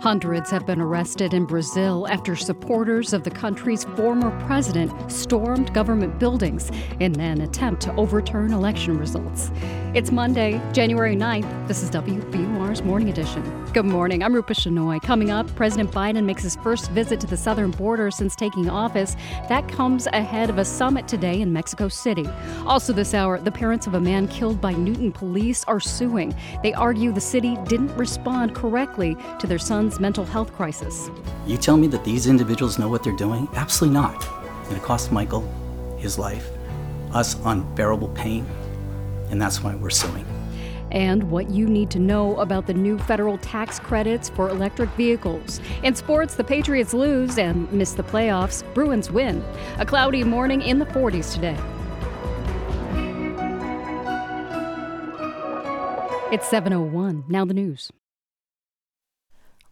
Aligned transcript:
Hundreds 0.00 0.50
have 0.50 0.66
been 0.66 0.80
arrested 0.80 1.32
in 1.32 1.46
Brazil 1.46 2.06
after 2.08 2.36
supporters 2.36 3.14
of 3.14 3.24
the 3.24 3.30
country's 3.30 3.84
former 3.96 4.30
president 4.46 4.92
stormed 5.10 5.72
government 5.72 6.18
buildings 6.18 6.70
in 7.00 7.18
an 7.18 7.40
attempt 7.40 7.80
to 7.80 7.94
overturn 7.94 8.52
election 8.52 8.98
results. 8.98 9.50
It's 9.94 10.12
Monday, 10.12 10.60
January 10.72 11.16
9th. 11.16 11.66
This 11.66 11.82
is 11.82 11.90
WBUR's 11.90 12.82
Morning 12.82 13.08
Edition. 13.08 13.42
Good 13.72 13.86
morning. 13.86 14.22
I'm 14.22 14.34
Rupa 14.34 14.52
Shenoy. 14.52 15.00
Coming 15.02 15.30
up, 15.30 15.54
President 15.54 15.90
Biden 15.90 16.24
makes 16.24 16.42
his 16.42 16.56
first 16.56 16.90
visit 16.90 17.18
to 17.20 17.26
the 17.26 17.36
southern 17.36 17.70
border 17.70 18.10
since 18.10 18.36
taking 18.36 18.68
office. 18.68 19.16
That 19.48 19.66
comes 19.68 20.06
ahead 20.08 20.50
of 20.50 20.58
a 20.58 20.64
summit 20.64 21.08
today 21.08 21.40
in 21.40 21.52
Mexico 21.52 21.88
City. 21.88 22.26
Also, 22.66 22.92
this 22.92 23.14
hour, 23.14 23.38
the 23.38 23.52
parents 23.52 23.86
of 23.86 23.94
a 23.94 24.00
man 24.00 24.28
killed 24.28 24.60
by 24.60 24.72
Newton 24.72 25.12
police 25.12 25.64
are 25.64 25.80
suing. 25.80 26.34
They 26.62 26.74
argue 26.74 27.12
the 27.12 27.20
city 27.20 27.56
didn't 27.64 27.94
respond 27.96 28.54
correctly 28.54 29.16
to 29.38 29.46
their 29.46 29.58
son's 29.58 29.85
mental 29.98 30.24
health 30.24 30.52
crisis. 30.54 31.10
You 31.46 31.56
tell 31.56 31.76
me 31.76 31.86
that 31.88 32.04
these 32.04 32.26
individuals 32.26 32.78
know 32.78 32.88
what 32.88 33.02
they're 33.02 33.12
doing? 33.12 33.48
Absolutely 33.54 33.94
not. 33.94 34.26
And 34.68 34.76
it 34.76 34.82
cost 34.82 35.12
Michael 35.12 35.44
his 35.96 36.18
life, 36.18 36.50
us 37.12 37.36
unbearable 37.44 38.08
pain, 38.08 38.46
and 39.30 39.40
that's 39.40 39.62
why 39.62 39.74
we're 39.74 39.90
suing. 39.90 40.26
And 40.90 41.30
what 41.30 41.50
you 41.50 41.66
need 41.66 41.90
to 41.90 41.98
know 41.98 42.36
about 42.36 42.66
the 42.66 42.74
new 42.74 42.98
federal 42.98 43.38
tax 43.38 43.78
credits 43.78 44.28
for 44.28 44.48
electric 44.50 44.90
vehicles. 44.90 45.60
In 45.82 45.94
sports, 45.94 46.34
the 46.34 46.44
Patriots 46.44 46.94
lose 46.94 47.38
and 47.38 47.70
miss 47.72 47.92
the 47.92 48.02
playoffs. 48.02 48.62
Bruins 48.74 49.10
win. 49.10 49.42
A 49.78 49.86
cloudy 49.86 50.22
morning 50.22 50.62
in 50.62 50.78
the 50.78 50.86
40s 50.86 51.34
today. 51.34 51.56
It's 56.32 56.48
7:01. 56.48 57.24
Now 57.28 57.44
the 57.44 57.54
news. 57.54 57.90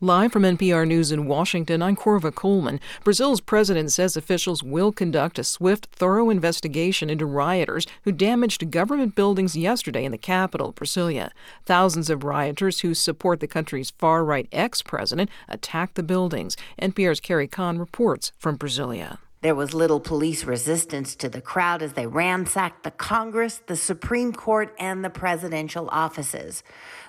Live 0.05 0.33
from 0.33 0.43
NPR 0.43 0.87
News 0.87 1.11
in 1.11 1.27
Washington, 1.27 1.81
I'm 1.81 1.97
Korva 1.97 2.35
Coleman. 2.35 2.79
Brazil's 3.05 3.41
president 3.41 3.91
says 3.91 4.19
officials 4.19 4.63
will 4.63 4.93
conduct 4.93 5.39
a 5.39 5.45
swift, 5.45 5.87
thorough 5.93 6.29
investigation 6.29 7.09
into 7.09 7.25
rioters 7.25 7.87
who 8.03 8.13
damaged 8.13 8.71
government 8.71 9.15
buildings 9.15 9.57
yesterday 9.57 10.05
in 10.05 10.13
the 10.13 10.19
capital, 10.19 10.75
Brasilia. 10.75 11.31
Thousands 11.65 12.11
of 12.11 12.23
rioters 12.23 12.81
who 12.81 12.93
support 12.93 13.41
the 13.41 13.47
country's 13.47 13.93
far 13.93 14.27
right 14.27 14.47
ex 14.53 14.83
president 14.83 15.31
attacked 15.49 15.95
the 15.95 16.03
buildings. 16.03 16.55
NPR's 16.79 17.21
Carrie 17.21 17.49
Kahn 17.49 17.79
reports 17.79 18.31
from 18.39 18.59
Brasilia. 18.59 19.17
There 19.45 19.55
was 19.55 19.75
little 19.75 20.01
police 20.01 20.45
resistance 20.45 21.15
to 21.17 21.29
the 21.29 21.43
crowd 21.43 21.83
as 21.83 21.93
they 21.93 22.07
ransacked 22.07 22.83
the 22.83 22.91
Congress, 22.91 23.61
the 23.67 23.77
Supreme 23.77 24.33
Court, 24.33 24.75
and 24.79 25.05
the 25.05 25.11
presidential 25.11 25.87
offices. 25.93 26.63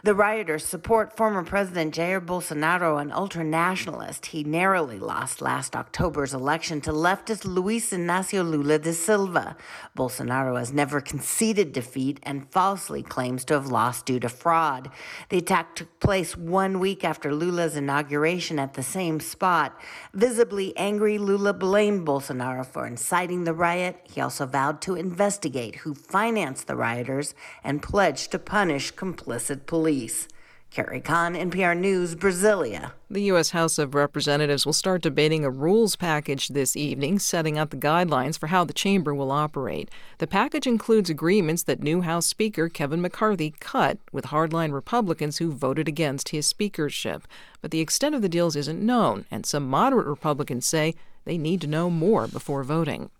The 0.05 0.13
rioters 0.13 0.63
support 0.63 1.17
former 1.17 1.43
President 1.43 1.95
Jair 1.95 2.23
Bolsonaro, 2.23 3.01
an 3.01 3.09
ultranationalist. 3.09 4.27
He 4.27 4.43
narrowly 4.43 4.99
lost 4.99 5.41
last 5.41 5.75
October's 5.75 6.31
election 6.31 6.79
to 6.81 6.91
leftist 6.91 7.43
Luiz 7.43 7.89
Inácio 7.89 8.47
Lula 8.47 8.77
da 8.77 8.91
Silva. 8.91 9.57
Bolsonaro 9.97 10.59
has 10.59 10.71
never 10.71 11.01
conceded 11.01 11.73
defeat 11.73 12.19
and 12.21 12.47
falsely 12.51 13.01
claims 13.01 13.43
to 13.45 13.55
have 13.55 13.71
lost 13.71 14.05
due 14.05 14.19
to 14.19 14.29
fraud. 14.29 14.91
The 15.29 15.39
attack 15.39 15.73
took 15.73 15.99
place 15.99 16.37
one 16.37 16.79
week 16.79 17.03
after 17.03 17.33
Lula's 17.33 17.75
inauguration 17.75 18.59
at 18.59 18.75
the 18.75 18.83
same 18.83 19.19
spot. 19.19 19.75
Visibly 20.13 20.77
angry, 20.77 21.17
Lula 21.17 21.51
blamed 21.51 22.05
Bolsonaro 22.05 22.63
for 22.63 22.85
inciting 22.85 23.43
the 23.43 23.55
riot. 23.55 24.01
He 24.03 24.21
also 24.21 24.45
vowed 24.45 24.81
to 24.81 24.93
investigate 24.93 25.77
who 25.77 25.95
financed 25.95 26.67
the 26.67 26.75
rioters 26.75 27.33
and 27.63 27.81
pledged 27.81 28.29
to 28.33 28.37
punish 28.37 28.93
complicit 28.93 29.65
police 29.65 29.94
police. 29.95 30.27
Carrie 30.71 30.99
Kahn, 30.99 31.35
NPR 31.35 31.77
News, 31.77 32.15
Brasilia. 32.15 32.91
The 33.09 33.21
U.S. 33.31 33.51
House 33.51 33.77
of 33.77 33.95
Representatives 33.95 34.65
will 34.65 34.73
start 34.73 35.01
debating 35.01 35.45
a 35.45 35.49
rules 35.49 35.95
package 35.95 36.49
this 36.49 36.75
evening, 36.75 37.17
setting 37.17 37.57
out 37.57 37.69
the 37.69 37.77
guidelines 37.77 38.37
for 38.37 38.47
how 38.47 38.65
the 38.65 38.73
chamber 38.73 39.15
will 39.15 39.31
operate. 39.31 39.89
The 40.17 40.27
package 40.27 40.67
includes 40.67 41.09
agreements 41.09 41.63
that 41.63 41.81
new 41.81 42.01
House 42.01 42.25
Speaker 42.25 42.67
Kevin 42.67 43.01
McCarthy 43.01 43.53
cut 43.61 43.99
with 44.11 44.25
hardline 44.25 44.73
Republicans 44.73 45.37
who 45.37 45.53
voted 45.53 45.87
against 45.87 46.29
his 46.29 46.45
speakership. 46.45 47.25
But 47.61 47.71
the 47.71 47.79
extent 47.79 48.13
of 48.13 48.21
the 48.21 48.27
deals 48.27 48.57
isn't 48.57 48.85
known, 48.85 49.23
and 49.31 49.45
some 49.45 49.69
moderate 49.69 50.07
Republicans 50.07 50.67
say 50.67 50.95
they 51.23 51.37
need 51.37 51.61
to 51.61 51.67
know 51.67 51.89
more 51.89 52.27
before 52.27 52.65
voting. 52.65 53.11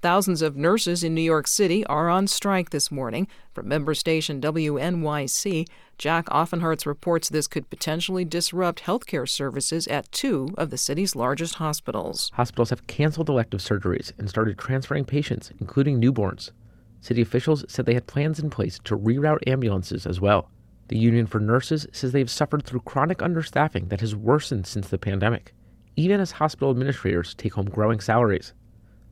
Thousands 0.00 0.42
of 0.42 0.56
nurses 0.56 1.02
in 1.02 1.12
New 1.12 1.22
York 1.22 1.48
City 1.48 1.84
are 1.86 2.08
on 2.08 2.28
strike 2.28 2.70
this 2.70 2.88
morning. 2.90 3.26
From 3.52 3.66
member 3.66 3.94
station 3.94 4.40
WNYC, 4.40 5.66
Jake 5.98 6.26
Offenhartz 6.26 6.86
reports 6.86 7.28
this 7.28 7.48
could 7.48 7.68
potentially 7.68 8.24
disrupt 8.24 8.84
healthcare 8.84 9.28
services 9.28 9.88
at 9.88 10.12
two 10.12 10.50
of 10.56 10.70
the 10.70 10.78
city's 10.78 11.16
largest 11.16 11.56
hospitals. 11.56 12.30
Hospitals 12.34 12.70
have 12.70 12.86
canceled 12.86 13.28
elective 13.28 13.58
surgeries 13.58 14.12
and 14.18 14.28
started 14.28 14.56
transferring 14.56 15.04
patients, 15.04 15.50
including 15.60 16.00
newborns. 16.00 16.52
City 17.00 17.20
officials 17.20 17.64
said 17.66 17.84
they 17.84 17.94
had 17.94 18.06
plans 18.06 18.38
in 18.38 18.50
place 18.50 18.78
to 18.84 18.96
reroute 18.96 19.48
ambulances 19.48 20.06
as 20.06 20.20
well. 20.20 20.48
The 20.88 20.98
Union 20.98 21.26
for 21.26 21.40
Nurses 21.40 21.88
says 21.92 22.12
they've 22.12 22.30
suffered 22.30 22.64
through 22.64 22.80
chronic 22.80 23.18
understaffing 23.18 23.88
that 23.88 24.00
has 24.00 24.14
worsened 24.14 24.68
since 24.68 24.88
the 24.88 24.98
pandemic, 24.98 25.54
even 25.96 26.20
as 26.20 26.30
hospital 26.30 26.70
administrators 26.70 27.34
take 27.34 27.54
home 27.54 27.68
growing 27.68 27.98
salaries. 27.98 28.54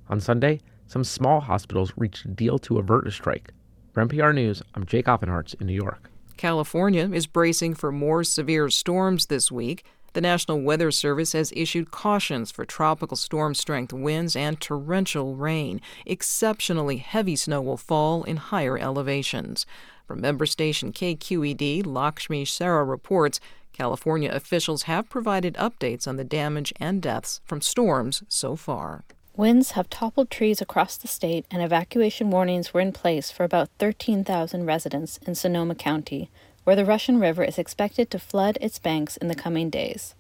On 0.09 0.21
Sunday, 0.21 0.61
some 0.87 1.05
small 1.05 1.41
hospitals 1.41 1.93
reached 1.97 2.25
a 2.25 2.29
deal 2.29 2.59
to 2.61 2.79
avert 2.79 3.07
a 3.07 3.11
strike. 3.11 3.53
For 3.93 4.05
NPR 4.05 4.35
News, 4.35 4.63
I'm 4.75 4.87
Jake 4.87 5.07
Offenhartz 5.07 5.55
in 5.61 5.67
New 5.67 5.75
York. 5.75 6.11
California 6.37 7.09
is 7.13 7.27
bracing 7.27 7.75
for 7.75 7.91
more 7.91 8.23
severe 8.23 8.69
storms 8.69 9.27
this 9.27 9.51
week. 9.51 9.85
The 10.13 10.21
National 10.21 10.61
Weather 10.61 10.91
Service 10.91 11.33
has 11.33 11.53
issued 11.57 11.91
cautions 11.91 12.51
for 12.51 12.65
tropical 12.65 13.17
storm 13.17 13.55
strength 13.55 13.93
winds 13.93 14.37
and 14.37 14.61
torrential 14.61 15.35
rain. 15.35 15.81
Exceptionally 16.07 16.99
heavy 16.99 17.37
snow 17.37 17.61
will 17.61 17.77
fall 17.77 18.23
in 18.25 18.37
higher 18.37 18.79
elevations. 18.79 19.67
From 20.07 20.21
member 20.21 20.47
station 20.47 20.93
KQED, 20.93 21.85
Lakshmi 21.87 22.45
Sarah 22.45 22.85
reports 22.85 23.41
California 23.73 24.31
officials 24.31 24.85
have 24.85 25.11
provided 25.11 25.55
updates 25.55 26.09
on 26.09 26.17
the 26.17 26.25
damage 26.25 26.73
and 26.81 27.03
deaths 27.03 27.41
from 27.45 27.61
storms 27.61 28.23
so 28.29 28.57
far. 28.57 29.05
Winds 29.37 29.73
have 29.73 29.91
toppled 29.91 30.31
trees 30.31 30.63
across 30.63 30.97
the 30.97 31.07
state, 31.07 31.45
and 31.51 31.63
evacuation 31.63 32.31
warnings 32.31 32.73
were 32.73 32.81
in 32.81 32.91
place 32.91 33.31
for 33.31 33.45
about 33.45 33.69
13,000 33.79 34.65
residents 34.65 35.19
in 35.27 35.35
Sonoma 35.35 35.75
County, 35.75 36.31
where 36.65 36.75
the 36.75 36.87
Russian 36.87 37.21
River 37.21 37.45
is 37.45 37.59
expected 37.59 38.11
to 38.11 38.19
flood 38.19 38.57
its 38.63 38.79
banks 38.79 39.19
in 39.19 39.29
the 39.29 39.35
coming 39.35 39.69
days. 39.69 40.15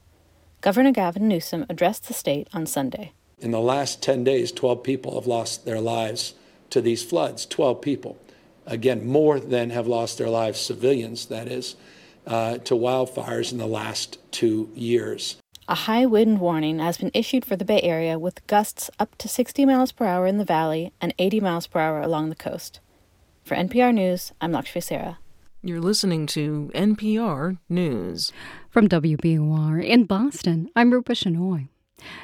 Governor 0.60 0.92
Gavin 0.92 1.28
Newsom 1.28 1.64
addressed 1.70 2.08
the 2.08 2.12
state 2.12 2.46
on 2.52 2.66
Sunday. 2.66 3.12
In 3.38 3.52
the 3.52 3.60
last 3.60 4.02
10 4.02 4.22
days, 4.22 4.52
12 4.52 4.82
people 4.82 5.14
have 5.14 5.26
lost 5.26 5.64
their 5.64 5.80
lives 5.80 6.34
to 6.68 6.82
these 6.82 7.02
floods. 7.02 7.46
12 7.46 7.80
people. 7.80 8.18
Again, 8.66 9.06
more 9.06 9.40
than 9.40 9.70
have 9.70 9.86
lost 9.86 10.18
their 10.18 10.28
lives, 10.28 10.60
civilians, 10.60 11.24
that 11.26 11.48
is, 11.48 11.74
uh, 12.26 12.58
to 12.58 12.74
wildfires 12.74 13.50
in 13.50 13.56
the 13.56 13.66
last 13.66 14.18
two 14.30 14.68
years. 14.74 15.36
A 15.68 15.74
high 15.74 16.06
wind 16.06 16.38
warning 16.38 16.78
has 16.78 16.96
been 16.96 17.10
issued 17.12 17.44
for 17.44 17.56
the 17.56 17.64
Bay 17.64 17.80
Area 17.82 18.20
with 18.20 18.46
gusts 18.46 18.88
up 19.00 19.16
to 19.18 19.26
60 19.26 19.64
miles 19.64 19.90
per 19.90 20.06
hour 20.06 20.24
in 20.24 20.38
the 20.38 20.44
valley 20.44 20.92
and 21.00 21.12
80 21.18 21.40
miles 21.40 21.66
per 21.66 21.80
hour 21.80 22.00
along 22.00 22.28
the 22.28 22.36
coast. 22.36 22.78
For 23.42 23.56
NPR 23.56 23.92
News, 23.92 24.32
I'm 24.40 24.52
Lakshmi 24.52 24.80
Sarah. 24.80 25.18
You're 25.62 25.80
listening 25.80 26.26
to 26.28 26.70
NPR 26.72 27.58
News. 27.68 28.32
From 28.70 28.88
WBUR 28.88 29.84
in 29.84 30.04
Boston, 30.04 30.70
I'm 30.76 30.92
Rupa 30.92 31.14
Shenoy. 31.14 31.66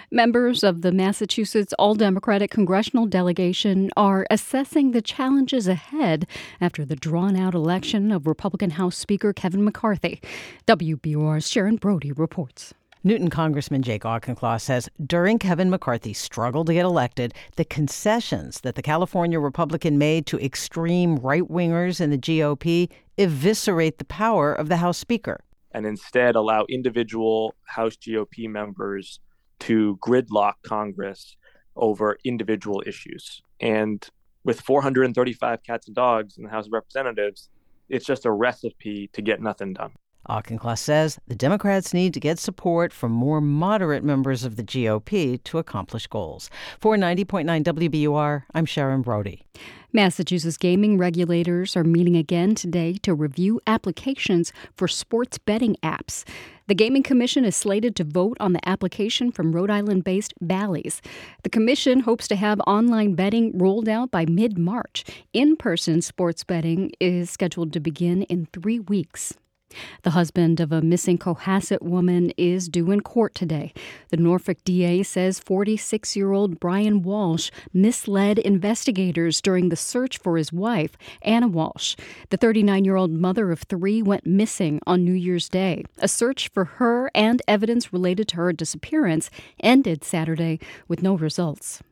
Members 0.08 0.62
of 0.62 0.82
the 0.82 0.92
Massachusetts 0.92 1.72
All 1.80 1.96
Democratic 1.96 2.52
congressional 2.52 3.06
delegation 3.06 3.90
are 3.96 4.24
assessing 4.30 4.92
the 4.92 5.02
challenges 5.02 5.66
ahead 5.66 6.28
after 6.60 6.84
the 6.84 6.94
drawn 6.94 7.34
out 7.34 7.56
election 7.56 8.12
of 8.12 8.28
Republican 8.28 8.70
House 8.70 8.96
Speaker 8.96 9.32
Kevin 9.32 9.64
McCarthy. 9.64 10.20
WBUR's 10.68 11.48
Sharon 11.48 11.74
Brody 11.74 12.12
reports. 12.12 12.72
Newton 13.04 13.30
Congressman 13.30 13.82
Jake 13.82 14.04
Auchincloss 14.04 14.62
says 14.62 14.88
during 15.04 15.36
Kevin 15.36 15.68
McCarthy's 15.70 16.18
struggle 16.18 16.64
to 16.64 16.72
get 16.72 16.84
elected, 16.84 17.34
the 17.56 17.64
concessions 17.64 18.60
that 18.60 18.76
the 18.76 18.82
California 18.82 19.40
Republican 19.40 19.98
made 19.98 20.24
to 20.26 20.38
extreme 20.38 21.16
right 21.16 21.42
wingers 21.42 22.00
in 22.00 22.10
the 22.10 22.18
GOP 22.18 22.88
eviscerate 23.18 23.98
the 23.98 24.04
power 24.04 24.54
of 24.54 24.68
the 24.68 24.76
House 24.76 24.98
Speaker. 24.98 25.42
And 25.72 25.84
instead 25.84 26.36
allow 26.36 26.64
individual 26.68 27.56
House 27.64 27.96
GOP 27.96 28.48
members 28.48 29.18
to 29.60 29.98
gridlock 30.00 30.54
Congress 30.62 31.36
over 31.74 32.18
individual 32.24 32.84
issues. 32.86 33.42
And 33.58 34.06
with 34.44 34.60
435 34.60 35.64
cats 35.64 35.88
and 35.88 35.96
dogs 35.96 36.38
in 36.38 36.44
the 36.44 36.50
House 36.50 36.66
of 36.66 36.72
Representatives, 36.72 37.48
it's 37.88 38.06
just 38.06 38.26
a 38.26 38.30
recipe 38.30 39.10
to 39.12 39.22
get 39.22 39.40
nothing 39.40 39.72
done. 39.72 39.92
Auchincloss 40.28 40.78
says 40.78 41.18
the 41.26 41.34
Democrats 41.34 41.92
need 41.92 42.14
to 42.14 42.20
get 42.20 42.38
support 42.38 42.92
from 42.92 43.12
more 43.12 43.40
moderate 43.40 44.04
members 44.04 44.44
of 44.44 44.56
the 44.56 44.62
GOP 44.62 45.42
to 45.44 45.58
accomplish 45.58 46.06
goals. 46.06 46.50
For 46.80 46.96
90.9 46.96 47.64
WBUR, 47.64 48.44
I'm 48.54 48.66
Sharon 48.66 49.02
Brody. 49.02 49.44
Massachusetts 49.92 50.56
gaming 50.56 50.96
regulators 50.96 51.76
are 51.76 51.84
meeting 51.84 52.16
again 52.16 52.54
today 52.54 52.94
to 53.02 53.14
review 53.14 53.60
applications 53.66 54.52
for 54.74 54.88
sports 54.88 55.36
betting 55.36 55.76
apps. 55.82 56.24
The 56.68 56.74
Gaming 56.74 57.02
Commission 57.02 57.44
is 57.44 57.54
slated 57.56 57.94
to 57.96 58.04
vote 58.04 58.38
on 58.40 58.54
the 58.54 58.66
application 58.66 59.32
from 59.32 59.52
Rhode 59.52 59.70
Island 59.70 60.04
based 60.04 60.32
Bally's. 60.40 61.02
The 61.42 61.50
commission 61.50 62.00
hopes 62.00 62.26
to 62.28 62.36
have 62.36 62.60
online 62.60 63.14
betting 63.14 63.58
rolled 63.58 63.88
out 63.88 64.10
by 64.10 64.24
mid 64.24 64.56
March. 64.56 65.04
In 65.34 65.56
person 65.56 66.00
sports 66.00 66.44
betting 66.44 66.92
is 66.98 67.28
scheduled 67.28 67.72
to 67.74 67.80
begin 67.80 68.22
in 68.22 68.46
three 68.46 68.78
weeks. 68.78 69.34
The 70.02 70.10
husband 70.10 70.60
of 70.60 70.72
a 70.72 70.82
missing 70.82 71.18
Cohasset 71.18 71.82
woman 71.82 72.32
is 72.36 72.68
due 72.68 72.90
in 72.90 73.00
court 73.00 73.34
today. 73.34 73.72
The 74.10 74.16
Norfolk 74.16 74.58
DA 74.64 75.02
says 75.02 75.38
46 75.38 76.16
year 76.16 76.32
old 76.32 76.60
Brian 76.60 77.02
Walsh 77.02 77.50
misled 77.72 78.38
investigators 78.38 79.40
during 79.40 79.68
the 79.68 79.76
search 79.76 80.18
for 80.18 80.36
his 80.36 80.52
wife, 80.52 80.96
Anna 81.22 81.48
Walsh. 81.48 81.96
The 82.30 82.36
39 82.36 82.84
year 82.84 82.96
old 82.96 83.10
mother 83.10 83.50
of 83.50 83.62
three 83.62 84.02
went 84.02 84.26
missing 84.26 84.80
on 84.86 85.04
New 85.04 85.12
Year's 85.12 85.48
Day. 85.48 85.84
A 85.98 86.08
search 86.08 86.48
for 86.48 86.64
her 86.64 87.10
and 87.14 87.42
evidence 87.48 87.92
related 87.92 88.28
to 88.28 88.36
her 88.36 88.52
disappearance 88.52 89.30
ended 89.60 90.04
Saturday 90.04 90.58
with 90.88 91.02
no 91.02 91.14
results. 91.14 91.82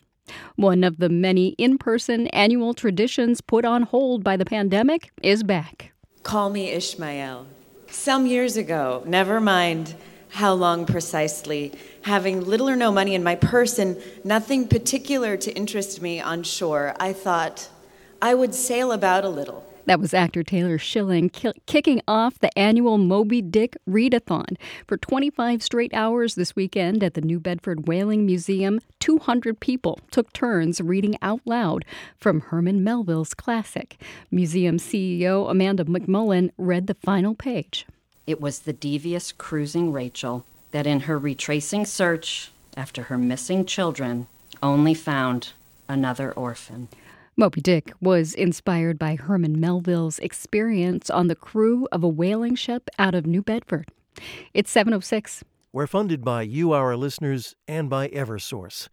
One 0.56 0.84
of 0.84 0.98
the 0.98 1.08
many 1.08 1.48
in 1.58 1.78
person 1.78 2.26
annual 2.28 2.74
traditions 2.74 3.40
put 3.40 3.64
on 3.64 3.82
hold 3.82 4.22
by 4.22 4.36
the 4.36 4.44
pandemic 4.44 5.10
is 5.22 5.42
back. 5.42 5.92
Call 6.22 6.50
me 6.50 6.70
Ishmael. 6.70 7.46
Some 7.90 8.26
years 8.26 8.56
ago, 8.56 9.02
never 9.04 9.40
mind 9.40 9.94
how 10.28 10.54
long 10.54 10.86
precisely, 10.86 11.72
having 12.02 12.44
little 12.44 12.68
or 12.68 12.76
no 12.76 12.92
money 12.92 13.16
in 13.16 13.24
my 13.24 13.34
purse 13.34 13.80
and 13.80 14.00
nothing 14.22 14.68
particular 14.68 15.36
to 15.36 15.52
interest 15.52 16.00
me 16.00 16.20
on 16.20 16.44
shore, 16.44 16.94
I 17.00 17.12
thought 17.12 17.68
I 18.22 18.34
would 18.34 18.54
sail 18.54 18.92
about 18.92 19.24
a 19.24 19.28
little. 19.28 19.64
That 19.86 19.98
was 19.98 20.14
actor 20.14 20.42
Taylor 20.42 20.78
Schilling 20.78 21.30
ki- 21.30 21.52
kicking 21.66 22.00
off 22.06 22.38
the 22.38 22.56
annual 22.56 22.98
Moby 22.98 23.42
Dick 23.42 23.76
Readathon. 23.88 24.56
For 24.86 24.96
25 24.96 25.62
straight 25.62 25.92
hours 25.94 26.34
this 26.34 26.54
weekend 26.54 27.02
at 27.02 27.14
the 27.14 27.20
New 27.20 27.40
Bedford 27.40 27.88
Whaling 27.88 28.26
Museum, 28.26 28.80
200 29.00 29.58
people 29.58 29.98
took 30.10 30.32
turns 30.32 30.80
reading 30.80 31.16
out 31.22 31.40
loud 31.44 31.84
from 32.18 32.40
Herman 32.40 32.84
Melville's 32.84 33.34
classic. 33.34 33.96
Museum 34.30 34.76
CEO 34.76 35.50
Amanda 35.50 35.84
McMullen 35.84 36.50
read 36.58 36.86
the 36.86 36.94
final 36.94 37.34
page. 37.34 37.86
It 38.26 38.40
was 38.40 38.60
the 38.60 38.72
devious 38.74 39.32
cruising 39.32 39.92
Rachel 39.92 40.44
that, 40.72 40.86
in 40.86 41.00
her 41.00 41.18
retracing 41.18 41.84
search 41.84 42.52
after 42.76 43.04
her 43.04 43.18
missing 43.18 43.64
children, 43.64 44.28
only 44.62 44.94
found 44.94 45.52
another 45.88 46.30
orphan. 46.32 46.88
Moby 47.40 47.62
Dick 47.62 47.94
was 48.02 48.34
inspired 48.34 48.98
by 48.98 49.14
Herman 49.14 49.58
Melville's 49.58 50.18
experience 50.18 51.08
on 51.08 51.28
the 51.28 51.34
crew 51.34 51.88
of 51.90 52.04
a 52.04 52.08
whaling 52.08 52.54
ship 52.54 52.90
out 52.98 53.14
of 53.14 53.24
New 53.24 53.40
Bedford. 53.40 53.88
It's 54.52 54.70
706. 54.70 55.42
We're 55.72 55.86
funded 55.86 56.22
by 56.22 56.42
you, 56.42 56.72
our 56.72 56.98
listeners, 56.98 57.56
and 57.66 57.88
by 57.88 58.08
Eversource. 58.08 58.90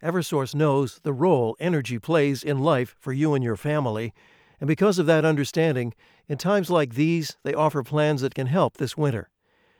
Eversource 0.00 0.54
knows 0.54 1.00
the 1.02 1.12
role 1.12 1.56
energy 1.58 1.98
plays 1.98 2.44
in 2.44 2.60
life 2.60 2.94
for 3.00 3.12
you 3.12 3.34
and 3.34 3.42
your 3.42 3.56
family. 3.56 4.14
And 4.60 4.68
because 4.68 5.00
of 5.00 5.06
that 5.06 5.24
understanding, 5.24 5.92
in 6.28 6.38
times 6.38 6.70
like 6.70 6.94
these, 6.94 7.36
they 7.42 7.52
offer 7.52 7.82
plans 7.82 8.20
that 8.20 8.32
can 8.32 8.46
help 8.46 8.76
this 8.76 8.96
winter. 8.96 9.28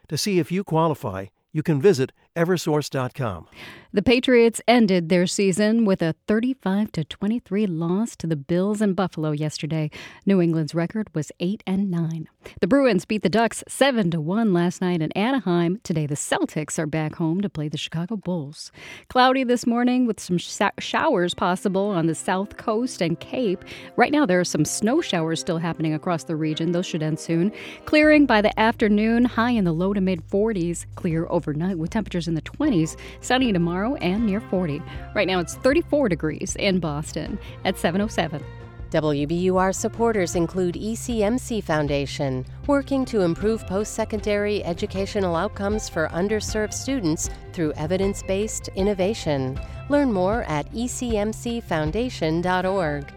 To 0.09 0.17
see 0.17 0.39
if 0.39 0.51
you 0.51 0.65
qualify, 0.65 1.27
you 1.53 1.63
can 1.63 1.81
visit 1.81 2.11
eversource.com. 2.35 3.47
The 3.91 4.03
Patriots 4.03 4.61
ended 4.67 5.09
their 5.09 5.25
season 5.25 5.83
with 5.83 6.03
a 6.03 6.13
35 6.27 6.91
to 6.91 7.03
23 7.03 7.65
loss 7.65 8.15
to 8.17 8.27
the 8.27 8.35
Bills 8.35 8.83
in 8.83 8.93
Buffalo 8.93 9.31
yesterday. 9.31 9.89
New 10.27 10.39
England's 10.39 10.75
record 10.75 11.07
was 11.15 11.31
8 11.39 11.63
and 11.65 11.89
9. 11.89 12.29
The 12.61 12.67
Bruins 12.67 13.05
beat 13.05 13.23
the 13.23 13.29
Ducks 13.29 13.63
7 13.67 14.11
to 14.11 14.21
1 14.21 14.53
last 14.53 14.79
night 14.79 15.01
in 15.01 15.11
Anaheim. 15.13 15.79
Today 15.83 16.05
the 16.05 16.13
Celtics 16.13 16.77
are 16.77 16.85
back 16.85 17.15
home 17.15 17.41
to 17.41 17.49
play 17.49 17.67
the 17.67 17.79
Chicago 17.79 18.15
Bulls. 18.15 18.71
Cloudy 19.07 19.43
this 19.43 19.65
morning 19.65 20.05
with 20.05 20.19
some 20.19 20.37
sh- 20.37 20.61
showers 20.77 21.33
possible 21.33 21.89
on 21.89 22.05
the 22.05 22.13
south 22.13 22.57
coast 22.57 23.01
and 23.01 23.19
Cape. 23.19 23.65
Right 23.95 24.11
now 24.11 24.27
there 24.27 24.39
are 24.39 24.45
some 24.45 24.65
snow 24.65 25.01
showers 25.01 25.39
still 25.39 25.57
happening 25.57 25.95
across 25.95 26.25
the 26.25 26.35
region. 26.35 26.73
Those 26.73 26.85
should 26.85 27.01
end 27.01 27.19
soon. 27.19 27.51
Clearing 27.85 28.27
by 28.27 28.43
the 28.43 28.57
afternoon, 28.59 29.25
high 29.25 29.51
in 29.51 29.63
the 29.63 29.73
low 29.73 29.93
to 29.95 30.01
mid 30.01 30.21
40s. 30.29 30.85
Clear 30.93 31.25
overnight 31.31 31.79
with 31.79 31.89
temperatures 31.89 32.18
in 32.27 32.33
the 32.33 32.41
20s. 32.41 32.97
Sunny 33.21 33.53
tomorrow 33.53 33.95
and 33.95 34.25
near 34.25 34.41
40. 34.41 34.81
Right 35.15 35.27
now 35.27 35.39
it's 35.39 35.55
34 35.55 36.09
degrees 36.09 36.55
in 36.57 36.79
Boston 36.79 37.39
at 37.65 37.77
707. 37.77 38.43
WBUR 38.91 39.75
supporters 39.75 40.35
include 40.35 40.75
ECMC 40.75 41.63
Foundation, 41.63 42.45
working 42.65 43.05
to 43.05 43.21
improve 43.21 43.67
post 43.67 43.93
secondary 43.93 44.63
educational 44.63 45.35
outcomes 45.35 45.87
for 45.87 46.07
underserved 46.07 46.73
students 46.73 47.29
through 47.53 47.71
evidence 47.73 48.23
based 48.23 48.69
innovation. 48.69 49.59
Learn 49.89 50.11
more 50.11 50.41
at 50.43 50.71
ecmcfoundation.org. 50.73 53.13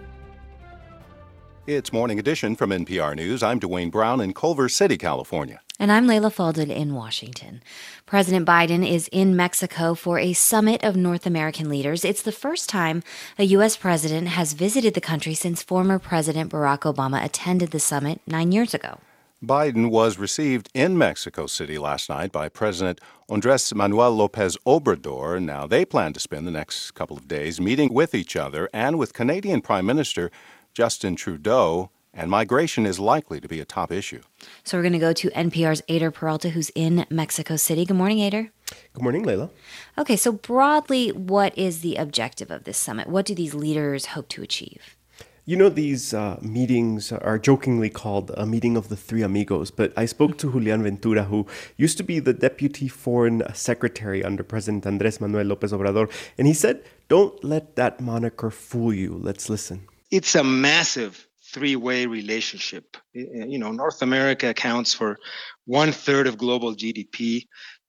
It's 1.64 1.92
Morning 1.92 2.18
Edition 2.18 2.56
from 2.56 2.70
NPR 2.70 3.14
News. 3.14 3.40
I'm 3.42 3.60
Dwayne 3.60 3.90
Brown 3.90 4.20
in 4.20 4.34
Culver 4.34 4.68
City, 4.68 4.98
California. 4.98 5.60
And 5.82 5.90
I'm 5.90 6.06
Leila 6.06 6.30
Fadel 6.30 6.70
in 6.70 6.94
Washington. 6.94 7.60
President 8.06 8.46
Biden 8.46 8.88
is 8.88 9.08
in 9.10 9.34
Mexico 9.34 9.96
for 9.96 10.16
a 10.16 10.32
summit 10.32 10.84
of 10.84 10.94
North 10.94 11.26
American 11.26 11.68
leaders. 11.68 12.04
It's 12.04 12.22
the 12.22 12.30
first 12.30 12.68
time 12.68 13.02
a 13.36 13.42
U.S. 13.56 13.76
president 13.76 14.28
has 14.28 14.52
visited 14.52 14.94
the 14.94 15.00
country 15.00 15.34
since 15.34 15.60
former 15.60 15.98
President 15.98 16.52
Barack 16.52 16.82
Obama 16.82 17.24
attended 17.24 17.72
the 17.72 17.80
summit 17.80 18.20
nine 18.28 18.52
years 18.52 18.74
ago. 18.74 19.00
Biden 19.44 19.90
was 19.90 20.18
received 20.18 20.70
in 20.72 20.96
Mexico 20.96 21.48
City 21.48 21.78
last 21.78 22.08
night 22.08 22.30
by 22.30 22.48
President 22.48 23.00
Andres 23.28 23.74
Manuel 23.74 24.12
Lopez 24.12 24.56
Obrador. 24.64 25.42
Now, 25.42 25.66
they 25.66 25.84
plan 25.84 26.12
to 26.12 26.20
spend 26.20 26.46
the 26.46 26.52
next 26.52 26.92
couple 26.92 27.16
of 27.16 27.26
days 27.26 27.60
meeting 27.60 27.92
with 27.92 28.14
each 28.14 28.36
other 28.36 28.70
and 28.72 29.00
with 29.00 29.14
Canadian 29.14 29.60
Prime 29.60 29.86
Minister 29.86 30.30
Justin 30.74 31.16
Trudeau 31.16 31.90
and 32.14 32.30
migration 32.30 32.86
is 32.86 32.98
likely 33.00 33.40
to 33.40 33.48
be 33.48 33.60
a 33.60 33.64
top 33.64 33.90
issue. 33.90 34.20
So 34.64 34.76
we're 34.76 34.82
going 34.82 34.92
to 34.92 34.98
go 34.98 35.12
to 35.12 35.30
NPR's 35.30 35.82
Eyder 35.88 36.12
Peralta, 36.12 36.50
who's 36.50 36.70
in 36.74 37.06
Mexico 37.10 37.56
City. 37.56 37.84
Good 37.84 37.96
morning, 37.96 38.18
Eyder. 38.18 38.50
Good 38.92 39.02
morning, 39.02 39.22
Leila. 39.22 39.50
Okay, 39.98 40.16
so 40.16 40.32
broadly, 40.32 41.10
what 41.10 41.56
is 41.56 41.80
the 41.80 41.96
objective 41.96 42.50
of 42.50 42.64
this 42.64 42.78
summit? 42.78 43.08
What 43.08 43.26
do 43.26 43.34
these 43.34 43.54
leaders 43.54 44.06
hope 44.06 44.28
to 44.28 44.42
achieve? 44.42 44.96
You 45.44 45.56
know, 45.56 45.68
these 45.68 46.14
uh, 46.14 46.38
meetings 46.40 47.10
are 47.10 47.36
jokingly 47.36 47.90
called 47.90 48.30
a 48.36 48.46
meeting 48.46 48.76
of 48.76 48.88
the 48.88 48.96
three 48.96 49.22
amigos, 49.22 49.72
but 49.72 49.92
I 49.96 50.04
spoke 50.04 50.38
to 50.38 50.52
Julian 50.52 50.84
Ventura, 50.84 51.24
who 51.24 51.48
used 51.76 51.96
to 51.96 52.04
be 52.04 52.20
the 52.20 52.32
deputy 52.32 52.86
foreign 52.86 53.42
secretary 53.52 54.22
under 54.22 54.44
President 54.44 54.86
Andres 54.86 55.20
Manuel 55.20 55.46
Lopez 55.46 55.72
Obrador, 55.72 56.08
and 56.38 56.46
he 56.46 56.54
said, 56.54 56.84
Don't 57.08 57.42
let 57.42 57.74
that 57.74 58.00
moniker 58.00 58.50
fool 58.50 58.94
you. 58.94 59.18
Let's 59.20 59.50
listen. 59.50 59.88
It's 60.12 60.36
a 60.36 60.44
massive 60.44 61.26
three 61.52 61.76
way 61.76 62.06
relationship. 62.06 62.96
You 63.12 63.58
know, 63.58 63.72
North 63.72 64.02
America 64.02 64.48
accounts 64.48 64.94
for 64.94 65.18
one 65.66 65.92
third 65.92 66.26
of 66.26 66.38
global 66.38 66.74
GDP. 66.74 67.46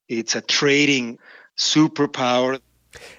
It's 0.10 0.36
a 0.36 0.42
trading 0.42 1.18
superpower. 1.58 2.60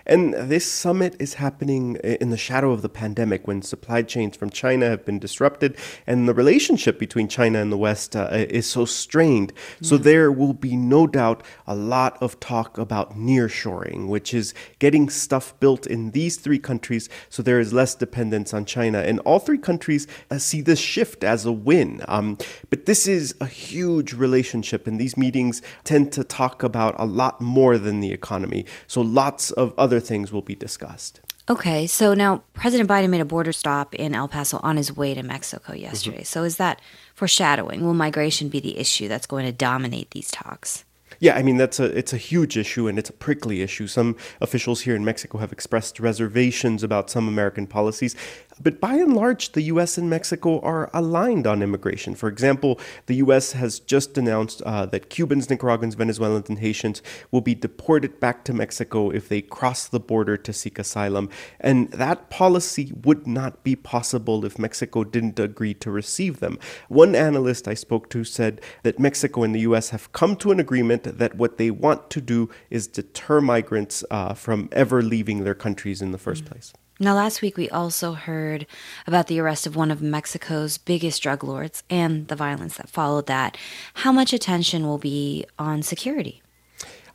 And 0.06 0.34
this 0.34 0.70
summit 0.70 1.16
is 1.18 1.34
happening 1.34 1.96
in 1.96 2.30
the 2.30 2.37
shadow 2.37 2.73
of 2.73 2.82
the 2.82 2.88
pandemic 2.88 3.46
when 3.46 3.62
supply 3.62 4.02
chains 4.02 4.37
from 4.37 4.50
China 4.50 4.88
have 4.88 5.04
been 5.04 5.18
disrupted 5.18 5.76
and 6.06 6.28
the 6.28 6.34
relationship 6.34 6.99
between 6.99 7.28
China 7.28 7.61
and 7.61 7.73
the 7.73 7.78
West 7.78 8.14
uh, 8.14 8.28
is 8.32 8.66
so 8.66 8.84
strained. 8.84 9.52
Yeah. 9.80 9.88
So 9.88 9.96
there 9.96 10.30
will 10.30 10.52
be 10.52 10.76
no 10.76 11.06
doubt 11.06 11.42
a 11.66 11.75
lot 11.75 12.18
of 12.20 12.38
talk 12.40 12.78
about 12.78 13.16
nearshoring, 13.16 14.08
which 14.08 14.34
is 14.34 14.54
getting 14.78 15.08
stuff 15.08 15.58
built 15.61 15.87
in 15.87 16.11
these 16.11 16.37
three 16.37 16.58
countries 16.58 17.08
so 17.28 17.42
there 17.42 17.61
is 17.61 17.73
less 17.73 17.94
dependence 17.94 18.52
on 18.52 18.64
China. 18.64 18.99
And 18.99 19.20
all 19.20 19.38
three 19.38 19.58
countries 19.58 20.06
uh, 20.30 20.38
see 20.38 20.61
this 20.61 20.78
shift 20.78 21.25
as 21.25 21.44
a 21.44 21.52
win. 21.52 22.02
Um, 22.08 22.38
but 22.70 22.87
this 22.87 23.06
is 23.06 23.34
a 23.40 23.46
huge 23.46 24.12
relationship, 24.12 24.87
and 24.87 25.00
these 25.00 25.16
meetings 25.16 25.62
tend 25.84 26.12
to 26.12 26.25
talk 26.25 26.62
about 26.62 26.94
a 26.99 27.06
lot 27.06 27.40
more 27.40 27.78
than 27.78 28.00
the 28.00 28.12
economy. 28.12 28.66
So 28.87 29.00
lots 29.00 29.50
of 29.52 29.73
of 29.76 29.93
other 29.94 30.04
things 30.04 30.32
will 30.32 30.42
be 30.42 30.56
discussed. 30.56 31.20
Okay, 31.48 31.86
so 31.86 32.14
now 32.14 32.42
President 32.54 32.88
Biden 32.88 33.10
made 33.10 33.20
a 33.20 33.24
border 33.24 33.52
stop 33.52 33.94
in 33.94 34.14
El 34.14 34.28
Paso 34.28 34.58
on 34.62 34.76
his 34.76 34.96
way 34.96 35.14
to 35.14 35.22
Mexico 35.22 35.74
yesterday. 35.74 36.18
Mm-hmm. 36.18 36.24
So 36.24 36.42
is 36.42 36.56
that 36.56 36.80
foreshadowing? 37.14 37.84
Will 37.84 37.94
migration 37.94 38.48
be 38.48 38.60
the 38.60 38.78
issue 38.78 39.08
that's 39.08 39.26
going 39.26 39.44
to 39.46 39.52
dominate 39.52 40.10
these 40.10 40.30
talks? 40.30 40.84
Yeah, 41.20 41.36
I 41.36 41.42
mean 41.42 41.58
that's 41.58 41.78
a 41.78 41.84
it's 41.96 42.12
a 42.12 42.16
huge 42.16 42.56
issue 42.56 42.88
and 42.88 42.98
it's 42.98 43.10
a 43.10 43.12
prickly 43.12 43.62
issue. 43.62 43.86
Some 43.86 44.16
officials 44.40 44.80
here 44.80 44.96
in 44.96 45.04
Mexico 45.04 45.38
have 45.38 45.52
expressed 45.52 46.00
reservations 46.00 46.82
about 46.82 47.08
some 47.08 47.28
American 47.28 47.66
policies. 47.66 48.16
But 48.62 48.80
by 48.80 48.94
and 48.94 49.14
large, 49.14 49.52
the 49.52 49.62
US 49.62 49.99
and 49.99 50.08
Mexico 50.08 50.61
are 50.61 50.90
aligned 50.92 51.46
on 51.46 51.62
immigration. 51.62 52.14
For 52.14 52.28
example, 52.28 52.78
the 53.06 53.16
US 53.16 53.52
has 53.52 53.80
just 53.80 54.16
announced 54.16 54.62
uh, 54.62 54.87
that 54.87 55.11
Cubans, 55.11 55.50
Nicaraguans, 55.50 55.94
Venezuelans, 55.94 56.49
and 56.49 56.58
Haitians 56.58 57.02
will 57.30 57.40
be 57.40 57.54
deported 57.54 58.20
back 58.20 58.44
to 58.44 58.52
Mexico 58.52 59.11
if 59.11 59.28
they 59.28 59.42
cross 59.42 59.88
the 59.88 60.00
border 60.00 60.37
to 60.37 60.52
seek 60.52 60.78
asylum. 60.78 61.28
And 61.61 61.90
that 61.90 62.30
policy 62.30 62.92
would 63.02 63.26
not 63.26 63.64
be 63.64 63.76
possible 63.76 64.44
if 64.44 64.58
Mexico 64.58 65.04
didn't 65.04 65.38
agree 65.38 65.75
to 65.75 65.90
receive 65.90 66.40
them. 66.40 66.58
One 66.88 67.14
analyst 67.14 67.66
I 67.66 67.75
spoke 67.75 68.08
to 68.11 68.25
said 68.25 68.61
that 68.82 68.99
Mexico 68.99 69.42
and 69.42 69.54
the 69.54 69.61
US 69.61 69.90
have 69.90 70.12
come 70.12 70.37
to 70.37 70.52
an 70.52 70.61
agreement 70.61 71.18
that 71.18 71.34
what 71.37 71.58
they 71.58 71.70
want 71.70 72.11
to 72.11 72.20
do 72.20 72.50
is 72.70 72.87
deter 72.87 73.40
migrants 73.40 74.04
uh, 74.11 74.34
from 74.34 74.68
ever 74.73 75.02
leaving 75.02 75.44
their 75.44 75.54
countries 75.54 76.00
in 76.00 76.12
the 76.12 76.18
1st 76.18 76.42
mm-hmm. 76.42 76.46
place. 76.46 76.73
Now, 77.00 77.14
last 77.14 77.42
week 77.42 77.56
we 77.56 77.68
also 77.68 78.12
heard 78.12 78.66
about 79.04 79.26
the 79.26 79.40
arrest 79.40 79.66
of 79.66 79.74
one 79.74 79.90
of 79.90 80.00
Mexico's 80.00 80.78
biggest 80.78 81.22
drug 81.22 81.42
lords 81.42 81.82
and 81.90 82.28
the 82.28 82.36
violence 82.36 82.76
that 82.76 82.88
followed 82.88 83.26
that. 83.26 83.58
How 83.94 84.12
much 84.12 84.32
attention 84.32 84.86
will 84.86 84.98
be 84.98 85.44
on 85.58 85.82
security? 85.82 86.43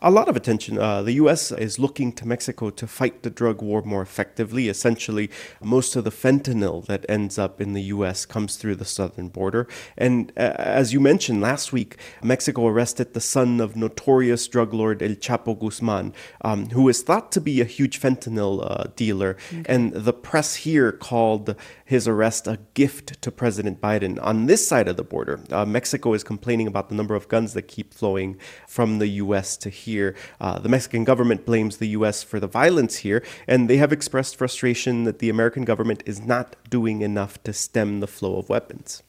A 0.02 0.10
lot 0.10 0.30
of 0.30 0.36
attention. 0.36 0.78
Uh, 0.78 1.02
the 1.02 1.14
U.S. 1.14 1.52
is 1.52 1.78
looking 1.78 2.14
to 2.14 2.28
Mexico 2.28 2.70
to 2.70 2.88
fight 2.88 3.24
the 3.24 3.30
drug 3.30 3.62
war 3.62 3.82
more 3.82 4.02
effectively. 4.02 4.70
Essentially, 4.70 5.30
most 5.62 5.96
of 5.96 6.04
the 6.04 6.12
fentanyl 6.12 6.86
that 6.86 7.06
ends 7.10 7.38
up 7.38 7.60
in 7.60 7.74
the 7.74 7.82
U.S. 7.84 8.26
comes 8.26 8.56
through 8.56 8.76
the 8.76 8.86
southern 8.86 9.28
border. 9.28 9.68
And 9.98 10.32
uh, 10.38 10.54
as 10.58 10.94
you 10.94 11.00
mentioned 11.00 11.42
last 11.42 11.74
week, 11.74 11.98
Mexico 12.24 12.68
arrested 12.68 13.14
the 13.14 13.22
son 13.22 13.60
of 13.60 13.76
notorious 13.76 14.48
drug 14.48 14.74
lord 14.74 15.04
El 15.04 15.16
Chapo 15.16 15.60
Guzman, 15.60 16.14
um, 16.42 16.70
who 16.70 16.88
is 16.88 17.02
thought 17.02 17.32
to 17.34 17.42
be 17.42 17.60
a 17.60 17.66
huge 17.66 18.00
fentanyl 18.00 18.66
uh, 18.70 18.86
dealer. 18.96 19.36
Okay. 19.52 19.64
And 19.66 19.94
the 19.94 20.14
press 20.14 20.56
here 20.56 20.92
called 20.92 21.56
his 21.90 22.08
arrest 22.08 22.46
a 22.46 22.60
gift 22.76 23.20
to 23.20 23.32
President 23.32 23.82
Biden. 23.82 24.20
On 24.22 24.46
this 24.46 24.68
side 24.68 24.88
of 24.88 24.96
the 24.96 25.04
border, 25.04 25.40
uh, 25.50 25.66
Mexico 25.66 26.14
is 26.14 26.24
complaining 26.24 26.68
about 26.68 26.88
the 26.88 26.94
number 26.94 27.16
of 27.16 27.28
guns 27.28 27.54
that 27.56 27.64
keep 27.64 27.96
flowing 27.96 28.38
from 28.68 29.00
the 29.00 29.08
U.S. 29.08 29.58
to 29.58 29.72
here. 29.72 30.16
Uh, 30.40 30.60
the 30.60 30.70
Mexican 30.70 31.04
government 31.04 31.48
blames 31.48 31.78
the 31.78 31.88
U.S. 31.88 32.22
for 32.22 32.40
the 32.40 32.46
violence 32.46 32.98
here, 32.98 33.24
and 33.48 33.68
they 33.68 33.78
have 33.78 33.92
expressed 33.92 34.36
frustration 34.36 35.04
that 35.06 35.18
the 35.18 35.32
American 35.32 35.66
government 35.66 36.04
is 36.06 36.22
not 36.22 36.56
doing 36.70 37.02
enough 37.02 37.42
to 37.42 37.54
stem 37.54 38.02
the 38.02 38.08
flow 38.08 38.38
of 38.38 38.50
weapons. 38.50 39.02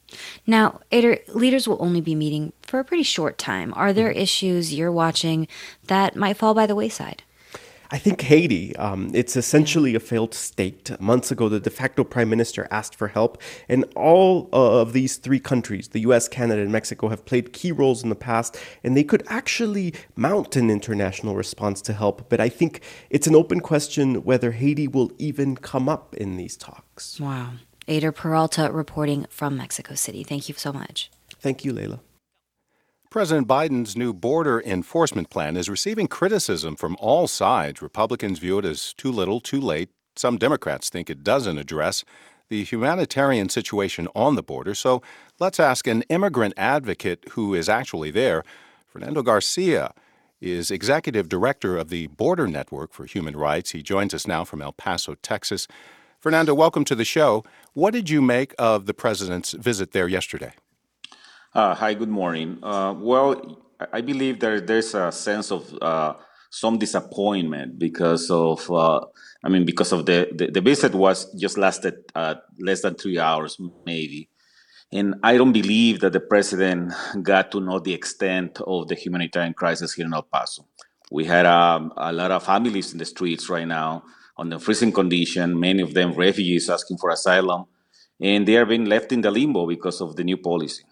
Now, 0.47 0.81
Eyder, 0.91 1.21
leaders 1.35 1.69
will 1.69 1.77
only 1.81 2.01
be 2.01 2.15
meeting 2.15 2.55
for 2.63 2.81
a 2.81 2.85
pretty 2.85 3.03
short 3.03 3.37
time. 3.37 3.75
Are 3.77 3.93
there 3.93 4.09
mm-hmm. 4.09 4.21
issues 4.21 4.73
you're 4.73 4.91
watching 4.91 5.49
that 5.87 6.17
might 6.17 6.39
fall 6.39 6.55
by 6.55 6.65
the 6.65 6.75
wayside? 6.75 7.25
I 7.93 7.99
think 7.99 8.21
Haiti, 8.21 8.77
um, 8.77 9.11
it's 9.15 9.35
essentially 9.37 9.97
a 9.97 10.01
failed 10.01 10.33
state. 10.33 10.93
Months 11.01 11.33
ago, 11.33 11.49
the 11.49 11.59
de 11.59 11.71
facto 11.71 12.05
prime 12.05 12.31
minister 12.31 12.69
asked 12.71 12.95
for 12.95 13.09
help, 13.09 13.37
and 13.69 13.85
all 13.97 14.49
of 14.53 14.93
these 14.93 15.17
three 15.17 15.41
countries, 15.41 15.89
the 15.89 16.01
US, 16.01 16.29
Canada, 16.29 16.63
and 16.63 16.71
Mexico, 16.71 17.09
have 17.09 17.25
played 17.25 17.53
key 17.53 17.73
roles 17.73 18.05
in 18.05 18.09
the 18.09 18.15
past, 18.15 18.57
and 18.85 18.97
they 18.97 19.03
could 19.03 19.25
actually 19.27 19.93
mount 20.15 20.55
an 20.55 20.71
international 20.71 21.35
response 21.35 21.83
to 21.83 21.93
help. 21.93 22.29
But 22.29 22.41
I 22.41 22.49
think 22.49 22.81
it's 23.11 23.27
an 23.27 23.35
open 23.35 23.59
question 23.59 24.23
whether 24.23 24.53
Haiti 24.53 24.87
will 24.87 25.11
even 25.19 25.57
come 25.57 25.89
up 25.89 26.15
in 26.15 26.37
these 26.37 26.57
talks. 26.57 27.19
Wow. 27.19 27.55
Eyder 27.89 28.15
Peralta 28.15 28.71
reporting 28.71 29.27
from 29.31 29.57
Mexico 29.57 29.97
City. 29.97 30.23
Thank 30.23 30.49
you 30.49 30.55
so 30.55 30.73
much. 30.73 31.11
Thank 31.41 31.65
you, 31.65 31.73
Leila. 31.73 32.01
President 33.11 33.49
Biden's 33.49 33.97
new 33.97 34.15
border 34.15 34.63
enforcement 34.65 35.31
plan 35.31 35.57
is 35.57 35.69
receiving 35.69 36.07
criticism 36.07 36.77
from 36.77 36.97
all 37.01 37.27
sides. 37.27 37.83
Republicans 37.83 38.39
view 38.39 38.61
it 38.61 38.65
as 38.65 38.95
too 38.95 39.11
little, 39.11 39.41
too 39.41 39.61
late. 39.61 39.89
Some 40.15 40.39
Democrats 40.39 40.89
think 40.89 41.11
it 41.11 41.25
doesn't 41.25 41.59
address 41.59 42.05
the 42.51 42.63
humanitarian 42.63 43.49
situation 43.49 44.07
on 44.15 44.37
the 44.37 44.45
border. 44.45 44.77
So 44.77 45.03
let's 45.41 45.59
ask 45.59 45.89
an 45.89 46.03
immigrant 46.03 46.55
advocate 46.57 47.25
who 47.31 47.53
is 47.53 47.69
actually 47.69 48.13
there. 48.13 48.45
Fernando 48.87 49.25
Garcia 49.25 49.93
is 50.41 50.71
executive 50.71 51.29
director 51.29 51.77
of 51.77 51.89
the 51.89 52.07
Border 52.07 52.47
Network 52.47 52.93
for 52.93 53.07
Human 53.07 53.37
Rights. 53.37 53.73
He 53.73 53.83
joins 53.83 54.15
us 54.15 54.29
now 54.29 54.45
from 54.45 54.63
El 54.63 54.73
Paso, 54.73 55.17
Texas. 55.17 55.67
Fernando, 56.21 56.55
welcome 56.55 56.85
to 56.85 56.95
the 56.95 57.05
show. 57.05 57.43
What 57.73 57.93
did 57.93 58.09
you 58.09 58.23
make 58.23 58.55
of 58.57 58.87
the 58.87 58.95
president's 58.95 59.51
visit 59.51 59.91
there 59.91 60.07
yesterday? 60.07 60.53
Uh, 61.53 61.75
hi, 61.75 61.95
good 61.95 62.09
morning. 62.09 62.59
Uh, 62.63 62.95
well, 62.97 63.59
I 63.93 64.03
believe 64.03 64.39
there, 64.39 64.61
there's 64.61 64.95
a 64.95 65.11
sense 65.11 65.51
of 65.51 65.77
uh, 65.83 66.15
some 66.49 66.79
disappointment 66.79 67.77
because 67.77 68.31
of, 68.31 68.71
I 68.71 69.49
mean, 69.49 69.65
because 69.65 69.91
of 69.91 70.07
the, 70.07 70.29
visit 70.63 70.95
was 70.95 71.35
just 71.35 71.59
lasted 71.59 71.95
less 72.61 72.83
than 72.83 72.95
three 72.95 73.19
hours, 73.19 73.59
maybe. 73.85 74.29
And 74.93 75.17
I 75.25 75.37
don't 75.39 75.53
believe 75.53 75.99
that 76.01 76.13
the 76.13 76.21
president 76.21 76.93
got 77.21 77.51
to 77.51 77.61
know 77.61 77.81
the 77.81 77.95
extent 77.95 78.61
of 78.65 78.87
the 78.87 78.95
humanitarian 78.95 79.55
crisis 79.55 79.95
here 79.95 80.07
in 80.07 80.15
El 80.15 80.23
Paso. 80.23 80.69
We 81.11 81.25
had 81.25 81.47
um, 81.47 81.93
a 81.97 82.13
lot 82.13 82.31
of 82.31 82.45
families 82.45 82.93
in 82.93 82.99
the 82.99 83.05
streets 83.05 83.51
right 83.51 83.67
now 83.67 84.05
on 84.37 84.51
the 84.51 84.61
freezing 84.61 84.93
condition, 84.93 85.59
many 85.59 85.83
of 85.83 85.95
them 85.95 86.13
refugees 86.13 86.71
asking 86.71 86.99
for 86.99 87.11
asylum, 87.11 87.65
and 88.21 88.47
they 88.47 88.57
are 88.57 88.67
being 88.67 88.85
left 88.85 89.11
in 89.11 89.21
the 89.21 89.33
limbo 89.33 89.67
because 89.67 90.01
of 90.01 90.15
the 90.15 90.23
new 90.23 90.37
policy. 90.37 90.85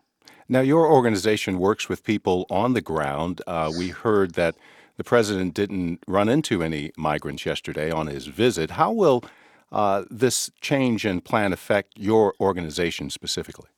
Now, 0.48 0.60
your 0.60 0.86
organization 0.86 1.58
works 1.58 1.88
with 1.90 2.02
people 2.04 2.46
on 2.48 2.72
the 2.72 2.80
ground. 2.80 3.42
Uh, 3.46 3.70
we 3.76 3.88
heard 3.88 4.32
that 4.34 4.56
the 4.96 5.04
president 5.04 5.52
didn't 5.52 6.02
run 6.06 6.28
into 6.28 6.62
any 6.62 6.90
migrants 6.96 7.44
yesterday 7.44 7.90
on 7.90 8.06
his 8.06 8.26
visit. 8.26 8.72
How 8.72 8.90
will 8.90 9.22
uh, 9.70 10.04
this 10.10 10.50
change 10.62 11.04
in 11.04 11.20
plan 11.20 11.52
affect 11.52 11.98
your 11.98 12.34
organization 12.40 13.10
specifically? 13.10 13.68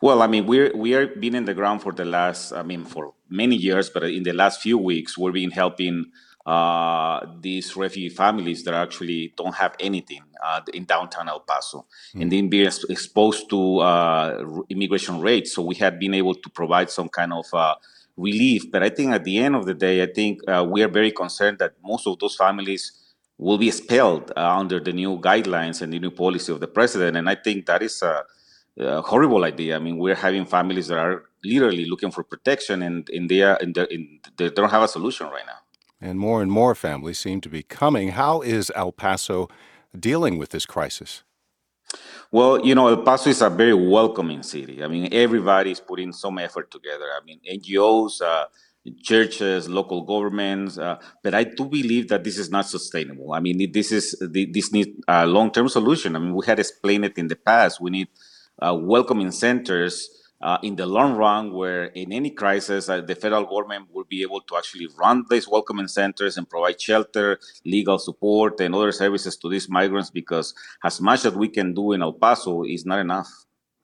Well, 0.00 0.22
I 0.22 0.28
mean, 0.28 0.46
we're 0.46 0.70
we 0.76 0.94
are 0.94 1.08
been 1.08 1.34
in 1.34 1.44
the 1.44 1.54
ground 1.54 1.82
for 1.82 1.90
the 1.92 2.04
last, 2.04 2.52
I 2.52 2.62
mean, 2.62 2.84
for 2.84 3.14
many 3.28 3.56
years, 3.56 3.90
but 3.90 4.04
in 4.04 4.22
the 4.22 4.32
last 4.32 4.62
few 4.62 4.78
weeks, 4.78 5.18
we've 5.18 5.34
been 5.34 5.50
helping 5.50 6.06
uh, 6.48 7.26
these 7.42 7.76
refugee 7.76 8.08
families 8.08 8.64
that 8.64 8.72
actually 8.72 9.34
don't 9.36 9.54
have 9.54 9.74
anything 9.78 10.22
uh, 10.42 10.62
in 10.72 10.84
downtown 10.84 11.28
El 11.28 11.40
Paso 11.40 11.84
mm. 12.14 12.22
and 12.22 12.32
then 12.32 12.48
being 12.48 12.70
exposed 12.88 13.50
to 13.50 13.80
uh, 13.80 14.42
immigration 14.70 15.20
rates. 15.20 15.52
So 15.52 15.60
we 15.60 15.74
had 15.74 15.98
been 15.98 16.14
able 16.14 16.34
to 16.34 16.48
provide 16.48 16.88
some 16.88 17.10
kind 17.10 17.34
of 17.34 17.44
uh, 17.52 17.74
relief. 18.16 18.70
But 18.72 18.82
I 18.82 18.88
think 18.88 19.12
at 19.12 19.24
the 19.24 19.36
end 19.36 19.56
of 19.56 19.66
the 19.66 19.74
day, 19.74 20.02
I 20.02 20.06
think 20.06 20.40
uh, 20.48 20.66
we 20.66 20.82
are 20.82 20.88
very 20.88 21.10
concerned 21.10 21.58
that 21.58 21.74
most 21.84 22.06
of 22.06 22.18
those 22.18 22.34
families 22.34 22.92
will 23.36 23.58
be 23.58 23.68
expelled 23.68 24.32
uh, 24.34 24.56
under 24.56 24.80
the 24.80 24.94
new 24.94 25.18
guidelines 25.18 25.82
and 25.82 25.92
the 25.92 25.98
new 25.98 26.10
policy 26.10 26.50
of 26.50 26.60
the 26.60 26.66
president. 26.66 27.18
And 27.18 27.28
I 27.28 27.34
think 27.34 27.66
that 27.66 27.82
is 27.82 28.00
a, 28.00 28.24
a 28.78 29.02
horrible 29.02 29.44
idea. 29.44 29.76
I 29.76 29.80
mean, 29.80 29.98
we're 29.98 30.14
having 30.14 30.46
families 30.46 30.86
that 30.88 30.98
are 30.98 31.24
literally 31.44 31.84
looking 31.84 32.10
for 32.10 32.22
protection 32.22 32.82
and, 32.82 33.06
and 33.10 33.28
they, 33.28 33.42
are, 33.42 33.58
in 33.58 33.74
in, 33.90 34.20
they 34.38 34.48
don't 34.48 34.70
have 34.70 34.82
a 34.82 34.88
solution 34.88 35.26
right 35.26 35.46
now 35.46 35.58
and 36.00 36.18
more 36.18 36.42
and 36.42 36.50
more 36.50 36.74
families 36.74 37.18
seem 37.18 37.40
to 37.40 37.48
be 37.48 37.62
coming. 37.62 38.10
How 38.10 38.40
is 38.40 38.70
El 38.74 38.92
Paso 38.92 39.48
dealing 39.98 40.38
with 40.38 40.50
this 40.50 40.66
crisis? 40.66 41.22
Well, 42.30 42.64
you 42.64 42.74
know, 42.74 42.88
El 42.88 43.02
Paso 43.02 43.30
is 43.30 43.40
a 43.40 43.48
very 43.48 43.74
welcoming 43.74 44.42
city. 44.42 44.84
I 44.84 44.88
mean, 44.88 45.08
everybody's 45.12 45.80
putting 45.80 46.12
some 46.12 46.38
effort 46.38 46.70
together. 46.70 47.06
I 47.06 47.24
mean, 47.24 47.40
NGOs, 47.50 48.20
uh, 48.20 48.44
churches, 49.02 49.68
local 49.68 50.02
governments. 50.02 50.78
Uh, 50.78 50.98
but 51.22 51.34
I 51.34 51.44
do 51.44 51.66
believe 51.66 52.08
that 52.08 52.24
this 52.24 52.38
is 52.38 52.50
not 52.50 52.66
sustainable. 52.66 53.32
I 53.32 53.40
mean, 53.40 53.72
this 53.72 53.92
is 53.92 54.16
this 54.20 54.72
needs 54.72 54.90
a 55.08 55.26
long-term 55.26 55.68
solution. 55.68 56.16
I 56.16 56.18
mean, 56.18 56.34
we 56.34 56.44
had 56.46 56.58
explained 56.58 57.06
it 57.06 57.18
in 57.18 57.28
the 57.28 57.36
past. 57.36 57.80
We 57.80 57.90
need 57.90 58.08
uh, 58.60 58.76
welcoming 58.78 59.30
centers 59.30 60.08
uh, 60.40 60.58
in 60.62 60.76
the 60.76 60.86
long 60.86 61.16
run, 61.16 61.52
where 61.52 61.86
in 61.86 62.12
any 62.12 62.30
crisis, 62.30 62.88
uh, 62.88 63.00
the 63.00 63.14
federal 63.14 63.44
government 63.44 63.88
will 63.92 64.04
be 64.04 64.22
able 64.22 64.40
to 64.42 64.56
actually 64.56 64.88
run 64.98 65.24
these 65.30 65.48
welcoming 65.48 65.88
centers 65.88 66.36
and 66.36 66.48
provide 66.48 66.80
shelter, 66.80 67.38
legal 67.64 67.98
support, 67.98 68.60
and 68.60 68.74
other 68.74 68.92
services 68.92 69.36
to 69.36 69.48
these 69.48 69.68
migrants 69.68 70.10
because 70.10 70.54
as 70.84 71.00
much 71.00 71.24
as 71.24 71.34
we 71.34 71.48
can 71.48 71.74
do 71.74 71.92
in 71.92 72.02
El 72.02 72.12
Paso 72.12 72.62
is 72.64 72.86
not 72.86 73.00
enough. 73.00 73.28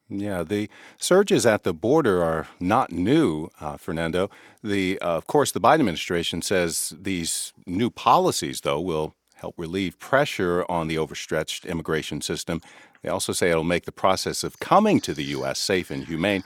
Yeah, 0.08 0.42
the 0.42 0.68
surges 0.98 1.46
at 1.46 1.62
the 1.62 1.72
border 1.72 2.22
are 2.22 2.46
not 2.60 2.92
new, 2.92 3.48
uh, 3.60 3.78
Fernando. 3.78 4.30
The, 4.62 4.98
uh, 5.00 5.16
of 5.16 5.26
course, 5.26 5.50
the 5.50 5.60
Biden 5.60 5.80
administration 5.80 6.42
says 6.42 6.92
these 7.00 7.52
new 7.66 7.90
policies, 7.90 8.60
though, 8.60 8.80
will 8.80 9.14
help 9.34 9.54
relieve 9.56 9.98
pressure 9.98 10.64
on 10.70 10.88
the 10.88 10.98
overstretched 10.98 11.64
immigration 11.64 12.20
system. 12.20 12.60
They 13.04 13.10
also 13.10 13.34
say 13.34 13.50
it'll 13.50 13.64
make 13.64 13.84
the 13.84 13.92
process 13.92 14.42
of 14.42 14.58
coming 14.60 14.98
to 15.02 15.12
the 15.12 15.24
U.S. 15.36 15.58
safe 15.58 15.90
and 15.90 16.04
humane. 16.04 16.42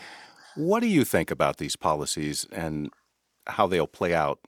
What 0.56 0.80
do 0.80 0.88
you 0.88 1.04
think 1.04 1.30
about 1.30 1.58
these 1.58 1.76
policies 1.76 2.48
and 2.50 2.90
how 3.46 3.68
they'll 3.68 3.86
play 3.86 4.12
out 4.12 4.40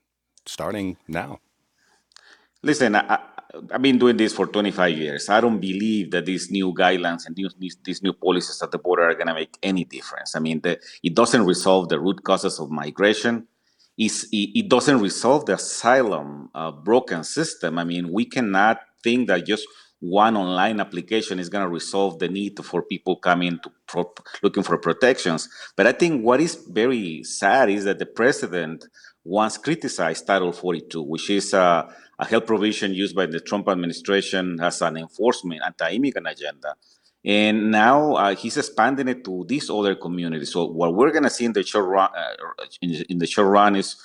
starting 0.44 0.96
now? 1.06 1.38
Listen, 2.64 2.96
I, 2.96 3.20
have 3.70 3.80
been 3.80 3.98
doing 3.98 4.16
this 4.16 4.32
for 4.32 4.48
25 4.48 4.98
years. 4.98 5.28
I 5.28 5.40
don't 5.40 5.60
believe 5.60 6.10
that 6.10 6.26
these 6.26 6.50
new 6.50 6.74
guidelines 6.74 7.28
and 7.28 7.36
these, 7.36 7.76
these 7.84 8.02
new 8.02 8.12
policies 8.12 8.60
at 8.60 8.72
the 8.72 8.78
border 8.78 9.04
are 9.04 9.14
going 9.14 9.28
to 9.28 9.34
make 9.34 9.56
any 9.62 9.84
difference. 9.84 10.34
I 10.34 10.40
mean, 10.40 10.62
the, 10.62 10.80
it 11.04 11.14
doesn't 11.14 11.46
resolve 11.46 11.90
the 11.90 12.00
root 12.00 12.24
causes 12.24 12.58
of 12.58 12.72
migration. 12.72 13.46
It's, 13.96 14.24
it, 14.32 14.58
it 14.58 14.68
doesn't 14.68 14.98
resolve 14.98 15.46
the 15.46 15.54
asylum 15.54 16.50
uh, 16.56 16.72
broken 16.72 17.22
system. 17.22 17.78
I 17.78 17.84
mean, 17.84 18.12
we 18.12 18.24
cannot 18.24 18.80
think 19.04 19.28
that 19.28 19.46
just 19.46 19.64
one 20.00 20.36
online 20.36 20.80
application 20.80 21.38
is 21.38 21.48
going 21.48 21.62
to 21.62 21.68
resolve 21.68 22.18
the 22.18 22.28
need 22.28 22.58
for 22.64 22.82
people 22.82 23.16
coming 23.16 23.58
to 23.62 23.70
pro- 23.86 24.12
looking 24.42 24.62
for 24.62 24.78
protections. 24.78 25.48
But 25.76 25.86
I 25.86 25.92
think 25.92 26.24
what 26.24 26.40
is 26.40 26.54
very 26.68 27.22
sad 27.22 27.70
is 27.70 27.84
that 27.84 27.98
the 27.98 28.06
president 28.06 28.86
once 29.24 29.58
criticized 29.58 30.26
Title 30.26 30.52
42, 30.52 31.02
which 31.02 31.28
is 31.28 31.52
a, 31.52 31.86
a 32.18 32.24
health 32.24 32.46
provision 32.46 32.94
used 32.94 33.14
by 33.14 33.26
the 33.26 33.40
Trump 33.40 33.68
administration 33.68 34.58
as 34.60 34.80
an 34.80 34.96
enforcement 34.96 35.60
anti-immigrant 35.64 36.26
agenda. 36.26 36.74
And 37.22 37.70
now 37.70 38.14
uh, 38.14 38.34
he's 38.34 38.56
expanding 38.56 39.08
it 39.08 39.24
to 39.24 39.44
these 39.46 39.68
other 39.68 39.94
communities. 39.94 40.52
So 40.52 40.64
what 40.66 40.94
we're 40.94 41.10
going 41.10 41.24
to 41.24 41.30
see 41.30 41.44
in 41.44 41.52
the 41.52 41.62
short 41.62 41.86
run, 41.86 42.08
uh, 42.16 42.64
in, 42.80 43.04
in, 43.10 43.18
the 43.18 43.26
short 43.26 43.48
run, 43.48 43.76
is 43.76 43.96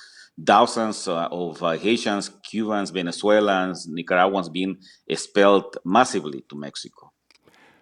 thousands 0.44 1.08
uh, 1.08 1.28
of 1.30 1.62
uh, 1.62 1.72
Haitians, 1.72 2.30
Cubans, 2.42 2.90
Venezuelans, 2.90 3.86
Nicaraguans 3.88 4.48
being 4.48 4.76
expelled 5.08 5.76
massively 5.84 6.44
to 6.48 6.56
Mexico. 6.56 7.12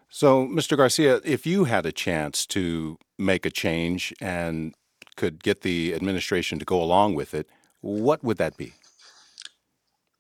So, 0.09 0.47
Mr. 0.47 0.77
Garcia, 0.77 1.21
if 1.25 1.45
you 1.47 1.65
had 1.65 1.87
a 1.87 1.93
chance 1.93 2.47
to 2.47 2.99
make 3.19 3.45
a 3.45 3.51
change 3.51 4.15
and 4.21 4.75
could 5.17 5.43
get 5.43 5.63
the 5.63 5.95
administration 5.95 6.59
to 6.61 6.65
go 6.65 6.81
along 6.81 7.15
with 7.15 7.35
it, 7.35 7.49
what 7.81 8.23
would 8.23 8.39
that 8.39 8.57
be? 8.57 8.73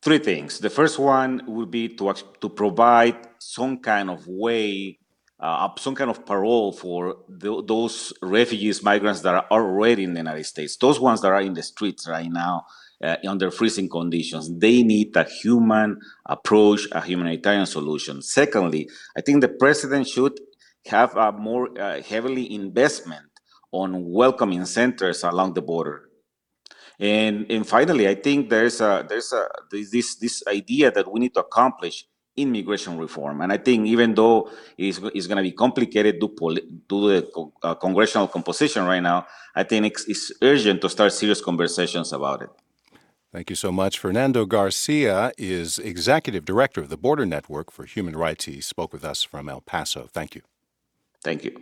Three 0.02 0.18
things. 0.18 0.58
The 0.58 0.70
first 0.70 0.98
one 0.98 1.42
would 1.46 1.70
be 1.70 1.88
to 1.96 2.12
to 2.40 2.48
provide 2.50 3.16
some 3.38 3.78
kind 3.78 4.10
of 4.10 4.26
way 4.26 4.98
uh, 5.40 5.68
some 5.78 5.94
kind 5.94 6.10
of 6.10 6.24
parole 6.24 6.72
for 6.72 7.16
the, 7.28 7.62
those 7.66 8.12
refugees, 8.22 8.82
migrants 8.82 9.20
that 9.22 9.34
are 9.34 9.46
already 9.50 10.04
in 10.04 10.14
the 10.14 10.20
United 10.20 10.44
States. 10.44 10.76
Those 10.76 11.00
ones 11.00 11.20
that 11.22 11.32
are 11.32 11.40
in 11.40 11.54
the 11.54 11.62
streets 11.62 12.08
right 12.08 12.30
now 12.30 12.66
uh, 13.02 13.16
under 13.26 13.50
freezing 13.50 13.88
conditions, 13.88 14.50
they 14.58 14.82
need 14.82 15.16
a 15.16 15.24
human 15.24 16.00
approach, 16.26 16.86
a 16.92 17.00
humanitarian 17.00 17.66
solution. 17.66 18.22
Secondly, 18.22 18.88
I 19.16 19.20
think 19.20 19.40
the 19.40 19.48
president 19.48 20.06
should 20.08 20.38
have 20.86 21.16
a 21.16 21.32
more 21.32 21.68
uh, 21.80 22.00
heavily 22.02 22.52
investment 22.54 23.26
on 23.72 24.10
welcoming 24.10 24.64
centers 24.66 25.24
along 25.24 25.54
the 25.54 25.62
border. 25.62 26.08
And, 27.00 27.50
and 27.50 27.66
finally, 27.66 28.06
I 28.06 28.14
think 28.14 28.50
there's 28.50 28.80
a 28.80 29.04
there's 29.08 29.32
a 29.32 29.48
this 29.72 30.14
this 30.14 30.44
idea 30.46 30.92
that 30.92 31.10
we 31.10 31.18
need 31.18 31.34
to 31.34 31.40
accomplish 31.40 32.06
immigration 32.36 32.98
reform. 32.98 33.40
And 33.40 33.52
I 33.52 33.58
think 33.58 33.86
even 33.86 34.14
though 34.14 34.50
it's, 34.76 34.98
it's 35.14 35.26
going 35.26 35.36
to 35.36 35.42
be 35.42 35.52
complicated 35.52 36.20
to, 36.20 36.28
poli- 36.28 36.66
to 36.88 37.08
the 37.08 37.50
uh, 37.62 37.74
congressional 37.74 38.28
composition 38.28 38.84
right 38.84 39.00
now, 39.00 39.26
I 39.54 39.62
think 39.62 39.86
it's, 39.86 40.04
it's 40.08 40.32
urgent 40.42 40.80
to 40.82 40.88
start 40.88 41.12
serious 41.12 41.40
conversations 41.40 42.12
about 42.12 42.42
it. 42.42 42.50
Thank 43.32 43.50
you 43.50 43.56
so 43.56 43.72
much. 43.72 43.98
Fernando 43.98 44.46
Garcia 44.46 45.32
is 45.36 45.78
executive 45.80 46.44
director 46.44 46.80
of 46.80 46.88
the 46.88 46.96
Border 46.96 47.26
Network 47.26 47.72
for 47.72 47.84
Human 47.84 48.16
Rights. 48.16 48.44
He 48.44 48.60
spoke 48.60 48.92
with 48.92 49.04
us 49.04 49.24
from 49.24 49.48
El 49.48 49.60
Paso. 49.60 50.08
Thank 50.12 50.36
you. 50.36 50.42
Thank 51.22 51.44
you. 51.44 51.60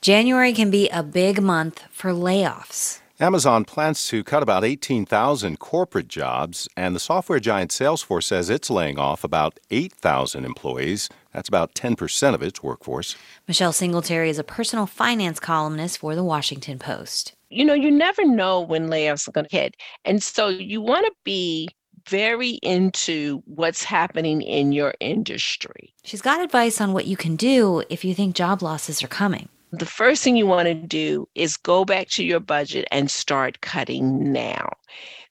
January 0.00 0.52
can 0.54 0.70
be 0.70 0.88
a 0.88 1.02
big 1.02 1.42
month 1.42 1.84
for 1.90 2.12
layoffs. 2.12 3.00
Amazon 3.20 3.64
plans 3.64 4.06
to 4.06 4.22
cut 4.22 4.44
about 4.44 4.64
18,000 4.64 5.58
corporate 5.58 6.06
jobs, 6.06 6.68
and 6.76 6.94
the 6.94 7.00
software 7.00 7.40
giant 7.40 7.72
Salesforce 7.72 8.22
says 8.24 8.48
it's 8.48 8.70
laying 8.70 8.96
off 8.96 9.24
about 9.24 9.58
8,000 9.72 10.44
employees. 10.44 11.08
That's 11.32 11.48
about 11.48 11.74
10% 11.74 12.34
of 12.34 12.44
its 12.44 12.62
workforce. 12.62 13.16
Michelle 13.48 13.72
Singletary 13.72 14.30
is 14.30 14.38
a 14.38 14.44
personal 14.44 14.86
finance 14.86 15.40
columnist 15.40 15.98
for 15.98 16.14
the 16.14 16.22
Washington 16.22 16.78
Post. 16.78 17.32
You 17.50 17.64
know, 17.64 17.74
you 17.74 17.90
never 17.90 18.24
know 18.24 18.60
when 18.60 18.88
layoffs 18.88 19.26
are 19.26 19.32
going 19.32 19.46
to 19.46 19.56
hit. 19.56 19.74
And 20.04 20.22
so 20.22 20.46
you 20.46 20.80
want 20.80 21.06
to 21.06 21.12
be 21.24 21.68
very 22.08 22.50
into 22.62 23.42
what's 23.46 23.82
happening 23.82 24.42
in 24.42 24.70
your 24.70 24.94
industry. 25.00 25.92
She's 26.04 26.22
got 26.22 26.40
advice 26.40 26.80
on 26.80 26.92
what 26.92 27.06
you 27.06 27.16
can 27.16 27.34
do 27.34 27.82
if 27.90 28.04
you 28.04 28.14
think 28.14 28.36
job 28.36 28.62
losses 28.62 29.02
are 29.02 29.08
coming 29.08 29.48
the 29.72 29.86
first 29.86 30.22
thing 30.22 30.36
you 30.36 30.46
want 30.46 30.66
to 30.66 30.74
do 30.74 31.28
is 31.34 31.56
go 31.56 31.84
back 31.84 32.08
to 32.10 32.24
your 32.24 32.40
budget 32.40 32.86
and 32.90 33.10
start 33.10 33.60
cutting 33.60 34.32
now. 34.32 34.70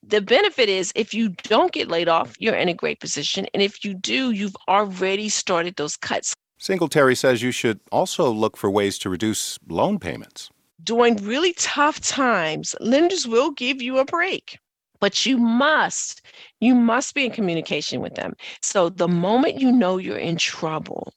The 0.03 0.21
benefit 0.21 0.69
is 0.69 0.93
if 0.95 1.13
you 1.13 1.29
don't 1.29 1.71
get 1.71 1.89
laid 1.89 2.07
off, 2.07 2.35
you're 2.39 2.55
in 2.55 2.69
a 2.69 2.73
great 2.73 2.99
position. 2.99 3.47
And 3.53 3.63
if 3.63 3.83
you 3.83 3.93
do, 3.93 4.31
you've 4.31 4.55
already 4.67 5.29
started 5.29 5.75
those 5.75 5.97
cuts. 5.97 6.33
Singletary 6.59 7.15
says 7.15 7.41
you 7.41 7.51
should 7.51 7.79
also 7.91 8.31
look 8.31 8.57
for 8.57 8.69
ways 8.69 8.97
to 8.99 9.09
reduce 9.09 9.59
loan 9.67 9.99
payments. 9.99 10.49
During 10.83 11.17
really 11.17 11.53
tough 11.53 11.99
times, 11.99 12.75
lenders 12.79 13.27
will 13.27 13.51
give 13.51 13.81
you 13.81 13.97
a 13.97 14.05
break 14.05 14.59
but 14.99 15.25
you 15.25 15.37
must 15.37 16.21
you 16.59 16.73
must 16.73 17.13
be 17.13 17.25
in 17.25 17.31
communication 17.31 18.01
with 18.01 18.15
them 18.15 18.33
so 18.61 18.89
the 18.89 19.07
moment 19.07 19.59
you 19.59 19.71
know 19.71 19.97
you're 19.97 20.17
in 20.17 20.37
trouble 20.37 21.13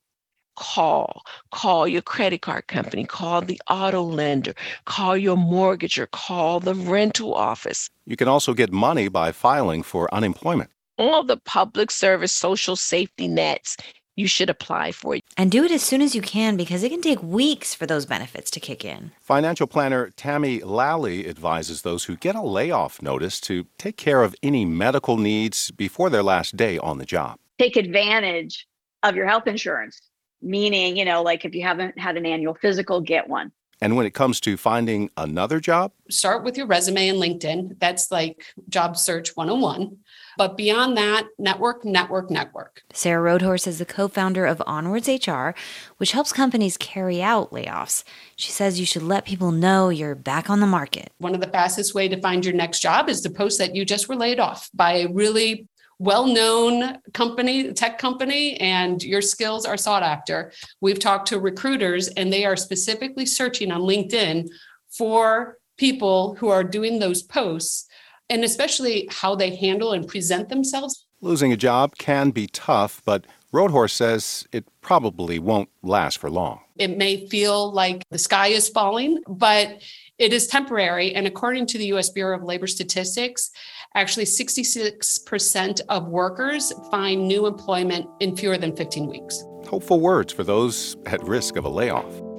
call. 0.60 1.22
Call 1.52 1.88
your 1.88 2.02
credit 2.02 2.42
card 2.42 2.68
company, 2.68 3.04
call 3.04 3.40
the 3.40 3.60
auto 3.68 4.02
lender, 4.02 4.54
call 4.84 5.16
your 5.16 5.36
mortgager, 5.36 6.08
call 6.10 6.60
the 6.60 6.74
rental 6.74 7.34
office. 7.34 7.88
You 8.06 8.16
can 8.16 8.28
also 8.28 8.52
get 8.54 8.70
money 8.70 9.08
by 9.08 9.32
filing 9.32 9.82
for 9.82 10.12
unemployment. 10.14 10.70
All 10.98 11.24
the 11.24 11.38
public 11.38 11.90
service 11.90 12.32
social 12.32 12.76
safety 12.76 13.26
nets 13.26 13.78
you 14.16 14.26
should 14.26 14.50
apply 14.50 14.92
for. 14.92 15.16
And 15.38 15.50
do 15.50 15.64
it 15.64 15.70
as 15.70 15.82
soon 15.82 16.02
as 16.02 16.14
you 16.14 16.20
can 16.20 16.58
because 16.58 16.82
it 16.82 16.90
can 16.90 17.00
take 17.00 17.22
weeks 17.22 17.74
for 17.74 17.86
those 17.86 18.04
benefits 18.04 18.50
to 18.50 18.60
kick 18.60 18.84
in. 18.84 19.12
Financial 19.22 19.66
planner 19.66 20.10
Tammy 20.10 20.60
Lally 20.60 21.26
advises 21.26 21.80
those 21.80 22.04
who 22.04 22.16
get 22.16 22.34
a 22.34 22.42
layoff 22.42 23.00
notice 23.00 23.40
to 23.42 23.64
take 23.78 23.96
care 23.96 24.22
of 24.22 24.36
any 24.42 24.66
medical 24.66 25.16
needs 25.16 25.70
before 25.70 26.10
their 26.10 26.22
last 26.22 26.54
day 26.54 26.76
on 26.76 26.98
the 26.98 27.06
job. 27.06 27.38
Take 27.58 27.76
advantage 27.76 28.66
of 29.02 29.16
your 29.16 29.26
health 29.26 29.46
insurance 29.46 30.09
meaning, 30.42 30.96
you 30.96 31.04
know, 31.04 31.22
like 31.22 31.44
if 31.44 31.54
you 31.54 31.62
haven't 31.62 31.98
had 31.98 32.16
an 32.16 32.26
annual 32.26 32.54
physical, 32.54 33.00
get 33.00 33.28
one. 33.28 33.52
And 33.82 33.96
when 33.96 34.04
it 34.04 34.12
comes 34.12 34.40
to 34.40 34.58
finding 34.58 35.10
another 35.16 35.58
job, 35.58 35.92
start 36.10 36.44
with 36.44 36.58
your 36.58 36.66
resume 36.66 37.08
and 37.08 37.18
LinkedIn. 37.18 37.78
That's 37.80 38.10
like 38.10 38.44
job 38.68 38.96
search 38.96 39.34
101. 39.36 39.96
But 40.36 40.56
beyond 40.56 40.96
that, 40.98 41.26
network, 41.38 41.84
network, 41.84 42.30
network. 42.30 42.82
Sarah 42.92 43.38
Rodehorst 43.38 43.66
is 43.66 43.78
the 43.78 43.86
co 43.86 44.06
founder 44.06 44.44
of 44.44 44.62
Onwards 44.66 45.08
HR, 45.08 45.50
which 45.96 46.12
helps 46.12 46.32
companies 46.32 46.76
carry 46.76 47.22
out 47.22 47.52
layoffs. 47.52 48.04
She 48.36 48.50
says 48.50 48.78
you 48.78 48.86
should 48.86 49.02
let 49.02 49.24
people 49.24 49.50
know 49.50 49.88
you're 49.88 50.14
back 50.14 50.50
on 50.50 50.60
the 50.60 50.66
market. 50.66 51.12
One 51.18 51.34
of 51.34 51.40
the 51.40 51.48
fastest 51.48 51.94
way 51.94 52.06
to 52.08 52.20
find 52.20 52.44
your 52.44 52.54
next 52.54 52.80
job 52.80 53.08
is 53.08 53.22
to 53.22 53.30
post 53.30 53.58
that 53.58 53.74
you 53.74 53.86
just 53.86 54.08
were 54.08 54.16
laid 54.16 54.40
off 54.40 54.68
by 54.74 54.98
a 54.98 55.08
really 55.08 55.68
well-known 56.00 56.96
company, 57.12 57.72
tech 57.74 57.98
company, 57.98 58.58
and 58.58 59.02
your 59.02 59.20
skills 59.20 59.66
are 59.66 59.76
sought 59.76 60.02
after. 60.02 60.50
We've 60.80 60.98
talked 60.98 61.28
to 61.28 61.38
recruiters 61.38 62.08
and 62.08 62.32
they 62.32 62.46
are 62.46 62.56
specifically 62.56 63.26
searching 63.26 63.70
on 63.70 63.82
LinkedIn 63.82 64.48
for 64.88 65.58
people 65.76 66.34
who 66.36 66.48
are 66.48 66.64
doing 66.64 66.98
those 66.98 67.22
posts 67.22 67.86
and 68.30 68.44
especially 68.44 69.08
how 69.10 69.34
they 69.34 69.54
handle 69.54 69.92
and 69.92 70.08
present 70.08 70.48
themselves. 70.48 71.06
Losing 71.20 71.52
a 71.52 71.56
job 71.56 71.98
can 71.98 72.30
be 72.30 72.46
tough, 72.46 73.02
but 73.04 73.26
Rodehorst 73.52 73.90
says 73.90 74.46
it 74.52 74.64
probably 74.80 75.38
won't 75.38 75.68
last 75.82 76.16
for 76.16 76.30
long. 76.30 76.60
It 76.78 76.96
may 76.96 77.26
feel 77.26 77.72
like 77.72 78.04
the 78.10 78.18
sky 78.18 78.48
is 78.48 78.70
falling, 78.70 79.22
but 79.28 79.82
it 80.18 80.32
is 80.32 80.46
temporary. 80.46 81.14
And 81.14 81.26
according 81.26 81.66
to 81.66 81.78
the 81.78 81.86
US 81.86 82.08
Bureau 82.08 82.36
of 82.36 82.44
Labor 82.44 82.66
Statistics, 82.66 83.50
Actually, 83.94 84.24
66% 84.24 85.80
of 85.88 86.06
workers 86.06 86.72
find 86.90 87.26
new 87.26 87.46
employment 87.46 88.06
in 88.20 88.36
fewer 88.36 88.56
than 88.56 88.74
15 88.76 89.06
weeks. 89.08 89.42
Hopeful 89.66 90.00
words 90.00 90.32
for 90.32 90.44
those 90.44 90.96
at 91.06 91.22
risk 91.24 91.56
of 91.56 91.64
a 91.64 91.68
layoff. 91.68 92.29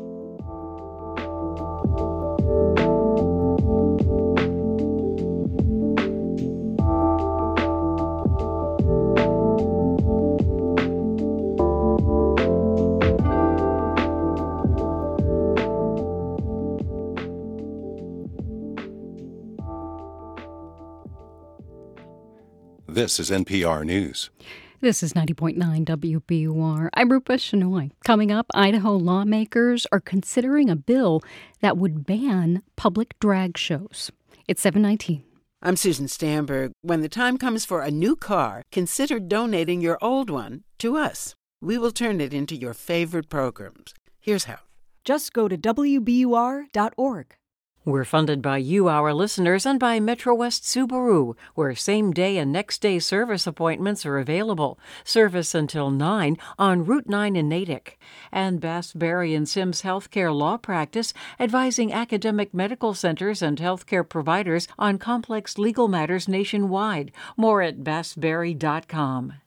This 22.93 23.21
is 23.21 23.29
NPR 23.29 23.85
News. 23.85 24.31
This 24.81 25.01
is 25.01 25.13
90.9 25.13 25.55
WBUR. 25.85 26.89
I'm 26.93 27.09
Rupa 27.09 27.35
Shenoy. 27.35 27.91
Coming 28.03 28.33
up, 28.33 28.47
Idaho 28.53 28.97
lawmakers 28.97 29.87
are 29.93 30.01
considering 30.01 30.69
a 30.69 30.75
bill 30.75 31.21
that 31.61 31.77
would 31.77 32.05
ban 32.05 32.63
public 32.75 33.17
drag 33.21 33.57
shows. 33.57 34.11
It's 34.45 34.61
719. 34.61 35.23
I'm 35.61 35.77
Susan 35.77 36.09
Stamberg. 36.09 36.73
When 36.81 36.99
the 36.99 37.07
time 37.07 37.37
comes 37.37 37.63
for 37.63 37.81
a 37.81 37.89
new 37.89 38.17
car, 38.17 38.61
consider 38.73 39.21
donating 39.21 39.79
your 39.79 39.97
old 40.01 40.29
one 40.29 40.65
to 40.79 40.97
us. 40.97 41.33
We 41.61 41.77
will 41.77 41.91
turn 41.91 42.19
it 42.19 42.33
into 42.33 42.57
your 42.57 42.73
favorite 42.73 43.29
programs. 43.29 43.93
Here's 44.19 44.43
how. 44.43 44.59
Just 45.05 45.31
go 45.31 45.47
to 45.47 45.57
WBUR.org. 45.57 47.35
We're 47.83 48.05
funded 48.05 48.43
by 48.43 48.57
you, 48.57 48.89
our 48.89 49.11
listeners, 49.11 49.65
and 49.65 49.79
by 49.79 49.99
Metro 49.99 50.35
West 50.35 50.65
Subaru, 50.65 51.35
where 51.55 51.73
same 51.73 52.13
day 52.13 52.37
and 52.37 52.51
next 52.51 52.79
day 52.79 52.99
service 52.99 53.47
appointments 53.47 54.05
are 54.05 54.19
available. 54.19 54.79
Service 55.03 55.55
until 55.55 55.89
9 55.89 56.37
on 56.59 56.85
Route 56.85 57.09
9 57.09 57.35
in 57.35 57.49
Natick. 57.49 57.99
And 58.31 58.61
Bass 58.61 58.93
Berry 58.93 59.33
and 59.33 59.49
Sims 59.49 59.81
Healthcare 59.81 60.31
Law 60.31 60.57
Practice, 60.57 61.11
advising 61.39 61.91
academic 61.91 62.53
medical 62.53 62.93
centers 62.93 63.41
and 63.41 63.57
healthcare 63.57 64.07
providers 64.07 64.67
on 64.77 64.99
complex 64.99 65.57
legal 65.57 65.87
matters 65.87 66.27
nationwide. 66.27 67.11
More 67.35 67.63
at 67.63 67.79
bassberry.com. 67.83 69.40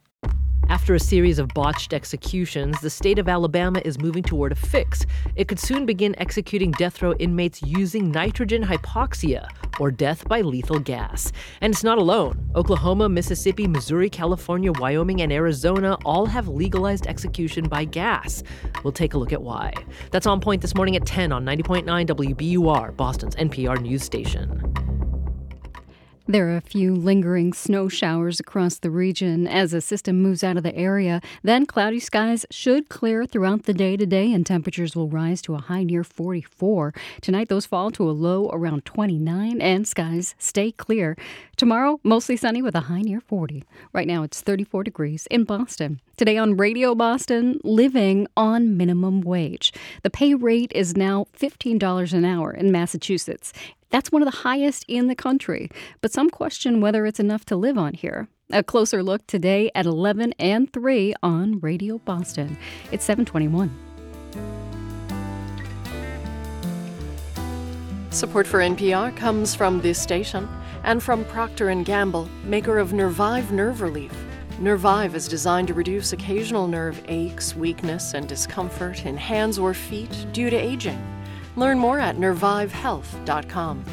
After 0.69 0.95
a 0.95 1.01
series 1.01 1.39
of 1.39 1.49
botched 1.49 1.93
executions, 1.93 2.81
the 2.81 2.89
state 2.89 3.19
of 3.19 3.29
Alabama 3.29 3.83
is 3.85 3.99
moving 3.99 4.23
toward 4.23 4.53
a 4.53 4.55
fix. 4.55 5.05
It 5.37 5.47
could 5.47 5.59
soon 5.59 5.85
begin 5.85 6.15
executing 6.19 6.71
death 6.73 7.03
row 7.03 7.13
inmates 7.15 7.63
using 7.63 8.11
nitrogen 8.11 8.63
hypoxia, 8.63 9.47
or 9.79 9.91
death 9.91 10.27
by 10.27 10.41
lethal 10.41 10.79
gas. 10.79 11.33
And 11.61 11.73
it's 11.73 11.85
not 11.85 11.99
alone. 11.99 12.51
Oklahoma, 12.55 13.09
Mississippi, 13.11 13.67
Missouri, 13.67 14.09
California, 14.09 14.73
Wyoming, 14.73 15.21
and 15.21 15.33
Arizona 15.33 15.99
all 16.05 16.27
have 16.27 16.49
legalized 16.49 17.07
execution 17.07 17.69
by 17.69 17.85
gas. 17.85 18.43
We'll 18.83 18.93
take 18.93 19.15
a 19.15 19.19
look 19.19 19.33
at 19.33 19.43
why. 19.43 19.75
That's 20.13 20.27
on 20.27 20.41
point 20.41 20.63
this 20.63 20.75
morning 20.75 20.97
at 20.97 21.05
10 21.05 21.31
on 21.31 21.45
90.9 21.45 21.85
WBUR, 22.07 22.97
Boston's 22.97 23.37
NPR 23.37 23.81
news 23.81 24.03
station. 24.03 24.75
There 26.27 26.49
are 26.49 26.57
a 26.57 26.63
few 26.63 26.95
lingering 26.95 27.53
snow 27.53 27.87
showers 27.91 28.41
across 28.41 28.79
the 28.79 28.91
region 28.91 29.47
as 29.47 29.75
a 29.75 29.83
system 29.83 30.23
moves 30.23 30.43
out 30.43 30.57
of 30.57 30.63
the 30.63 30.75
area. 30.75 31.21
Then 31.43 31.67
cloudy 31.67 32.01
skies 32.01 32.47
should 32.51 32.89
clear 32.89 33.27
throughout 33.27 33.65
the 33.65 33.75
day 33.75 33.99
today, 33.99 34.33
and 34.33 34.47
temperatures 34.47 34.97
will 34.97 35.11
rise 35.11 35.43
to 35.43 35.55
a 35.55 35.61
high 35.61 35.85
near 35.85 36.03
44. 36.03 36.95
Tonight, 37.21 37.51
those 37.51 37.67
fall 37.67 37.91
to 37.91 38.09
a 38.09 38.13
low 38.13 38.49
around 38.55 38.87
29, 38.87 39.61
and 39.61 39.87
skies 39.87 40.35
stay 40.39 40.73
clear. 40.73 41.15
Tomorrow, 41.57 42.01
mostly 42.03 42.39
sunny 42.39 42.63
with 42.63 42.75
a 42.75 42.81
high 42.81 43.03
near 43.03 43.21
40. 43.21 43.63
Right 43.93 44.07
now, 44.07 44.23
it's 44.23 44.41
34 44.41 44.83
degrees 44.83 45.29
in 45.31 45.45
Boston. 45.45 46.01
Today 46.17 46.39
on 46.39 46.57
Radio 46.57 46.95
Boston, 46.95 47.61
living 47.65 48.29
on 48.35 48.79
minimum 48.79 49.21
wage. 49.21 49.75
The 50.03 50.11
pay 50.11 50.35
rate 50.35 50.73
is 50.75 50.97
now 50.97 51.27
$15 51.39 52.15
an 52.15 52.25
hour 52.25 52.51
in 52.51 52.73
Massachusetts. 52.73 53.53
That's 53.95 54.11
one 54.11 54.23
of 54.23 54.27
the 54.27 54.39
highest 54.39 54.85
in 54.89 55.07
the 55.07 55.15
country, 55.15 55.71
but 56.01 56.13
some 56.13 56.29
question 56.29 56.81
whether 56.81 57.07
it's 57.07 57.21
enough 57.21 57.45
to 57.45 57.55
live 57.55 57.79
on 57.79 57.95
here. 57.95 58.27
A 58.51 58.65
closer 58.65 59.05
look 59.05 59.25
today 59.29 59.71
at 59.73 59.87
11 59.87 60.35
and 60.37 60.73
3 60.73 61.15
on 61.23 61.61
Radio 61.61 61.99
Boston. 61.99 62.59
It's 62.91 63.05
721. 63.05 63.71
Support 68.11 68.49
for 68.49 68.59
NPR 68.59 69.17
comes 69.17 69.55
from 69.55 69.81
this 69.81 70.03
station 70.03 70.49
and 70.83 71.01
from 71.01 71.25
Procter 71.27 71.73
& 71.75 71.85
Gamble, 71.85 72.29
maker 72.43 72.81
of 72.81 72.93
Nervive 72.93 73.53
Nerve 73.53 73.81
Relief. 73.81 74.13
Nervive 74.59 75.15
is 75.15 75.29
designed 75.29 75.69
to 75.69 75.75
reduce 75.75 76.13
occasional 76.13 76.67
nerve 76.67 77.01
aches, 77.07 77.55
weakness, 77.55 78.15
and 78.15 78.27
discomfort 78.29 79.07
in 79.07 79.17
hands 79.17 79.57
or 79.57 79.73
feet 79.73 80.27
due 80.33 80.51
to 80.51 80.57
aging. 80.57 80.99
Learn 81.57 81.79
more 81.79 81.99
at 81.99 82.17
nervivehealth.com. 82.17 83.85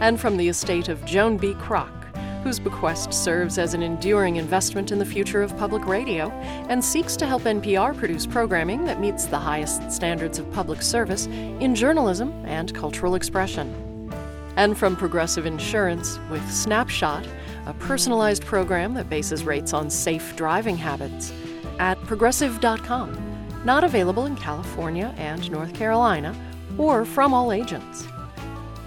And 0.00 0.18
from 0.18 0.36
the 0.36 0.48
estate 0.48 0.88
of 0.88 1.04
Joan 1.04 1.36
B. 1.36 1.54
Kroc, 1.54 2.00
whose 2.42 2.58
bequest 2.58 3.12
serves 3.12 3.58
as 3.58 3.74
an 3.74 3.82
enduring 3.82 4.36
investment 4.36 4.92
in 4.92 4.98
the 4.98 5.04
future 5.04 5.42
of 5.42 5.56
public 5.58 5.86
radio 5.86 6.30
and 6.70 6.82
seeks 6.82 7.16
to 7.16 7.26
help 7.26 7.42
NPR 7.42 7.96
produce 7.96 8.26
programming 8.26 8.84
that 8.84 8.98
meets 8.98 9.26
the 9.26 9.38
highest 9.38 9.92
standards 9.92 10.38
of 10.38 10.50
public 10.52 10.80
service 10.80 11.26
in 11.26 11.74
journalism 11.74 12.32
and 12.46 12.74
cultural 12.74 13.14
expression. 13.14 14.10
And 14.56 14.76
from 14.76 14.96
Progressive 14.96 15.44
Insurance 15.44 16.18
with 16.30 16.50
Snapshot, 16.50 17.26
a 17.66 17.74
personalized 17.74 18.44
program 18.44 18.94
that 18.94 19.10
bases 19.10 19.44
rates 19.44 19.74
on 19.74 19.90
safe 19.90 20.34
driving 20.34 20.76
habits, 20.76 21.32
at 21.78 22.00
progressive.com. 22.04 23.26
Not 23.64 23.84
available 23.84 24.24
in 24.26 24.36
California 24.36 25.14
and 25.18 25.50
North 25.50 25.74
Carolina 25.74 26.34
or 26.80 27.04
from 27.04 27.34
all 27.34 27.52
agents. 27.52 28.08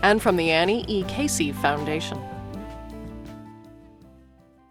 And 0.01 0.21
from 0.21 0.35
the 0.35 0.49
Annie 0.49 0.83
E. 0.87 1.03
Casey 1.03 1.51
Foundation. 1.51 2.19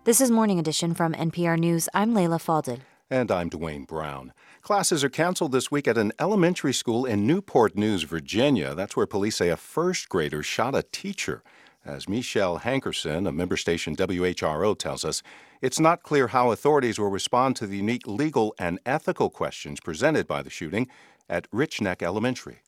This 0.05 0.21
is 0.21 0.33
Morning 0.33 0.59
Edition 0.59 0.95
from 0.95 1.15
NPR 1.15 1.57
News. 1.57 1.89
I'm 1.95 2.13
Leila 2.13 2.39
Fadel. 2.39 2.81
And 3.09 3.31
I'm 3.31 3.49
Dwayne 3.49 3.87
Brown. 3.87 4.33
Classes 4.61 5.05
are 5.05 5.09
canceled 5.09 5.53
this 5.53 5.71
week 5.71 5.87
at 5.87 5.97
an 5.97 6.13
elementary 6.19 6.73
school 6.73 7.05
in 7.05 7.27
Newport 7.27 7.77
News, 7.77 8.03
Virginia. 8.03 8.75
That's 8.75 8.97
where 8.97 9.07
police 9.07 9.37
say 9.37 9.49
a 9.49 9.57
first 9.57 10.09
grader 10.09 10.43
shot 10.43 10.75
a 10.75 10.83
teacher. 10.83 11.45
As 11.85 12.09
Michelle 12.09 12.61
Hankerson, 12.61 13.29
a 13.29 13.33
member 13.33 13.57
station 13.57 13.95
WHRO, 13.95 14.77
tells 14.77 15.05
us, 15.05 15.23
it's 15.61 15.79
not 15.79 16.03
clear 16.03 16.29
how 16.29 16.51
authorities 16.51 16.99
will 16.99 17.11
respond 17.11 17.55
to 17.57 17.67
the 17.69 17.77
unique 17.77 18.07
legal 18.07 18.55
and 18.59 18.81
ethical 18.85 19.31
questions 19.31 19.79
presented 19.79 20.27
by 20.27 20.43
the 20.43 20.51
shooting 20.51 20.89
at 21.29 21.47
Rich 21.53 21.81
Neck 21.81 22.03
Elementary. 22.03 22.63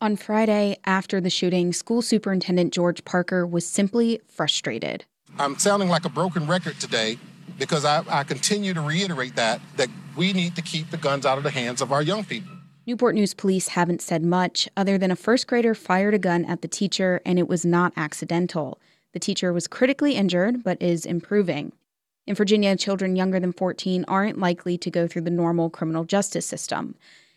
On 0.00 0.16
Friday, 0.16 0.76
after 0.84 1.20
the 1.20 1.30
shooting, 1.30 1.72
school 1.72 2.02
superintendent 2.02 2.74
George 2.74 3.04
Parker 3.04 3.46
was 3.46 3.66
simply 3.66 4.20
frustrated. 4.26 5.04
I'm 5.38 5.58
sounding 5.58 5.88
like 5.88 6.04
a 6.04 6.08
broken 6.08 6.46
record 6.46 6.78
today 6.78 7.18
because 7.58 7.84
I, 7.84 8.04
I, 8.08 8.24
continue 8.24 8.74
to 8.74 8.80
reiterate 8.80 9.36
that 9.36 9.60
that 9.76 9.88
we 10.16 10.32
need 10.32 10.56
to 10.56 10.62
keep 10.62 10.90
the 10.90 10.96
guns 10.96 11.24
out 11.24 11.38
of 11.38 11.44
the 11.44 11.50
hands 11.50 11.80
of 11.80 11.92
our 11.92 12.02
young 12.02 12.24
people. 12.24 12.52
Newport 12.86 13.14
News 13.14 13.32
police 13.32 13.68
haven't 13.68 14.02
said 14.02 14.22
much 14.22 14.68
other 14.76 14.98
than 14.98 15.10
a 15.10 15.16
first 15.16 15.46
grader 15.46 15.74
fired 15.74 16.12
a 16.12 16.18
gun 16.18 16.44
at 16.44 16.60
the 16.60 16.68
teacher 16.68 17.22
and 17.24 17.38
it 17.38 17.48
was 17.48 17.64
not 17.64 17.92
accidental. 17.96 18.78
The 19.12 19.20
teacher 19.20 19.52
was 19.52 19.66
critically 19.66 20.16
injured 20.16 20.62
but 20.62 20.82
is 20.82 21.06
improving. 21.06 21.72
In 22.26 22.34
Virginia, 22.34 22.76
children 22.76 23.16
younger 23.16 23.40
than 23.40 23.52
14 23.52 24.04
aren't 24.08 24.38
likely 24.38 24.76
to 24.78 24.90
go 24.90 25.06
through 25.06 25.22
the 25.22 25.30
normal 25.30 25.70
criminal 25.70 26.04
justice 26.04 26.46
system. 26.46 26.94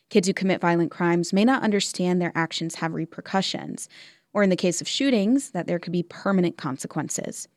Kids 0.09 0.27
who 0.27 0.33
commit 0.33 0.61
violent 0.61 0.89
crimes 0.89 1.33
may 1.33 1.43
not 1.43 1.63
understand 1.63 2.21
their 2.21 2.31
actions 2.33 2.75
have 2.75 2.93
repercussions, 2.93 3.89
or 4.33 4.41
in 4.41 4.49
the 4.49 4.55
case 4.55 4.79
of 4.79 4.87
shootings, 4.87 5.51
that 5.51 5.67
there 5.67 5.79
could 5.79 5.91
be 5.91 6.03
permanent 6.03 6.57
consequences. 6.57 7.47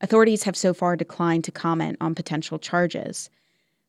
Authorities 0.00 0.42
have 0.44 0.56
so 0.56 0.74
far 0.74 0.96
declined 0.96 1.44
to 1.44 1.52
comment 1.52 1.98
on 2.00 2.14
potential 2.14 2.58
charges. 2.58 3.30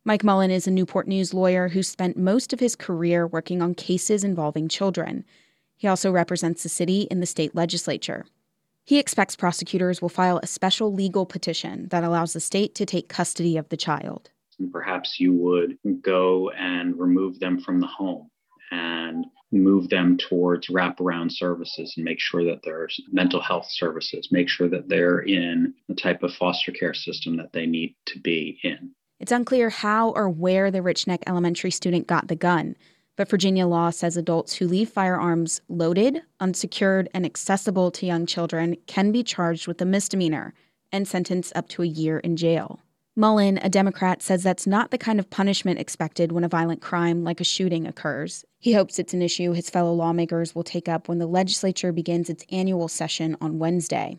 Mike 0.04 0.24
Mullin 0.24 0.52
is 0.52 0.68
a 0.68 0.72
Newport 0.72 1.08
News 1.08 1.34
lawyer 1.34 1.70
who 1.70 1.82
spent 1.82 2.18
most 2.18 2.54
of 2.54 2.60
his 2.60 2.76
career 2.76 3.26
working 3.26 3.62
on 3.62 3.74
cases 3.74 4.24
involving 4.24 4.68
children. 4.68 5.24
He 5.78 5.88
also 5.88 6.12
represents 6.12 6.64
the 6.64 6.70
city 6.70 7.02
in 7.10 7.22
the 7.22 7.26
state 7.26 7.56
legislature. 7.56 8.26
He 8.84 9.00
expects 9.00 9.36
prosecutors 9.36 10.02
will 10.02 10.10
file 10.10 10.40
a 10.44 10.48
special 10.48 10.94
legal 10.94 11.26
petition 11.26 11.88
that 11.90 12.04
allows 12.04 12.34
the 12.34 12.40
state 12.40 12.76
to 12.76 12.86
take 12.86 13.10
custody 13.10 13.58
of 13.58 13.70
the 13.70 13.78
child 13.78 14.30
and 14.62 14.72
perhaps 14.72 15.20
you 15.20 15.34
would 15.34 15.78
go 16.02 16.50
and 16.52 16.98
remove 17.00 17.40
them 17.40 17.60
from 17.60 17.80
the 17.80 17.88
home 17.88 18.30
and 18.72 19.26
move 19.52 19.90
them 19.90 20.18
towards 20.18 20.68
wraparound 20.68 21.32
services 21.32 21.94
and 21.98 22.06
make 22.06 22.20
sure 22.20 22.46
that 22.46 22.62
there's 22.64 23.00
mental 23.12 23.42
health 23.42 23.68
services, 23.70 24.30
make 24.32 24.48
sure 24.48 24.70
that 24.70 24.88
they're 24.88 25.20
in 25.20 25.74
the 25.90 25.96
type 25.96 26.24
of 26.24 26.34
foster 26.34 26.72
care 26.72 26.94
system 26.94 27.36
that 27.36 27.52
they 27.52 27.66
need 27.66 27.96
to 28.06 28.20
be 28.20 28.60
in. 28.64 28.92
It's 29.20 29.32
unclear 29.32 29.70
how 29.70 30.12
or 30.12 30.30
where 30.30 30.72
the 30.72 30.82
Rich 30.82 31.06
Neck 31.06 31.24
Elementary 31.28 31.72
student 31.72 32.08
got 32.08 32.28
the 32.28 32.36
gun, 32.36 32.76
but 33.18 33.30
Virginia 33.30 33.68
law 33.68 33.90
says 33.90 34.16
adults 34.16 34.56
who 34.56 34.68
leave 34.68 34.90
firearms 34.90 35.62
loaded, 35.68 36.22
unsecured, 36.40 37.10
and 37.14 37.26
accessible 37.26 37.92
to 37.92 38.06
young 38.06 38.26
children 38.26 38.78
can 38.88 39.12
be 39.12 39.22
charged 39.22 39.68
with 39.68 39.82
a 39.82 39.86
misdemeanor 39.86 40.54
and 40.92 41.08
sentenced 41.08 41.56
up 41.56 41.68
to 41.70 41.84
a 41.84 41.88
year 41.88 42.20
in 42.20 42.38
jail. 42.38 42.80
Mullin, 43.22 43.60
a 43.62 43.70
Democrat, 43.70 44.24
says 44.24 44.42
that's 44.42 44.66
not 44.66 44.90
the 44.90 44.98
kind 44.98 45.20
of 45.20 45.30
punishment 45.30 45.78
expected 45.78 46.32
when 46.32 46.44
a 46.44 46.50
violent 46.50 46.82
crime 46.82 47.24
like 47.24 47.40
a 47.40 47.44
shooting 47.44 47.86
occurs. 47.86 48.44
He 48.58 48.74
hopes 48.74 48.98
it's 48.98 49.14
an 49.14 49.22
issue 49.22 49.52
his 49.52 49.70
fellow 49.70 49.94
lawmakers 49.94 50.56
will 50.56 50.64
take 50.64 50.90
up 50.90 51.08
when 51.08 51.20
the 51.20 51.28
legislature 51.28 51.92
begins 51.92 52.32
its 52.32 52.44
annual 52.52 52.88
session 52.88 53.38
on 53.40 53.60
Wednesday. 53.60 54.18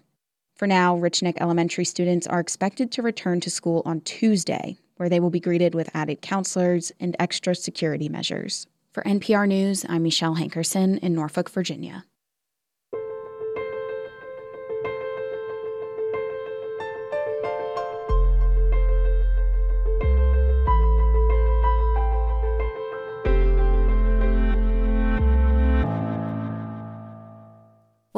For 0.54 0.68
now, 0.68 0.96
Rich 0.96 1.20
Neck 1.20 1.34
Elementary 1.40 1.84
students 1.84 2.28
are 2.28 2.38
expected 2.38 2.92
to 2.92 3.02
return 3.02 3.40
to 3.40 3.50
school 3.50 3.82
on 3.84 4.02
Tuesday, 4.02 4.78
where 4.98 5.08
they 5.08 5.18
will 5.18 5.30
be 5.30 5.40
greeted 5.40 5.74
with 5.74 5.90
added 5.94 6.22
counselors 6.22 6.92
and 7.00 7.16
extra 7.18 7.56
security 7.56 8.08
measures. 8.08 8.68
For 8.92 9.02
NPR 9.02 9.48
News, 9.48 9.84
I'm 9.88 10.04
Michelle 10.04 10.36
Hankerson 10.36 11.00
in 11.00 11.12
Norfolk, 11.12 11.50
Virginia. 11.50 12.04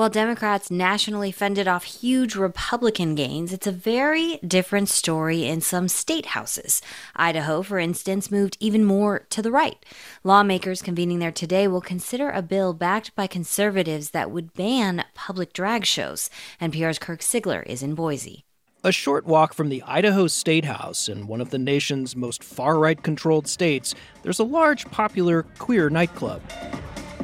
While 0.04 0.10
Democrats 0.10 0.70
nationally 0.70 1.32
fended 1.32 1.66
off 1.66 1.84
huge 1.84 2.36
Republican 2.36 3.14
gains, 3.14 3.54
it's 3.54 3.66
a 3.66 3.72
very 3.72 4.38
different 4.46 4.90
story 4.90 5.46
in 5.46 5.62
some 5.62 5.88
state 5.88 6.26
houses. 6.26 6.82
Idaho, 7.16 7.62
for 7.62 7.78
instance, 7.78 8.30
moved 8.30 8.58
even 8.60 8.84
more 8.84 9.20
to 9.30 9.40
the 9.40 9.50
right. 9.50 9.82
Lawmakers 10.22 10.82
convening 10.82 11.20
there 11.20 11.32
today 11.32 11.66
will 11.66 11.80
consider 11.80 12.28
a 12.28 12.42
bill 12.42 12.74
backed 12.74 13.16
by 13.16 13.26
conservatives 13.26 14.10
that 14.10 14.30
would 14.30 14.52
ban 14.52 15.06
public 15.14 15.54
drag 15.54 15.86
shows. 15.86 16.28
NPR's 16.60 16.98
Kirk 16.98 17.20
Siegler 17.20 17.64
is 17.64 17.82
in 17.82 17.94
Boise. 17.94 18.44
A 18.82 18.92
short 18.92 19.24
walk 19.24 19.54
from 19.54 19.70
the 19.70 19.82
Idaho 19.86 20.26
State 20.26 20.66
House 20.66 21.08
in 21.08 21.26
one 21.26 21.40
of 21.40 21.48
the 21.48 21.56
nation's 21.56 22.14
most 22.14 22.44
far 22.44 22.78
right 22.78 23.02
controlled 23.02 23.48
states, 23.48 23.94
there's 24.22 24.38
a 24.38 24.44
large 24.44 24.84
popular 24.90 25.44
queer 25.56 25.88
nightclub. 25.88 26.42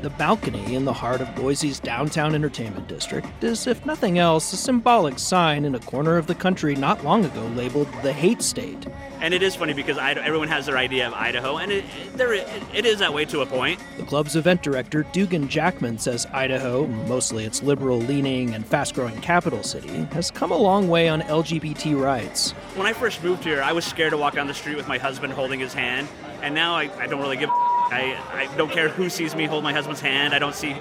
The 0.02 0.08
balcony 0.08 0.76
in 0.76 0.86
the 0.86 0.94
heart 0.94 1.20
of 1.20 1.34
Boise's 1.34 1.78
downtown 1.78 2.34
entertainment 2.34 2.88
district 2.88 3.28
is, 3.44 3.66
if 3.66 3.84
nothing 3.84 4.18
else, 4.18 4.50
a 4.54 4.56
symbolic 4.56 5.18
sign 5.18 5.66
in 5.66 5.74
a 5.74 5.78
corner 5.78 6.16
of 6.16 6.26
the 6.26 6.34
country 6.34 6.74
not 6.74 7.04
long 7.04 7.22
ago 7.26 7.44
labeled 7.48 7.88
the 8.02 8.10
hate 8.10 8.40
state. 8.40 8.86
And 9.20 9.34
it 9.34 9.42
is 9.42 9.54
funny 9.54 9.74
because 9.74 9.98
everyone 9.98 10.48
has 10.48 10.64
their 10.64 10.78
idea 10.78 11.06
of 11.06 11.12
Idaho, 11.12 11.58
and 11.58 11.70
it, 11.70 11.84
there, 12.14 12.32
it 12.32 12.86
is 12.86 13.00
that 13.00 13.12
way 13.12 13.26
to 13.26 13.42
a 13.42 13.46
point. 13.46 13.78
The 13.98 14.04
club's 14.04 14.36
event 14.36 14.62
director, 14.62 15.02
Dugan 15.12 15.48
Jackman, 15.48 15.98
says 15.98 16.26
Idaho, 16.32 16.86
mostly 16.86 17.44
its 17.44 17.62
liberal 17.62 17.98
leaning 17.98 18.54
and 18.54 18.64
fast 18.64 18.94
growing 18.94 19.20
capital 19.20 19.62
city, 19.62 20.04
has 20.12 20.30
come 20.30 20.50
a 20.50 20.56
long 20.56 20.88
way 20.88 21.10
on 21.10 21.20
LGBT 21.20 22.00
rights. 22.00 22.52
When 22.74 22.86
I 22.86 22.94
first 22.94 23.22
moved 23.22 23.44
here, 23.44 23.62
I 23.62 23.72
was 23.74 23.84
scared 23.84 24.12
to 24.12 24.16
walk 24.16 24.32
down 24.32 24.46
the 24.46 24.54
street 24.54 24.76
with 24.76 24.88
my 24.88 24.96
husband 24.96 25.34
holding 25.34 25.60
his 25.60 25.74
hand, 25.74 26.08
and 26.42 26.54
now 26.54 26.74
I, 26.74 26.90
I 26.98 27.06
don't 27.06 27.20
really 27.20 27.36
give 27.36 27.50
a 27.50 27.70
I, 27.90 28.16
I 28.32 28.56
don't 28.56 28.70
care 28.70 28.88
who 28.88 29.10
sees 29.10 29.34
me 29.34 29.46
hold 29.46 29.64
my 29.64 29.72
husband's 29.72 30.00
hand. 30.00 30.32
I 30.32 30.38
don't 30.38 30.54
see 30.54 30.76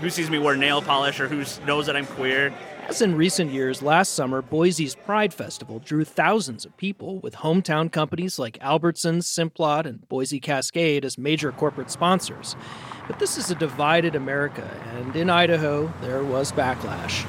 who 0.00 0.10
sees 0.10 0.30
me 0.30 0.38
wear 0.38 0.56
nail 0.56 0.82
polish 0.82 1.18
or 1.20 1.28
who 1.28 1.44
knows 1.64 1.86
that 1.86 1.96
I'm 1.96 2.06
queer. 2.06 2.52
As 2.88 3.00
in 3.00 3.14
recent 3.14 3.52
years, 3.52 3.82
last 3.82 4.14
summer, 4.14 4.42
Boise's 4.42 4.96
Pride 4.96 5.32
Festival 5.32 5.78
drew 5.78 6.04
thousands 6.04 6.66
of 6.66 6.76
people 6.76 7.20
with 7.20 7.36
hometown 7.36 7.90
companies 7.90 8.38
like 8.38 8.58
Albertsons, 8.58 9.22
Simplot, 9.24 9.86
and 9.86 10.06
Boise 10.08 10.40
Cascade 10.40 11.04
as 11.04 11.16
major 11.16 11.52
corporate 11.52 11.90
sponsors. 11.90 12.56
But 13.06 13.18
this 13.18 13.38
is 13.38 13.50
a 13.50 13.54
divided 13.54 14.16
America, 14.16 14.68
and 14.96 15.14
in 15.14 15.30
Idaho, 15.30 15.92
there 16.00 16.24
was 16.24 16.50
backlash. 16.50 17.24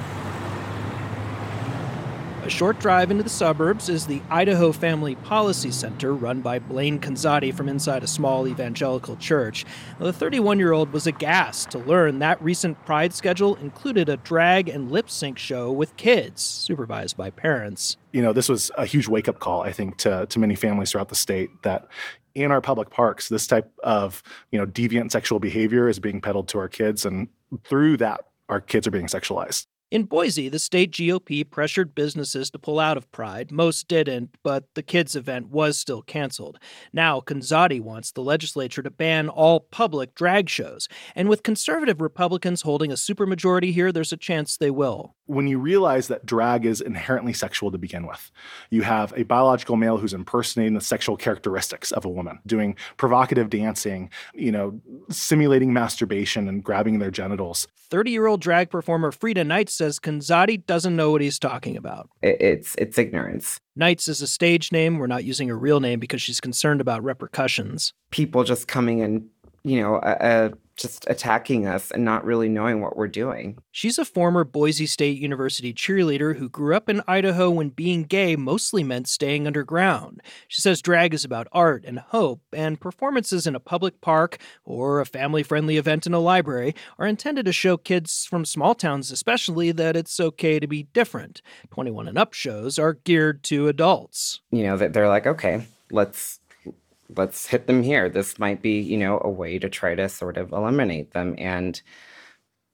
Short 2.51 2.79
drive 2.79 3.09
into 3.09 3.23
the 3.23 3.29
suburbs 3.29 3.87
is 3.87 4.05
the 4.05 4.21
Idaho 4.29 4.73
Family 4.73 5.15
Policy 5.15 5.71
Center, 5.71 6.13
run 6.13 6.41
by 6.41 6.59
Blaine 6.59 6.99
Conzatti 6.99 7.51
from 7.51 7.69
inside 7.69 8.03
a 8.03 8.07
small 8.07 8.45
evangelical 8.45 9.15
church. 9.15 9.65
The 9.99 10.11
31 10.11 10.59
year 10.59 10.73
old 10.73 10.91
was 10.91 11.07
aghast 11.07 11.71
to 11.71 11.79
learn 11.79 12.19
that 12.19 12.39
recent 12.43 12.85
Pride 12.85 13.13
schedule 13.13 13.55
included 13.55 14.09
a 14.09 14.17
drag 14.17 14.67
and 14.67 14.91
lip 14.91 15.09
sync 15.09 15.39
show 15.39 15.71
with 15.71 15.95
kids, 15.95 16.43
supervised 16.43 17.15
by 17.15 17.29
parents. 17.29 17.95
You 18.11 18.21
know, 18.21 18.33
this 18.33 18.49
was 18.49 18.69
a 18.77 18.85
huge 18.85 19.07
wake 19.07 19.29
up 19.29 19.39
call, 19.39 19.61
I 19.61 19.71
think, 19.71 19.97
to, 19.99 20.27
to 20.27 20.37
many 20.37 20.55
families 20.55 20.91
throughout 20.91 21.09
the 21.09 21.15
state 21.15 21.49
that 21.63 21.87
in 22.35 22.51
our 22.51 22.61
public 22.61 22.89
parks, 22.89 23.29
this 23.29 23.47
type 23.47 23.71
of, 23.81 24.21
you 24.51 24.59
know, 24.59 24.67
deviant 24.67 25.11
sexual 25.11 25.39
behavior 25.39 25.87
is 25.87 25.99
being 25.99 26.19
peddled 26.19 26.49
to 26.49 26.59
our 26.59 26.67
kids. 26.67 27.05
And 27.05 27.29
through 27.63 27.97
that, 27.97 28.25
our 28.49 28.59
kids 28.59 28.85
are 28.85 28.91
being 28.91 29.07
sexualized. 29.07 29.65
In 29.91 30.05
Boise, 30.05 30.47
the 30.47 30.57
state 30.57 30.91
GOP 30.91 31.43
pressured 31.43 31.93
businesses 31.93 32.49
to 32.51 32.57
pull 32.57 32.79
out 32.79 32.95
of 32.95 33.11
Pride. 33.11 33.51
Most 33.51 33.89
didn't, 33.89 34.29
but 34.41 34.63
the 34.73 34.81
kids' 34.81 35.17
event 35.17 35.49
was 35.49 35.77
still 35.77 36.01
canceled. 36.01 36.59
Now, 36.93 37.19
Conzatti 37.19 37.81
wants 37.81 38.09
the 38.09 38.23
legislature 38.23 38.81
to 38.81 38.89
ban 38.89 39.27
all 39.27 39.59
public 39.59 40.15
drag 40.15 40.47
shows. 40.47 40.87
And 41.13 41.27
with 41.27 41.43
conservative 41.43 41.99
Republicans 41.99 42.61
holding 42.61 42.89
a 42.89 42.95
supermajority 42.95 43.73
here, 43.73 43.91
there's 43.91 44.13
a 44.13 44.17
chance 44.17 44.55
they 44.55 44.71
will. 44.71 45.13
When 45.31 45.47
you 45.47 45.59
realize 45.59 46.09
that 46.09 46.25
drag 46.25 46.65
is 46.65 46.81
inherently 46.81 47.31
sexual 47.31 47.71
to 47.71 47.77
begin 47.77 48.05
with, 48.05 48.29
you 48.69 48.81
have 48.81 49.13
a 49.15 49.23
biological 49.23 49.77
male 49.77 49.95
who's 49.95 50.13
impersonating 50.13 50.73
the 50.73 50.81
sexual 50.81 51.15
characteristics 51.15 51.93
of 51.93 52.03
a 52.03 52.09
woman, 52.09 52.39
doing 52.45 52.75
provocative 52.97 53.49
dancing, 53.49 54.09
you 54.33 54.51
know, 54.51 54.81
simulating 55.09 55.71
masturbation 55.71 56.49
and 56.49 56.65
grabbing 56.65 56.99
their 56.99 57.11
genitals. 57.11 57.65
30 57.91 58.11
year 58.11 58.27
old 58.27 58.41
drag 58.41 58.69
performer 58.69 59.09
Frida 59.09 59.45
Knights 59.45 59.73
says 59.73 59.99
Conzatti 59.99 60.65
doesn't 60.65 60.97
know 60.97 61.11
what 61.11 61.21
he's 61.21 61.39
talking 61.39 61.77
about. 61.77 62.09
It's, 62.21 62.75
it's 62.75 62.97
ignorance. 62.97 63.57
Knights 63.77 64.09
is 64.09 64.21
a 64.21 64.27
stage 64.27 64.73
name. 64.73 64.97
We're 64.97 65.07
not 65.07 65.23
using 65.23 65.47
her 65.47 65.57
real 65.57 65.79
name 65.79 66.01
because 66.01 66.21
she's 66.21 66.41
concerned 66.41 66.81
about 66.81 67.05
repercussions. 67.05 67.93
People 68.09 68.43
just 68.43 68.67
coming 68.67 68.99
and, 68.99 69.29
you 69.63 69.81
know, 69.81 69.95
uh, 69.95 70.49
just 70.75 71.05
attacking 71.09 71.67
us 71.67 71.91
and 71.91 72.03
not 72.03 72.25
really 72.25 72.49
knowing 72.49 72.81
what 72.81 72.97
we're 72.97 73.07
doing. 73.07 73.57
She's 73.71 73.97
a 73.97 74.05
former 74.05 74.43
Boise 74.43 74.85
State 74.85 75.19
University 75.19 75.73
cheerleader 75.73 76.37
who 76.37 76.49
grew 76.49 76.75
up 76.75 76.89
in 76.89 77.01
Idaho 77.07 77.49
when 77.49 77.69
being 77.69 78.03
gay 78.03 78.35
mostly 78.35 78.83
meant 78.83 79.07
staying 79.07 79.47
underground. 79.47 80.21
She 80.47 80.61
says 80.61 80.81
drag 80.81 81.13
is 81.13 81.23
about 81.23 81.47
art 81.51 81.85
and 81.85 81.99
hope, 81.99 82.41
and 82.51 82.79
performances 82.79 83.47
in 83.47 83.55
a 83.55 83.59
public 83.59 84.01
park 84.01 84.37
or 84.65 84.99
a 84.99 85.05
family 85.05 85.43
friendly 85.43 85.77
event 85.77 86.05
in 86.05 86.13
a 86.13 86.19
library 86.19 86.75
are 86.99 87.07
intended 87.07 87.45
to 87.45 87.53
show 87.53 87.77
kids 87.77 88.25
from 88.25 88.43
small 88.45 88.75
towns, 88.75 89.11
especially, 89.11 89.71
that 89.71 89.95
it's 89.95 90.19
okay 90.19 90.59
to 90.59 90.67
be 90.67 90.83
different. 90.83 91.41
21 91.71 92.07
and 92.07 92.17
up 92.17 92.33
shows 92.33 92.77
are 92.77 92.93
geared 92.93 93.43
to 93.43 93.67
adults. 93.67 94.41
You 94.51 94.63
know, 94.63 94.77
that 94.77 94.93
they're 94.93 95.07
like, 95.07 95.27
okay, 95.27 95.65
let's 95.91 96.40
let's 97.15 97.47
hit 97.47 97.67
them 97.67 97.83
here. 97.83 98.09
This 98.09 98.39
might 98.39 98.61
be, 98.61 98.79
you 98.79 98.97
know, 98.97 99.21
a 99.23 99.29
way 99.29 99.59
to 99.59 99.69
try 99.69 99.95
to 99.95 100.09
sort 100.09 100.37
of 100.37 100.51
eliminate 100.51 101.11
them. 101.11 101.35
And 101.37 101.81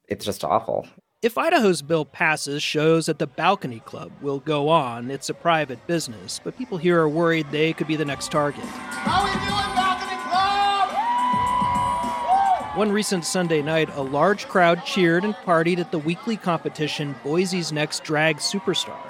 it's 0.08 0.26
just 0.26 0.44
awful. 0.44 0.88
If 1.24 1.36
Idaho's 1.38 1.82
bill 1.82 2.06
passes, 2.06 2.62
shows 2.62 3.10
at 3.10 3.18
the 3.18 3.26
Balcony 3.26 3.80
Club 3.80 4.12
will 4.22 4.40
go 4.40 4.70
on. 4.70 5.10
It's 5.10 5.30
a 5.30 5.34
private 5.34 5.88
business, 5.88 6.40
but 6.44 6.56
people 6.58 6.78
here 6.78 7.02
are 7.02 7.10
worried 7.10 7.48
they 7.50 7.74
could 7.74 7.88
be 7.88 7.96
the 7.96 8.06
next 8.06 8.32
target. 8.32 8.64
How 8.64 9.26
we 9.26 9.32
doing, 9.32 9.76
Balcony 9.76 10.18
Club? 10.30 12.78
One 12.78 12.92
recent 12.92 13.26
Sunday 13.26 13.64
night, 13.64 13.90
a 13.96 14.04
large 14.04 14.48
crowd 14.48 14.86
cheered 14.86 15.26
and 15.26 15.34
partied 15.34 15.80
at 15.80 15.92
the 15.92 15.98
weekly 15.98 16.38
competition 16.38 17.16
Boise's 17.24 17.72
Next 17.72 18.04
Drag 18.04 18.38
Superstar. 18.38 19.07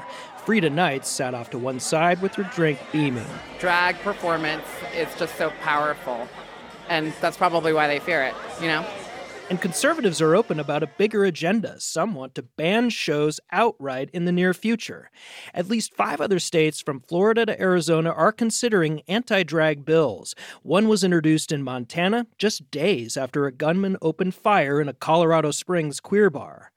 Frida 0.48 0.70
Knight 0.70 1.06
sat 1.06 1.34
off 1.34 1.50
to 1.50 1.58
one 1.58 1.78
side 1.78 2.22
with 2.22 2.34
her 2.36 2.44
drink 2.44 2.80
beaming. 2.94 3.28
Drag 3.60 3.98
performance 3.98 4.64
is 4.96 5.10
just 5.20 5.36
so 5.36 5.50
powerful, 5.62 6.26
and 6.88 7.12
that's 7.20 7.36
probably 7.36 7.74
why 7.74 7.88
they 7.88 8.00
fear 8.00 8.24
it, 8.24 8.34
you 8.62 8.68
know? 8.68 8.86
And 9.50 9.60
conservatives 9.60 10.22
are 10.22 10.38
open 10.38 10.58
about 10.58 10.84
a 10.84 10.92
bigger 10.98 11.26
agenda. 11.26 11.82
Some 11.82 12.16
want 12.16 12.34
to 12.36 12.44
ban 12.44 12.92
shows 12.92 13.42
outright 13.52 14.10
in 14.14 14.24
the 14.24 14.32
near 14.32 14.54
future. 14.54 15.12
At 15.54 15.68
least 15.68 15.94
five 15.94 16.22
other 16.22 16.40
states, 16.40 16.80
from 16.80 17.02
Florida 17.02 17.46
to 17.46 17.62
Arizona, 17.62 18.12
are 18.12 18.32
considering 18.32 19.02
anti 19.10 19.44
drag 19.44 19.84
bills. 19.84 20.34
One 20.64 20.88
was 20.88 21.04
introduced 21.04 21.52
in 21.52 21.62
Montana 21.62 22.26
just 22.38 22.72
days 22.72 23.18
after 23.18 23.48
a 23.48 23.52
gunman 23.52 23.98
opened 24.02 24.34
fire 24.34 24.80
in 24.80 24.88
a 24.88 24.94
Colorado 24.94 25.52
Springs 25.52 26.00
queer 26.00 26.30
bar. 26.30 26.72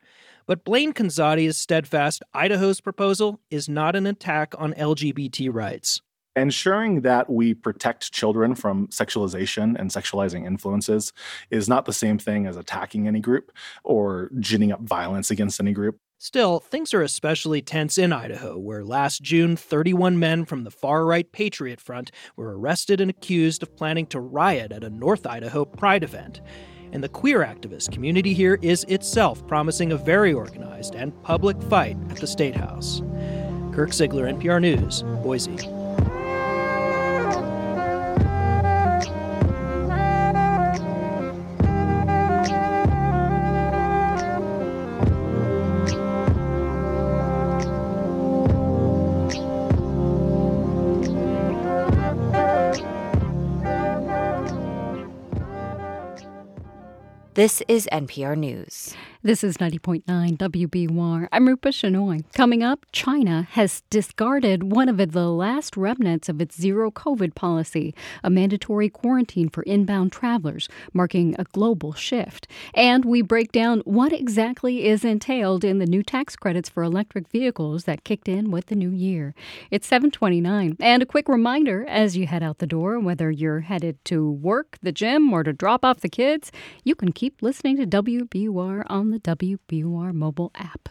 But 0.46 0.64
Blaine 0.64 0.92
Conzatti 0.92 1.46
is 1.46 1.56
steadfast 1.56 2.22
Idaho's 2.34 2.80
proposal 2.80 3.40
is 3.50 3.68
not 3.68 3.96
an 3.96 4.06
attack 4.06 4.54
on 4.58 4.72
LGBT 4.74 5.52
rights. 5.52 6.00
Ensuring 6.36 7.00
that 7.00 7.28
we 7.28 7.54
protect 7.54 8.12
children 8.12 8.54
from 8.54 8.86
sexualization 8.88 9.78
and 9.78 9.90
sexualizing 9.90 10.46
influences 10.46 11.12
is 11.50 11.68
not 11.68 11.86
the 11.86 11.92
same 11.92 12.18
thing 12.18 12.46
as 12.46 12.56
attacking 12.56 13.08
any 13.08 13.20
group 13.20 13.50
or 13.82 14.30
ginning 14.38 14.70
up 14.70 14.80
violence 14.80 15.30
against 15.30 15.60
any 15.60 15.72
group. 15.72 15.96
Still, 16.18 16.60
things 16.60 16.92
are 16.92 17.02
especially 17.02 17.62
tense 17.62 17.96
in 17.96 18.12
Idaho, 18.12 18.58
where 18.58 18.84
last 18.84 19.22
June, 19.22 19.56
31 19.56 20.18
men 20.18 20.44
from 20.44 20.64
the 20.64 20.70
far 20.70 21.06
right 21.06 21.32
Patriot 21.32 21.80
Front 21.80 22.12
were 22.36 22.58
arrested 22.58 23.00
and 23.00 23.10
accused 23.10 23.62
of 23.62 23.74
planning 23.74 24.06
to 24.08 24.20
riot 24.20 24.70
at 24.70 24.84
a 24.84 24.90
North 24.90 25.26
Idaho 25.26 25.64
Pride 25.64 26.04
event 26.04 26.42
and 26.92 27.02
the 27.02 27.08
queer 27.08 27.40
activist 27.40 27.92
community 27.92 28.34
here 28.34 28.58
is 28.62 28.84
itself 28.84 29.46
promising 29.46 29.92
a 29.92 29.96
very 29.96 30.32
organized 30.32 30.94
and 30.94 31.12
public 31.22 31.60
fight 31.64 31.96
at 32.10 32.16
the 32.16 32.26
State 32.26 32.56
House. 32.56 33.00
Kirk 33.72 33.90
Siegler, 33.90 34.32
NPR 34.32 34.60
News, 34.60 35.02
Boise. 35.22 35.79
This 57.40 57.62
is 57.68 57.88
NPR 57.90 58.36
News. 58.36 58.94
This 59.22 59.44
is 59.44 59.58
90.9 59.58 60.04
WBUR. 60.38 61.28
I'm 61.30 61.46
Rupa 61.46 61.68
Shenoy. 61.68 62.24
Coming 62.32 62.62
up, 62.62 62.86
China 62.90 63.46
has 63.50 63.82
discarded 63.90 64.72
one 64.72 64.88
of 64.88 64.96
the 64.96 65.28
last 65.28 65.76
remnants 65.76 66.30
of 66.30 66.40
its 66.40 66.58
zero 66.58 66.90
COVID 66.90 67.34
policy, 67.34 67.94
a 68.24 68.30
mandatory 68.30 68.88
quarantine 68.88 69.50
for 69.50 69.62
inbound 69.64 70.10
travelers, 70.10 70.70
marking 70.94 71.36
a 71.38 71.44
global 71.44 71.92
shift. 71.92 72.48
And 72.72 73.04
we 73.04 73.20
break 73.20 73.52
down 73.52 73.80
what 73.80 74.10
exactly 74.10 74.86
is 74.86 75.04
entailed 75.04 75.64
in 75.64 75.80
the 75.80 75.86
new 75.86 76.02
tax 76.02 76.34
credits 76.34 76.70
for 76.70 76.82
electric 76.82 77.28
vehicles 77.28 77.84
that 77.84 78.04
kicked 78.04 78.26
in 78.26 78.50
with 78.50 78.68
the 78.68 78.74
new 78.74 78.88
year. 78.88 79.34
It's 79.70 79.86
729. 79.86 80.78
And 80.80 81.02
a 81.02 81.06
quick 81.06 81.28
reminder 81.28 81.84
as 81.86 82.16
you 82.16 82.26
head 82.26 82.42
out 82.42 82.56
the 82.56 82.66
door, 82.66 82.98
whether 82.98 83.30
you're 83.30 83.60
headed 83.60 84.02
to 84.06 84.30
work, 84.30 84.78
the 84.80 84.92
gym, 84.92 85.30
or 85.30 85.42
to 85.42 85.52
drop 85.52 85.84
off 85.84 86.00
the 86.00 86.08
kids, 86.08 86.50
you 86.84 86.94
can 86.94 87.12
keep 87.12 87.42
listening 87.42 87.76
to 87.76 87.86
WBUR 87.86 88.84
on 88.88 89.09
the 89.10 89.20
WBUR 89.20 90.12
mobile 90.12 90.50
app. 90.54 90.88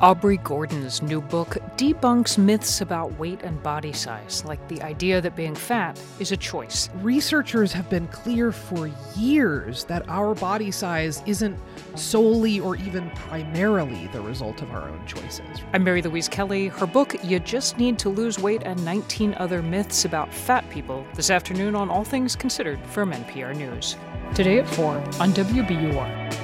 Aubrey 0.00 0.36
Gordon's 0.38 1.02
new 1.02 1.20
book 1.20 1.56
debunks 1.76 2.38
myths 2.38 2.80
about 2.80 3.18
weight 3.18 3.42
and 3.42 3.60
body 3.62 3.92
size, 3.92 4.44
like 4.44 4.66
the 4.68 4.80
idea 4.82 5.20
that 5.20 5.34
being 5.34 5.54
fat 5.54 6.00
is 6.20 6.30
a 6.32 6.36
choice. 6.36 6.88
Researchers 7.02 7.72
have 7.72 7.90
been 7.90 8.06
clear 8.08 8.52
for 8.52 8.90
years 9.16 9.84
that 9.84 10.08
our 10.08 10.34
body 10.34 10.70
size 10.70 11.22
isn't 11.26 11.58
solely 11.96 12.60
or 12.60 12.76
even 12.76 13.10
primarily 13.10 14.08
the 14.12 14.20
result 14.20 14.62
of 14.62 14.70
our 14.70 14.88
own 14.88 15.06
choices. 15.06 15.42
I'm 15.72 15.82
Mary 15.84 16.02
Louise 16.02 16.28
Kelly. 16.28 16.68
Her 16.68 16.86
book, 16.86 17.16
You 17.24 17.40
Just 17.40 17.76
Need 17.76 17.98
to 18.00 18.08
Lose 18.08 18.38
Weight 18.38 18.62
and 18.64 18.82
19 18.84 19.34
Other 19.38 19.60
Myths 19.60 20.04
About 20.04 20.32
Fat 20.32 20.68
People, 20.70 21.04
this 21.14 21.30
afternoon 21.30 21.74
on 21.74 21.90
All 21.90 22.04
Things 22.04 22.36
Considered 22.36 22.78
from 22.86 23.12
NPR 23.12 23.56
News. 23.56 23.96
Today 24.34 24.60
at 24.60 24.68
4 24.68 24.96
on 24.96 25.32
WBUR. 25.32 26.43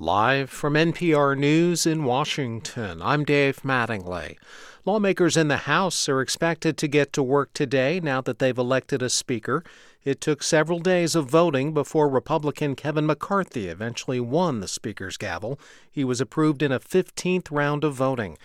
Live 0.00 0.48
from 0.48 0.72
NPR 0.76 1.36
News 1.36 1.84
in 1.84 2.04
Washington, 2.04 3.02
I'm 3.02 3.22
Dave 3.22 3.60
Mattingly. 3.62 4.38
Lawmakers 4.86 5.36
in 5.36 5.48
the 5.48 5.58
House 5.68 6.08
are 6.08 6.22
expected 6.22 6.78
to 6.78 6.88
get 6.88 7.12
to 7.12 7.22
work 7.22 7.52
today 7.52 8.00
now 8.02 8.22
that 8.22 8.38
they've 8.38 8.56
elected 8.56 9.02
a 9.02 9.10
speaker. 9.10 9.62
It 10.02 10.22
took 10.22 10.42
several 10.42 10.78
days 10.78 11.14
of 11.14 11.28
voting 11.28 11.74
before 11.74 12.08
Republican 12.08 12.76
Kevin 12.76 13.04
McCarthy 13.04 13.68
eventually 13.68 14.20
won 14.20 14.60
the 14.60 14.68
speaker's 14.68 15.18
gavel. 15.18 15.60
He 15.92 16.02
was 16.02 16.18
approved 16.18 16.62
in 16.62 16.72
a 16.72 16.80
15th 16.80 17.48
round 17.50 17.84
of 17.84 17.92
voting. 17.92 18.38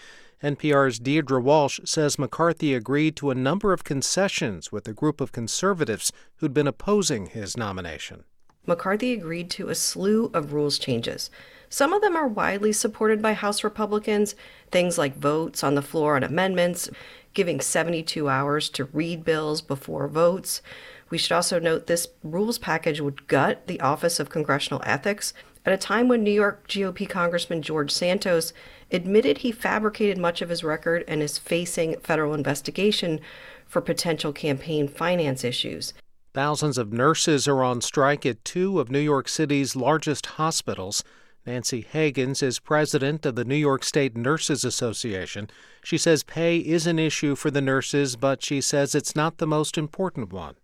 NPR's 0.43 0.99
Deirdre 0.99 1.39
Walsh 1.39 1.79
says 1.85 2.19
McCarthy 2.19 2.73
agreed 2.73 3.15
to 3.15 3.31
a 3.31 3.33
number 3.33 3.71
of 3.71 3.85
concessions 3.85 4.73
with 4.73 4.89
a 4.89 4.93
group 4.93 5.21
of 5.21 5.31
conservatives 5.31 6.11
who'd 6.39 6.53
been 6.53 6.67
opposing 6.67 7.27
his 7.27 7.55
nomination. 7.55 8.25
McCarthy 8.67 9.13
agreed 9.13 9.49
to 9.51 9.69
a 9.69 9.75
slew 9.75 10.31
of 10.33 10.53
rules 10.53 10.77
changes. 10.77 11.29
Some 11.69 11.93
of 11.93 12.01
them 12.01 12.15
are 12.15 12.27
widely 12.27 12.71
supported 12.71 13.21
by 13.21 13.33
House 13.33 13.63
Republicans, 13.63 14.35
things 14.71 14.97
like 14.97 15.17
votes 15.17 15.63
on 15.63 15.75
the 15.75 15.81
floor 15.81 16.15
on 16.15 16.23
amendments, 16.23 16.89
giving 17.33 17.59
72 17.59 18.29
hours 18.29 18.69
to 18.69 18.85
read 18.85 19.25
bills 19.25 19.61
before 19.61 20.07
votes. 20.07 20.61
We 21.09 21.17
should 21.17 21.33
also 21.33 21.59
note 21.59 21.87
this 21.87 22.07
rules 22.23 22.57
package 22.57 23.01
would 23.01 23.27
gut 23.27 23.67
the 23.67 23.81
Office 23.81 24.19
of 24.19 24.29
Congressional 24.29 24.81
Ethics 24.85 25.33
at 25.65 25.73
a 25.73 25.77
time 25.77 26.07
when 26.07 26.23
New 26.23 26.31
York 26.31 26.67
GOP 26.67 27.09
Congressman 27.09 27.61
George 27.61 27.91
Santos 27.91 28.53
admitted 28.91 29.39
he 29.39 29.51
fabricated 29.51 30.17
much 30.17 30.41
of 30.41 30.49
his 30.49 30.63
record 30.63 31.03
and 31.07 31.21
is 31.21 31.37
facing 31.37 31.99
federal 31.99 32.33
investigation 32.33 33.19
for 33.65 33.81
potential 33.81 34.31
campaign 34.31 34.87
finance 34.87 35.43
issues. 35.43 35.93
Thousands 36.35 36.77
of 36.77 36.91
nurses 36.91 37.47
are 37.47 37.63
on 37.63 37.79
strike 37.79 38.25
at 38.25 38.43
two 38.43 38.81
of 38.81 38.91
New 38.91 38.99
York 38.99 39.29
City's 39.29 39.73
largest 39.73 40.25
hospitals. 40.25 41.01
Nancy 41.45 41.81
Hagans 41.81 42.43
is 42.43 42.59
president 42.59 43.25
of 43.25 43.35
the 43.35 43.45
New 43.45 43.55
York 43.55 43.85
State 43.85 44.17
Nurses 44.17 44.65
Association. 44.65 45.49
She 45.81 45.97
says 45.97 46.23
pay 46.23 46.57
is 46.57 46.87
an 46.87 46.99
issue 46.99 47.35
for 47.35 47.49
the 47.49 47.61
nurses, 47.61 48.17
but 48.17 48.43
she 48.43 48.59
says 48.59 48.93
it's 48.93 49.15
not 49.15 49.37
the 49.37 49.47
most 49.47 49.77
important 49.77 50.33
one. 50.33 50.55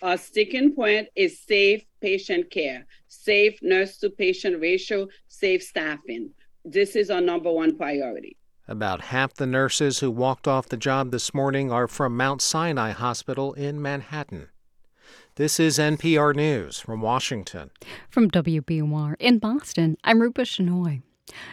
Our 0.00 0.16
sticking 0.16 0.74
point 0.74 1.08
is 1.14 1.38
safe 1.38 1.84
patient 2.00 2.50
care, 2.50 2.86
safe 3.08 3.58
nurse 3.60 3.98
to 3.98 4.08
patient 4.08 4.58
ratio, 4.62 5.08
safe 5.28 5.62
staffing. 5.62 6.30
This 6.64 6.96
is 6.96 7.10
our 7.10 7.20
number 7.20 7.52
one 7.52 7.76
priority. 7.76 8.38
About 8.66 9.02
half 9.02 9.34
the 9.34 9.46
nurses 9.46 9.98
who 9.98 10.10
walked 10.10 10.48
off 10.48 10.70
the 10.70 10.78
job 10.78 11.10
this 11.10 11.34
morning 11.34 11.70
are 11.70 11.86
from 11.86 12.16
Mount 12.16 12.40
Sinai 12.40 12.92
Hospital 12.92 13.52
in 13.52 13.82
Manhattan. 13.82 14.48
This 15.38 15.60
is 15.60 15.78
NPR 15.78 16.34
News 16.34 16.80
from 16.80 17.00
Washington. 17.00 17.70
From 18.10 18.28
WBUR 18.28 19.14
in 19.20 19.38
Boston, 19.38 19.96
I'm 20.02 20.20
Rupa 20.20 20.40
Shenoy. 20.40 21.02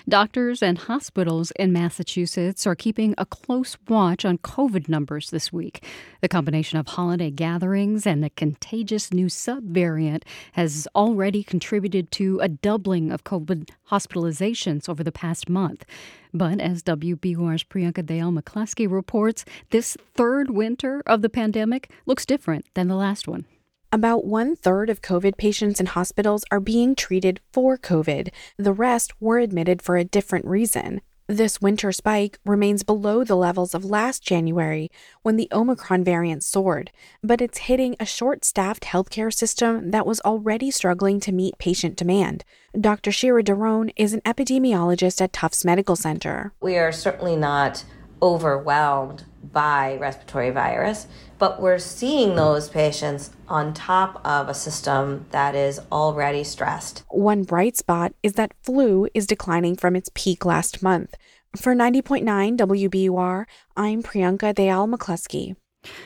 Doctors 0.09 0.63
and 0.63 0.79
hospitals 0.79 1.51
in 1.51 1.71
Massachusetts 1.71 2.65
are 2.65 2.73
keeping 2.73 3.13
a 3.19 3.27
close 3.27 3.77
watch 3.87 4.25
on 4.25 4.39
COVID 4.39 4.89
numbers 4.89 5.29
this 5.29 5.53
week. 5.53 5.85
The 6.21 6.27
combination 6.27 6.79
of 6.79 6.87
holiday 6.87 7.29
gatherings 7.29 8.07
and 8.07 8.23
the 8.23 8.31
contagious 8.31 9.13
new 9.13 9.27
subvariant 9.27 10.23
has 10.53 10.87
already 10.95 11.43
contributed 11.43 12.09
to 12.13 12.39
a 12.39 12.49
doubling 12.49 13.11
of 13.11 13.23
COVID 13.23 13.69
hospitalizations 13.91 14.89
over 14.89 15.03
the 15.03 15.11
past 15.11 15.47
month. 15.47 15.85
But 16.33 16.59
as 16.59 16.81
WBUR's 16.81 17.63
Priyanka 17.63 18.03
Dayal 18.03 18.35
McCluskey 18.35 18.89
reports, 18.89 19.45
this 19.69 19.95
third 20.15 20.49
winter 20.49 21.03
of 21.05 21.21
the 21.21 21.29
pandemic 21.29 21.91
looks 22.07 22.25
different 22.25 22.65
than 22.73 22.87
the 22.87 22.95
last 22.95 23.27
one. 23.27 23.45
About 23.95 24.25
one 24.25 24.57
third 24.57 24.89
of 24.89 25.01
COVID 25.01 25.37
patients 25.37 25.79
in 25.79 25.85
hospitals 25.85 26.43
are 26.51 26.59
being 26.59 26.95
treated 26.95 27.39
for 27.53 27.77
COVID. 27.77 28.27
The 28.57 28.73
rest 28.73 29.13
were 29.21 29.39
admitted 29.39 29.81
for 29.81 29.95
a 29.95 30.03
different 30.03 30.43
reason. 30.43 30.99
This 31.27 31.61
winter 31.61 31.93
spike 31.93 32.37
remains 32.43 32.83
below 32.83 33.23
the 33.23 33.37
levels 33.37 33.73
of 33.73 33.85
last 33.85 34.21
January 34.21 34.91
when 35.21 35.37
the 35.37 35.47
Omicron 35.49 36.03
variant 36.03 36.43
soared, 36.43 36.91
but 37.23 37.39
it's 37.39 37.69
hitting 37.69 37.95
a 37.97 38.05
short 38.05 38.43
staffed 38.43 38.83
healthcare 38.83 39.33
system 39.33 39.91
that 39.91 40.05
was 40.05 40.19
already 40.25 40.71
struggling 40.71 41.21
to 41.21 41.31
meet 41.31 41.57
patient 41.57 41.95
demand. 41.95 42.43
Dr. 42.77 43.13
Shira 43.13 43.43
Doron 43.45 43.93
is 43.95 44.11
an 44.11 44.19
epidemiologist 44.25 45.21
at 45.21 45.31
Tufts 45.31 45.63
Medical 45.63 45.95
Center. 45.95 46.51
We 46.59 46.75
are 46.75 46.91
certainly 46.91 47.37
not 47.37 47.85
overwhelmed 48.25 49.23
by 49.53 49.95
respiratory 50.01 50.49
virus, 50.49 51.05
but 51.37 51.61
we're 51.61 51.77
seeing 51.77 52.35
those 52.35 52.69
patients 52.69 53.29
on 53.47 53.73
top 53.73 54.19
of 54.25 54.49
a 54.49 54.53
system 54.53 55.27
that 55.29 55.53
is 55.53 55.79
already 55.91 56.43
stressed. 56.43 57.03
One 57.09 57.43
bright 57.43 57.77
spot 57.77 58.13
is 58.23 58.33
that 58.33 58.53
flu 58.63 59.07
is 59.13 59.27
declining 59.27 59.75
from 59.75 59.95
its 59.95 60.09
peak 60.15 60.43
last 60.43 60.81
month. 60.81 61.13
For 61.55 61.75
90.9 61.75 62.57
WBUR, 62.57 63.45
I'm 63.77 64.01
Priyanka 64.01 64.55
Dayal 64.55 64.93
McCluskey. 64.93 65.55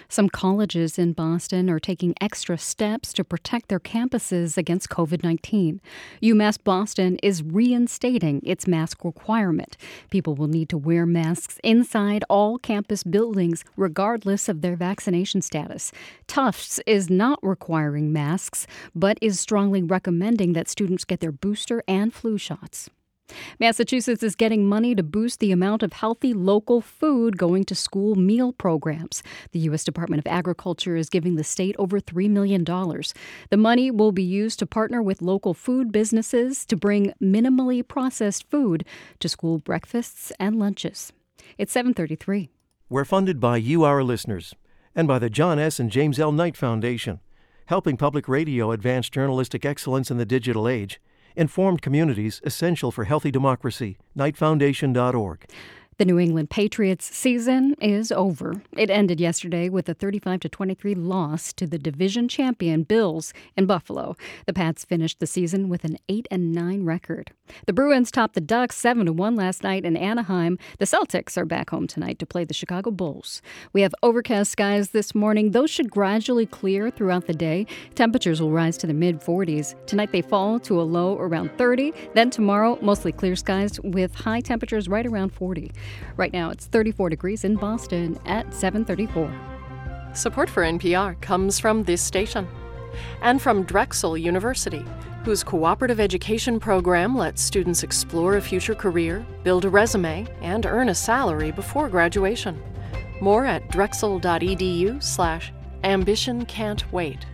Some 0.08 0.30
colleges 0.30 0.98
in 1.00 1.14
Boston 1.14 1.70
are 1.70 1.80
taking 1.80 2.14
extra 2.22 2.58
steps 2.58 3.14
to 3.14 3.24
protect 3.24 3.70
their 3.70 3.80
campuses 3.80 4.58
against 4.58 4.90
COVID 4.90 5.24
19. 5.24 5.82
UMass 6.22 6.58
Boston 6.64 7.18
is 7.24 7.44
reinstating 7.44 8.42
its 8.44 8.68
mask 8.68 9.04
requirement. 9.04 9.78
People 10.10 10.36
will 10.36 10.48
need 10.48 10.70
to 10.70 10.78
wear 10.78 11.06
masks 11.06 11.60
inside 11.64 12.24
all 12.30 12.58
campus 12.58 13.04
buildings, 13.04 13.64
regardless 13.76 14.50
of 14.50 14.62
their 14.62 14.76
vaccination 14.76 15.42
status. 15.42 15.92
Tufts 16.28 16.80
is 16.86 17.10
not 17.10 17.40
requiring 17.42 18.14
masks, 18.14 18.68
but 18.96 19.18
is 19.22 19.40
strongly 19.40 19.82
recommending 19.82 20.54
that 20.54 20.70
students 20.70 21.06
get 21.06 21.20
their 21.20 21.32
booster 21.32 21.84
and 21.88 22.14
flu 22.14 22.38
shots. 22.38 22.90
Massachusetts 23.60 24.24
is 24.24 24.36
getting 24.36 24.66
money 24.66 24.96
to 24.96 25.04
boost 25.04 25.40
the 25.40 25.52
amount 25.52 25.84
of 25.84 25.94
healthy 25.94 26.34
local 26.34 26.82
food 26.82 27.38
going 27.38 27.64
to 27.66 27.76
school 27.76 28.16
meal 28.16 28.52
programs. 28.54 29.24
The 29.52 29.60
U.S. 29.60 29.84
Department 29.84 30.20
of 30.20 30.32
Agriculture 30.32 30.96
is 30.96 31.10
giving 31.10 31.36
the 31.36 31.44
state 31.44 31.76
over 31.80 32.00
$3 32.00 32.30
million. 32.30 32.64
The 32.64 33.58
money 33.58 33.92
will 33.92 34.12
be 34.12 34.24
used 34.24 34.60
to 34.60 34.66
partner 34.66 35.02
with 35.02 35.22
local 35.22 35.54
food 35.54 35.92
businesses 35.92 36.66
to 36.66 36.76
bring 36.76 37.14
minimally 37.22 37.88
processed 37.88 38.50
food 38.50 38.86
to 39.20 39.30
school 39.30 39.60
breakfasts 39.60 40.32
and 40.40 40.58
lunches. 40.58 41.12
It's 41.58 41.72
733. 41.72 42.50
We're 42.90 43.06
funded 43.06 43.40
by 43.40 43.58
you, 43.58 43.84
our 43.84 44.04
listeners, 44.04 44.56
and 44.96 45.08
by 45.08 45.20
the 45.20 45.30
John 45.30 45.60
S. 45.60 45.80
and 45.80 45.92
James 45.92 46.20
L. 46.20 46.32
Knight 46.32 46.58
Foundation, 46.58 47.20
helping 47.68 47.98
public 47.98 48.28
radio 48.28 48.72
advance 48.72 49.10
journalistic 49.10 49.64
excellence 49.64 50.10
in 50.10 50.18
the 50.18 50.26
digital 50.26 50.68
age 50.68 51.00
Informed 51.36 51.82
communities 51.82 52.42
essential 52.44 52.92
for 52.92 53.06
healthy 53.06 53.32
democracy. 53.32 53.98
KnightFoundation.org. 54.18 55.46
The 56.00 56.06
New 56.06 56.18
England 56.18 56.50
Patriots 56.50 57.14
season 57.14 57.76
is 57.82 58.10
over. 58.10 58.62
It 58.78 58.90
ended 58.90 59.20
yesterday 59.20 59.68
with 59.68 59.90
a 59.90 59.94
35 59.94 60.40
23 60.50 60.96
loss 60.96 61.52
to 61.52 61.68
the 61.68 61.78
division 61.78 62.30
champion 62.30 62.84
Bills 62.84 63.34
in 63.58 63.66
Buffalo. 63.66 64.16
The 64.46 64.54
Pats 64.54 64.86
finished 64.86 65.20
the 65.20 65.28
season 65.28 65.68
with 65.68 65.84
an 65.84 65.98
8 66.08 66.30
9 66.32 66.86
record. 66.86 67.32
The 67.66 67.74
Bruins 67.74 68.12
topped 68.12 68.36
the 68.36 68.40
Ducks 68.40 68.78
7 68.78 69.14
1 69.18 69.36
last 69.36 69.62
night 69.62 69.84
in 69.84 69.98
Anaheim. 69.98 70.58
The 70.78 70.86
Celtics 70.86 71.38
are 71.38 71.44
back 71.44 71.70
home 71.72 71.86
tonight 71.86 72.18
to 72.20 72.26
play 72.26 72.46
the 72.46 72.54
Chicago 72.54 72.92
Bulls. 72.92 73.42
We 73.74 73.82
have 73.82 73.94
overcast 74.02 74.54
skies 74.54 74.92
this 74.92 75.14
morning. 75.14 75.52
Those 75.52 75.70
should 75.70 75.92
gradually 75.92 76.46
clear 76.46 76.90
throughout 76.90 77.28
the 77.28 77.34
day. 77.34 77.68
Temperatures 77.96 78.42
will 78.42 78.52
rise 78.52 78.78
to 78.78 78.88
the 78.88 78.94
mid 78.94 79.20
40s. 79.20 79.76
Tonight 79.86 80.14
they 80.14 80.22
fall 80.22 80.62
to 80.62 80.80
a 80.80 80.84
low 80.84 81.18
around 81.18 81.52
30. 81.58 81.92
Then 82.14 82.30
tomorrow, 82.30 82.80
mostly 82.82 83.12
clear 83.12 83.36
skies 83.36 83.82
with 83.84 84.16
high 84.16 84.40
temperatures 84.40 84.88
right 84.88 85.06
around 85.06 85.34
40. 85.34 85.74
Right 86.18 86.34
now 86.34 86.50
it's 86.50 86.66
34 86.66 87.10
degrees 87.10 87.44
in 87.44 87.56
Boston 87.56 88.20
at 88.26 88.54
734. 88.54 89.32
Support 90.14 90.50
for 90.50 90.64
NPR 90.64 91.20
comes 91.22 91.60
from 91.60 91.84
this 91.84 92.02
station 92.02 92.48
and 93.22 93.42
from 93.42 93.64
Drexel 93.64 94.18
University, 94.18 94.84
whose 95.24 95.44
cooperative 95.44 96.00
education 96.00 96.60
program 96.60 97.16
lets 97.16 97.42
students 97.42 97.84
explore 97.84 98.38
a 98.38 98.42
future 98.42 98.76
career, 98.76 99.26
build 99.44 99.66
a 99.66 99.70
resume, 99.70 100.28
and 100.42 100.66
earn 100.66 100.90
a 100.90 100.96
salary 100.96 101.52
before 101.52 101.90
graduation. 101.90 102.62
More 103.22 103.46
at 103.46 103.70
drexel.edu/slash 103.70 105.54
ambition 105.84 106.46
can't 106.46 106.92
wait. 106.92 107.26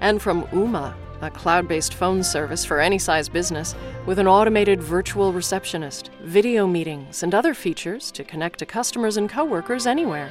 And 0.00 0.20
from 0.20 0.44
Ooma, 0.48 0.94
a 1.20 1.30
cloud 1.30 1.68
based 1.68 1.94
phone 1.94 2.22
service 2.22 2.64
for 2.64 2.80
any 2.80 2.98
size 2.98 3.28
business 3.28 3.74
with 4.06 4.18
an 4.18 4.26
automated 4.26 4.82
virtual 4.82 5.32
receptionist, 5.32 6.10
video 6.22 6.66
meetings, 6.66 7.22
and 7.22 7.34
other 7.34 7.54
features 7.54 8.10
to 8.12 8.24
connect 8.24 8.58
to 8.58 8.66
customers 8.66 9.16
and 9.16 9.28
coworkers 9.28 9.86
anywhere 9.86 10.30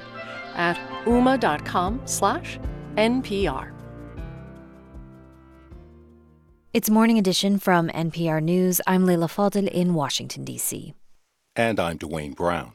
at 0.56 0.78
ooma.com/slash 1.06 2.60
NPR. 2.96 3.72
It's 6.74 6.90
Morning 6.90 7.18
Edition 7.18 7.58
from 7.58 7.88
NPR 7.88 8.44
News. 8.44 8.82
I'm 8.86 9.06
Leila 9.06 9.28
Fadel 9.28 9.70
in 9.70 9.94
Washington, 9.94 10.44
D.C. 10.44 10.94
And 11.56 11.80
I'm 11.80 11.98
Dwayne 11.98 12.36
Brown. 12.36 12.74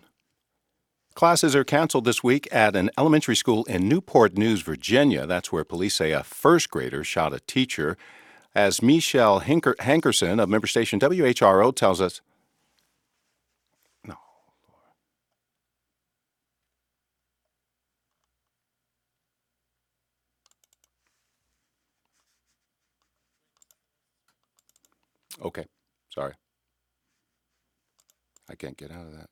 Classes 1.15 1.55
are 1.57 1.65
canceled 1.65 2.05
this 2.07 2.23
week 2.25 2.49
at 2.53 2.77
an 2.77 2.91
elementary 2.97 3.37
school 3.37 3.65
in 3.65 3.89
Newport 3.89 4.39
News, 4.39 4.63
Virginia. 4.63 5.27
That's 5.27 5.53
where 5.53 5.65
police 5.65 5.97
say 5.97 6.13
a 6.13 6.23
first 6.23 6.71
grader 6.71 7.05
shot 7.05 7.35
a 7.35 7.41
teacher. 7.41 7.99
As 8.55 8.83
Michelle 8.83 9.41
Hanker- 9.41 9.77
Hankerson 9.81 10.43
of 10.43 10.49
member 10.49 10.67
station 10.67 10.99
WHRO 11.01 11.75
tells 11.75 12.01
us, 12.01 12.21
no. 14.05 14.17
Okay, 25.43 25.67
sorry. 26.13 26.35
I 28.49 28.55
can't 28.57 28.77
get 28.77 28.91
out 28.91 29.07
of 29.07 29.13
that. 29.17 29.31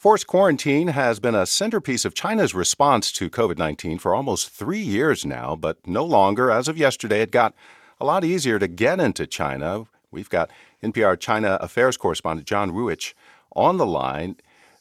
Forced 0.00 0.26
quarantine 0.26 0.88
has 0.88 1.20
been 1.20 1.34
a 1.34 1.44
centerpiece 1.44 2.06
of 2.06 2.14
China's 2.14 2.54
response 2.54 3.12
to 3.12 3.28
COVID 3.28 3.58
19 3.58 3.98
for 3.98 4.14
almost 4.14 4.48
three 4.48 4.80
years 4.80 5.26
now, 5.26 5.54
but 5.54 5.86
no 5.86 6.02
longer. 6.06 6.50
As 6.50 6.68
of 6.68 6.78
yesterday, 6.78 7.20
it 7.20 7.30
got 7.30 7.54
a 8.00 8.06
lot 8.06 8.24
easier 8.24 8.58
to 8.58 8.66
get 8.66 8.98
into 8.98 9.26
China. 9.26 9.84
We've 10.10 10.30
got 10.30 10.50
NPR 10.82 11.20
China 11.20 11.58
affairs 11.60 11.98
correspondent 11.98 12.48
John 12.48 12.70
Ruwitch 12.70 13.12
on 13.54 13.76
the 13.76 13.84
line. 13.84 14.36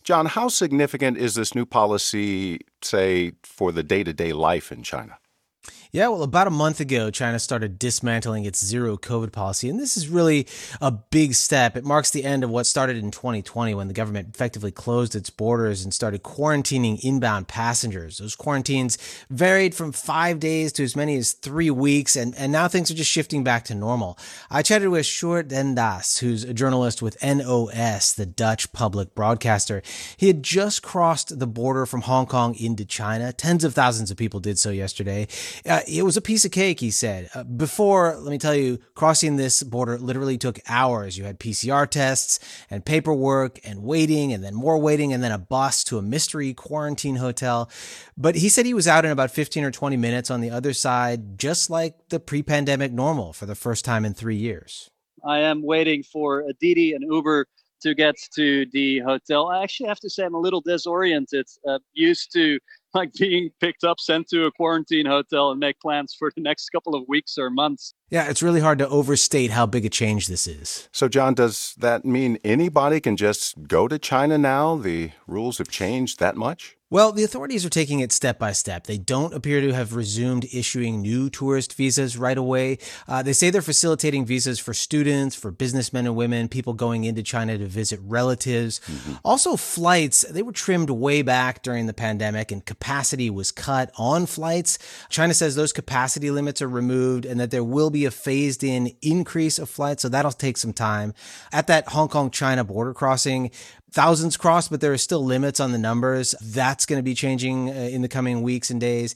John, 0.06 0.26
how 0.26 0.48
significant 0.48 1.18
is 1.18 1.36
this 1.36 1.54
new 1.54 1.66
policy, 1.66 2.62
say, 2.82 3.34
for 3.44 3.74
the 3.74 3.84
day 3.84 4.06
to 4.06 4.14
day 4.14 4.32
life 4.32 4.72
in 4.72 4.84
China? 4.84 5.18
Yeah, 5.92 6.10
well, 6.10 6.22
about 6.22 6.46
a 6.46 6.52
month 6.52 6.80
ago, 6.80 7.10
China 7.10 7.40
started 7.40 7.80
dismantling 7.80 8.46
its 8.46 8.64
zero 8.64 8.96
COVID 8.96 9.32
policy, 9.32 9.70
and 9.70 9.80
this 9.80 9.98
is 9.98 10.08
really 10.08 10.46
a 10.80 10.92
big 10.92 11.34
step. 11.34 11.76
It 11.76 11.84
marks 11.84 12.12
the 12.12 12.26
end 12.26 12.44
of 12.44 12.52
what 12.52 12.68
started 12.68 12.98
in 12.98 13.10
2020 13.10 13.74
when 13.74 13.88
the 13.88 13.94
government 13.96 14.30
effectively 14.36 14.72
closed 14.72 15.16
its 15.16 15.32
borders 15.32 15.84
and 15.84 15.92
started 15.92 16.22
quarantining 16.22 17.04
inbound 17.04 17.48
passengers. 17.48 18.20
Those 18.20 18.36
quarantines 18.36 19.00
varied 19.32 19.74
from 19.74 19.92
five 19.92 20.40
days 20.40 20.72
to 20.74 20.84
as 20.84 20.96
many 20.96 21.18
as 21.18 21.34
three 21.34 21.72
weeks, 21.72 22.16
and, 22.16 22.36
and 22.36 22.52
now 22.52 22.68
things 22.68 22.92
are 22.92 22.94
just 22.94 23.10
shifting 23.10 23.44
back 23.44 23.66
to 23.66 23.74
normal. 23.74 24.16
I 24.52 24.62
chatted 24.62 24.90
with 24.90 25.08
Sjoerd 25.08 25.48
Den 25.48 25.74
Daas, 25.74 26.20
who's 26.20 26.44
a 26.44 26.54
journalist 26.54 27.02
with 27.02 27.18
NOS, 27.24 28.14
the 28.14 28.28
Dutch 28.28 28.72
public 28.74 29.16
broadcaster. 29.16 29.82
He 30.18 30.28
had 30.28 30.44
just 30.44 30.84
crossed 30.84 31.40
the 31.40 31.48
border 31.48 31.88
from 31.88 32.02
Hong 32.02 32.28
Kong 32.28 32.54
into 32.54 32.86
China. 32.86 33.34
Tens 33.34 33.64
of 33.64 33.74
thousands 33.74 34.12
of 34.12 34.18
people 34.18 34.40
did 34.40 34.60
so 34.60 34.70
yesterday. 34.70 35.28
Uh, 35.66 35.79
it 35.88 36.04
was 36.04 36.18
a 36.18 36.22
piece 36.22 36.46
of 36.46 36.52
cake, 36.52 36.80
he 36.80 36.92
said. 36.92 37.30
Uh, 37.34 37.44
before, 37.44 38.16
let 38.18 38.32
me 38.32 38.38
tell 38.38 38.56
you, 38.56 38.80
crossing 38.96 39.36
this 39.36 39.64
border 39.64 39.98
literally 39.98 40.38
took 40.38 40.60
hours. 40.68 41.18
You 41.18 41.26
had 41.26 41.40
PCR 41.40 41.90
tests 41.90 42.40
and 42.70 42.86
paperwork 42.86 43.60
and 43.64 43.84
waiting 43.84 44.34
and 44.34 44.44
then 44.44 44.56
more 44.56 44.78
waiting 44.78 45.14
and 45.14 45.24
then 45.24 45.32
a 45.32 45.38
bus 45.38 45.84
to 45.86 45.98
a 45.98 46.02
mystery 46.02 46.54
quarantine 46.54 47.18
hotel. 47.18 47.70
But 48.18 48.36
he 48.36 48.50
said 48.50 48.66
he 48.66 48.74
was 48.74 48.88
out 48.88 49.06
in 49.06 49.12
about 49.12 49.32
15 49.32 49.64
or 49.64 49.72
20 49.72 49.98
minutes 49.98 50.32
on 50.32 50.42
the 50.42 50.50
other 50.50 50.74
side, 50.74 51.38
just 51.38 51.70
like 51.70 51.96
the 52.10 52.20
pre 52.20 52.44
pandemic 52.44 52.92
normal 52.92 53.34
for 53.34 53.46
the 53.46 53.56
first 53.56 53.86
time 53.86 54.06
in 54.06 54.14
three 54.14 54.38
years. 54.38 54.90
I 55.26 55.40
am 55.40 55.64
waiting 55.64 56.04
for 56.04 56.42
a 56.42 56.54
Didi 56.54 56.94
and 56.94 57.04
Uber 57.04 57.48
to 57.82 57.96
get 57.96 58.16
to 58.36 58.66
the 58.72 59.00
hotel. 59.00 59.50
I 59.50 59.64
actually 59.64 59.88
have 59.88 60.00
to 60.02 60.10
say 60.10 60.24
I'm 60.24 60.34
a 60.34 60.40
little 60.40 60.62
disoriented. 60.62 61.48
Uh, 61.68 61.80
used 61.94 62.32
to 62.34 62.60
like 62.94 63.14
being 63.14 63.50
picked 63.60 63.84
up, 63.84 64.00
sent 64.00 64.28
to 64.30 64.46
a 64.46 64.52
quarantine 64.52 65.06
hotel, 65.06 65.52
and 65.52 65.60
make 65.60 65.80
plans 65.80 66.16
for 66.18 66.32
the 66.36 66.42
next 66.42 66.70
couple 66.70 66.96
of 66.96 67.04
weeks 67.08 67.38
or 67.38 67.50
months. 67.50 67.94
Yeah, 68.10 68.30
it's 68.30 68.42
really 68.42 68.62
hard 68.62 68.80
to 68.80 68.90
overstate 68.90 69.52
how 69.52 69.66
big 69.66 69.86
a 69.86 69.90
change 69.90 70.28
this 70.28 70.48
is. 70.48 70.90
So, 70.92 71.08
John, 71.08 71.34
does 71.34 71.76
that 71.78 72.06
mean 72.06 72.40
anybody 72.44 73.00
can 73.00 73.16
just 73.16 73.68
go 73.68 73.88
to 73.88 74.00
China 74.00 74.38
now? 74.38 74.76
The 74.76 75.12
rules 75.28 75.60
have 75.60 75.70
changed 75.70 76.20
that 76.20 76.36
much? 76.36 76.79
Well, 76.92 77.12
the 77.12 77.24
authorities 77.24 77.64
are 77.68 77.70
taking 77.70 78.00
it 78.00 78.12
step 78.12 78.40
by 78.40 78.52
step. 78.52 78.88
They 78.88 78.98
don't 78.98 79.36
appear 79.36 79.62
to 79.62 79.74
have 79.74 79.94
resumed 79.94 80.48
issuing 80.52 81.04
new 81.04 81.30
tourist 81.30 81.76
visas 81.76 82.18
right 82.18 82.38
away. 82.38 82.80
Uh, 83.08 83.22
they 83.22 83.34
say 83.34 83.52
they're 83.52 83.62
facilitating 83.62 84.26
visas 84.26 84.58
for 84.58 84.74
students, 84.74 85.36
for 85.36 85.52
businessmen 85.52 86.08
and 86.08 86.16
women, 86.16 86.48
people 86.48 86.74
going 86.74 87.04
into 87.04 87.22
China 87.22 87.60
to 87.60 87.68
visit 87.68 88.00
relatives. 88.04 88.80
Mm-hmm. 88.88 89.14
Also, 89.24 89.56
flights, 89.56 90.22
they 90.32 90.42
were 90.42 90.52
trimmed 90.52 90.90
way 90.90 91.22
back 91.22 91.62
during 91.62 91.86
the 91.86 91.94
pandemic 91.94 92.52
and 92.52 92.66
capacity 92.66 93.30
was 93.30 93.52
cut 93.52 93.92
on 93.96 94.26
flights. 94.26 94.80
China 95.10 95.36
says 95.36 95.56
those 95.56 95.74
capacity 95.74 96.32
limits 96.32 96.60
are 96.60 96.68
removed 96.68 97.24
and 97.24 97.40
that 97.40 97.52
there 97.52 97.64
will 97.64 97.92
be 97.92 98.06
a 98.06 98.12
phased 98.12 98.64
in 98.64 98.96
increase 99.04 99.60
of 99.60 99.70
flights. 99.70 100.02
So 100.02 100.10
that'll 100.10 100.32
take 100.32 100.58
some 100.58 100.74
time. 100.74 101.14
At 101.52 101.68
that 101.68 101.90
Hong 101.90 102.08
Kong 102.08 102.32
China 102.32 102.64
border 102.64 102.96
crossing, 102.96 103.52
thousands 103.92 104.38
crossed, 104.38 104.70
but 104.70 104.82
there 104.82 104.94
are 104.94 104.98
still 104.98 105.24
limits 105.24 105.60
on 105.60 105.72
the 105.72 105.78
numbers. 105.78 106.36
That's 106.42 106.86
going 106.86 107.00
to 107.00 107.04
be 107.04 107.14
changing 107.14 107.70
uh, 107.70 107.74
in 107.74 108.02
the 108.02 108.08
coming 108.08 108.42
weeks 108.42 108.70
and 108.70 108.80
days 108.80 109.16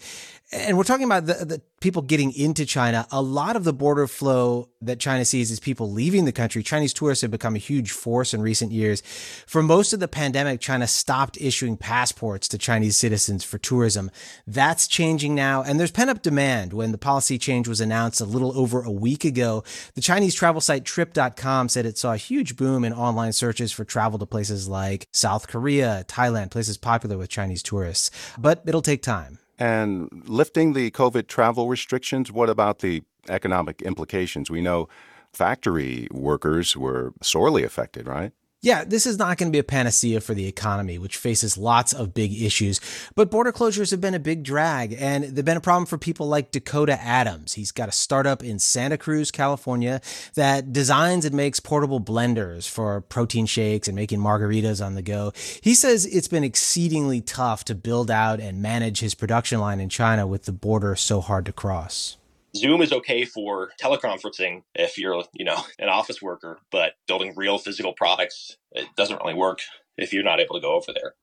and 0.54 0.78
we're 0.78 0.84
talking 0.84 1.06
about 1.06 1.26
the, 1.26 1.34
the, 1.45 1.62
people 1.82 2.01
getting 2.01 2.32
into 2.32 2.66
China. 2.66 3.06
A 3.12 3.22
lot 3.22 3.58
of 3.58 3.66
the 3.66 3.74
border 3.74 4.08
flow 4.08 4.70
that 4.82 5.01
China 5.01 5.26
sees 5.26 5.51
is 5.51 5.60
people 5.60 5.91
leaving 5.91 6.24
the 6.24 6.32
country. 6.32 6.64
Chinese 6.64 6.93
tourists 6.93 7.24
have 7.24 7.32
become 7.32 7.56
a 7.56 7.60
huge 7.60 7.91
force 7.91 8.34
in 8.34 8.41
recent 8.41 8.72
years. 8.72 9.01
For 9.45 9.62
most 9.62 9.91
of 9.91 9.99
the 9.99 10.08
pandemic, 10.08 10.62
China 10.62 10.88
stopped 10.88 11.38
issuing 11.41 11.76
passports 11.76 12.47
to 12.49 12.58
Chinese 12.58 12.95
citizens 12.95 13.43
for 13.43 13.58
tourism. 13.58 14.12
That's 14.47 14.88
changing 14.88 15.36
now. 15.36 15.62
And 15.62 15.78
there's 15.78 15.91
pent 15.91 16.10
up 16.10 16.22
demand. 16.22 16.72
When 16.72 16.93
the 16.93 16.97
policy 16.97 17.38
change 17.38 17.68
was 17.68 17.82
announced 17.82 18.22
a 18.22 18.26
little 18.26 18.58
over 18.58 18.82
a 18.82 18.91
week 18.91 19.26
ago, 19.26 19.66
the 19.95 20.01
Chinese 20.01 20.36
travel 20.36 20.62
site 20.62 20.86
trip.com 20.86 21.68
said 21.68 21.86
it 21.86 21.97
saw 21.97 22.14
a 22.14 22.18
huge 22.18 22.56
boom 22.56 22.86
in 22.86 22.93
online 22.93 23.34
searches 23.34 23.74
for 23.74 23.84
travel 23.84 24.20
to 24.20 24.26
places 24.26 24.70
like 24.70 25.08
South 25.12 25.49
Korea, 25.49 26.06
Thailand, 26.08 26.51
places 26.51 26.78
popular 26.78 27.18
with 27.18 27.30
Chinese 27.30 27.64
tourists. 27.64 28.10
But 28.38 28.64
it'll 28.66 28.82
take 28.82 29.01
time. 29.01 29.39
And 29.60 30.10
lifting 30.28 30.74
the 30.74 30.91
COVID 30.91 31.28
travel 31.28 31.68
restrictions, 31.68 32.32
what 32.32 32.49
about 32.49 32.80
the 32.80 33.04
economic 33.30 33.82
implications? 33.82 34.49
We 34.49 34.62
know 34.62 34.88
factory 35.32 36.08
workers 36.12 36.76
were 36.76 37.14
sorely 37.22 37.64
affected, 37.64 38.08
right? 38.08 38.32
Yeah, 38.64 38.86
this 38.86 39.05
is 39.05 39.18
not 39.18 39.38
going 39.38 39.51
to 39.51 39.55
be 39.55 39.59
a 39.59 39.64
panacea 39.64 40.22
for 40.22 40.34
the 40.34 40.47
economy, 40.47 40.97
which 40.97 41.18
faces 41.18 41.57
lots 41.57 41.91
of 41.91 42.14
big 42.14 42.32
issues. 42.41 42.80
But 43.14 43.30
border 43.30 43.51
closures 43.51 43.91
have 43.91 43.99
been 43.99 44.14
a 44.14 44.20
big 44.20 44.41
drag, 44.41 44.95
and 44.97 45.26
they've 45.26 45.43
been 45.43 45.57
a 45.57 45.61
problem 45.61 45.86
for 45.86 45.97
people 45.97 46.30
like 46.30 46.51
Dakota 46.51 46.97
Adams. 47.01 47.55
He's 47.55 47.74
got 47.74 47.89
a 47.89 47.91
startup 47.91 48.41
in 48.41 48.59
Santa 48.59 48.97
Cruz, 48.97 49.32
California, 49.32 49.99
that 50.36 50.72
designs 50.72 51.26
and 51.26 51.36
makes 51.36 51.59
portable 51.59 51.99
blenders 51.99 52.66
for 52.70 53.01
protein 53.01 53.47
shakes 53.47 53.89
and 53.89 53.97
making 53.97 54.22
margaritas 54.22 54.84
on 54.84 54.95
the 54.95 55.01
go. 55.01 55.34
He 55.61 55.76
says 55.76 56.05
it's 56.05 56.30
been 56.30 56.45
exceedingly 56.45 57.20
tough 57.20 57.66
to 57.66 57.76
build 57.76 58.09
out 58.09 58.39
and 58.39 58.61
manage 58.61 59.01
his 59.01 59.14
production 59.14 59.59
line 59.59 59.82
in 59.82 59.89
China 59.89 60.26
with 60.26 60.43
the 60.45 60.53
border 60.53 60.95
so 60.95 61.20
hard 61.20 61.45
to 61.47 61.51
cross. 61.51 62.16
Zoom 62.56 62.82
is 62.82 62.93
okay 62.93 63.26
for 63.26 63.72
teleconferencing 63.82 64.64
if 64.76 64.97
you're, 64.97 65.24
you 65.34 65.45
know, 65.45 65.58
an 65.80 65.89
office 65.89 66.22
worker, 66.22 66.60
but 66.72 66.93
building 67.08 67.34
real 67.36 67.58
physical 67.58 67.93
products, 67.93 68.58
it 68.72 68.88
doesn't 68.95 69.22
really 69.22 69.34
work 69.34 69.60
if 69.97 70.14
you're 70.14 70.24
not 70.24 70.39
able 70.39 70.56
to 70.56 70.62
go 70.62 70.74
over 70.74 70.93
there. 70.93 71.16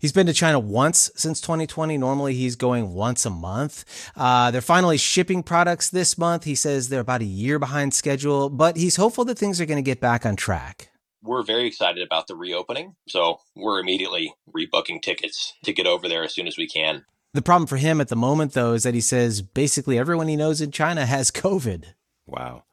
He's 0.00 0.12
been 0.12 0.26
to 0.26 0.32
China 0.32 0.58
once 0.58 1.10
since 1.14 1.42
2020. 1.42 1.98
Normally, 1.98 2.32
he's 2.32 2.56
going 2.56 2.94
once 2.94 3.26
a 3.26 3.30
month. 3.30 3.84
Uh, 4.16 4.50
they're 4.50 4.62
finally 4.62 4.96
shipping 4.96 5.42
products 5.42 5.90
this 5.90 6.16
month. 6.16 6.44
He 6.44 6.54
says 6.54 6.88
they're 6.88 7.00
about 7.00 7.20
a 7.20 7.26
year 7.26 7.58
behind 7.58 7.92
schedule, 7.92 8.48
but 8.48 8.78
he's 8.78 8.96
hopeful 8.96 9.26
that 9.26 9.38
things 9.38 9.60
are 9.60 9.66
going 9.66 9.76
to 9.76 9.82
get 9.82 10.00
back 10.00 10.24
on 10.24 10.36
track. 10.36 10.88
We're 11.22 11.42
very 11.42 11.66
excited 11.66 12.02
about 12.02 12.28
the 12.28 12.34
reopening, 12.34 12.96
so 13.06 13.40
we're 13.54 13.78
immediately 13.78 14.32
rebooking 14.56 15.02
tickets 15.02 15.52
to 15.64 15.72
get 15.74 15.86
over 15.86 16.08
there 16.08 16.24
as 16.24 16.34
soon 16.34 16.48
as 16.48 16.56
we 16.56 16.66
can. 16.66 17.04
The 17.32 17.42
problem 17.42 17.68
for 17.68 17.76
him 17.76 18.00
at 18.00 18.08
the 18.08 18.16
moment, 18.16 18.54
though, 18.54 18.72
is 18.72 18.82
that 18.82 18.94
he 18.94 19.00
says 19.00 19.40
basically 19.40 19.98
everyone 19.98 20.26
he 20.26 20.36
knows 20.36 20.60
in 20.60 20.72
China 20.72 21.06
has 21.06 21.30
COVID. 21.30 21.84
Wow. 22.26 22.64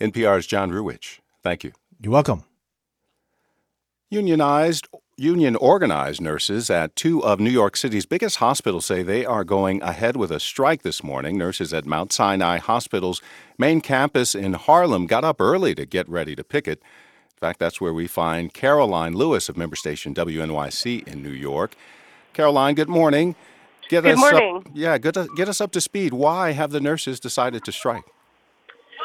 NPR's 0.00 0.46
John 0.46 0.70
Ruwitch. 0.70 1.20
Thank 1.42 1.64
you. 1.64 1.72
You're 2.00 2.12
welcome. 2.12 2.44
Unionized, 4.10 4.86
union 5.16 5.56
organized 5.56 6.20
nurses 6.20 6.70
at 6.70 6.94
two 6.94 7.24
of 7.24 7.40
New 7.40 7.50
York 7.50 7.76
City's 7.76 8.06
biggest 8.06 8.36
hospitals 8.36 8.86
say 8.86 9.02
they 9.02 9.24
are 9.24 9.42
going 9.42 9.82
ahead 9.82 10.16
with 10.16 10.30
a 10.30 10.38
strike 10.38 10.82
this 10.82 11.02
morning. 11.02 11.36
Nurses 11.36 11.72
at 11.74 11.84
Mount 11.84 12.12
Sinai 12.12 12.58
Hospital's 12.58 13.20
main 13.58 13.80
campus 13.80 14.34
in 14.34 14.52
Harlem 14.52 15.06
got 15.06 15.24
up 15.24 15.40
early 15.40 15.74
to 15.74 15.86
get 15.86 16.08
ready 16.08 16.36
to 16.36 16.44
picket. 16.44 16.78
In 16.80 17.38
fact, 17.40 17.58
that's 17.58 17.80
where 17.80 17.92
we 17.92 18.06
find 18.06 18.54
Caroline 18.54 19.14
Lewis 19.14 19.48
of 19.48 19.56
member 19.56 19.76
station 19.76 20.14
WNYC 20.14 21.06
in 21.08 21.22
New 21.22 21.30
York. 21.30 21.74
Caroline, 22.32 22.74
good 22.74 22.88
morning. 22.88 23.34
Get 23.88 24.04
good 24.04 24.14
us 24.14 24.18
morning. 24.18 24.56
Up, 24.56 24.72
yeah, 24.74 24.98
get, 24.98 25.16
get 25.36 25.48
us 25.48 25.60
up 25.60 25.72
to 25.72 25.80
speed. 25.80 26.12
Why 26.12 26.52
have 26.52 26.70
the 26.70 26.80
nurses 26.80 27.20
decided 27.20 27.64
to 27.64 27.72
strike? 27.72 28.04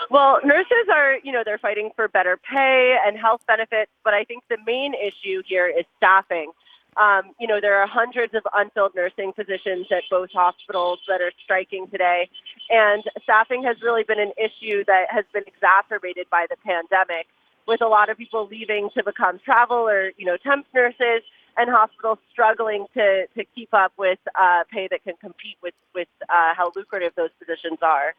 Well, 0.10 0.40
nurses 0.44 0.88
are, 0.92 1.18
you 1.24 1.32
know, 1.32 1.44
they're 1.46 1.60
fighting 1.60 1.92
for 1.96 2.08
better 2.08 2.38
pay 2.38 2.98
and 3.06 3.18
health 3.18 3.42
benefits, 3.48 3.92
but 4.04 4.14
I 4.14 4.24
think 4.24 4.44
the 4.50 4.58
main 4.66 4.94
issue 4.94 5.44
here 5.46 5.68
is 5.68 5.86
staffing. 5.98 6.52
Um, 6.98 7.32
you 7.40 7.48
know, 7.48 7.60
there 7.62 7.76
are 7.80 7.86
hundreds 7.86 8.34
of 8.34 8.42
unfilled 8.54 8.94
nursing 8.96 9.32
positions 9.34 9.88
at 9.92 10.04
both 10.10 10.30
hospitals 10.34 11.00
that 11.08 11.22
are 11.22 11.32
striking 11.44 11.88
today, 11.88 12.28
and 12.70 13.04
staffing 13.24 13.64
has 13.64 13.78
really 13.84 14.04
been 14.04 14.20
an 14.20 14.32
issue 14.38 14.84
that 14.86 15.06
has 15.10 15.26
been 15.32 15.44
exacerbated 15.46 16.28
by 16.32 16.48
the 16.50 16.58
pandemic, 16.66 17.28
with 17.68 17.82
a 17.82 17.88
lot 17.88 18.10
of 18.10 18.18
people 18.18 18.48
leaving 18.50 18.90
to 18.98 19.04
become 19.04 19.40
travel 19.46 19.88
or, 19.88 20.12
you 20.18 20.26
know, 20.26 20.38
temp 20.38 20.66
nurses, 20.74 21.22
and 21.60 21.70
hospitals 21.70 22.18
struggling 22.32 22.86
to, 22.93 23.28
to 23.36 23.43
keep 23.53 23.74
up 23.74 23.91
with 23.97 24.20
uh, 24.39 24.64
pay 24.72 24.88
that 24.89 25.03
can 25.03 25.16
compete 25.18 25.57
with, 25.62 25.74
with 25.93 26.07
uh, 26.24 26.53
how 26.55 26.72
lucrative 26.76 27.12
those 27.16 27.32
positions 27.38 27.80
are. 27.82 28.16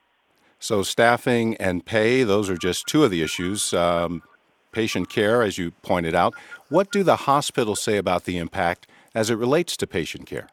So, 0.59 0.83
staffing 0.83 1.57
and 1.57 1.85
pay, 1.85 2.23
those 2.23 2.51
are 2.51 2.57
just 2.57 2.87
two 2.87 3.03
of 3.03 3.11
the 3.11 3.23
issues. 3.23 3.73
Um, 3.73 4.23
patient 4.73 5.09
care, 5.09 5.43
as 5.43 5.59
you 5.59 5.73
pointed 5.83 6.15
out. 6.15 6.35
What 6.69 6.93
do 6.93 7.03
the 7.03 7.17
hospitals 7.17 7.81
say 7.81 7.97
about 7.97 8.25
the 8.25 8.39
impact 8.39 8.87
as 9.15 9.31
it 9.31 9.37
relates 9.37 9.77
to 9.79 9.87
patient 9.87 10.27
care? 10.27 10.49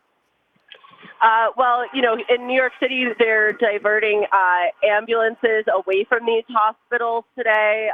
Uh, 1.22 1.48
well, 1.58 1.86
you 1.94 2.02
know, 2.02 2.18
in 2.30 2.48
New 2.48 2.56
York 2.56 2.74
City, 2.80 3.06
they're 3.20 3.54
diverting 3.54 4.26
uh, 4.32 4.88
ambulances 4.88 5.66
away 5.74 6.06
from 6.08 6.26
these 6.26 6.44
hospitals 6.50 7.26
today. 7.36 7.90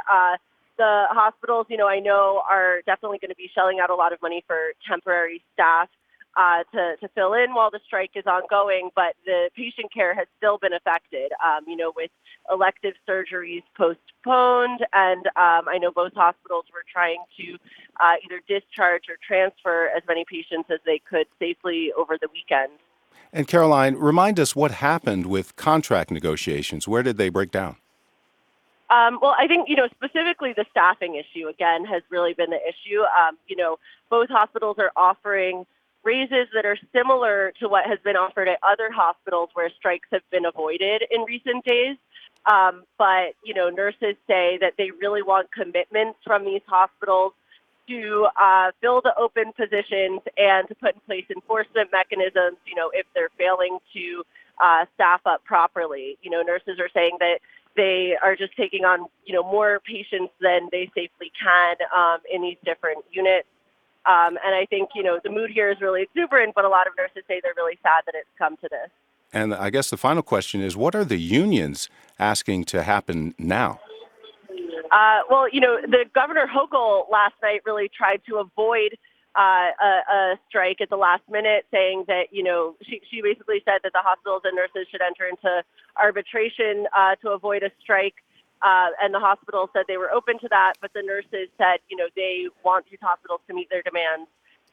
The 0.76 1.04
hospitals, 1.10 1.66
you 1.68 1.76
know, 1.76 1.86
I 1.86 2.00
know 2.00 2.42
are 2.50 2.82
definitely 2.86 3.18
going 3.18 3.30
to 3.30 3.36
be 3.36 3.50
shelling 3.54 3.78
out 3.80 3.90
a 3.90 3.94
lot 3.94 4.12
of 4.12 4.20
money 4.20 4.42
for 4.46 4.72
temporary 4.88 5.44
staff 5.52 5.88
uh, 6.36 6.64
to, 6.72 6.96
to 7.00 7.08
fill 7.14 7.34
in 7.34 7.54
while 7.54 7.70
the 7.70 7.80
strike 7.86 8.10
is 8.14 8.24
ongoing, 8.26 8.90
but 8.96 9.14
the 9.24 9.50
patient 9.56 9.92
care 9.92 10.14
has 10.14 10.26
still 10.36 10.58
been 10.58 10.72
affected, 10.72 11.32
um, 11.44 11.64
you 11.66 11.76
know, 11.76 11.92
with 11.94 12.10
elective 12.50 12.94
surgeries 13.08 13.62
postponed. 13.76 14.84
And 14.92 15.26
um, 15.36 15.68
I 15.68 15.78
know 15.80 15.92
both 15.92 16.12
hospitals 16.14 16.64
were 16.72 16.84
trying 16.92 17.22
to 17.38 17.54
uh, 18.00 18.14
either 18.24 18.40
discharge 18.48 19.04
or 19.08 19.16
transfer 19.26 19.90
as 19.96 20.02
many 20.08 20.24
patients 20.28 20.68
as 20.72 20.80
they 20.84 21.00
could 21.08 21.26
safely 21.38 21.92
over 21.96 22.18
the 22.20 22.28
weekend. 22.32 22.72
And 23.32 23.48
Caroline, 23.48 23.96
remind 23.96 24.38
us 24.38 24.54
what 24.54 24.70
happened 24.70 25.26
with 25.26 25.56
contract 25.56 26.10
negotiations. 26.10 26.86
Where 26.86 27.02
did 27.02 27.16
they 27.16 27.28
break 27.28 27.50
down? 27.50 27.76
Um, 28.94 29.18
well, 29.20 29.34
I 29.36 29.48
think, 29.48 29.68
you 29.68 29.74
know, 29.74 29.88
specifically 29.88 30.52
the 30.52 30.64
staffing 30.70 31.16
issue, 31.16 31.48
again, 31.48 31.84
has 31.84 32.02
really 32.10 32.32
been 32.32 32.50
the 32.50 32.60
issue. 32.62 33.00
Um, 33.02 33.36
you 33.48 33.56
know, 33.56 33.78
both 34.08 34.28
hospitals 34.28 34.76
are 34.78 34.92
offering 34.94 35.66
raises 36.04 36.46
that 36.54 36.64
are 36.64 36.78
similar 36.92 37.52
to 37.58 37.68
what 37.68 37.86
has 37.86 37.98
been 38.04 38.14
offered 38.14 38.46
at 38.46 38.58
other 38.62 38.92
hospitals 38.92 39.48
where 39.54 39.68
strikes 39.70 40.06
have 40.12 40.22
been 40.30 40.44
avoided 40.44 41.02
in 41.10 41.22
recent 41.22 41.64
days. 41.64 41.96
Um, 42.46 42.84
but, 42.96 43.34
you 43.42 43.54
know, 43.54 43.68
nurses 43.68 44.14
say 44.28 44.58
that 44.60 44.74
they 44.78 44.90
really 44.92 45.22
want 45.22 45.50
commitments 45.50 46.18
from 46.24 46.44
these 46.44 46.62
hospitals 46.66 47.32
to 47.88 48.28
uh, 48.40 48.70
fill 48.80 49.00
the 49.00 49.14
open 49.18 49.52
positions 49.54 50.20
and 50.38 50.68
to 50.68 50.74
put 50.76 50.94
in 50.94 51.00
place 51.00 51.24
enforcement 51.34 51.90
mechanisms, 51.90 52.58
you 52.64 52.76
know, 52.76 52.90
if 52.94 53.06
they're 53.14 53.30
failing 53.36 53.78
to 53.92 54.22
uh, 54.62 54.84
staff 54.94 55.20
up 55.26 55.42
properly. 55.44 56.16
You 56.22 56.30
know, 56.30 56.42
nurses 56.42 56.78
are 56.78 56.90
saying 56.94 57.16
that 57.18 57.40
they 57.76 58.14
are 58.22 58.36
just 58.36 58.56
taking 58.56 58.84
on, 58.84 59.06
you 59.24 59.34
know, 59.34 59.42
more 59.42 59.80
patients 59.80 60.32
than 60.40 60.68
they 60.70 60.90
safely 60.94 61.32
can 61.40 61.76
um, 61.96 62.18
in 62.32 62.42
these 62.42 62.56
different 62.64 63.04
units. 63.10 63.48
Um, 64.06 64.38
and 64.44 64.54
I 64.54 64.66
think, 64.68 64.90
you 64.94 65.02
know, 65.02 65.18
the 65.22 65.30
mood 65.30 65.50
here 65.50 65.70
is 65.70 65.80
really 65.80 66.02
exuberant, 66.02 66.54
but 66.54 66.64
a 66.64 66.68
lot 66.68 66.86
of 66.86 66.92
nurses 66.96 67.22
say 67.26 67.40
they're 67.42 67.54
really 67.56 67.78
sad 67.82 68.02
that 68.06 68.14
it's 68.14 68.28
come 68.38 68.56
to 68.58 68.68
this. 68.70 68.90
And 69.32 69.54
I 69.54 69.70
guess 69.70 69.90
the 69.90 69.96
final 69.96 70.22
question 70.22 70.60
is 70.60 70.76
what 70.76 70.94
are 70.94 71.04
the 71.04 71.18
unions 71.18 71.88
asking 72.18 72.64
to 72.66 72.82
happen 72.82 73.34
now? 73.38 73.80
Uh, 74.90 75.20
well, 75.28 75.48
you 75.48 75.60
know, 75.60 75.78
the 75.82 76.04
Governor 76.14 76.46
Hochul 76.46 77.10
last 77.10 77.34
night 77.42 77.62
really 77.66 77.90
tried 77.96 78.20
to 78.28 78.36
avoid 78.36 78.96
uh, 79.36 79.70
a, 79.82 79.92
a 80.12 80.38
strike 80.48 80.80
at 80.80 80.90
the 80.90 80.96
last 80.96 81.22
minute, 81.30 81.66
saying 81.70 82.04
that 82.06 82.24
you 82.30 82.42
know 82.42 82.76
she 82.82 83.00
she 83.10 83.22
basically 83.22 83.62
said 83.64 83.80
that 83.82 83.92
the 83.92 84.02
hospitals 84.02 84.42
and 84.44 84.54
nurses 84.56 84.86
should 84.90 85.02
enter 85.02 85.26
into 85.26 85.62
arbitration 86.00 86.86
uh, 86.96 87.14
to 87.16 87.30
avoid 87.30 87.62
a 87.62 87.70
strike. 87.82 88.14
Uh, 88.62 88.88
and 89.02 89.12
the 89.12 89.18
hospital 89.18 89.68
said 89.72 89.82
they 89.88 89.98
were 89.98 90.10
open 90.10 90.38
to 90.38 90.48
that, 90.48 90.72
but 90.80 90.90
the 90.94 91.02
nurses 91.02 91.50
said, 91.58 91.80
you 91.90 91.96
know, 91.96 92.06
they 92.16 92.46
want 92.64 92.86
these 92.90 93.00
hospitals 93.02 93.40
to 93.46 93.52
meet 93.52 93.68
their 93.68 93.82
demands, 93.82 94.28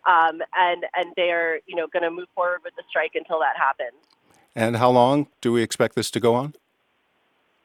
um, 0.07 0.41
and 0.55 0.85
and 0.95 1.11
they're, 1.17 1.59
you 1.65 1.75
know, 1.75 1.87
going 1.87 2.03
to 2.03 2.11
move 2.11 2.27
forward 2.33 2.59
with 2.63 2.73
the 2.75 2.83
strike 2.89 3.11
until 3.15 3.39
that 3.39 3.57
happens. 3.57 3.97
And 4.55 4.77
how 4.77 4.91
long 4.91 5.27
do 5.41 5.51
we 5.51 5.61
expect 5.61 5.95
this 5.95 6.11
to 6.11 6.19
go 6.19 6.35
on? 6.35 6.53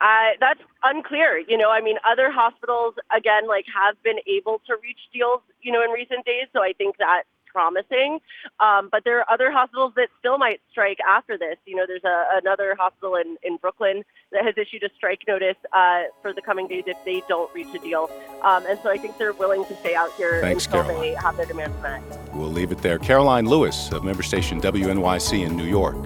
Uh, 0.01 0.37
that's 0.41 0.61
unclear. 0.83 1.39
You 1.39 1.57
know, 1.57 1.71
I 1.71 1.81
mean, 1.81 1.97
other 2.09 2.31
hospitals 2.31 2.95
again, 3.17 3.47
like, 3.49 3.65
have 3.75 4.01
been 4.03 4.19
able 4.27 4.61
to 4.67 4.77
reach 4.83 5.01
deals, 5.13 5.41
you 5.63 5.73
know, 5.73 5.83
in 5.83 5.91
recent 5.91 6.25
days. 6.25 6.49
So 6.53 6.63
I 6.63 6.73
think 6.73 6.97
that's 6.99 7.27
promising. 7.57 8.19
Um, 8.61 8.91
but 8.93 9.03
there 9.05 9.19
are 9.21 9.31
other 9.33 9.51
hospitals 9.51 9.95
that 9.97 10.09
still 10.19 10.37
might 10.37 10.61
strike 10.71 10.99
after 11.09 11.39
this. 11.39 11.57
You 11.65 11.77
know, 11.77 11.85
there's 11.87 12.05
a, 12.05 12.39
another 12.43 12.77
hospital 12.79 13.15
in, 13.17 13.39
in 13.43 13.57
Brooklyn 13.57 14.03
that 14.33 14.45
has 14.45 14.55
issued 14.59 14.83
a 14.83 14.91
strike 14.95 15.21
notice 15.27 15.57
uh, 15.73 16.03
for 16.21 16.35
the 16.35 16.43
coming 16.43 16.69
days 16.69 16.85
if 16.87 16.99
they 17.07 17.23
don't 17.27 17.53
reach 17.55 17.75
a 17.75 17.79
deal. 17.79 18.11
Um, 18.43 18.67
and 18.69 18.79
so 18.83 18.91
I 18.91 18.99
think 18.99 19.17
they're 19.17 19.33
willing 19.33 19.65
to 19.65 19.77
stay 19.77 19.95
out 19.95 20.13
here 20.19 20.43
Thanks, 20.43 20.67
until 20.67 20.83
Caroline. 20.83 21.01
they 21.01 21.15
have 21.15 21.37
their 21.39 21.47
demands 21.47 21.81
met. 21.81 22.03
We'll 22.35 22.53
leave 22.53 22.73
it 22.73 22.79
there. 22.79 22.99
Caroline 22.99 23.47
Lewis 23.47 23.91
of 23.91 24.05
member 24.05 24.23
station 24.23 24.61
WNYC 24.61 25.47
in 25.47 25.57
New 25.57 25.65
York. 25.65 25.97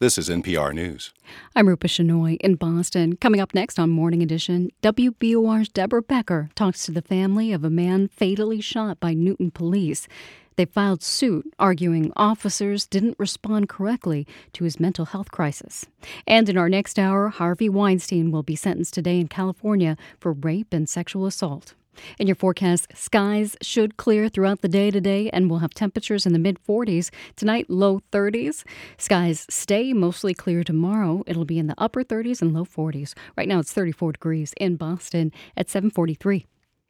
This 0.00 0.18
is 0.18 0.28
NPR 0.28 0.74
News. 0.74 1.12
I'm 1.54 1.68
Rupa 1.68 1.86
Shenoy 1.86 2.36
in 2.40 2.56
Boston. 2.56 3.14
Coming 3.14 3.40
up 3.40 3.54
next 3.54 3.78
on 3.78 3.90
Morning 3.90 4.24
Edition, 4.24 4.72
WBUR's 4.82 5.68
Deborah 5.68 6.02
Becker 6.02 6.50
talks 6.56 6.84
to 6.84 6.90
the 6.90 7.00
family 7.00 7.52
of 7.52 7.62
a 7.62 7.70
man 7.70 8.08
fatally 8.08 8.60
shot 8.60 8.98
by 8.98 9.14
Newton 9.14 9.52
police. 9.52 10.08
They 10.56 10.64
filed 10.64 11.04
suit 11.04 11.46
arguing 11.60 12.12
officers 12.16 12.88
didn't 12.88 13.20
respond 13.20 13.68
correctly 13.68 14.26
to 14.54 14.64
his 14.64 14.80
mental 14.80 15.04
health 15.04 15.30
crisis. 15.30 15.86
And 16.26 16.48
in 16.48 16.58
our 16.58 16.68
next 16.68 16.98
hour, 16.98 17.28
Harvey 17.28 17.68
Weinstein 17.68 18.32
will 18.32 18.42
be 18.42 18.56
sentenced 18.56 18.94
today 18.94 19.20
in 19.20 19.28
California 19.28 19.96
for 20.18 20.32
rape 20.32 20.72
and 20.72 20.88
sexual 20.88 21.24
assault. 21.24 21.74
In 22.18 22.26
your 22.26 22.36
forecast, 22.36 22.88
skies 22.94 23.56
should 23.62 23.96
clear 23.96 24.28
throughout 24.28 24.60
the 24.60 24.68
day 24.68 24.90
today, 24.90 25.30
and 25.30 25.48
we'll 25.48 25.60
have 25.60 25.74
temperatures 25.74 26.26
in 26.26 26.32
the 26.32 26.38
mid 26.38 26.58
40s. 26.64 27.10
Tonight, 27.36 27.68
low 27.68 28.00
30s. 28.12 28.64
Skies 28.96 29.46
stay 29.50 29.92
mostly 29.92 30.34
clear 30.34 30.64
tomorrow. 30.64 31.22
It'll 31.26 31.44
be 31.44 31.58
in 31.58 31.66
the 31.66 31.74
upper 31.78 32.04
30s 32.04 32.40
and 32.42 32.52
low 32.54 32.64
40s. 32.64 33.14
Right 33.36 33.48
now, 33.48 33.58
it's 33.58 33.72
34 33.72 34.12
degrees 34.12 34.54
in 34.58 34.76
Boston 34.76 35.32
at 35.56 35.68
743. 35.68 36.46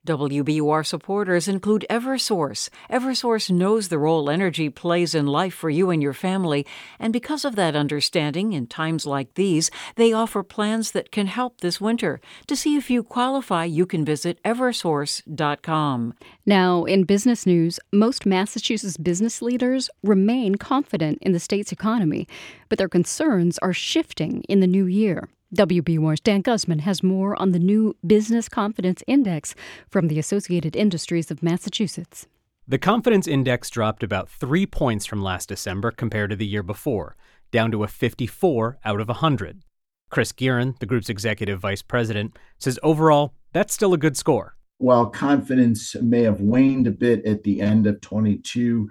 WBUR 0.06 0.84
supporters 0.84 1.48
include 1.48 1.86
Eversource. 1.88 2.68
Eversource 2.90 3.50
knows 3.50 3.88
the 3.88 3.98
role 3.98 4.28
energy 4.28 4.68
plays 4.68 5.14
in 5.14 5.26
life 5.26 5.54
for 5.54 5.70
you 5.70 5.90
and 5.90 6.02
your 6.02 6.12
family, 6.12 6.66
and 6.98 7.12
because 7.12 7.44
of 7.44 7.56
that 7.56 7.74
understanding, 7.74 8.52
in 8.52 8.66
times 8.66 9.06
like 9.06 9.34
these, 9.34 9.70
they 9.96 10.12
offer 10.12 10.42
plans 10.42 10.92
that 10.92 11.10
can 11.10 11.26
help 11.26 11.60
this 11.60 11.80
winter. 11.80 12.20
To 12.48 12.56
see 12.56 12.76
if 12.76 12.90
you 12.90 13.02
qualify, 13.02 13.64
you 13.64 13.86
can 13.86 14.04
visit 14.04 14.42
eversource.com. 14.44 16.14
Now, 16.44 16.84
in 16.84 17.04
business 17.04 17.46
news, 17.46 17.80
most 17.92 18.26
Massachusetts 18.26 18.98
business 18.98 19.40
leaders 19.40 19.88
remain 20.02 20.56
confident 20.56 21.18
in 21.22 21.32
the 21.32 21.40
state's 21.40 21.72
economy, 21.72 22.28
but 22.68 22.76
their 22.78 22.88
concerns 22.88 23.58
are 23.58 23.72
shifting 23.72 24.42
in 24.48 24.60
the 24.60 24.66
new 24.66 24.84
year. 24.84 25.28
WBUR's 25.54 26.20
Dan 26.20 26.40
Guzman 26.40 26.80
has 26.80 27.02
more 27.02 27.40
on 27.40 27.52
the 27.52 27.58
new 27.58 27.96
Business 28.04 28.48
Confidence 28.48 29.02
Index 29.06 29.54
from 29.88 30.08
the 30.08 30.18
Associated 30.18 30.74
Industries 30.74 31.30
of 31.30 31.42
Massachusetts. 31.42 32.26
The 32.66 32.78
confidence 32.78 33.28
index 33.28 33.70
dropped 33.70 34.02
about 34.02 34.28
three 34.28 34.66
points 34.66 35.06
from 35.06 35.22
last 35.22 35.48
December 35.48 35.90
compared 35.90 36.30
to 36.30 36.36
the 36.36 36.46
year 36.46 36.62
before, 36.62 37.14
down 37.52 37.70
to 37.70 37.84
a 37.84 37.88
54 37.88 38.78
out 38.84 39.00
of 39.00 39.08
100. 39.08 39.62
Chris 40.10 40.32
Geehern, 40.32 40.78
the 40.80 40.86
group's 40.86 41.08
executive 41.08 41.60
vice 41.60 41.82
president, 41.82 42.36
says 42.58 42.78
overall, 42.82 43.34
that's 43.52 43.74
still 43.74 43.94
a 43.94 43.98
good 43.98 44.16
score. 44.16 44.56
While 44.78 45.06
confidence 45.06 45.94
may 46.00 46.22
have 46.22 46.40
waned 46.40 46.86
a 46.86 46.90
bit 46.90 47.24
at 47.24 47.44
the 47.44 47.60
end 47.60 47.86
of 47.86 48.00
22, 48.00 48.90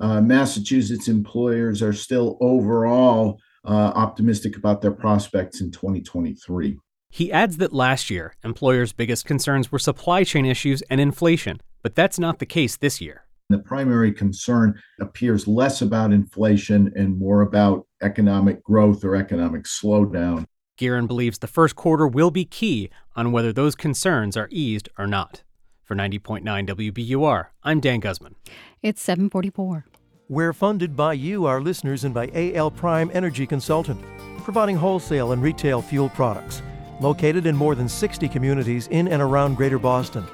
uh, 0.00 0.20
Massachusetts 0.20 1.08
employers 1.08 1.82
are 1.82 1.92
still 1.92 2.36
overall 2.40 3.38
uh, 3.64 3.92
optimistic 3.94 4.56
about 4.56 4.82
their 4.82 4.92
prospects 4.92 5.60
in 5.60 5.70
2023. 5.70 6.78
He 7.10 7.30
adds 7.30 7.58
that 7.58 7.72
last 7.72 8.08
year, 8.08 8.34
employers' 8.42 8.92
biggest 8.92 9.26
concerns 9.26 9.70
were 9.70 9.78
supply 9.78 10.24
chain 10.24 10.46
issues 10.46 10.82
and 10.82 11.00
inflation, 11.00 11.60
but 11.82 11.94
that's 11.94 12.18
not 12.18 12.38
the 12.38 12.46
case 12.46 12.76
this 12.76 13.00
year. 13.00 13.26
The 13.50 13.58
primary 13.58 14.12
concern 14.12 14.80
appears 14.98 15.46
less 15.46 15.82
about 15.82 16.12
inflation 16.12 16.90
and 16.96 17.18
more 17.18 17.42
about 17.42 17.86
economic 18.00 18.64
growth 18.64 19.04
or 19.04 19.14
economic 19.14 19.64
slowdown. 19.64 20.46
Geehern 20.80 21.06
believes 21.06 21.38
the 21.38 21.46
first 21.46 21.76
quarter 21.76 22.08
will 22.08 22.30
be 22.30 22.46
key 22.46 22.88
on 23.14 23.30
whether 23.30 23.52
those 23.52 23.74
concerns 23.74 24.36
are 24.36 24.48
eased 24.50 24.88
or 24.96 25.06
not. 25.06 25.42
For 25.84 25.94
90.9 25.94 26.42
WBUR, 26.42 27.48
I'm 27.62 27.80
Dan 27.80 28.00
Guzman. 28.00 28.36
It's 28.80 29.02
744. 29.02 29.84
We're 30.28 30.52
funded 30.52 30.96
by 30.96 31.14
you, 31.14 31.46
our 31.46 31.60
listeners, 31.60 32.04
and 32.04 32.14
by 32.14 32.30
AL 32.34 32.70
Prime 32.70 33.10
Energy 33.12 33.46
Consultant, 33.46 34.00
providing 34.44 34.76
wholesale 34.76 35.32
and 35.32 35.42
retail 35.42 35.82
fuel 35.82 36.08
products. 36.10 36.62
Located 37.00 37.46
in 37.46 37.56
more 37.56 37.74
than 37.74 37.88
60 37.88 38.28
communities 38.28 38.86
in 38.88 39.08
and 39.08 39.20
around 39.20 39.56
Greater 39.56 39.78
Boston. 39.78 40.24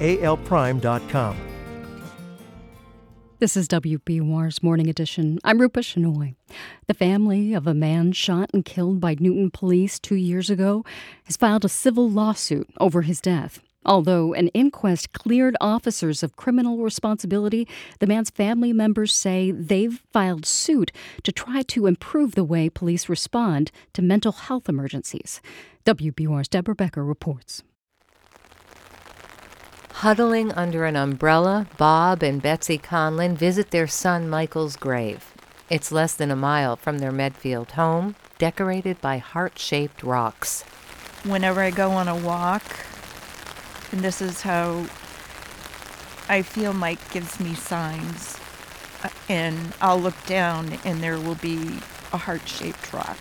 alprime.com. 0.00 1.36
This 3.40 3.56
is 3.56 3.66
WBUR's 3.66 4.62
Morning 4.62 4.88
Edition. 4.88 5.40
I'm 5.42 5.60
Rupa 5.60 5.80
Shenoy. 5.80 6.36
The 6.86 6.94
family 6.94 7.54
of 7.54 7.66
a 7.66 7.74
man 7.74 8.12
shot 8.12 8.50
and 8.54 8.64
killed 8.64 9.00
by 9.00 9.16
Newton 9.18 9.50
police 9.50 9.98
two 9.98 10.14
years 10.14 10.48
ago 10.48 10.84
has 11.24 11.36
filed 11.36 11.64
a 11.64 11.68
civil 11.68 12.08
lawsuit 12.08 12.70
over 12.78 13.02
his 13.02 13.20
death. 13.20 13.58
Although 13.84 14.32
an 14.34 14.48
inquest 14.48 15.12
cleared 15.12 15.56
officers 15.60 16.22
of 16.22 16.36
criminal 16.36 16.78
responsibility, 16.78 17.66
the 17.98 18.06
man's 18.06 18.30
family 18.30 18.72
members 18.72 19.12
say 19.12 19.50
they've 19.50 20.00
filed 20.12 20.46
suit 20.46 20.92
to 21.24 21.32
try 21.32 21.62
to 21.62 21.86
improve 21.86 22.34
the 22.34 22.44
way 22.44 22.68
police 22.68 23.08
respond 23.08 23.72
to 23.92 24.02
mental 24.02 24.32
health 24.32 24.68
emergencies. 24.68 25.40
WBUR's 25.84 26.48
Deborah 26.48 26.76
Becker 26.76 27.04
reports. 27.04 27.62
Huddling 29.94 30.52
under 30.52 30.84
an 30.84 30.96
umbrella, 30.96 31.66
Bob 31.76 32.22
and 32.22 32.40
Betsy 32.40 32.78
Conlin 32.78 33.36
visit 33.36 33.70
their 33.70 33.86
son 33.86 34.28
Michael's 34.28 34.76
grave. 34.76 35.32
It's 35.70 35.92
less 35.92 36.14
than 36.14 36.30
a 36.30 36.36
mile 36.36 36.76
from 36.76 36.98
their 36.98 37.12
Medfield 37.12 37.72
home, 37.72 38.16
decorated 38.38 39.00
by 39.00 39.18
heart 39.18 39.58
shaped 39.58 40.02
rocks. 40.02 40.62
Whenever 41.24 41.60
I 41.60 41.70
go 41.70 41.92
on 41.92 42.08
a 42.08 42.16
walk, 42.16 42.64
and 43.92 44.00
this 44.00 44.22
is 44.22 44.40
how 44.40 44.86
I 46.28 46.42
feel 46.42 46.72
Mike 46.72 47.10
gives 47.12 47.38
me 47.38 47.54
signs, 47.54 48.38
uh, 49.04 49.10
and 49.28 49.74
I'll 49.80 50.00
look 50.00 50.26
down 50.26 50.78
and 50.84 51.02
there 51.02 51.18
will 51.18 51.34
be 51.36 51.78
a 52.12 52.16
heart 52.16 52.48
shaped 52.48 52.92
rock. 52.92 53.18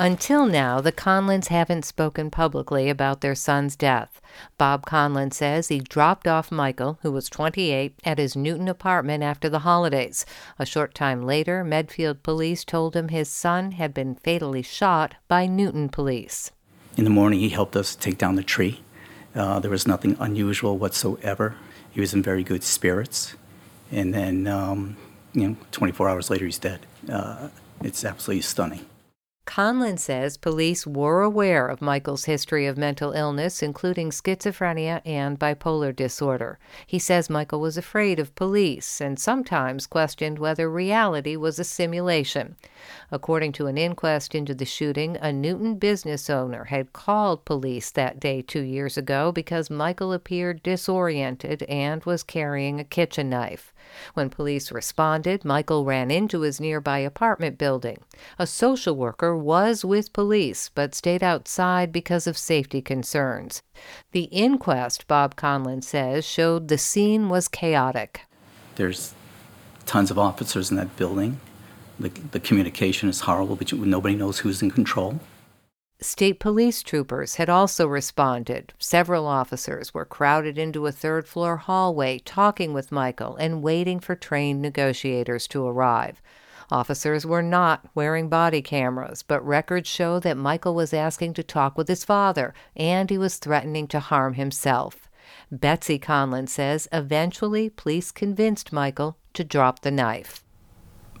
Until 0.00 0.46
now, 0.46 0.80
the 0.80 0.92
Conlins 0.92 1.48
haven't 1.48 1.84
spoken 1.84 2.30
publicly 2.30 2.88
about 2.88 3.20
their 3.20 3.34
son's 3.34 3.74
death. 3.74 4.20
Bob 4.56 4.86
Conlin 4.86 5.32
says 5.32 5.66
he 5.66 5.80
dropped 5.80 6.28
off 6.28 6.52
Michael, 6.52 7.00
who 7.02 7.10
was 7.10 7.28
28, 7.28 7.98
at 8.04 8.18
his 8.18 8.36
Newton 8.36 8.68
apartment 8.68 9.24
after 9.24 9.48
the 9.48 9.60
holidays. 9.60 10.24
A 10.56 10.64
short 10.64 10.94
time 10.94 11.22
later, 11.22 11.64
Medfield 11.64 12.22
police 12.22 12.64
told 12.64 12.94
him 12.94 13.08
his 13.08 13.28
son 13.28 13.72
had 13.72 13.92
been 13.92 14.14
fatally 14.14 14.62
shot 14.62 15.16
by 15.26 15.46
Newton 15.46 15.88
police. 15.88 16.52
In 16.98 17.04
the 17.04 17.10
morning, 17.10 17.38
he 17.38 17.50
helped 17.50 17.76
us 17.76 17.94
take 17.94 18.18
down 18.18 18.34
the 18.34 18.42
tree. 18.42 18.80
Uh, 19.32 19.60
there 19.60 19.70
was 19.70 19.86
nothing 19.86 20.16
unusual 20.18 20.76
whatsoever. 20.76 21.54
He 21.92 22.00
was 22.00 22.12
in 22.12 22.24
very 22.24 22.42
good 22.42 22.64
spirits. 22.64 23.36
And 23.92 24.12
then, 24.12 24.48
um, 24.48 24.96
you 25.32 25.46
know, 25.46 25.56
24 25.70 26.08
hours 26.08 26.28
later, 26.28 26.44
he's 26.44 26.58
dead. 26.58 26.86
Uh, 27.08 27.50
it's 27.82 28.04
absolutely 28.04 28.42
stunning. 28.42 28.84
Conlin 29.48 29.96
says 29.96 30.36
police 30.36 30.86
were 30.86 31.22
aware 31.22 31.68
of 31.68 31.80
Michael's 31.80 32.26
history 32.26 32.66
of 32.66 32.76
mental 32.76 33.12
illness, 33.12 33.62
including 33.62 34.10
schizophrenia 34.10 35.00
and 35.06 35.38
bipolar 35.38 35.96
disorder. 35.96 36.58
He 36.86 36.98
says 36.98 37.30
Michael 37.30 37.58
was 37.58 37.78
afraid 37.78 38.20
of 38.20 38.34
police 38.34 39.00
and 39.00 39.18
sometimes 39.18 39.86
questioned 39.86 40.38
whether 40.38 40.68
reality 40.70 41.34
was 41.34 41.58
a 41.58 41.64
simulation. 41.64 42.56
According 43.10 43.52
to 43.52 43.68
an 43.68 43.78
inquest 43.78 44.34
into 44.34 44.54
the 44.54 44.66
shooting, 44.66 45.16
a 45.16 45.32
Newton 45.32 45.76
business 45.76 46.28
owner 46.28 46.64
had 46.64 46.92
called 46.92 47.46
police 47.46 47.90
that 47.92 48.20
day 48.20 48.42
two 48.42 48.60
years 48.60 48.98
ago 48.98 49.32
because 49.32 49.70
Michael 49.70 50.12
appeared 50.12 50.62
disoriented 50.62 51.62
and 51.62 52.04
was 52.04 52.22
carrying 52.22 52.78
a 52.78 52.84
kitchen 52.84 53.30
knife. 53.30 53.72
When 54.14 54.30
police 54.30 54.72
responded, 54.72 55.44
Michael 55.44 55.84
ran 55.84 56.10
into 56.10 56.40
his 56.40 56.60
nearby 56.60 56.98
apartment 56.98 57.58
building. 57.58 57.98
A 58.38 58.46
social 58.46 58.96
worker 58.96 59.36
was 59.36 59.84
with 59.84 60.12
police 60.12 60.70
but 60.74 60.94
stayed 60.94 61.22
outside 61.22 61.92
because 61.92 62.26
of 62.26 62.38
safety 62.38 62.82
concerns. 62.82 63.62
The 64.12 64.24
inquest, 64.24 65.06
Bob 65.06 65.36
Conlin 65.36 65.82
says, 65.82 66.24
showed 66.24 66.68
the 66.68 66.78
scene 66.78 67.28
was 67.28 67.48
chaotic. 67.48 68.22
There's 68.76 69.14
tons 69.86 70.10
of 70.10 70.18
officers 70.18 70.70
in 70.70 70.76
that 70.76 70.96
building. 70.96 71.40
The, 71.98 72.10
the 72.10 72.40
communication 72.40 73.08
is 73.08 73.20
horrible, 73.20 73.56
but 73.56 73.72
nobody 73.72 74.14
knows 74.14 74.38
who's 74.40 74.62
in 74.62 74.70
control. 74.70 75.20
State 76.00 76.38
police 76.38 76.84
troopers 76.84 77.36
had 77.36 77.48
also 77.48 77.86
responded. 77.88 78.72
Several 78.78 79.26
officers 79.26 79.92
were 79.92 80.04
crowded 80.04 80.56
into 80.56 80.86
a 80.86 80.92
third 80.92 81.26
floor 81.26 81.56
hallway 81.56 82.20
talking 82.20 82.72
with 82.72 82.92
Michael 82.92 83.34
and 83.34 83.62
waiting 83.62 83.98
for 83.98 84.14
trained 84.14 84.62
negotiators 84.62 85.48
to 85.48 85.66
arrive. 85.66 86.22
Officers 86.70 87.26
were 87.26 87.42
not 87.42 87.88
wearing 87.96 88.28
body 88.28 88.62
cameras, 88.62 89.24
but 89.24 89.44
records 89.44 89.88
show 89.88 90.20
that 90.20 90.36
Michael 90.36 90.74
was 90.74 90.94
asking 90.94 91.34
to 91.34 91.42
talk 91.42 91.76
with 91.76 91.88
his 91.88 92.04
father 92.04 92.54
and 92.76 93.10
he 93.10 93.18
was 93.18 93.36
threatening 93.36 93.88
to 93.88 93.98
harm 93.98 94.34
himself. 94.34 95.08
Betsy 95.50 95.98
Conlin 95.98 96.46
says 96.46 96.86
eventually 96.92 97.70
police 97.70 98.12
convinced 98.12 98.72
Michael 98.72 99.16
to 99.34 99.42
drop 99.42 99.80
the 99.80 99.90
knife. 99.90 100.44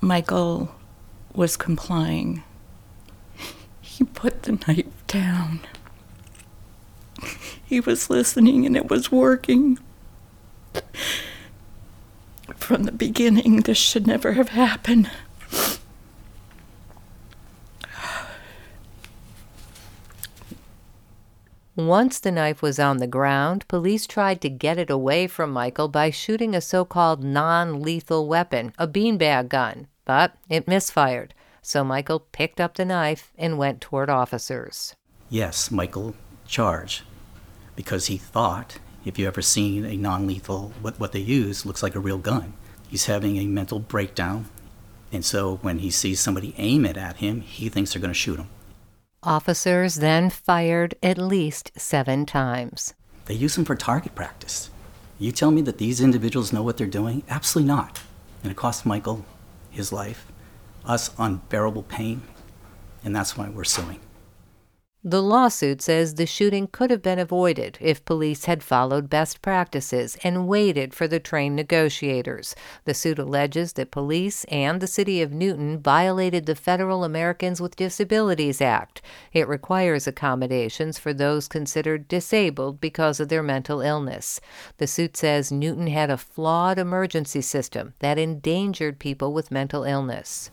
Michael 0.00 0.70
was 1.34 1.56
complying. 1.56 2.44
He 3.98 4.04
put 4.04 4.44
the 4.44 4.52
knife 4.52 5.06
down. 5.08 5.58
He 7.64 7.80
was 7.80 8.08
listening 8.08 8.64
and 8.64 8.76
it 8.76 8.88
was 8.88 9.10
working. 9.10 9.76
From 12.54 12.84
the 12.84 12.92
beginning, 12.92 13.62
this 13.62 13.76
should 13.76 14.06
never 14.06 14.34
have 14.34 14.50
happened. 14.50 15.10
Once 21.74 22.20
the 22.20 22.30
knife 22.30 22.62
was 22.62 22.78
on 22.78 22.98
the 22.98 23.08
ground, 23.08 23.66
police 23.66 24.06
tried 24.06 24.40
to 24.42 24.48
get 24.48 24.78
it 24.78 24.90
away 24.90 25.26
from 25.26 25.50
Michael 25.50 25.88
by 25.88 26.08
shooting 26.10 26.54
a 26.54 26.60
so 26.60 26.84
called 26.84 27.24
non 27.24 27.82
lethal 27.82 28.28
weapon, 28.28 28.72
a 28.78 28.86
beanbag 28.86 29.48
gun, 29.48 29.88
but 30.04 30.36
it 30.48 30.68
misfired 30.68 31.34
so 31.68 31.84
Michael 31.84 32.20
picked 32.20 32.60
up 32.60 32.74
the 32.74 32.84
knife 32.84 33.32
and 33.36 33.58
went 33.58 33.80
toward 33.80 34.08
officers. 34.08 34.94
Yes, 35.28 35.70
Michael 35.70 36.14
charged 36.46 37.02
because 37.76 38.06
he 38.06 38.16
thought 38.16 38.78
if 39.04 39.18
you've 39.18 39.28
ever 39.28 39.42
seen 39.42 39.84
a 39.84 39.96
non-lethal 39.96 40.72
what, 40.80 40.98
what 40.98 41.12
they 41.12 41.20
use 41.20 41.66
looks 41.66 41.82
like 41.82 41.94
a 41.94 42.00
real 42.00 42.18
gun 42.18 42.54
he's 42.88 43.04
having 43.04 43.36
a 43.36 43.46
mental 43.46 43.78
breakdown 43.78 44.46
and 45.12 45.24
so 45.24 45.56
when 45.56 45.78
he 45.80 45.90
sees 45.90 46.18
somebody 46.18 46.54
aim 46.56 46.86
it 46.86 46.96
at 46.96 47.16
him 47.18 47.42
he 47.42 47.68
thinks 47.68 47.92
they're 47.92 48.00
going 48.00 48.12
to 48.12 48.18
shoot 48.18 48.38
him 48.38 48.48
Officers 49.22 49.96
then 49.96 50.30
fired 50.30 50.94
at 51.02 51.18
least 51.18 51.72
seven 51.76 52.24
times. 52.24 52.94
They 53.24 53.34
use 53.34 53.56
them 53.56 53.64
for 53.64 53.74
target 53.74 54.14
practice. 54.14 54.70
You 55.18 55.32
tell 55.32 55.50
me 55.50 55.60
that 55.62 55.78
these 55.78 56.00
individuals 56.00 56.52
know 56.52 56.62
what 56.62 56.76
they're 56.76 56.86
doing? 56.86 57.24
Absolutely 57.28 57.66
not. 57.66 58.00
And 58.44 58.52
it 58.52 58.56
cost 58.56 58.86
Michael 58.86 59.24
his 59.70 59.92
life, 59.92 60.26
us 60.88 61.10
unbearable 61.18 61.84
pain, 61.84 62.22
and 63.04 63.14
that's 63.14 63.36
why 63.36 63.48
we're 63.48 63.64
suing. 63.64 64.00
The 65.04 65.22
lawsuit 65.22 65.80
says 65.80 66.14
the 66.14 66.26
shooting 66.26 66.66
could 66.66 66.90
have 66.90 67.02
been 67.02 67.20
avoided 67.20 67.78
if 67.80 68.04
police 68.04 68.46
had 68.46 68.64
followed 68.64 69.08
best 69.08 69.40
practices 69.40 70.18
and 70.24 70.48
waited 70.48 70.92
for 70.92 71.06
the 71.06 71.20
trained 71.20 71.54
negotiators. 71.54 72.56
The 72.84 72.94
suit 72.94 73.20
alleges 73.20 73.74
that 73.74 73.92
police 73.92 74.42
and 74.46 74.80
the 74.80 74.88
city 74.88 75.22
of 75.22 75.32
Newton 75.32 75.78
violated 75.78 76.46
the 76.46 76.56
Federal 76.56 77.04
Americans 77.04 77.60
with 77.60 77.76
Disabilities 77.76 78.60
Act. 78.60 79.00
It 79.32 79.46
requires 79.46 80.08
accommodations 80.08 80.98
for 80.98 81.14
those 81.14 81.46
considered 81.46 82.08
disabled 82.08 82.80
because 82.80 83.20
of 83.20 83.28
their 83.28 83.42
mental 83.42 83.80
illness. 83.80 84.40
The 84.78 84.88
suit 84.88 85.16
says 85.16 85.52
Newton 85.52 85.86
had 85.86 86.10
a 86.10 86.16
flawed 86.16 86.76
emergency 86.76 87.40
system 87.40 87.94
that 88.00 88.18
endangered 88.18 88.98
people 88.98 89.32
with 89.32 89.52
mental 89.52 89.84
illness. 89.84 90.50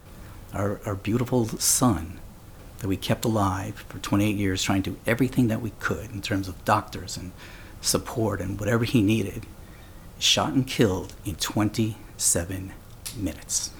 Our, 0.53 0.79
our 0.85 0.95
beautiful 0.95 1.47
son 1.47 2.19
that 2.79 2.87
we 2.87 2.97
kept 2.97 3.25
alive 3.25 3.85
for 3.89 3.99
28 3.99 4.35
years, 4.35 4.63
trying 4.63 4.83
to 4.83 4.91
do 4.91 4.97
everything 5.05 5.47
that 5.47 5.61
we 5.61 5.71
could 5.79 6.11
in 6.11 6.21
terms 6.21 6.47
of 6.47 6.63
doctors 6.65 7.17
and 7.17 7.31
support 7.81 8.41
and 8.41 8.59
whatever 8.59 8.83
he 8.83 9.01
needed, 9.01 9.45
shot 10.19 10.53
and 10.53 10.67
killed 10.67 11.13
in 11.25 11.35
27 11.35 12.73
minutes. 13.17 13.71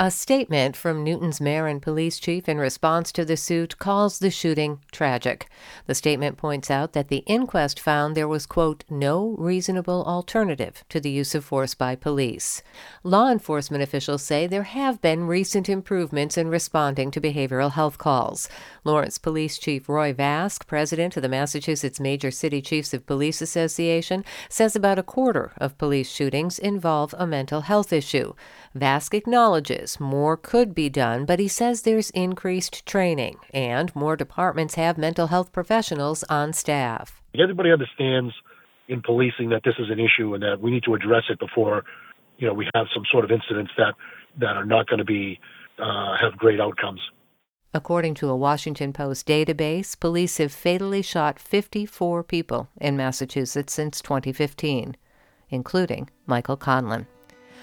A 0.00 0.12
statement 0.12 0.76
from 0.76 1.02
Newton's 1.02 1.40
mayor 1.40 1.66
and 1.66 1.82
police 1.82 2.20
chief 2.20 2.48
in 2.48 2.58
response 2.58 3.10
to 3.10 3.24
the 3.24 3.36
suit 3.36 3.80
calls 3.80 4.20
the 4.20 4.30
shooting 4.30 4.78
tragic. 4.92 5.48
The 5.86 5.94
statement 5.96 6.36
points 6.36 6.70
out 6.70 6.92
that 6.92 7.08
the 7.08 7.24
inquest 7.26 7.80
found 7.80 8.14
there 8.14 8.28
was, 8.28 8.46
quote, 8.46 8.84
no 8.88 9.34
reasonable 9.36 10.04
alternative 10.04 10.84
to 10.90 11.00
the 11.00 11.10
use 11.10 11.34
of 11.34 11.44
force 11.44 11.74
by 11.74 11.96
police. 11.96 12.62
Law 13.02 13.28
enforcement 13.28 13.82
officials 13.82 14.22
say 14.22 14.46
there 14.46 14.62
have 14.62 15.02
been 15.02 15.26
recent 15.26 15.68
improvements 15.68 16.38
in 16.38 16.46
responding 16.46 17.10
to 17.10 17.20
behavioral 17.20 17.72
health 17.72 17.98
calls. 17.98 18.48
Lawrence 18.84 19.18
Police 19.18 19.58
Chief 19.58 19.88
Roy 19.88 20.12
Vasque, 20.12 20.64
president 20.68 21.16
of 21.16 21.24
the 21.24 21.28
Massachusetts 21.28 21.98
Major 21.98 22.30
City 22.30 22.62
Chiefs 22.62 22.94
of 22.94 23.04
Police 23.04 23.42
Association, 23.42 24.24
says 24.48 24.76
about 24.76 25.00
a 25.00 25.02
quarter 25.02 25.50
of 25.56 25.76
police 25.76 26.08
shootings 26.08 26.60
involve 26.60 27.16
a 27.18 27.26
mental 27.26 27.62
health 27.62 27.92
issue. 27.92 28.34
Vasque 28.76 29.14
acknowledges 29.14 29.87
more 29.98 30.36
could 30.36 30.74
be 30.74 30.88
done, 30.88 31.24
but 31.24 31.38
he 31.38 31.48
says 31.48 31.82
there's 31.82 32.10
increased 32.10 32.84
training 32.84 33.36
and 33.54 33.94
more 33.94 34.16
departments 34.16 34.74
have 34.74 34.98
mental 34.98 35.28
health 35.28 35.52
professionals 35.52 36.24
on 36.28 36.52
staff. 36.52 37.22
Everybody 37.38 37.70
understands 37.70 38.34
in 38.88 39.02
policing 39.02 39.50
that 39.50 39.62
this 39.64 39.74
is 39.78 39.90
an 39.90 40.00
issue 40.00 40.34
and 40.34 40.42
that 40.42 40.60
we 40.60 40.70
need 40.70 40.84
to 40.84 40.94
address 40.94 41.24
it 41.28 41.38
before, 41.38 41.84
you 42.38 42.46
know, 42.46 42.54
we 42.54 42.68
have 42.74 42.86
some 42.94 43.04
sort 43.10 43.24
of 43.24 43.30
incidents 43.30 43.72
that 43.76 43.94
that 44.38 44.56
are 44.56 44.64
not 44.64 44.86
going 44.86 44.98
to 44.98 45.04
be 45.04 45.40
uh, 45.78 46.16
have 46.20 46.36
great 46.36 46.60
outcomes. 46.60 47.00
According 47.74 48.14
to 48.14 48.28
a 48.28 48.36
Washington 48.36 48.92
Post 48.92 49.26
database, 49.26 49.98
police 49.98 50.38
have 50.38 50.52
fatally 50.52 51.02
shot 51.02 51.38
54 51.38 52.24
people 52.24 52.68
in 52.80 52.96
Massachusetts 52.96 53.74
since 53.74 54.00
2015, 54.00 54.96
including 55.50 56.08
Michael 56.26 56.56
Conlin. 56.56 57.06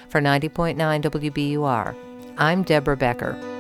For 0.10 0.22
90.9 0.22 0.76
WBUR, 1.02 1.96
I'm 2.38 2.64
Deborah 2.64 2.98
Becker. 2.98 3.55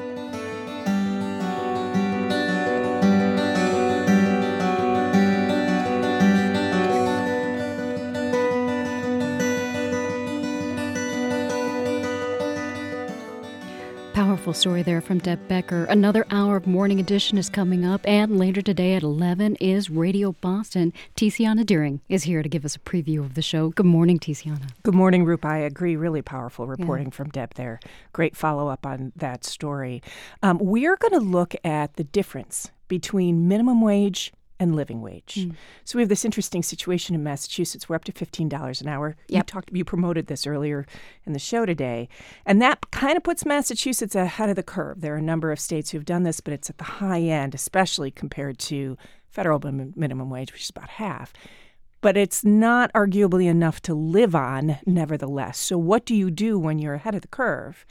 Powerful 14.45 14.61
story 14.61 14.83
there 14.83 15.01
from 15.01 15.17
Deb 15.17 15.47
Becker. 15.47 15.85
Another 15.85 16.23
hour 16.29 16.55
of 16.55 16.67
Morning 16.67 16.99
Edition 16.99 17.39
is 17.39 17.49
coming 17.49 17.83
up, 17.83 18.07
and 18.07 18.37
later 18.37 18.61
today 18.61 18.93
at 18.93 19.01
11 19.01 19.55
is 19.55 19.89
Radio 19.89 20.33
Boston. 20.33 20.93
Tiziana 21.15 21.65
Dearing 21.65 21.99
is 22.09 22.25
here 22.25 22.43
to 22.43 22.47
give 22.47 22.63
us 22.63 22.75
a 22.75 22.79
preview 22.79 23.21
of 23.21 23.33
the 23.33 23.41
show. 23.41 23.69
Good 23.69 23.87
morning, 23.87 24.19
Tiziana. 24.19 24.69
Good 24.83 24.93
morning, 24.93 25.25
Rupa. 25.25 25.47
I 25.47 25.57
agree. 25.57 25.95
Really 25.95 26.21
powerful 26.21 26.67
reporting 26.67 27.07
yeah. 27.07 27.13
from 27.13 27.29
Deb 27.29 27.55
there. 27.55 27.79
Great 28.13 28.35
follow 28.35 28.67
up 28.67 28.85
on 28.85 29.13
that 29.15 29.43
story. 29.43 30.03
Um, 30.43 30.59
we're 30.59 30.95
going 30.95 31.19
to 31.19 31.27
look 31.27 31.55
at 31.63 31.95
the 31.95 32.03
difference 32.03 32.69
between 32.87 33.47
minimum 33.47 33.81
wage 33.81 34.31
and 34.59 34.75
living 34.75 35.01
wage. 35.01 35.35
Mm. 35.39 35.55
So 35.83 35.97
we 35.97 36.01
have 36.01 36.09
this 36.09 36.25
interesting 36.25 36.63
situation 36.63 37.15
in 37.15 37.23
Massachusetts. 37.23 37.89
We're 37.89 37.95
up 37.95 38.05
to 38.05 38.11
fifteen 38.11 38.49
dollars 38.49 38.81
an 38.81 38.87
hour. 38.87 39.15
Yep. 39.27 39.37
You 39.37 39.43
talked, 39.43 39.69
you 39.73 39.85
promoted 39.85 40.27
this 40.27 40.47
earlier 40.47 40.85
in 41.25 41.33
the 41.33 41.39
show 41.39 41.65
today, 41.65 42.09
and 42.45 42.61
that 42.61 42.91
kind 42.91 43.17
of 43.17 43.23
puts 43.23 43.45
Massachusetts 43.45 44.15
ahead 44.15 44.49
of 44.49 44.55
the 44.55 44.63
curve. 44.63 45.01
There 45.01 45.13
are 45.13 45.17
a 45.17 45.21
number 45.21 45.51
of 45.51 45.59
states 45.59 45.91
who 45.91 45.97
have 45.97 46.05
done 46.05 46.23
this, 46.23 46.39
but 46.39 46.53
it's 46.53 46.69
at 46.69 46.77
the 46.77 46.83
high 46.85 47.21
end, 47.21 47.53
especially 47.55 48.11
compared 48.11 48.59
to 48.59 48.97
federal 49.29 49.59
minimum 49.95 50.29
wage, 50.29 50.53
which 50.53 50.63
is 50.63 50.69
about 50.69 50.89
half. 50.89 51.33
But 52.01 52.17
it's 52.17 52.45
not 52.45 52.93
arguably 52.93 53.47
enough 53.47 53.81
to 53.83 53.95
live 53.95 54.35
on, 54.35 54.77
nevertheless. 54.85 55.57
So 55.57 55.77
what 55.77 56.05
do 56.05 56.13
you 56.13 56.29
do 56.29 56.59
when 56.59 56.77
you're 56.77 56.93
ahead 56.93 57.15
of 57.15 57.21
the 57.21 57.27
curve? 57.27 57.85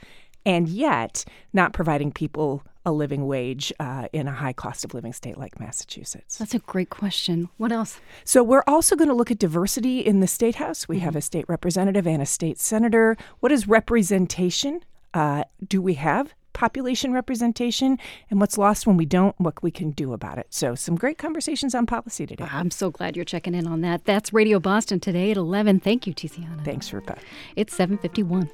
and 0.45 0.69
yet 0.69 1.25
not 1.53 1.73
providing 1.73 2.11
people 2.11 2.63
a 2.85 2.91
living 2.91 3.27
wage 3.27 3.73
uh, 3.79 4.07
in 4.13 4.27
a 4.27 4.31
high 4.31 4.53
cost 4.53 4.85
of 4.85 4.93
living 4.93 5.13
state 5.13 5.37
like 5.37 5.59
Massachusetts? 5.59 6.37
That's 6.37 6.53
a 6.53 6.59
great 6.59 6.89
question. 6.89 7.49
What 7.57 7.71
else? 7.71 7.99
So, 8.23 8.43
we're 8.43 8.63
also 8.67 8.95
going 8.95 9.09
to 9.09 9.13
look 9.13 9.31
at 9.31 9.39
diversity 9.39 9.99
in 9.99 10.19
the 10.19 10.27
state 10.27 10.55
house. 10.55 10.87
We 10.87 10.97
mm-hmm. 10.97 11.05
have 11.05 11.15
a 11.15 11.21
state 11.21 11.45
representative 11.47 12.07
and 12.07 12.21
a 12.21 12.25
state 12.25 12.59
senator. 12.59 13.17
What 13.39 13.51
is 13.51 13.67
representation? 13.67 14.81
Uh, 15.13 15.45
do 15.65 15.81
we 15.81 15.93
have 15.95 16.33
population 16.55 17.11
representation 17.11 17.99
and 18.31 18.39
what's 18.39 18.57
lost 18.57 18.87
when 18.87 18.97
we 18.97 19.05
don't, 19.05 19.39
what 19.39 19.61
we 19.61 19.69
can 19.69 19.91
do 19.91 20.13
about 20.13 20.39
it. 20.39 20.47
So, 20.49 20.73
some 20.73 20.95
great 20.95 21.19
conversations 21.19 21.75
on 21.75 21.85
policy 21.85 22.25
today. 22.25 22.47
I'm 22.49 22.71
so 22.71 22.89
glad 22.89 23.15
you're 23.15 23.25
checking 23.25 23.53
in 23.53 23.67
on 23.67 23.81
that. 23.81 24.05
That's 24.05 24.33
Radio 24.33 24.59
Boston 24.59 24.99
today 24.99 25.29
at 25.29 25.37
11. 25.37 25.81
Thank 25.81 26.07
you, 26.07 26.13
Tiziana. 26.13 26.63
Thanks, 26.65 26.91
Rupa. 26.91 27.17
It's 27.55 27.75
751. 27.75 28.49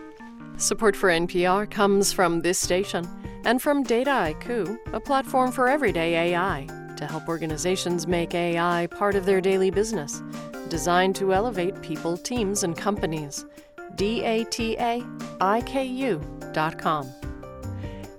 Support 0.58 0.96
for 0.96 1.10
NPR 1.10 1.70
comes 1.70 2.14
from 2.14 2.42
this 2.42 2.60
station 2.60 3.08
and 3.46 3.62
from 3.62 3.84
Dataiku, 3.84 4.78
a 4.94 5.00
platform 5.00 5.52
for 5.52 5.68
everyday 5.68 6.34
AI 6.34 6.68
to 6.98 7.08
help 7.08 7.28
organizations 7.28 8.06
make 8.06 8.36
AI 8.36 8.86
part 8.88 9.16
of 9.16 9.26
their 9.26 9.42
daily 9.42 9.72
business, 9.72 10.22
designed 10.70 11.16
to 11.16 11.34
elevate 11.34 11.82
people, 11.82 12.16
teams, 12.16 12.64
and 12.64 12.78
companies. 12.78 13.44
D-A-T-A-I-K-U.com. 13.96 15.02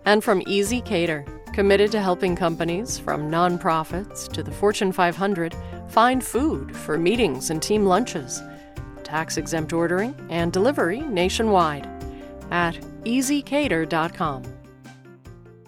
And 0.05 0.25
from 0.25 0.43
ezCater, 0.43 1.55
committed 1.55 1.93
to 1.93 2.01
helping 2.01 2.35
companies 2.35 2.99
from 2.99 3.31
nonprofits 3.31 4.29
to 4.33 4.43
the 4.43 4.51
Fortune 4.51 4.91
500 4.91 5.55
find 5.89 6.25
food 6.25 6.77
for 6.77 6.99
meetings 6.99 7.51
and 7.51 7.63
team 7.63 7.87
lunches, 7.87 8.43
tax 9.05 9.37
exempt 9.37 9.73
ordering 9.73 10.17
and 10.29 10.53
delivery 10.53 11.03
nationwide 11.03 12.02
at 12.53 12.77
ezcater.com. 13.05 14.43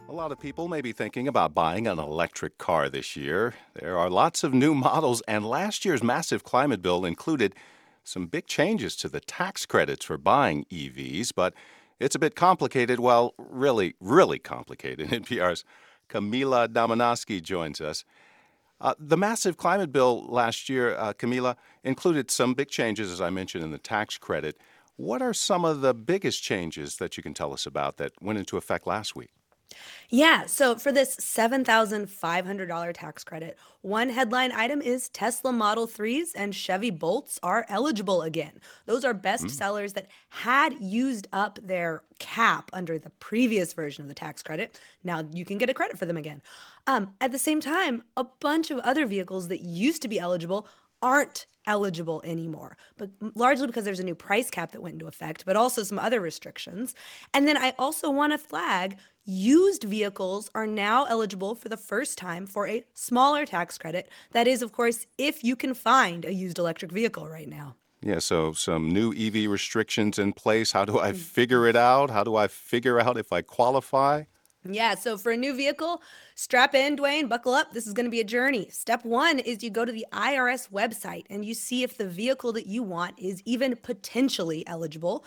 A 0.09 0.13
lot 0.13 0.31
of 0.31 0.39
people 0.39 0.69
may 0.69 0.81
be 0.81 0.93
thinking 0.93 1.27
about 1.27 1.55
buying 1.55 1.89
an 1.89 1.99
electric 1.99 2.57
car 2.59 2.89
this 2.89 3.17
year. 3.17 3.55
There 3.75 3.99
are 3.99 4.09
lots 4.09 4.45
of 4.45 4.55
new 4.55 4.75
models, 4.75 5.23
and 5.27 5.45
last 5.45 5.85
year's 5.85 6.05
massive 6.05 6.45
climate 6.45 6.83
bill 6.83 7.05
included 7.05 7.55
some 8.05 8.27
big 8.27 8.47
changes 8.47 8.95
to 8.97 9.09
the 9.09 9.19
tax 9.19 9.67
credits 9.67 10.05
for 10.05 10.19
buying 10.19 10.67
EVs, 10.71 11.33
but 11.35 11.55
it's 11.99 12.15
a 12.15 12.19
bit 12.19 12.37
complicated. 12.37 13.01
Well, 13.01 13.35
really, 13.39 13.95
really 13.99 14.39
complicated. 14.39 15.09
NPR's 15.11 15.65
Camila 16.09 16.69
Domonoske 16.69 17.43
joins 17.43 17.81
us. 17.81 18.05
Uh, 18.81 18.95
the 18.99 19.17
massive 19.17 19.57
climate 19.57 19.91
bill 19.91 20.27
last 20.27 20.69
year, 20.69 20.95
uh, 20.97 21.13
Camila, 21.15 21.57
included 21.83 22.31
some 22.31 22.55
big 22.55 22.69
changes, 22.69 23.11
as 23.11 23.21
I 23.21 23.31
mentioned, 23.31 23.65
in 23.65 23.71
the 23.71 23.79
tax 23.79 24.19
credit. 24.19 24.59
What 24.97 25.23
are 25.23 25.35
some 25.35 25.65
of 25.65 25.81
the 25.81 25.93
biggest 25.93 26.43
changes 26.43 26.97
that 26.97 27.17
you 27.17 27.23
can 27.23 27.35
tell 27.35 27.53
us 27.53 27.67
about 27.67 27.97
that 27.97 28.13
went 28.21 28.39
into 28.39 28.57
effect 28.57 28.87
last 28.87 29.17
week? 29.17 29.31
Yeah, 30.09 30.47
so 30.47 30.77
for 30.77 30.93
this 30.93 31.17
$7,500 31.17 32.93
tax 32.95 33.25
credit, 33.25 33.59
one 33.81 34.09
headline 34.09 34.53
item 34.53 34.81
is 34.81 35.09
Tesla 35.09 35.53
Model 35.53 35.89
3s 35.89 36.31
and 36.37 36.55
Chevy 36.55 36.91
Bolts 36.91 37.41
are 37.43 37.67
eligible 37.69 38.23
again. 38.23 38.61
Those 38.87 39.05
are 39.05 39.15
best 39.15 39.47
mm. 39.47 39.51
sellers 39.51 39.95
that 39.95 40.07
had 40.29 40.75
used 40.81 41.27
up 41.33 41.59
their 41.63 42.03
cap 42.21 42.71
under 42.73 42.99
the 42.99 43.11
previous 43.11 43.73
version 43.73 44.03
of 44.03 44.09
the 44.09 44.15
tax 44.15 44.43
credit. 44.43 44.79
Now 45.03 45.25
you 45.33 45.45
can 45.45 45.59
get 45.59 45.71
a 45.71 45.75
credit 45.75 45.99
for 45.99 46.07
them 46.07 46.17
again. 46.17 46.43
Um, 46.87 47.15
at 47.21 47.33
the 47.33 47.39
same 47.39 47.61
time, 47.61 48.05
a 48.17 48.25
bunch 48.25 48.71
of 48.71 48.79
other 48.81 49.07
vehicles 49.07 49.49
that 49.49 49.63
used 49.63 50.03
to 50.03 50.09
be 50.09 50.21
eligible 50.21 50.69
aren't 51.05 51.47
eligible 51.67 52.21
anymore, 52.25 52.77
but 52.97 53.11
largely 53.35 53.67
because 53.67 53.85
there's 53.85 54.01
a 54.01 54.05
new 54.05 54.15
price 54.15 54.51
cap 54.51 54.73
that 54.73 54.83
went 54.83 54.95
into 54.95 55.07
effect, 55.07 55.45
but 55.45 55.57
also 55.57 55.83
some 55.83 55.99
other 55.99 56.21
restrictions. 56.21 56.95
And 57.35 57.47
then 57.47 57.57
I 57.57 57.75
also 57.79 58.11
want 58.11 58.33
to 58.33 58.39
flag 58.39 58.97
used 59.25 59.85
vehicles 59.85 60.51
are 60.55 60.67
now 60.67 61.05
eligible 61.05 61.55
for 61.55 61.69
the 61.69 61.77
first 61.77 62.19
time 62.19 62.47
for 62.47 62.67
a 62.69 62.85
smaller 62.95 63.47
tax 63.47 63.79
credit. 63.79 64.11
That 64.33 64.47
is, 64.47 64.63
of 64.63 64.73
course, 64.73 65.07
if 65.19 65.45
you 65.45 65.57
can 65.57 65.75
find 65.75 66.25
a 66.25 66.33
used 66.35 66.59
electric 66.59 66.93
vehicle 66.93 67.29
right 67.29 67.49
now. 67.49 67.77
Yeah, 68.03 68.19
so 68.19 68.53
some 68.53 68.93
new 68.93 69.13
EV 69.15 69.47
restrictions 69.47 70.19
in 70.19 70.33
place. 70.35 70.73
How 70.73 70.85
do 70.85 70.99
I 70.99 71.13
Mm. 71.13 71.33
figure 71.35 71.67
it 71.67 71.77
out? 71.77 72.11
How 72.11 72.23
do 72.25 72.37
I 72.37 72.49
figure 72.49 73.01
out 73.01 73.17
if 73.17 73.33
I 73.33 73.43
qualify? 73.43 74.25
Yeah, 74.69 74.95
so 74.95 75.19
for 75.19 75.33
a 75.33 75.37
new 75.37 75.55
vehicle, 75.55 76.03
strap 76.35 76.75
in, 76.75 76.97
Dwayne, 76.97 77.29
buckle 77.29 77.53
up. 77.53 77.73
This 77.73 77.87
is 77.87 77.93
going 77.93 78.07
to 78.07 78.11
be 78.11 78.21
a 78.21 78.25
journey. 78.25 78.69
Step 78.71 79.05
one 79.05 79.39
is 79.39 79.63
you 79.63 79.71
go 79.71 79.85
to 79.85 79.93
the 79.93 80.07
IRS 80.13 80.71
website 80.71 81.25
and 81.29 81.45
you 81.45 81.55
see 81.55 81.83
if 81.83 81.99
the 81.99 82.09
vehicle 82.09 82.53
that 82.55 82.67
you 82.67 82.83
want 82.83 83.19
is 83.19 83.43
even 83.45 83.77
potentially 83.77 84.67
eligible. 84.67 85.25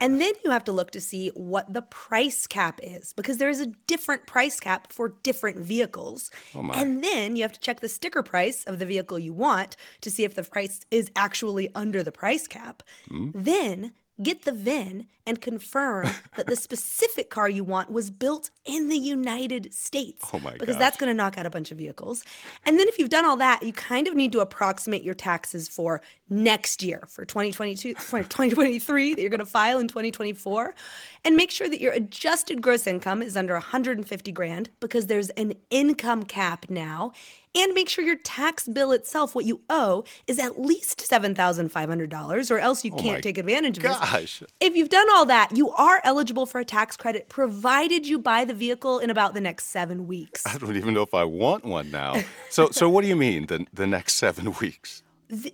And 0.00 0.20
then 0.20 0.32
you 0.44 0.50
have 0.50 0.64
to 0.64 0.72
look 0.72 0.90
to 0.92 1.00
see 1.00 1.28
what 1.34 1.72
the 1.72 1.82
price 1.82 2.46
cap 2.46 2.80
is 2.82 3.12
because 3.12 3.38
there 3.38 3.50
is 3.50 3.60
a 3.60 3.66
different 3.86 4.26
price 4.26 4.58
cap 4.58 4.92
for 4.92 5.14
different 5.22 5.58
vehicles. 5.58 6.30
Oh 6.54 6.62
my. 6.62 6.74
And 6.74 7.04
then 7.04 7.36
you 7.36 7.42
have 7.42 7.52
to 7.52 7.60
check 7.60 7.80
the 7.80 7.88
sticker 7.88 8.22
price 8.22 8.64
of 8.64 8.78
the 8.78 8.86
vehicle 8.86 9.18
you 9.18 9.32
want 9.32 9.76
to 10.00 10.10
see 10.10 10.24
if 10.24 10.34
the 10.34 10.42
price 10.42 10.80
is 10.90 11.10
actually 11.14 11.68
under 11.74 12.02
the 12.02 12.12
price 12.12 12.46
cap. 12.46 12.82
Hmm? 13.08 13.30
Then 13.34 13.92
get 14.22 14.42
the 14.44 14.52
VIN 14.52 15.06
and 15.26 15.40
confirm 15.40 16.08
that 16.36 16.46
the 16.46 16.56
specific 16.56 17.28
car 17.30 17.48
you 17.48 17.62
want 17.62 17.90
was 17.90 18.10
built 18.10 18.50
in 18.64 18.88
the 18.88 18.96
United 18.96 19.72
States. 19.74 20.24
Oh 20.32 20.38
my 20.40 20.52
Because 20.52 20.74
gosh. 20.74 20.78
that's 20.78 20.96
going 20.96 21.08
to 21.08 21.14
knock 21.14 21.36
out 21.36 21.46
a 21.46 21.50
bunch 21.50 21.70
of 21.70 21.78
vehicles. 21.78 22.24
And 22.64 22.78
then 22.78 22.88
if 22.88 22.98
you've 22.98 23.10
done 23.10 23.24
all 23.26 23.36
that, 23.36 23.62
you 23.62 23.72
kind 23.72 24.08
of 24.08 24.14
need 24.14 24.32
to 24.32 24.40
approximate 24.40 25.02
your 25.02 25.14
taxes 25.14 25.68
for 25.68 26.00
next 26.30 26.82
year, 26.82 27.04
for 27.08 27.24
2022, 27.24 27.94
for 27.96 28.22
2023 28.22 29.14
that 29.14 29.20
you're 29.20 29.30
going 29.30 29.38
to 29.38 29.46
file 29.46 29.78
in 29.78 29.88
2024, 29.88 30.74
and 31.24 31.36
make 31.36 31.50
sure 31.50 31.68
that 31.68 31.80
your 31.80 31.92
adjusted 31.92 32.62
gross 32.62 32.86
income 32.86 33.22
is 33.22 33.36
under 33.36 33.54
150 33.54 34.32
grand 34.32 34.70
because 34.80 35.06
there's 35.06 35.30
an 35.30 35.54
income 35.70 36.22
cap 36.24 36.66
now. 36.70 37.12
And 37.58 37.74
make 37.74 37.88
sure 37.88 38.04
your 38.04 38.16
tax 38.16 38.68
bill 38.68 38.92
itself, 38.92 39.34
what 39.34 39.44
you 39.44 39.60
owe, 39.68 40.04
is 40.26 40.38
at 40.38 40.60
least 40.60 41.00
$7,500, 41.00 42.50
or 42.50 42.58
else 42.58 42.84
you 42.84 42.92
Oh 42.94 42.98
can't 42.98 43.22
take 43.22 43.38
advantage 43.38 43.78
of 43.78 43.82
this. 43.82 43.98
Gosh. 43.98 44.42
If 44.60 44.76
you've 44.76 44.88
done 44.88 45.08
all 45.12 45.26
that, 45.26 45.56
you 45.56 45.70
are 45.72 46.00
eligible 46.04 46.46
for 46.46 46.60
a 46.60 46.64
tax 46.64 46.96
credit 46.96 47.28
provided 47.28 48.06
you 48.06 48.18
buy 48.18 48.44
the 48.44 48.54
vehicle 48.54 48.98
in 48.98 49.10
about 49.10 49.34
the 49.34 49.40
next 49.40 49.66
seven 49.66 50.06
weeks. 50.06 50.46
I 50.46 50.58
don't 50.58 50.76
even 50.76 50.94
know 50.94 51.02
if 51.02 51.14
I 51.14 51.24
want 51.24 51.64
one 51.64 51.90
now. 51.90 52.22
So, 52.50 52.70
so 52.70 52.88
what 52.88 53.02
do 53.02 53.08
you 53.08 53.16
mean 53.16 53.46
the 53.46 53.66
the 53.72 53.86
next 53.86 54.14
seven 54.14 54.54
weeks? 54.60 55.02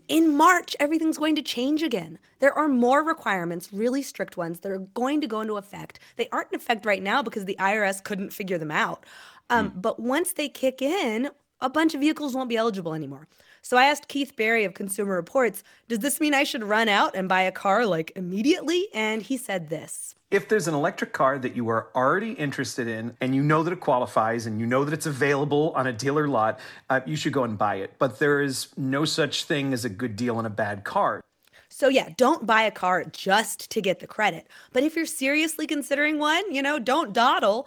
In 0.07 0.37
March, 0.37 0.77
everything's 0.79 1.19
going 1.19 1.35
to 1.35 1.43
change 1.43 1.83
again. 1.83 2.19
There 2.39 2.53
are 2.57 2.69
more 2.69 3.03
requirements, 3.03 3.73
really 3.73 4.03
strict 4.03 4.37
ones, 4.37 4.61
that 4.61 4.71
are 4.71 4.79
going 4.79 5.21
to 5.21 5.27
go 5.27 5.41
into 5.41 5.57
effect. 5.57 5.99
They 6.17 6.29
aren't 6.31 6.53
in 6.53 6.57
effect 6.57 6.87
right 6.87 7.03
now 7.03 7.23
because 7.23 7.45
the 7.45 7.57
IRS 7.59 8.03
couldn't 8.05 8.33
figure 8.33 8.57
them 8.59 8.71
out. 8.71 9.05
Um, 9.51 9.73
But 9.75 9.99
once 9.99 10.33
they 10.35 10.49
kick 10.49 10.81
in, 10.81 11.31
a 11.65 11.71
bunch 11.71 11.95
of 11.95 12.01
vehicles 12.01 12.35
won't 12.35 12.51
be 12.51 12.59
eligible 12.59 12.93
anymore. 12.95 13.27
So 13.63 13.79
I 13.79 13.87
asked 13.87 14.09
Keith 14.09 14.37
Barry 14.37 14.65
of 14.65 14.75
Consumer 14.75 15.15
Reports, 15.15 15.65
does 15.89 16.01
this 16.01 16.21
mean 16.21 16.35
I 16.35 16.45
should 16.45 16.63
run 16.63 16.91
out 16.91 17.17
and 17.17 17.27
buy 17.27 17.41
a 17.41 17.51
car 17.51 17.87
like 17.87 18.13
immediately? 18.15 18.89
And 18.93 19.23
he 19.23 19.39
said 19.39 19.71
this. 19.71 20.15
If 20.31 20.49
there's 20.49 20.69
an 20.69 20.75
electric 20.75 21.15
car 21.15 21.39
that 21.39 21.57
you 21.57 21.71
are 21.71 21.89
already 21.95 22.33
interested 22.33 22.87
in 22.87 23.17
and 23.23 23.35
you 23.35 23.43
know 23.43 23.63
that 23.63 23.73
it 23.73 23.81
qualifies 23.81 24.45
and 24.45 24.61
you 24.61 24.67
know 24.67 24.85
that 24.85 24.93
it's 24.93 25.07
available 25.07 25.73
on 25.75 25.87
a 25.87 25.93
dealer 25.93 26.29
lot, 26.29 26.61
uh, 26.91 27.01
you 27.07 27.17
should 27.17 27.33
go 27.33 27.45
and 27.45 27.57
buy 27.57 27.77
it. 27.77 27.95
But 27.99 28.19
there 28.19 28.43
is 28.43 28.69
no 28.77 29.07
such 29.07 29.45
thing 29.45 29.73
as 29.73 29.87
a 29.87 29.89
good 29.89 30.17
deal 30.17 30.37
on 30.37 30.45
a 30.45 30.51
bad 30.51 30.85
car. 30.85 31.23
So 31.71 31.89
yeah, 31.89 32.11
don't 32.19 32.45
buy 32.45 32.63
a 32.63 32.71
car 32.71 33.05
just 33.05 33.71
to 33.71 33.81
get 33.81 34.01
the 34.01 34.07
credit. 34.07 34.47
But 34.75 34.83
if 34.83 34.95
you're 34.95 35.07
seriously 35.07 35.67
considering 35.67 36.19
one, 36.19 36.53
you 36.53 36.61
know, 36.61 36.79
don't 36.79 37.15
dawdle. 37.15 37.67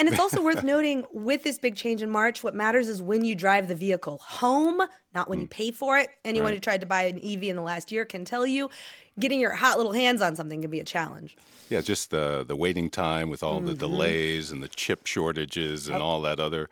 And 0.00 0.08
it's 0.08 0.18
also 0.18 0.42
worth 0.42 0.62
noting 0.74 1.04
with 1.12 1.42
this 1.44 1.58
big 1.58 1.76
change 1.76 2.00
in 2.02 2.10
March, 2.10 2.42
what 2.42 2.54
matters 2.54 2.88
is 2.88 3.02
when 3.02 3.22
you 3.24 3.34
drive 3.34 3.68
the 3.68 3.74
vehicle 3.74 4.18
home, 4.18 4.80
not 5.14 5.28
when 5.28 5.40
you 5.40 5.46
pay 5.46 5.70
for 5.70 5.98
it. 5.98 6.08
Anyone 6.24 6.46
Right. 6.46 6.54
who 6.54 6.60
tried 6.60 6.80
to 6.80 6.86
buy 6.86 7.02
an 7.02 7.18
EV 7.22 7.50
in 7.50 7.56
the 7.56 7.62
last 7.62 7.92
year 7.92 8.06
can 8.06 8.24
tell 8.24 8.46
you 8.46 8.70
getting 9.18 9.38
your 9.40 9.52
hot 9.52 9.76
little 9.76 9.92
hands 9.92 10.22
on 10.22 10.34
something 10.36 10.62
can 10.62 10.70
be 10.70 10.80
a 10.80 10.84
challenge. 10.84 11.36
Yeah, 11.68 11.82
just 11.82 12.10
the 12.10 12.44
the 12.48 12.56
waiting 12.56 12.88
time 12.90 13.28
with 13.28 13.42
all 13.42 13.60
the 13.60 13.74
Mhm. 13.74 13.78
delays 13.78 14.50
and 14.50 14.62
the 14.62 14.68
chip 14.68 15.06
shortages 15.06 15.86
and 15.86 16.02
all 16.02 16.22
that 16.22 16.40
other 16.40 16.68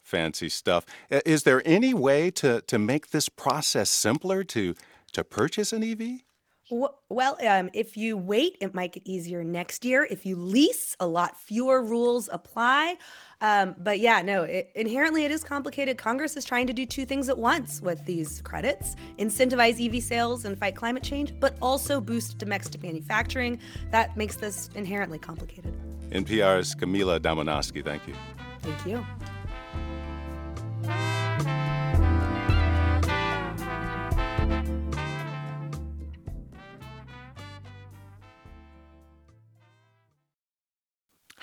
fancy 0.00 0.48
stuff. 0.48 0.86
Is 1.10 1.42
there 1.42 1.60
any 1.66 1.92
way 1.92 2.30
to 2.32 2.62
to 2.62 2.78
make 2.78 3.10
this 3.10 3.28
process 3.28 3.90
simpler 3.90 4.44
to 4.44 4.74
to 5.12 5.24
purchase 5.24 5.72
an 5.72 5.82
EV? 5.82 6.22
Well, 6.70 7.38
um, 7.46 7.70
if 7.72 7.96
you 7.96 8.16
wait, 8.16 8.58
it 8.60 8.74
might 8.74 8.92
get 8.92 9.06
easier 9.06 9.42
next 9.42 9.84
year. 9.84 10.06
If 10.10 10.26
you 10.26 10.36
lease, 10.36 10.96
a 11.00 11.06
lot 11.06 11.40
fewer 11.40 11.82
rules 11.82 12.28
apply. 12.30 12.96
Um, 13.40 13.74
but 13.78 14.00
yeah, 14.00 14.20
no, 14.20 14.42
it, 14.42 14.70
inherently 14.74 15.24
it 15.24 15.30
is 15.30 15.44
complicated. 15.44 15.96
Congress 15.96 16.36
is 16.36 16.44
trying 16.44 16.66
to 16.66 16.72
do 16.72 16.84
two 16.84 17.06
things 17.06 17.28
at 17.28 17.38
once 17.38 17.80
with 17.80 18.04
these 18.04 18.42
credits 18.42 18.96
incentivize 19.18 19.84
EV 19.84 20.02
sales 20.02 20.44
and 20.44 20.58
fight 20.58 20.76
climate 20.76 21.02
change, 21.02 21.32
but 21.40 21.56
also 21.62 22.00
boost 22.00 22.38
domestic 22.38 22.82
manufacturing. 22.82 23.58
That 23.90 24.16
makes 24.16 24.36
this 24.36 24.68
inherently 24.74 25.18
complicated. 25.18 25.74
NPR's 26.10 26.74
Camila 26.74 27.18
Domonoske, 27.20 27.84
thank 27.84 28.06
you. 28.06 28.14
Thank 28.62 28.86
you. 28.86 29.06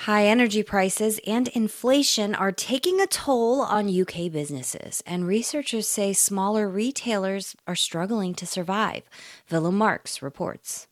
High 0.05 0.27
energy 0.27 0.61
prices 0.61 1.19
and 1.25 1.47
inflation 1.47 2.35
are 2.35 2.51
taking 2.51 3.01
a 3.01 3.07
toll 3.07 3.61
on 3.61 3.89
UK 3.89 4.31
businesses, 4.31 5.01
and 5.03 5.25
researchers 5.25 5.87
say 5.87 6.13
smaller 6.13 6.69
retailers 6.69 7.55
are 7.65 7.75
struggling 7.75 8.35
to 8.35 8.45
survive. 8.45 9.09
Willem 9.49 9.79
Marx 9.79 10.21
reports. 10.21 10.87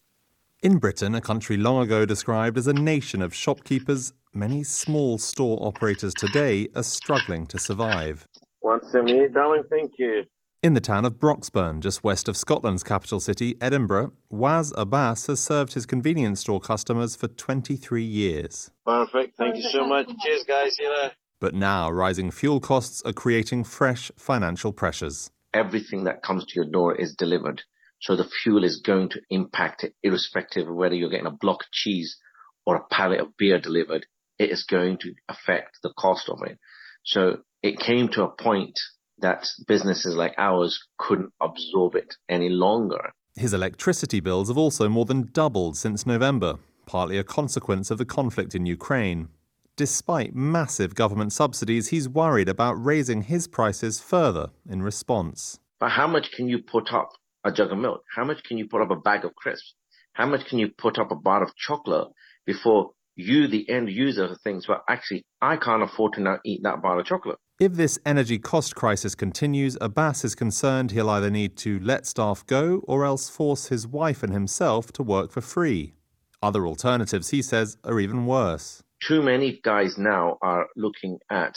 In 0.64 0.80
Britain, 0.80 1.14
a 1.14 1.22
country 1.22 1.58
long 1.58 1.84
ago 1.84 2.08
described 2.08 2.58
as 2.58 2.66
a 2.66 2.74
nation 2.74 3.22
of 3.22 3.36
shopkeepers, 3.36 4.14
many 4.34 4.64
small 4.64 5.20
store 5.20 5.60
operators 5.62 6.16
today 6.16 6.68
are 6.76 6.82
struggling 6.82 7.46
to 7.46 7.60
survive. 7.60 8.28
178, 8.62 9.32
darling, 9.32 9.62
thank 9.70 9.92
you. 10.00 10.24
In 10.64 10.76
the 10.76 10.80
town 10.80 11.04
of 11.04 11.20
Broxburn, 11.20 11.82
just 11.82 12.06
west 12.06 12.30
of 12.30 12.38
Scotland's 12.38 12.84
capital 12.84 13.20
city, 13.20 13.58
Edinburgh, 13.60 14.14
Waz 14.30 14.72
Abbas 14.78 15.28
has 15.28 15.42
served 15.42 15.74
his 15.74 15.86
convenience 15.86 16.40
store 16.40 16.62
customers 16.62 17.18
for 17.18 17.28
23 17.28 18.02
years. 18.02 18.72
Perfect, 18.86 19.36
thank 19.36 19.58
you 19.58 19.64
so 19.64 19.86
much. 19.86 20.08
Cheers, 20.22 20.46
guys. 20.46 20.78
See 20.78 20.84
you 20.84 20.90
later. 20.90 21.16
But 21.42 21.54
now, 21.54 21.92
rising 21.92 22.32
fuel 22.32 22.62
costs 22.62 23.02
are 23.02 23.12
creating 23.12 23.66
fresh 23.66 24.10
financial 24.16 24.72
pressures. 24.72 25.30
everything 25.54 26.06
that 26.06 26.24
comes 26.24 26.46
to 26.46 26.54
your 26.56 26.72
door 26.72 26.96
is 26.96 27.14
delivered. 27.14 27.62
So 28.00 28.16
the 28.16 28.24
fuel 28.24 28.64
is 28.64 28.80
going 28.80 29.10
to 29.10 29.22
impact 29.30 29.84
it 29.84 29.96
irrespective 30.02 30.70
of 30.70 30.76
whether 30.76 30.96
you're 30.96 31.10
getting 31.10 31.26
a 31.26 31.32
block 31.32 31.64
of 31.64 31.72
cheese 31.72 32.18
or 32.66 32.78
a 32.78 32.88
pallet 32.90 33.20
of 33.20 33.36
beer 33.36 33.60
delivered. 33.60 34.06
It 34.40 34.50
is 34.50 34.64
going 34.64 35.00
to 35.00 35.14
affect 35.28 35.80
the 35.84 35.92
cost 35.98 36.30
of 36.30 36.40
it. 36.46 36.58
So 37.04 37.40
it 37.62 37.80
came 37.80 38.08
to 38.10 38.24
a 38.24 38.30
point 38.30 38.80
that 39.20 39.48
businesses 39.68 40.16
like 40.16 40.34
ours 40.38 40.80
couldn't 40.98 41.32
absorb 41.42 41.96
it 41.96 42.16
any 42.30 42.50
longer. 42.50 43.12
His 43.36 43.54
electricity 43.54 44.20
bills 44.20 44.50
have 44.50 44.58
also 44.58 44.90
more 44.90 45.06
than 45.06 45.30
doubled 45.32 45.78
since 45.78 46.06
November, 46.06 46.60
partly 46.86 47.18
a 47.18 47.24
consequence 47.24 47.90
of 47.90 47.98
the 47.98 48.06
conflict 48.06 48.54
in 48.54 48.66
Ukraine. 48.66 49.30
Despite 49.76 50.36
massive 50.36 50.94
government 50.94 51.34
subsidies, 51.34 51.88
he's 51.88 52.08
worried 52.08 52.48
about 52.48 52.74
raising 52.74 53.24
his 53.24 53.48
prices 53.48 54.00
further 54.00 54.50
in 54.70 54.84
response. 54.84 55.60
But 55.80 55.90
how 55.90 56.06
much 56.06 56.32
can 56.32 56.48
you 56.48 56.60
put 56.60 56.94
up 56.94 57.10
a 57.44 57.52
jug 57.52 57.72
of 57.72 57.80
milk? 57.80 58.04
How 58.16 58.24
much 58.24 58.44
can 58.44 58.58
you 58.58 58.68
put 58.68 58.82
up 58.82 58.92
a 58.92 58.96
bag 58.96 59.26
of 59.26 59.34
crisps? 59.36 59.74
How 60.14 60.28
much 60.28 60.46
can 60.46 60.60
you 60.60 60.70
put 60.78 61.00
up 61.00 61.12
a 61.12 61.16
bar 61.16 61.42
of 61.42 61.56
chocolate 61.56 62.10
before 62.46 62.92
you, 63.16 63.48
the 63.48 63.68
end 63.68 63.90
user, 63.90 64.36
thinks, 64.44 64.68
well, 64.68 64.84
actually, 64.88 65.26
I 65.42 65.58
can't 65.58 65.82
afford 65.82 66.14
to 66.14 66.22
now 66.22 66.38
eat 66.46 66.62
that 66.64 66.84
bar 66.84 67.00
of 67.00 67.06
chocolate? 67.08 67.40
If 67.60 67.74
this 67.74 68.00
energy 68.04 68.40
cost 68.40 68.74
crisis 68.74 69.14
continues, 69.14 69.78
Abbas 69.80 70.26
is 70.26 70.34
concerned 70.34 70.90
he'll 70.90 71.10
either 71.10 71.30
need 71.30 71.56
to 71.58 71.80
let 71.82 72.08
staff 72.08 72.44
go 72.48 72.82
or 72.88 73.06
else 73.06 73.30
force 73.30 73.68
his 73.68 73.86
wife 73.86 74.24
and 74.24 74.34
himself 74.34 74.92
to 74.94 75.04
work 75.04 75.32
for 75.32 75.40
free. 75.40 75.94
Other 76.42 76.66
alternatives, 76.66 77.30
he 77.30 77.44
says, 77.44 77.78
are 77.84 78.00
even 78.00 78.26
worse. 78.26 78.82
Too 79.08 79.22
many 79.22 79.62
guys 79.64 80.00
now 80.00 80.40
are 80.42 80.68
looking 80.76 81.20
at 81.30 81.56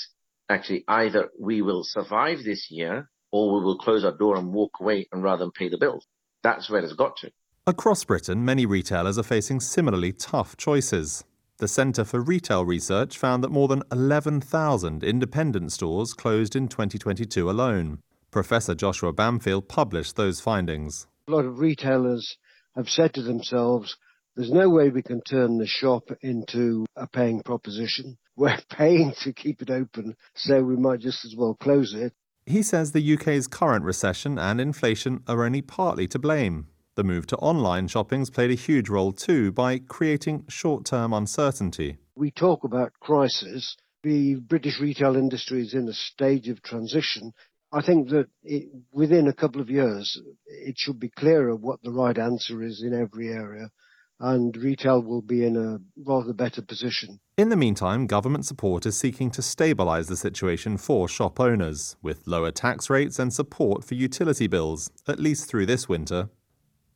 actually 0.51 0.85
either 0.87 1.31
we 1.41 1.63
will 1.63 1.83
survive 1.83 2.45
this 2.45 2.71
year 2.71 3.09
or 3.33 3.55
we 3.55 3.65
will 3.65 3.79
close 3.79 4.05
our 4.05 4.17
door 4.17 4.37
and 4.37 4.53
walk 4.53 4.73
away 4.81 5.09
and 5.13 5.23
rather 5.23 5.45
than 5.45 5.51
pay 5.53 5.71
the 5.71 5.79
bills. 5.79 6.07
That's 6.43 6.69
where 6.69 6.83
it's 6.83 6.93
got 6.93 7.17
to. 7.19 7.31
Across 7.67 8.05
Britain, 8.05 8.45
many 8.45 8.67
retailers 8.67 9.17
are 9.17 9.23
facing 9.23 9.61
similarly 9.61 10.13
tough 10.13 10.59
choices. 10.59 11.25
The 11.59 11.69
Centre 11.69 12.05
for 12.05 12.21
Retail 12.21 12.67
Research 12.67 13.17
found 13.17 13.43
that 13.43 13.51
more 13.51 13.67
than 13.67 13.83
11,000 13.91 15.03
independent 15.03 15.73
stores 15.73 16.13
closed 16.13 16.55
in 16.55 16.69
2022 16.69 17.49
alone. 17.49 18.01
Professor 18.31 18.75
Joshua 18.75 19.11
Bamfield 19.15 19.67
published 19.67 20.17
those 20.17 20.39
findings. 20.39 21.07
A 21.29 21.31
lot 21.31 21.47
of 21.47 21.59
retailers 21.59 22.37
have 22.75 22.91
said 22.91 23.15
to 23.15 23.23
themselves, 23.23 23.97
there's 24.35 24.53
no 24.53 24.69
way 24.69 24.91
we 24.91 25.01
can 25.01 25.23
turn 25.23 25.57
the 25.57 25.67
shop 25.67 26.11
into 26.21 26.85
a 26.95 27.07
paying 27.07 27.41
proposition. 27.43 28.19
We're 28.37 28.59
paying 28.69 29.15
to 29.23 29.33
keep 29.33 29.63
it 29.63 29.71
open, 29.71 30.15
so 30.35 30.63
we 30.63 30.77
might 30.77 31.01
just 31.01 31.25
as 31.25 31.35
well 31.35 31.57
close 31.59 31.95
it. 31.95 32.13
He 32.45 32.63
says 32.63 32.93
the 32.93 33.15
UK's 33.15 33.47
current 33.47 33.83
recession 33.83 34.39
and 34.39 34.61
inflation 34.61 35.23
are 35.27 35.43
only 35.43 35.63
partly 35.63 36.07
to 36.09 36.19
blame. 36.19 36.67
The 36.97 37.05
move 37.05 37.27
to 37.27 37.37
online 37.37 37.89
shopping's 37.89 38.31
played 38.31 38.51
a 38.51 38.55
huge 38.55 38.89
role 38.89 39.13
too 39.13 39.53
by 39.53 39.79
creating 39.81 40.47
short 40.49 40.87
term 40.87 41.13
uncertainty. 41.13 41.99
We 42.15 42.31
talk 42.31 42.65
about 42.65 42.95
crisis. 43.01 43.77
The 44.03 44.37
British 44.37 44.81
retail 44.81 45.15
industry 45.15 45.61
is 45.61 45.75
in 45.75 45.89
a 45.89 45.93
stage 45.93 46.49
of 46.49 46.63
transition. 46.63 47.35
I 47.71 47.83
think 47.83 48.09
that 48.09 48.29
it, 48.43 48.71
within 48.93 49.29
a 49.29 49.35
couple 49.35 49.61
of 49.61 49.69
years, 49.69 50.19
it 50.47 50.79
should 50.79 50.99
be 50.99 51.11
clearer 51.11 51.55
what 51.55 51.83
the 51.83 51.93
right 51.93 52.17
answer 52.17 52.63
is 52.63 52.83
in 52.83 52.95
every 52.95 53.29
area 53.29 53.71
and 54.19 54.57
retail 54.57 55.03
will 55.03 55.21
be 55.21 55.45
in 55.45 55.57
a 55.57 55.79
rather 56.05 56.33
better 56.33 56.63
position. 56.63 57.21
In 57.37 57.51
the 57.51 57.57
meantime, 57.57 58.07
government 58.07 58.47
support 58.47 58.87
is 58.87 58.99
seeking 58.99 59.31
to 59.33 59.43
stabilise 59.43 60.09
the 60.09 60.17
situation 60.17 60.79
for 60.79 61.07
shop 61.09 61.39
owners, 61.39 61.97
with 62.03 62.27
lower 62.27 62.51
tax 62.51 62.89
rates 62.89 63.19
and 63.19 63.33
support 63.33 63.85
for 63.85 63.95
utility 63.95 64.47
bills, 64.47 64.91
at 65.07 65.21
least 65.21 65.49
through 65.49 65.67
this 65.67 65.89
winter. 65.89 66.31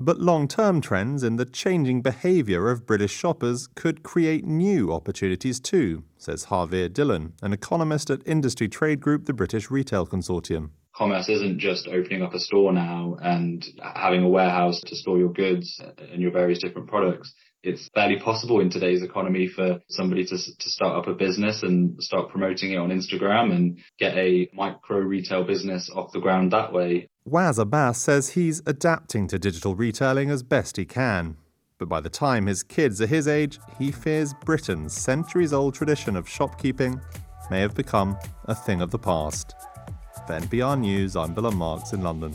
But 0.02 0.18
long 0.18 0.48
term 0.48 0.80
trends 0.80 1.22
in 1.22 1.36
the 1.36 1.44
changing 1.44 2.00
behaviour 2.00 2.70
of 2.70 2.86
British 2.86 3.12
shoppers 3.12 3.68
could 3.74 4.02
create 4.02 4.46
new 4.46 4.90
opportunities 4.92 5.60
too, 5.60 6.04
says 6.16 6.46
Harvir 6.46 6.88
Dhillon, 6.88 7.32
an 7.42 7.52
economist 7.52 8.08
at 8.08 8.26
industry 8.26 8.66
trade 8.66 9.00
group 9.00 9.26
the 9.26 9.34
British 9.34 9.70
Retail 9.70 10.06
Consortium 10.06 10.70
commerce 11.00 11.30
isn't 11.30 11.58
just 11.58 11.88
opening 11.88 12.20
up 12.20 12.34
a 12.34 12.38
store 12.38 12.74
now 12.74 13.16
and 13.22 13.66
having 13.94 14.22
a 14.22 14.28
warehouse 14.28 14.82
to 14.82 14.94
store 14.94 15.18
your 15.18 15.32
goods 15.32 15.80
and 16.12 16.20
your 16.20 16.30
various 16.30 16.58
different 16.58 16.88
products. 16.88 17.32
It's 17.62 17.88
barely 17.94 18.18
possible 18.18 18.60
in 18.60 18.68
today's 18.68 19.02
economy 19.02 19.48
for 19.48 19.80
somebody 19.88 20.26
to, 20.26 20.36
to 20.36 20.68
start 20.68 20.98
up 20.98 21.08
a 21.08 21.14
business 21.14 21.62
and 21.62 22.02
start 22.02 22.28
promoting 22.28 22.72
it 22.72 22.76
on 22.76 22.90
Instagram 22.90 23.54
and 23.54 23.78
get 23.98 24.14
a 24.14 24.50
micro 24.52 24.98
retail 24.98 25.44
business 25.44 25.90
off 25.94 26.12
the 26.12 26.20
ground 26.20 26.52
that 26.52 26.70
way. 26.72 27.08
Waz 27.30 27.60
Abbas 27.60 27.96
says 27.96 28.30
he's 28.30 28.60
adapting 28.66 29.28
to 29.28 29.38
digital 29.38 29.76
retailing 29.76 30.30
as 30.30 30.42
best 30.42 30.76
he 30.76 30.84
can. 30.84 31.36
But 31.78 31.88
by 31.88 32.00
the 32.00 32.10
time 32.10 32.46
his 32.46 32.64
kids 32.64 33.00
are 33.00 33.06
his 33.06 33.28
age, 33.28 33.60
he 33.78 33.92
fears 33.92 34.34
Britain's 34.44 34.92
centuries 34.94 35.52
old 35.52 35.74
tradition 35.74 36.16
of 36.16 36.28
shopkeeping 36.28 37.00
may 37.48 37.60
have 37.60 37.76
become 37.76 38.18
a 38.46 38.54
thing 38.54 38.80
of 38.80 38.90
the 38.90 38.98
past. 38.98 39.54
For 40.26 40.40
NPR 40.40 40.80
News, 40.80 41.14
I'm 41.14 41.32
Bill 41.32 41.52
Marks 41.52 41.92
in 41.92 42.02
London. 42.02 42.34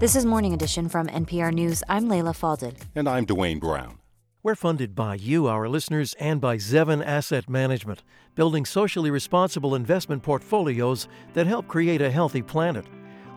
This 0.00 0.16
is 0.16 0.24
Morning 0.24 0.54
Edition 0.54 0.88
from 0.88 1.08
NPR 1.08 1.52
News. 1.52 1.82
I'm 1.90 2.08
Leila 2.08 2.32
Fadel. 2.32 2.74
And 2.94 3.06
I'm 3.06 3.26
Dwayne 3.26 3.60
Brown. 3.60 3.98
We're 4.46 4.54
funded 4.54 4.94
by 4.94 5.16
you, 5.16 5.48
our 5.48 5.68
listeners, 5.68 6.14
and 6.20 6.40
by 6.40 6.58
Zevin 6.58 7.04
Asset 7.04 7.50
Management, 7.50 8.04
building 8.36 8.64
socially 8.64 9.10
responsible 9.10 9.74
investment 9.74 10.22
portfolios 10.22 11.08
that 11.32 11.48
help 11.48 11.66
create 11.66 12.00
a 12.00 12.12
healthy 12.12 12.42
planet. 12.42 12.86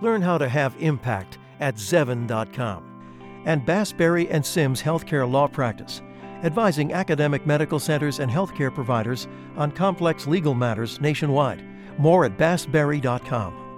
Learn 0.03 0.21
how 0.21 0.37
to 0.37 0.47
have 0.47 0.75
impact 0.77 1.39
at 1.59 1.77
Zevin.com. 1.77 3.41
And 3.47 3.65
Bass, 3.65 3.91
Berry 3.91 4.29
and 4.29 4.45
Sims 4.45 4.83
Healthcare 4.83 5.27
Law 5.27 5.47
Practice 5.47 6.03
advising 6.43 6.93
academic 6.93 7.43
medical 7.43 7.79
centers 7.79 8.19
and 8.19 8.29
healthcare 8.29 8.71
providers 8.71 9.27
on 9.57 9.71
complex 9.71 10.27
legal 10.27 10.53
matters 10.53 11.01
nationwide. 11.01 11.65
More 11.97 12.25
at 12.25 12.37
bassberry.com. 12.37 13.68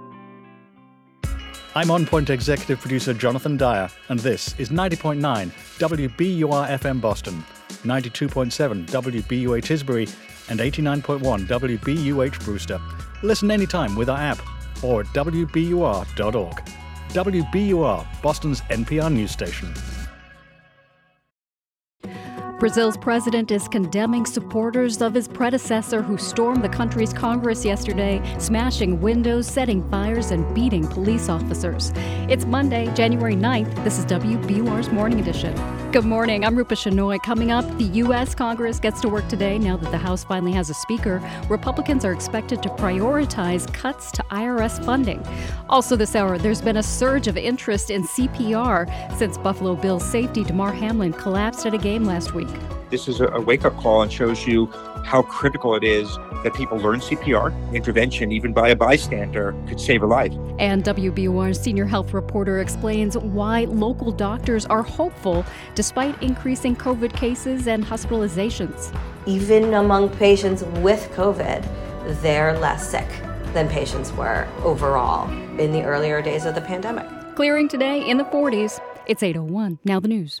I'm 1.74 1.90
On 1.90 2.04
Point 2.04 2.28
Executive 2.28 2.78
Producer 2.78 3.14
Jonathan 3.14 3.56
Dyer, 3.56 3.88
and 4.10 4.20
this 4.20 4.54
is 4.58 4.68
90.9 4.68 5.18
WBUR 5.78 6.68
FM 6.68 7.00
Boston, 7.00 7.42
92.7 7.84 8.86
WBUH 8.88 9.62
Tisbury, 9.62 10.14
and 10.50 10.60
89.1 10.60 11.46
WBUH 11.46 12.44
Brewster. 12.44 12.78
Listen 13.22 13.50
anytime 13.50 13.96
with 13.96 14.10
our 14.10 14.18
app 14.18 14.38
or 14.84 15.00
at 15.00 15.06
WBUR.org. 15.06 16.62
WBUR, 17.08 18.22
Boston's 18.22 18.60
NPR 18.62 19.10
news 19.10 19.30
station. 19.30 19.72
Brazil's 22.62 22.96
president 22.96 23.50
is 23.50 23.66
condemning 23.66 24.24
supporters 24.24 25.02
of 25.02 25.14
his 25.14 25.26
predecessor 25.26 26.00
who 26.00 26.16
stormed 26.16 26.62
the 26.62 26.68
country's 26.68 27.12
Congress 27.12 27.64
yesterday, 27.64 28.22
smashing 28.38 29.00
windows, 29.00 29.48
setting 29.48 29.82
fires, 29.90 30.30
and 30.30 30.54
beating 30.54 30.86
police 30.86 31.28
officers. 31.28 31.90
It's 32.30 32.44
Monday, 32.44 32.86
January 32.94 33.34
9th. 33.34 33.82
This 33.82 33.98
is 33.98 34.06
WBUR's 34.06 34.92
Morning 34.92 35.18
Edition. 35.18 35.81
Good 35.92 36.06
morning. 36.06 36.42
I'm 36.42 36.56
Rupa 36.56 36.74
Shenoy. 36.74 37.22
Coming 37.22 37.50
up, 37.50 37.66
the 37.76 37.84
U.S. 37.84 38.34
Congress 38.34 38.80
gets 38.80 38.98
to 39.02 39.10
work 39.10 39.28
today 39.28 39.58
now 39.58 39.76
that 39.76 39.90
the 39.90 39.98
House 39.98 40.24
finally 40.24 40.52
has 40.52 40.70
a 40.70 40.74
speaker. 40.74 41.20
Republicans 41.50 42.02
are 42.06 42.12
expected 42.12 42.62
to 42.62 42.70
prioritize 42.70 43.70
cuts 43.74 44.10
to 44.12 44.22
IRS 44.30 44.82
funding. 44.86 45.22
Also, 45.68 45.94
this 45.94 46.16
hour, 46.16 46.38
there's 46.38 46.62
been 46.62 46.78
a 46.78 46.82
surge 46.82 47.28
of 47.28 47.36
interest 47.36 47.90
in 47.90 48.04
CPR 48.04 49.18
since 49.18 49.36
Buffalo 49.36 49.76
Bills 49.76 50.02
safety 50.02 50.44
Damar 50.44 50.72
Hamlin 50.72 51.12
collapsed 51.12 51.66
at 51.66 51.74
a 51.74 51.78
game 51.78 52.04
last 52.04 52.32
week. 52.32 52.48
This 52.88 53.06
is 53.06 53.20
a 53.20 53.38
wake 53.42 53.66
up 53.66 53.76
call 53.76 54.00
and 54.00 54.10
shows 54.10 54.46
you 54.46 54.72
how 55.04 55.22
critical 55.22 55.74
it 55.74 55.84
is 55.84 56.16
that 56.42 56.54
people 56.54 56.78
learn 56.78 57.00
CPR. 57.00 57.52
Intervention, 57.74 58.32
even 58.32 58.52
by 58.52 58.70
a 58.70 58.76
bystander, 58.76 59.54
could 59.68 59.80
save 59.80 60.02
a 60.02 60.06
life. 60.06 60.32
And 60.58 60.84
WBUR's 60.84 61.60
senior 61.60 61.86
health 61.86 62.12
reporter 62.12 62.60
explains 62.60 63.16
why 63.16 63.64
local 63.64 64.12
doctors 64.12 64.66
are 64.66 64.82
hopeful 64.82 65.44
despite 65.74 66.20
increasing 66.22 66.76
COVID 66.76 67.12
cases 67.12 67.66
and 67.66 67.84
hospitalizations. 67.84 68.94
Even 69.26 69.74
among 69.74 70.10
patients 70.10 70.62
with 70.80 71.10
COVID, 71.12 71.66
they're 72.22 72.58
less 72.58 72.88
sick 72.88 73.08
than 73.52 73.68
patients 73.68 74.12
were 74.12 74.48
overall 74.62 75.30
in 75.58 75.72
the 75.72 75.82
earlier 75.82 76.22
days 76.22 76.44
of 76.44 76.54
the 76.54 76.60
pandemic. 76.60 77.06
Clearing 77.36 77.68
today 77.68 78.08
in 78.08 78.18
the 78.18 78.24
40s. 78.24 78.80
It's 79.06 79.22
801. 79.22 79.78
Now 79.84 80.00
the 80.00 80.08
news. 80.08 80.40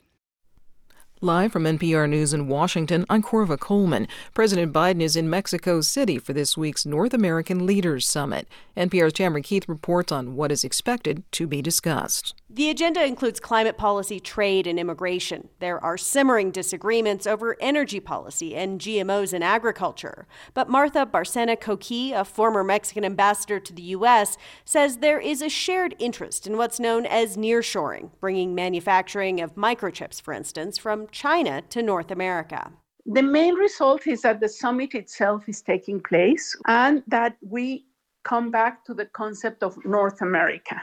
Live 1.24 1.52
from 1.52 1.62
NPR 1.62 2.10
News 2.10 2.34
in 2.34 2.48
Washington, 2.48 3.06
I'm 3.08 3.22
Korva 3.22 3.56
Coleman. 3.56 4.08
President 4.34 4.72
Biden 4.72 5.00
is 5.00 5.14
in 5.14 5.30
Mexico 5.30 5.80
City 5.80 6.18
for 6.18 6.32
this 6.32 6.56
week's 6.56 6.84
North 6.84 7.14
American 7.14 7.64
Leaders 7.64 8.08
Summit. 8.08 8.48
NPR's 8.76 9.12
Tamara 9.12 9.40
Keith 9.40 9.68
reports 9.68 10.10
on 10.10 10.34
what 10.34 10.50
is 10.50 10.64
expected 10.64 11.22
to 11.30 11.46
be 11.46 11.62
discussed. 11.62 12.34
The 12.50 12.70
agenda 12.70 13.04
includes 13.04 13.38
climate 13.38 13.78
policy, 13.78 14.18
trade, 14.18 14.66
and 14.66 14.80
immigration. 14.80 15.48
There 15.60 15.82
are 15.82 15.96
simmering 15.96 16.50
disagreements 16.50 17.24
over 17.24 17.56
energy 17.60 18.00
policy 18.00 18.56
and 18.56 18.80
GMOs 18.80 19.32
in 19.32 19.44
agriculture. 19.44 20.26
But 20.54 20.68
Martha 20.68 21.06
Barcena 21.06 21.56
Coqui, 21.56 22.12
a 22.12 22.24
former 22.24 22.64
Mexican 22.64 23.04
ambassador 23.04 23.60
to 23.60 23.72
the 23.72 23.82
U.S., 23.82 24.36
says 24.64 24.98
there 24.98 25.20
is 25.20 25.40
a 25.40 25.48
shared 25.48 25.94
interest 26.00 26.48
in 26.48 26.56
what's 26.56 26.80
known 26.80 27.06
as 27.06 27.36
nearshoring, 27.36 28.10
bringing 28.20 28.56
manufacturing 28.56 29.40
of 29.40 29.54
microchips, 29.54 30.20
for 30.20 30.34
instance, 30.34 30.76
from 30.76 31.06
China 31.12 31.62
to 31.70 31.82
North 31.82 32.10
America. 32.10 32.72
The 33.06 33.22
main 33.22 33.54
result 33.54 34.06
is 34.06 34.22
that 34.22 34.40
the 34.40 34.48
summit 34.48 34.94
itself 34.94 35.48
is 35.48 35.62
taking 35.62 36.00
place 36.00 36.56
and 36.66 37.02
that 37.06 37.36
we 37.40 37.86
come 38.24 38.50
back 38.50 38.84
to 38.86 38.94
the 38.94 39.06
concept 39.06 39.62
of 39.62 39.76
North 39.84 40.22
America 40.22 40.80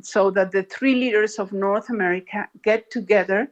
so 0.00 0.30
that 0.30 0.50
the 0.52 0.62
three 0.62 0.94
leaders 0.94 1.38
of 1.38 1.52
North 1.52 1.90
America 1.90 2.48
get 2.62 2.90
together 2.90 3.50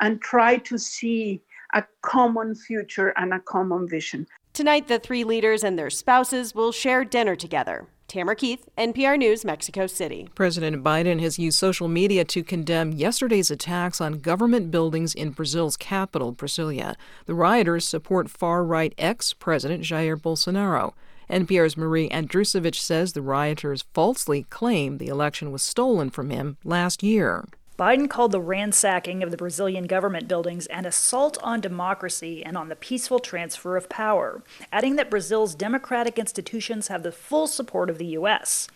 and 0.00 0.20
try 0.22 0.56
to 0.56 0.78
see 0.78 1.42
a 1.74 1.84
common 2.02 2.54
future 2.54 3.12
and 3.16 3.32
a 3.32 3.40
common 3.40 3.88
vision. 3.88 4.26
Tonight, 4.52 4.88
the 4.88 4.98
three 4.98 5.24
leaders 5.24 5.64
and 5.64 5.78
their 5.78 5.90
spouses 5.90 6.54
will 6.54 6.72
share 6.72 7.04
dinner 7.04 7.36
together. 7.36 7.86
Tamara 8.12 8.36
Keith, 8.36 8.68
NPR 8.76 9.16
News, 9.16 9.42
Mexico 9.42 9.86
City. 9.86 10.28
President 10.34 10.84
Biden 10.84 11.18
has 11.22 11.38
used 11.38 11.56
social 11.56 11.88
media 11.88 12.26
to 12.26 12.42
condemn 12.42 12.92
yesterday's 12.92 13.50
attacks 13.50 14.02
on 14.02 14.18
government 14.18 14.70
buildings 14.70 15.14
in 15.14 15.30
Brazil's 15.30 15.78
capital, 15.78 16.30
Brasilia. 16.30 16.94
The 17.24 17.32
rioters 17.32 17.86
support 17.86 18.28
far 18.28 18.64
right 18.64 18.94
ex 18.98 19.32
President 19.32 19.82
Jair 19.82 20.20
Bolsonaro. 20.20 20.92
NPR's 21.30 21.78
Marie 21.78 22.10
Andrusovich 22.10 22.74
says 22.74 23.14
the 23.14 23.22
rioters 23.22 23.86
falsely 23.94 24.42
claimed 24.50 24.98
the 24.98 25.08
election 25.08 25.50
was 25.50 25.62
stolen 25.62 26.10
from 26.10 26.28
him 26.28 26.58
last 26.64 27.02
year. 27.02 27.46
Biden 27.78 28.08
called 28.08 28.32
the 28.32 28.40
ransacking 28.40 29.22
of 29.22 29.30
the 29.30 29.36
Brazilian 29.36 29.86
government 29.86 30.28
buildings 30.28 30.66
an 30.66 30.84
assault 30.84 31.38
on 31.42 31.60
democracy 31.60 32.44
and 32.44 32.56
on 32.56 32.68
the 32.68 32.76
peaceful 32.76 33.18
transfer 33.18 33.76
of 33.76 33.88
power, 33.88 34.42
adding 34.70 34.96
that 34.96 35.10
Brazil's 35.10 35.54
democratic 35.54 36.18
institutions 36.18 36.88
have 36.88 37.02
the 37.02 37.10
full 37.10 37.46
support 37.46 37.88
of 37.88 37.96
the 37.96 38.06
U.S. 38.06 38.68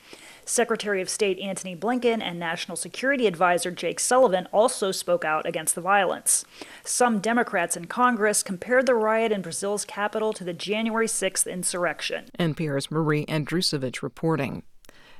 Secretary 0.47 1.03
of 1.03 1.11
State 1.11 1.39
Antony 1.41 1.77
Blinken 1.77 2.23
and 2.23 2.39
National 2.39 2.77
Security 2.77 3.27
Advisor 3.27 3.71
Jake 3.71 4.01
Sullivan 4.01 4.47
also 4.53 4.93
spoke 4.93 5.25
out 5.25 5.45
against 5.45 5.75
the 5.75 5.81
violence. 5.81 6.45
Some 6.85 7.19
Democrats 7.19 7.77
in 7.77 7.87
Congress 7.87 8.43
compared 8.43 8.87
the 8.87 8.95
riot 8.95 9.33
in 9.33 9.43
Brazil's 9.43 9.85
capital 9.85 10.33
to 10.33 10.45
the 10.45 10.55
January 10.55 11.09
6th 11.09 11.51
insurrection. 11.51 12.27
NPR's 12.39 12.91
Marie 12.91 13.27
Andrusovich 13.27 14.03
reporting. 14.03 14.63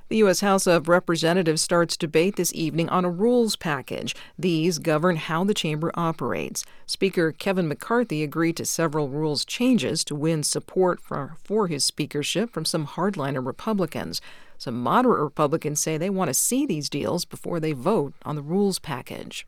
The 0.09 0.19
U.S. 0.19 0.39
House 0.39 0.69
of 0.69 0.89
Representatives 0.89 1.63
starts 1.63 1.97
debate 1.97 2.37
this 2.37 2.55
evening 2.55 2.89
on 2.91 3.05
a 3.05 3.11
rules 3.11 3.57
package. 3.57 4.15
These 4.39 4.79
govern 4.79 5.17
how 5.17 5.43
the 5.43 5.53
chamber 5.53 5.91
operates. 5.95 6.65
Speaker 6.87 7.33
Kevin 7.33 7.67
McCarthy 7.67 8.23
agreed 8.23 8.57
to 8.59 8.67
several 8.67 9.09
rules 9.09 9.45
changes 9.45 10.05
to 10.05 10.15
win 10.15 10.45
support 10.45 11.01
for, 11.01 11.35
for 11.43 11.67
his 11.67 11.85
speakership 11.85 12.53
from 12.53 12.65
some 12.65 12.87
hardliner 12.87 13.45
Republicans. 13.45 14.21
Some 14.59 14.81
moderate 14.81 15.21
Republicans 15.21 15.81
say 15.81 15.99
they 15.99 16.09
want 16.09 16.29
to 16.29 16.35
see 16.35 16.67
these 16.67 16.89
deals 16.89 17.25
before 17.25 17.59
they 17.59 17.73
vote 17.73 18.15
on 18.25 18.37
the 18.37 18.43
rules 18.43 18.79
package. 18.79 19.45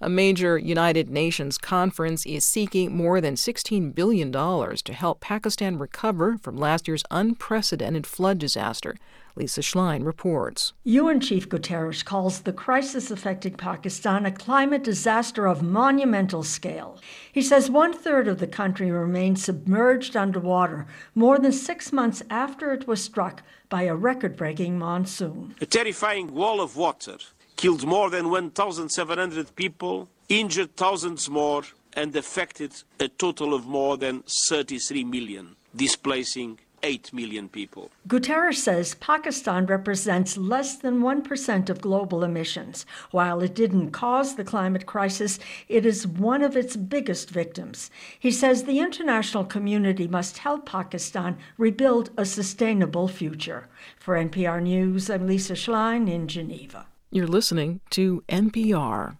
A 0.00 0.08
major 0.08 0.56
United 0.56 1.10
Nations 1.10 1.58
conference 1.58 2.24
is 2.24 2.44
seeking 2.44 2.96
more 2.96 3.20
than 3.20 3.34
$16 3.34 3.94
billion 3.96 4.30
to 4.30 4.92
help 4.92 5.20
Pakistan 5.20 5.76
recover 5.76 6.38
from 6.38 6.56
last 6.56 6.86
year's 6.86 7.02
unprecedented 7.10 8.06
flood 8.06 8.38
disaster. 8.38 8.94
Lisa 9.38 9.60
Schlein 9.60 10.04
reports. 10.04 10.72
UN 10.82 11.20
Chief 11.20 11.48
Guterres 11.48 12.04
calls 12.04 12.40
the 12.40 12.52
crisis 12.52 13.08
affecting 13.08 13.54
Pakistan 13.54 14.26
a 14.26 14.32
climate 14.32 14.82
disaster 14.82 15.46
of 15.46 15.62
monumental 15.62 16.42
scale. 16.42 16.98
He 17.30 17.40
says 17.40 17.70
one 17.70 17.92
third 17.92 18.26
of 18.26 18.40
the 18.40 18.48
country 18.48 18.90
remains 18.90 19.44
submerged 19.44 20.16
underwater 20.16 20.86
more 21.14 21.38
than 21.38 21.52
six 21.52 21.92
months 21.92 22.20
after 22.28 22.72
it 22.72 22.88
was 22.88 23.00
struck 23.00 23.42
by 23.68 23.82
a 23.82 23.94
record 23.94 24.36
breaking 24.36 24.76
monsoon. 24.76 25.54
A 25.60 25.66
terrifying 25.66 26.34
wall 26.34 26.60
of 26.60 26.76
water 26.76 27.18
killed 27.56 27.86
more 27.86 28.10
than 28.10 28.30
1,700 28.30 29.54
people, 29.54 30.08
injured 30.28 30.74
thousands 30.74 31.30
more, 31.30 31.62
and 31.92 32.14
affected 32.16 32.72
a 32.98 33.06
total 33.06 33.54
of 33.54 33.66
more 33.66 33.96
than 33.96 34.24
33 34.48 35.04
million, 35.04 35.54
displacing 35.76 36.58
8 36.82 37.12
million 37.12 37.48
people. 37.48 37.90
Guterres 38.06 38.56
says 38.56 38.94
Pakistan 38.96 39.66
represents 39.66 40.36
less 40.36 40.76
than 40.76 41.00
1% 41.00 41.70
of 41.70 41.80
global 41.80 42.24
emissions. 42.24 42.86
While 43.10 43.40
it 43.42 43.54
didn't 43.54 43.90
cause 43.90 44.34
the 44.34 44.44
climate 44.44 44.86
crisis, 44.86 45.38
it 45.68 45.84
is 45.84 46.06
one 46.06 46.42
of 46.42 46.56
its 46.56 46.76
biggest 46.76 47.30
victims. 47.30 47.90
He 48.18 48.30
says 48.30 48.64
the 48.64 48.80
international 48.80 49.44
community 49.44 50.08
must 50.08 50.38
help 50.38 50.66
Pakistan 50.66 51.38
rebuild 51.56 52.10
a 52.16 52.24
sustainable 52.24 53.08
future. 53.08 53.68
For 53.98 54.14
NPR 54.14 54.62
News, 54.62 55.10
I'm 55.10 55.26
Lisa 55.26 55.54
Schlein 55.54 56.10
in 56.10 56.28
Geneva. 56.28 56.86
You're 57.10 57.26
listening 57.26 57.80
to 57.90 58.22
NPR. 58.28 59.16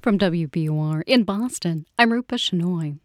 From 0.00 0.18
WBUR 0.18 1.02
in 1.06 1.24
Boston, 1.24 1.86
I'm 1.98 2.12
Rupa 2.12 2.36
Shenoy. 2.36 2.98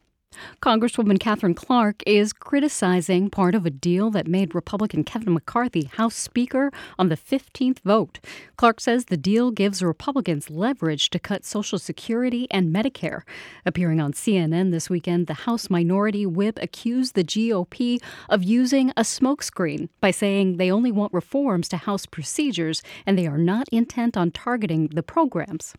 Congresswoman 0.61 1.19
Katherine 1.19 1.53
Clark 1.53 2.03
is 2.05 2.33
criticizing 2.33 3.29
part 3.29 3.55
of 3.55 3.65
a 3.65 3.69
deal 3.69 4.11
that 4.11 4.27
made 4.27 4.53
Republican 4.53 5.05
Kevin 5.05 5.33
McCarthy 5.33 5.85
House 5.85 6.15
Speaker 6.15 6.69
on 6.97 7.07
the 7.07 7.15
15th 7.15 7.79
vote. 7.79 8.19
Clark 8.57 8.81
says 8.81 9.05
the 9.05 9.15
deal 9.15 9.51
gives 9.51 9.81
Republicans 9.81 10.49
leverage 10.49 11.11
to 11.11 11.19
cut 11.19 11.45
Social 11.45 11.79
Security 11.79 12.45
and 12.51 12.75
Medicare. 12.75 13.21
Appearing 13.65 14.01
on 14.01 14.11
CNN 14.11 14.71
this 14.71 14.89
weekend, 14.89 15.27
the 15.27 15.45
House 15.45 15.69
Minority 15.69 16.25
Whip 16.25 16.59
accused 16.61 17.15
the 17.15 17.23
GOP 17.23 17.99
of 18.27 18.43
using 18.43 18.89
a 18.91 19.03
smokescreen 19.03 19.87
by 20.01 20.11
saying 20.11 20.57
they 20.57 20.71
only 20.71 20.91
want 20.91 21.13
reforms 21.13 21.69
to 21.69 21.77
House 21.77 22.05
procedures 22.05 22.83
and 23.05 23.17
they 23.17 23.27
are 23.27 23.37
not 23.37 23.69
intent 23.71 24.17
on 24.17 24.29
targeting 24.29 24.87
the 24.87 25.03
programs. 25.03 25.73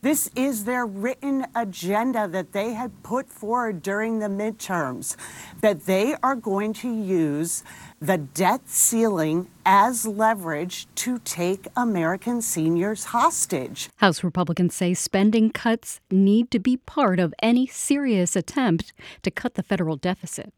This 0.00 0.30
is 0.36 0.62
their 0.62 0.86
written 0.86 1.44
agenda 1.56 2.28
that 2.28 2.52
they 2.52 2.74
had 2.74 3.02
put 3.02 3.28
forward 3.28 3.82
during 3.82 4.20
the 4.20 4.28
midterms, 4.28 5.16
that 5.60 5.86
they 5.86 6.14
are 6.22 6.36
going 6.36 6.72
to 6.74 6.88
use 6.88 7.64
the 8.00 8.16
debt 8.16 8.68
ceiling 8.68 9.48
as 9.66 10.06
leverage 10.06 10.86
to 10.94 11.18
take 11.18 11.66
American 11.76 12.40
seniors 12.42 13.06
hostage. 13.06 13.90
House 13.96 14.22
Republicans 14.22 14.76
say 14.76 14.94
spending 14.94 15.50
cuts 15.50 15.98
need 16.12 16.52
to 16.52 16.60
be 16.60 16.76
part 16.76 17.18
of 17.18 17.34
any 17.42 17.66
serious 17.66 18.36
attempt 18.36 18.92
to 19.24 19.32
cut 19.32 19.54
the 19.54 19.64
federal 19.64 19.96
deficit. 19.96 20.52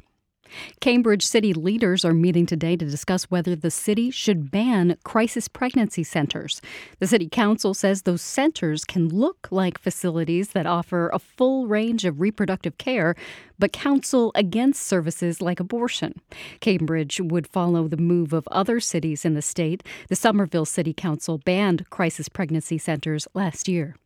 Cambridge 0.80 1.26
city 1.26 1.52
leaders 1.52 2.04
are 2.04 2.14
meeting 2.14 2.46
today 2.46 2.76
to 2.76 2.84
discuss 2.84 3.24
whether 3.24 3.54
the 3.54 3.70
city 3.70 4.10
should 4.10 4.50
ban 4.50 4.96
crisis 5.04 5.48
pregnancy 5.48 6.02
centers. 6.02 6.60
The 6.98 7.06
city 7.06 7.28
council 7.28 7.74
says 7.74 8.02
those 8.02 8.22
centers 8.22 8.84
can 8.84 9.08
look 9.08 9.48
like 9.50 9.78
facilities 9.78 10.50
that 10.50 10.66
offer 10.66 11.08
a 11.08 11.18
full 11.18 11.66
range 11.66 12.04
of 12.04 12.20
reproductive 12.20 12.78
care, 12.78 13.14
but 13.58 13.72
counsel 13.72 14.32
against 14.34 14.82
services 14.82 15.40
like 15.40 15.60
abortion. 15.60 16.20
Cambridge 16.60 17.20
would 17.20 17.46
follow 17.46 17.88
the 17.88 17.96
move 17.96 18.32
of 18.32 18.48
other 18.48 18.80
cities 18.80 19.24
in 19.24 19.34
the 19.34 19.42
state. 19.42 19.82
The 20.08 20.16
Somerville 20.16 20.64
City 20.64 20.92
Council 20.92 21.38
banned 21.38 21.88
crisis 21.90 22.28
pregnancy 22.28 22.78
centers 22.78 23.28
last 23.34 23.68
year. 23.68 23.96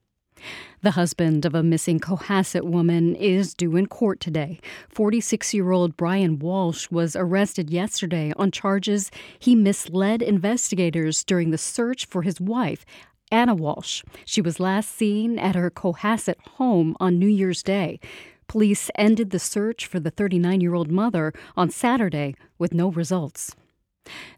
The 0.83 0.93
husband 0.93 1.45
of 1.45 1.55
a 1.55 1.63
missing 1.63 1.99
Cohasset 1.99 2.65
woman 2.65 3.15
is 3.15 3.55
due 3.55 3.77
in 3.77 3.87
court 3.87 4.21
today. 4.21 4.61
46 4.89 5.55
year 5.55 5.71
old 5.71 5.97
Brian 5.97 6.39
Walsh 6.39 6.91
was 6.91 7.17
arrested 7.17 7.71
yesterday 7.71 8.33
on 8.37 8.51
charges 8.51 9.11
he 9.39 9.55
misled 9.55 10.23
investigators 10.23 11.25
during 11.25 11.51
the 11.51 11.59
search 11.59 12.07
for 12.07 12.23
his 12.23 12.41
wife. 12.41 12.85
Anna 13.31 13.55
Walsh. 13.55 14.03
She 14.25 14.41
was 14.41 14.61
last 14.61 14.95
seen 14.95 15.39
at 15.39 15.55
her 15.55 15.71
Cohasset 15.71 16.39
home 16.57 16.97
on 17.01 17.19
New 17.19 17.29
Year's 17.29 17.63
Day. 17.63 17.99
Police 18.47 18.91
ended 18.95 19.31
the 19.31 19.39
search 19.39 19.87
for 19.87 19.99
the 19.99 20.11
39 20.11 20.61
year 20.61 20.75
old 20.75 20.91
mother 20.91 21.33
on 21.57 21.71
Saturday 21.71 22.37
with 22.59 22.75
no 22.75 22.91
results. 22.91 23.57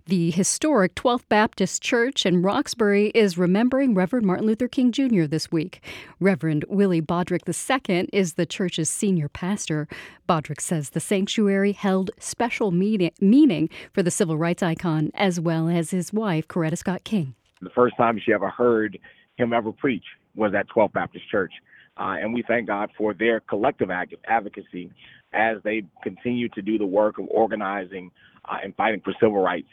The 0.07 0.31
historic 0.31 0.95
12th 0.95 1.29
Baptist 1.29 1.83
Church 1.83 2.25
in 2.25 2.43
Roxbury 2.43 3.09
is 3.15 3.37
remembering 3.37 3.95
Reverend 3.95 4.27
Martin 4.27 4.47
Luther 4.47 4.69
King 4.69 4.93
Jr. 4.93 5.25
this 5.25 5.51
week. 5.51 5.83
Reverend 6.21 6.65
Willie 6.69 7.03
Bodrick 7.03 7.43
II 7.49 8.09
is 8.13 8.35
the 8.35 8.47
church's 8.47 8.89
senior 8.89 9.29
pastor. 9.29 9.89
Bodrick 10.29 10.61
says 10.61 10.91
the 10.91 11.01
sanctuary 11.01 11.73
held 11.73 12.11
special 12.19 12.71
meaning 12.71 13.69
for 13.93 14.03
the 14.03 14.11
civil 14.11 14.37
rights 14.39 14.63
icon 14.63 15.11
as 15.15 15.41
well 15.41 15.69
as 15.69 15.91
his 15.91 16.13
wife, 16.13 16.47
Coretta 16.49 16.79
Scott 16.79 17.05
King. 17.05 17.35
The 17.61 17.71
first 17.71 17.97
time 17.97 18.21
she 18.25 18.33
ever 18.33 18.51
heard 18.51 18.99
him 19.37 19.53
ever 19.53 19.73
preach 19.73 20.05
was 20.35 20.55
at 20.55 20.69
12th 20.69 20.93
Baptist 20.93 21.29
Church. 21.31 21.53
Uh, 21.99 22.17
and 22.21 22.35
we 22.35 22.45
thank 22.47 22.67
God 22.67 22.91
for 22.97 23.15
their 23.15 23.41
collective 23.41 23.91
advocacy 23.91 24.91
as 25.33 25.57
they 25.65 25.83
continue 26.03 26.49
to 26.51 26.63
do 26.63 26.79
the 26.79 26.87
work 26.87 27.19
of 27.19 27.27
organizing 27.29 28.11
uh, 28.51 28.59
and 28.63 28.75
fighting 28.77 29.01
for 29.01 29.13
civil 29.21 29.43
rights 29.43 29.69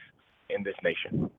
in 0.50 0.64
this 0.64 0.76
nation. 0.84 1.30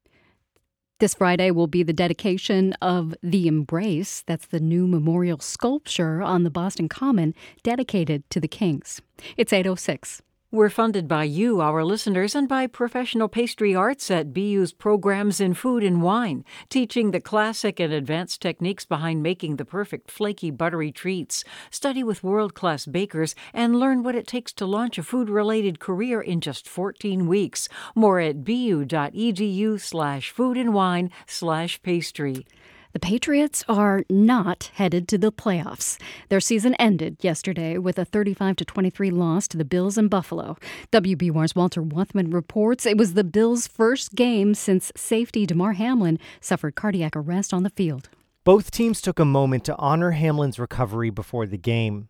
This 1.00 1.14
Friday 1.14 1.50
will 1.50 1.66
be 1.66 1.82
the 1.82 1.92
dedication 1.92 2.72
of 2.80 3.14
The 3.22 3.48
Embrace. 3.48 4.22
That's 4.26 4.46
the 4.46 4.60
new 4.60 4.86
memorial 4.86 5.38
sculpture 5.40 6.22
on 6.22 6.44
the 6.44 6.50
Boston 6.50 6.88
Common 6.88 7.34
dedicated 7.62 8.28
to 8.30 8.40
the 8.40 8.48
Kings. 8.48 9.02
It's 9.36 9.52
806. 9.52 10.22
We're 10.54 10.70
funded 10.70 11.08
by 11.08 11.24
you, 11.24 11.60
our 11.60 11.82
listeners, 11.82 12.36
and 12.36 12.48
by 12.48 12.68
professional 12.68 13.26
pastry 13.26 13.74
arts 13.74 14.08
at 14.08 14.32
BU's 14.32 14.72
programs 14.72 15.40
in 15.40 15.52
food 15.52 15.82
and 15.82 16.00
wine, 16.00 16.44
teaching 16.68 17.10
the 17.10 17.20
classic 17.20 17.80
and 17.80 17.92
advanced 17.92 18.40
techniques 18.40 18.84
behind 18.84 19.20
making 19.20 19.56
the 19.56 19.64
perfect 19.64 20.12
flaky, 20.12 20.52
buttery 20.52 20.92
treats. 20.92 21.42
Study 21.72 22.04
with 22.04 22.22
world 22.22 22.54
class 22.54 22.86
bakers 22.86 23.34
and 23.52 23.80
learn 23.80 24.04
what 24.04 24.14
it 24.14 24.28
takes 24.28 24.52
to 24.52 24.64
launch 24.64 24.96
a 24.96 25.02
food 25.02 25.28
related 25.28 25.80
career 25.80 26.20
in 26.20 26.40
just 26.40 26.68
14 26.68 27.26
weeks. 27.26 27.68
More 27.96 28.20
at 28.20 28.44
bu.edu 28.44 29.80
slash 29.80 30.30
food 30.30 30.56
and 30.56 30.72
wine 30.72 31.10
slash 31.26 31.82
pastry. 31.82 32.46
The 32.94 33.00
Patriots 33.00 33.64
are 33.68 34.04
not 34.08 34.70
headed 34.74 35.08
to 35.08 35.18
the 35.18 35.32
playoffs. 35.32 36.00
Their 36.28 36.38
season 36.38 36.74
ended 36.76 37.16
yesterday 37.22 37.76
with 37.76 37.98
a 37.98 38.04
35 38.04 38.54
23 38.54 39.10
loss 39.10 39.48
to 39.48 39.56
the 39.56 39.64
Bills 39.64 39.98
in 39.98 40.06
Buffalo. 40.06 40.56
WBUR's 40.92 41.56
Walter 41.56 41.82
Wuthmann 41.82 42.32
reports 42.32 42.86
it 42.86 42.96
was 42.96 43.14
the 43.14 43.24
Bills' 43.24 43.66
first 43.66 44.14
game 44.14 44.54
since 44.54 44.92
safety 44.94 45.44
Damar 45.44 45.72
Hamlin 45.72 46.20
suffered 46.40 46.76
cardiac 46.76 47.16
arrest 47.16 47.52
on 47.52 47.64
the 47.64 47.70
field. 47.70 48.10
Both 48.44 48.70
teams 48.70 49.00
took 49.00 49.18
a 49.18 49.24
moment 49.24 49.64
to 49.64 49.76
honor 49.76 50.12
Hamlin's 50.12 50.60
recovery 50.60 51.10
before 51.10 51.46
the 51.46 51.58
game. 51.58 52.08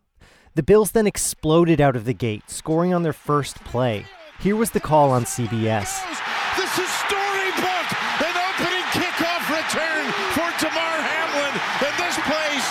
The 0.55 0.63
Bills 0.63 0.91
then 0.91 1.07
exploded 1.07 1.81
out 1.81 1.97
of 1.97 2.05
the 2.05 2.13
gate, 2.13 2.51
scoring 2.51 2.93
on 2.93 3.03
their 3.03 3.15
first 3.15 3.57
play. 3.65 4.05
Here 4.39 4.55
was 4.55 4.73
the 4.73 4.81
call 4.81 5.13
on 5.13 5.25
CBS. 5.25 6.05
This 6.59 6.79
is 6.79 6.91
storybook! 7.09 7.89
An 8.21 8.37
opening 8.37 8.85
kickoff 8.93 9.49
return 9.49 10.05
for 10.35 10.51
Damar 10.59 10.99
Hamlin, 11.03 11.55
and 11.83 11.95
this 11.99 12.17
place 12.27 12.69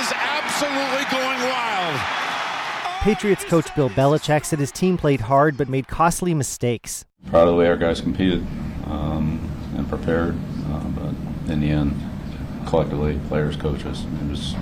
is 0.00 0.08
absolutely 0.12 1.04
going 1.12 1.40
wild. 1.48 1.96
Patriots 3.06 3.44
coach 3.44 3.72
Bill 3.76 3.88
Belichick 3.88 4.44
said 4.44 4.58
his 4.58 4.72
team 4.72 4.96
played 4.96 5.20
hard 5.20 5.56
but 5.56 5.68
made 5.68 5.86
costly 5.86 6.34
mistakes. 6.34 7.04
Proud 7.26 7.42
of 7.42 7.50
the 7.50 7.54
way 7.54 7.68
our 7.68 7.76
guys 7.76 8.00
competed. 8.00 8.44
Um, 8.86 9.48
and 9.76 9.88
prepared, 9.88 10.34
uh, 10.66 10.80
but 10.80 11.52
in 11.52 11.60
the 11.60 11.70
end, 11.70 11.94
collectively, 12.66 13.20
players, 13.28 13.54
coaches, 13.54 14.04
it 14.04 14.28
was 14.28 14.56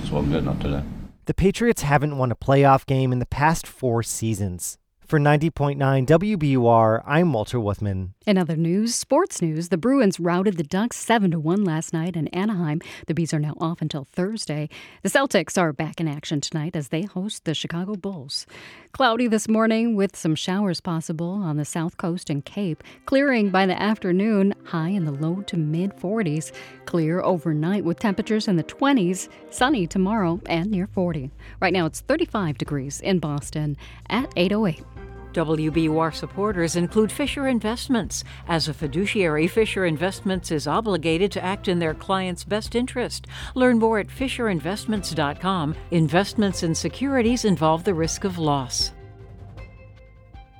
just 0.00 0.10
wasn't 0.10 0.32
good 0.32 0.44
enough 0.44 0.58
today. 0.58 0.82
The 1.26 1.34
Patriots 1.34 1.82
haven't 1.82 2.16
won 2.16 2.32
a 2.32 2.34
playoff 2.34 2.86
game 2.86 3.12
in 3.12 3.18
the 3.18 3.26
past 3.26 3.66
four 3.66 4.02
seasons. 4.02 4.78
For 5.00 5.18
90.9 5.18 5.76
WBUR, 6.06 7.02
I'm 7.06 7.34
Walter 7.34 7.58
Wuthmann. 7.58 8.14
In 8.26 8.38
other 8.38 8.56
news, 8.56 8.92
sports 8.92 9.40
news, 9.40 9.68
the 9.68 9.78
Bruins 9.78 10.18
routed 10.18 10.56
the 10.56 10.64
Ducks 10.64 10.96
7 10.96 11.30
to 11.30 11.38
1 11.38 11.62
last 11.62 11.92
night 11.92 12.16
in 12.16 12.26
Anaheim. 12.28 12.80
The 13.06 13.14
Bees 13.14 13.32
are 13.32 13.38
now 13.38 13.54
off 13.60 13.80
until 13.80 14.08
Thursday. 14.10 14.68
The 15.04 15.08
Celtics 15.08 15.56
are 15.56 15.72
back 15.72 16.00
in 16.00 16.08
action 16.08 16.40
tonight 16.40 16.74
as 16.74 16.88
they 16.88 17.02
host 17.02 17.44
the 17.44 17.54
Chicago 17.54 17.94
Bulls. 17.94 18.44
Cloudy 18.90 19.28
this 19.28 19.46
morning 19.46 19.94
with 19.94 20.16
some 20.16 20.34
showers 20.34 20.80
possible 20.80 21.30
on 21.30 21.56
the 21.56 21.64
south 21.64 21.98
coast 21.98 22.28
and 22.28 22.44
Cape, 22.44 22.82
clearing 23.04 23.50
by 23.50 23.64
the 23.64 23.80
afternoon, 23.80 24.54
high 24.64 24.88
in 24.88 25.04
the 25.04 25.12
low 25.12 25.42
to 25.42 25.56
mid 25.56 25.94
40s. 25.94 26.50
Clear 26.84 27.20
overnight 27.20 27.84
with 27.84 28.00
temperatures 28.00 28.48
in 28.48 28.56
the 28.56 28.64
20s, 28.64 29.28
sunny 29.50 29.86
tomorrow 29.86 30.40
and 30.46 30.68
near 30.72 30.88
40. 30.88 31.30
Right 31.60 31.72
now 31.72 31.86
it's 31.86 32.00
35 32.00 32.58
degrees 32.58 33.00
in 33.00 33.20
Boston 33.20 33.76
at 34.10 34.32
808. 34.34 35.05
WBUR 35.36 36.14
supporters 36.14 36.76
include 36.76 37.12
Fisher 37.12 37.46
Investments. 37.46 38.24
As 38.48 38.68
a 38.68 38.74
fiduciary, 38.74 39.46
Fisher 39.46 39.84
Investments 39.84 40.50
is 40.50 40.66
obligated 40.66 41.30
to 41.32 41.44
act 41.44 41.68
in 41.68 41.78
their 41.78 41.94
client's 41.94 42.42
best 42.42 42.74
interest. 42.74 43.26
Learn 43.54 43.78
more 43.78 43.98
at 43.98 44.08
FisherInvestments.com. 44.08 45.76
Investments 45.90 46.62
in 46.62 46.74
securities 46.74 47.44
involve 47.44 47.84
the 47.84 47.94
risk 47.94 48.24
of 48.24 48.38
loss. 48.38 48.92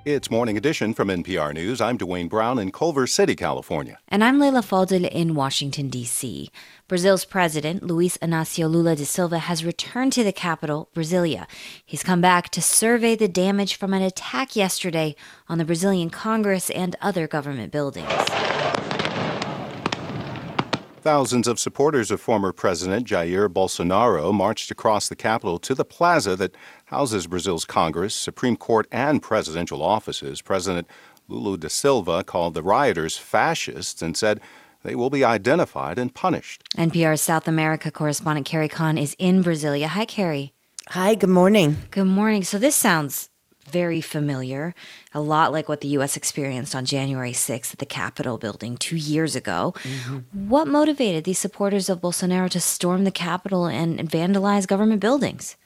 It's 0.07 0.31
Morning 0.31 0.57
Edition 0.57 0.95
from 0.95 1.09
NPR 1.09 1.53
News. 1.53 1.81
I'm 1.81 1.99
Dwayne 1.99 2.29
Brown 2.29 2.61
in 2.61 2.71
Culver 2.71 3.09
City, 3.09 3.35
California. 3.35 3.99
And 4.07 4.23
I'm 4.23 4.39
Leila 4.39 4.63
Fadel 4.63 5.11
in 5.11 5.35
Washington, 5.35 5.89
D.C. 5.89 6.49
Brazil's 6.87 7.25
president, 7.25 7.83
Luiz 7.83 8.17
Inácio 8.19 8.71
Lula 8.71 8.95
da 8.95 9.03
Silva, 9.03 9.41
has 9.41 9.65
returned 9.65 10.13
to 10.13 10.23
the 10.23 10.33
capital, 10.33 10.91
Brasilia. 10.95 11.49
He's 11.85 12.05
come 12.05 12.21
back 12.21 12.51
to 12.51 12.63
survey 12.63 13.17
the 13.17 13.27
damage 13.27 13.75
from 13.75 13.93
an 13.93 14.03
attack 14.03 14.55
yesterday 14.55 15.17
on 15.49 15.59
the 15.59 15.65
Brazilian 15.65 16.11
Congress 16.11 16.71
and 16.71 16.95
other 17.03 17.27
government 17.27 17.73
buildings. 17.73 18.07
Thousands 21.07 21.47
of 21.47 21.61
supporters 21.61 22.11
of 22.11 22.21
former 22.21 22.53
President 22.53 23.07
Jair 23.07 23.49
Bolsonaro 23.49 24.35
marched 24.35 24.73
across 24.73 25.09
the 25.09 25.15
capital 25.15 25.61
to 25.61 25.73
the 25.73 25.85
plaza 25.85 26.35
that 26.35 26.57
houses 26.87 27.27
Brazil's 27.27 27.65
Congress, 27.65 28.15
Supreme 28.15 28.57
Court, 28.57 28.87
and 28.91 29.23
presidential 29.23 29.83
offices. 29.83 30.41
President 30.41 30.89
Lula 31.29 31.59
da 31.59 31.69
Silva 31.69 32.25
called 32.25 32.55
the 32.55 32.63
rioters 32.63 33.17
fascists 33.17 34.03
and 34.03 34.17
said 34.17 34.41
they 34.83 34.95
will 34.95 35.11
be 35.11 35.25
identified 35.25 35.99
and 35.99 36.15
punished. 36.15 36.63
NPR's 36.77 37.21
South 37.21 37.49
America 37.49 37.91
correspondent 37.91 38.47
Carrie 38.47 38.69
Kahn 38.69 38.97
is 38.97 39.17
in 39.19 39.43
Brasilia. 39.43 39.87
Hi, 39.87 40.05
Carrie. 40.05 40.53
Hi, 40.91 41.17
good 41.17 41.31
morning. 41.31 41.79
Good 41.91 42.05
morning. 42.05 42.45
So 42.45 42.59
this 42.59 42.77
sounds 42.77 43.29
very 43.65 44.01
familiar, 44.01 44.73
a 45.13 45.21
lot 45.21 45.51
like 45.51 45.69
what 45.69 45.81
the 45.81 45.89
U.S. 45.89 46.17
experienced 46.17 46.77
on 46.77 46.85
January 46.85 47.33
6th 47.33 47.73
at 47.73 47.81
the 47.81 47.87
Capitol 47.87 48.39
building 48.39 48.77
two 48.77 48.95
years 48.95 49.35
ago. 49.35 49.75
Mm-hmm. 49.83 50.49
What 50.49 50.69
motivated 50.69 51.25
these 51.25 51.41
supporters 51.41 51.89
of 51.89 52.01
Bolsonaro 52.01 52.49
to 52.51 52.61
storm 52.61 53.03
the 53.03 53.11
Capitol 53.11 53.67
and 53.67 53.99
vandalize 53.99 54.69
government 54.69 55.01
buildings? 55.01 55.57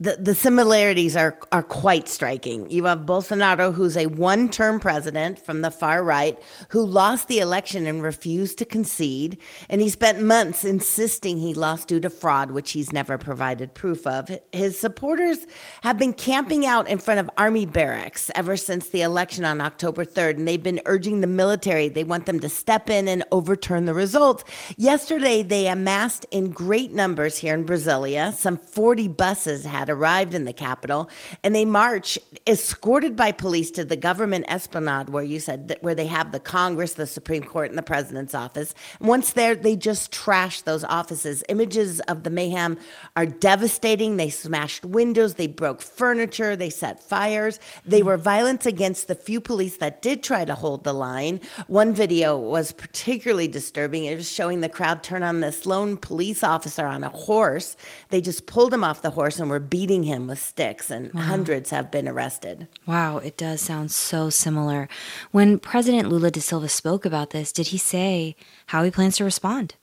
The, 0.00 0.16
the 0.16 0.34
similarities 0.34 1.16
are, 1.16 1.36
are 1.50 1.64
quite 1.64 2.08
striking. 2.08 2.70
You 2.70 2.84
have 2.84 3.00
Bolsonaro, 3.00 3.74
who's 3.74 3.96
a 3.96 4.06
one 4.06 4.48
term 4.48 4.78
president 4.78 5.44
from 5.44 5.62
the 5.62 5.72
far 5.72 6.04
right, 6.04 6.40
who 6.68 6.86
lost 6.86 7.26
the 7.26 7.40
election 7.40 7.84
and 7.84 8.00
refused 8.00 8.58
to 8.58 8.64
concede. 8.64 9.38
And 9.68 9.80
he 9.80 9.88
spent 9.88 10.22
months 10.22 10.64
insisting 10.64 11.38
he 11.38 11.52
lost 11.52 11.88
due 11.88 11.98
to 11.98 12.10
fraud, 12.10 12.52
which 12.52 12.70
he's 12.70 12.92
never 12.92 13.18
provided 13.18 13.74
proof 13.74 14.06
of. 14.06 14.30
His 14.52 14.78
supporters 14.78 15.38
have 15.82 15.98
been 15.98 16.12
camping 16.12 16.64
out 16.64 16.86
in 16.86 16.98
front 16.98 17.18
of 17.18 17.28
army 17.36 17.66
barracks 17.66 18.30
ever 18.36 18.56
since 18.56 18.90
the 18.90 19.02
election 19.02 19.44
on 19.44 19.60
October 19.60 20.04
3rd. 20.04 20.36
And 20.36 20.46
they've 20.46 20.62
been 20.62 20.80
urging 20.86 21.22
the 21.22 21.26
military, 21.26 21.88
they 21.88 22.04
want 22.04 22.26
them 22.26 22.38
to 22.38 22.48
step 22.48 22.88
in 22.88 23.08
and 23.08 23.24
overturn 23.32 23.86
the 23.86 23.94
results. 23.94 24.44
Yesterday, 24.76 25.42
they 25.42 25.66
amassed 25.66 26.24
in 26.30 26.50
great 26.50 26.92
numbers 26.92 27.36
here 27.36 27.54
in 27.54 27.66
Brasilia. 27.66 28.32
Some 28.32 28.58
40 28.58 29.08
buses 29.08 29.64
had 29.64 29.87
had 29.88 29.96
arrived 29.96 30.34
in 30.34 30.44
the 30.44 30.52
capital, 30.52 31.08
and 31.42 31.54
they 31.54 31.64
march 31.64 32.18
escorted 32.46 33.16
by 33.16 33.32
police 33.32 33.70
to 33.72 33.84
the 33.84 33.96
government 33.96 34.44
esplanade, 34.48 35.08
where 35.08 35.22
you 35.22 35.40
said 35.40 35.68
that, 35.68 35.82
where 35.82 35.94
they 35.94 36.06
have 36.06 36.32
the 36.32 36.40
Congress, 36.40 36.94
the 36.94 37.06
Supreme 37.06 37.42
Court, 37.42 37.70
and 37.70 37.78
the 37.78 37.82
president's 37.82 38.34
office. 38.34 38.74
Once 39.00 39.32
there, 39.32 39.54
they 39.54 39.76
just 39.76 40.12
trash 40.12 40.60
those 40.62 40.84
offices. 40.84 41.42
Images 41.48 42.00
of 42.00 42.22
the 42.22 42.30
mayhem 42.30 42.78
are 43.16 43.26
devastating. 43.26 44.16
They 44.16 44.30
smashed 44.30 44.84
windows, 44.84 45.34
they 45.34 45.46
broke 45.46 45.80
furniture, 45.80 46.54
they 46.54 46.70
set 46.70 47.02
fires. 47.02 47.58
They 47.84 48.02
were 48.02 48.16
violence 48.16 48.66
against 48.66 49.08
the 49.08 49.14
few 49.14 49.40
police 49.40 49.78
that 49.78 50.02
did 50.02 50.22
try 50.22 50.44
to 50.44 50.54
hold 50.54 50.84
the 50.84 50.92
line. 50.92 51.40
One 51.66 51.94
video 51.94 52.36
was 52.36 52.72
particularly 52.72 53.48
disturbing. 53.48 54.04
It 54.04 54.16
was 54.16 54.30
showing 54.30 54.60
the 54.60 54.68
crowd 54.68 55.02
turn 55.02 55.22
on 55.22 55.40
this 55.40 55.64
lone 55.64 55.96
police 55.96 56.44
officer 56.44 56.86
on 56.86 57.04
a 57.04 57.08
horse. 57.08 57.76
They 58.10 58.20
just 58.20 58.46
pulled 58.46 58.74
him 58.74 58.84
off 58.84 59.02
the 59.02 59.10
horse 59.10 59.38
and 59.38 59.48
were 59.48 59.60
beating 59.60 59.77
beating 59.78 60.02
him 60.02 60.26
with 60.26 60.40
sticks, 60.40 60.90
and 60.90 61.14
wow. 61.14 61.22
hundreds 61.22 61.70
have 61.70 61.88
been 61.88 62.08
arrested. 62.08 62.66
Wow, 62.84 63.18
it 63.18 63.36
does 63.36 63.60
sound 63.60 63.92
so 63.92 64.28
similar. 64.28 64.88
When 65.30 65.60
President 65.60 66.08
Lula 66.08 66.32
da 66.32 66.40
Silva 66.40 66.68
spoke 66.68 67.04
about 67.06 67.30
this, 67.30 67.52
did 67.52 67.68
he 67.68 67.78
say 67.78 68.34
how 68.66 68.82
he 68.82 68.90
plans 68.90 69.18
to 69.18 69.24
respond? 69.24 69.76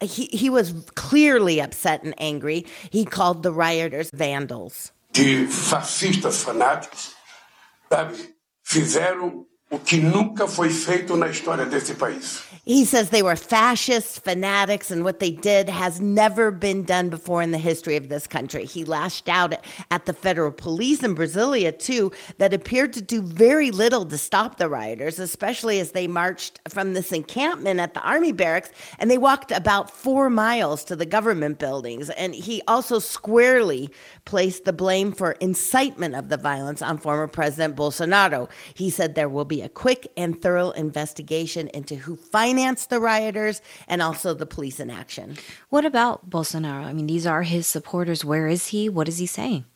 He, 0.00 0.26
he 0.26 0.48
was 0.48 0.72
clearly 0.94 1.60
upset 1.60 2.04
and 2.04 2.14
angry. 2.18 2.66
He 2.90 3.04
called 3.04 3.42
the 3.42 3.50
rioters 3.50 4.10
vandals. 4.12 4.92
De 5.12 5.46
fascistas 5.46 6.44
fanáticos, 6.44 7.14
sabe, 7.90 8.14
fizeram 8.62 9.44
o 9.68 9.78
que 9.80 9.96
nunca 9.96 10.46
foi 10.46 10.70
feito 10.70 11.16
na 11.16 11.26
história 11.28 11.66
desse 11.66 11.94
país. 11.94 12.42
He 12.66 12.84
says 12.84 13.10
they 13.10 13.22
were 13.22 13.36
fascists, 13.36 14.18
fanatics, 14.18 14.90
and 14.90 15.04
what 15.04 15.20
they 15.20 15.30
did 15.30 15.68
has 15.68 16.00
never 16.00 16.50
been 16.50 16.82
done 16.82 17.10
before 17.10 17.40
in 17.40 17.52
the 17.52 17.58
history 17.58 17.94
of 17.94 18.08
this 18.08 18.26
country. 18.26 18.64
He 18.64 18.84
lashed 18.84 19.28
out 19.28 19.54
at 19.92 20.04
the 20.04 20.12
federal 20.12 20.50
police 20.50 21.04
in 21.04 21.14
Brasilia, 21.14 21.78
too, 21.78 22.10
that 22.38 22.52
appeared 22.52 22.92
to 22.94 23.00
do 23.00 23.22
very 23.22 23.70
little 23.70 24.04
to 24.06 24.18
stop 24.18 24.56
the 24.56 24.68
rioters, 24.68 25.20
especially 25.20 25.78
as 25.78 25.92
they 25.92 26.08
marched 26.08 26.58
from 26.68 26.94
this 26.94 27.12
encampment 27.12 27.78
at 27.78 27.94
the 27.94 28.00
army 28.00 28.32
barracks 28.32 28.70
and 28.98 29.08
they 29.08 29.18
walked 29.18 29.52
about 29.52 29.88
four 29.88 30.28
miles 30.28 30.82
to 30.86 30.96
the 30.96 31.06
government 31.06 31.60
buildings. 31.60 32.10
And 32.10 32.34
he 32.34 32.62
also 32.66 32.98
squarely 32.98 33.90
placed 34.24 34.64
the 34.64 34.72
blame 34.72 35.12
for 35.12 35.32
incitement 35.38 36.16
of 36.16 36.30
the 36.30 36.36
violence 36.36 36.82
on 36.82 36.98
former 36.98 37.28
President 37.28 37.76
Bolsonaro. 37.76 38.50
He 38.74 38.90
said 38.90 39.14
there 39.14 39.28
will 39.28 39.44
be 39.44 39.62
a 39.62 39.68
quick 39.68 40.08
and 40.16 40.42
thorough 40.42 40.70
investigation 40.70 41.68
into 41.68 41.94
who 41.94 42.16
financed 42.16 42.55
finance 42.56 42.86
the 42.86 42.98
rioters 42.98 43.60
and 43.86 44.00
also 44.00 44.32
the 44.32 44.46
police 44.46 44.80
in 44.80 44.90
action. 44.90 45.36
What 45.68 45.84
about 45.84 46.30
Bolsonaro? 46.30 46.86
I 46.86 46.94
mean, 46.94 47.06
these 47.06 47.26
are 47.26 47.42
his 47.42 47.66
supporters. 47.66 48.24
Where 48.24 48.48
is 48.48 48.68
he? 48.68 48.88
What 48.88 49.08
is 49.08 49.18
he 49.18 49.26
saying? 49.26 49.66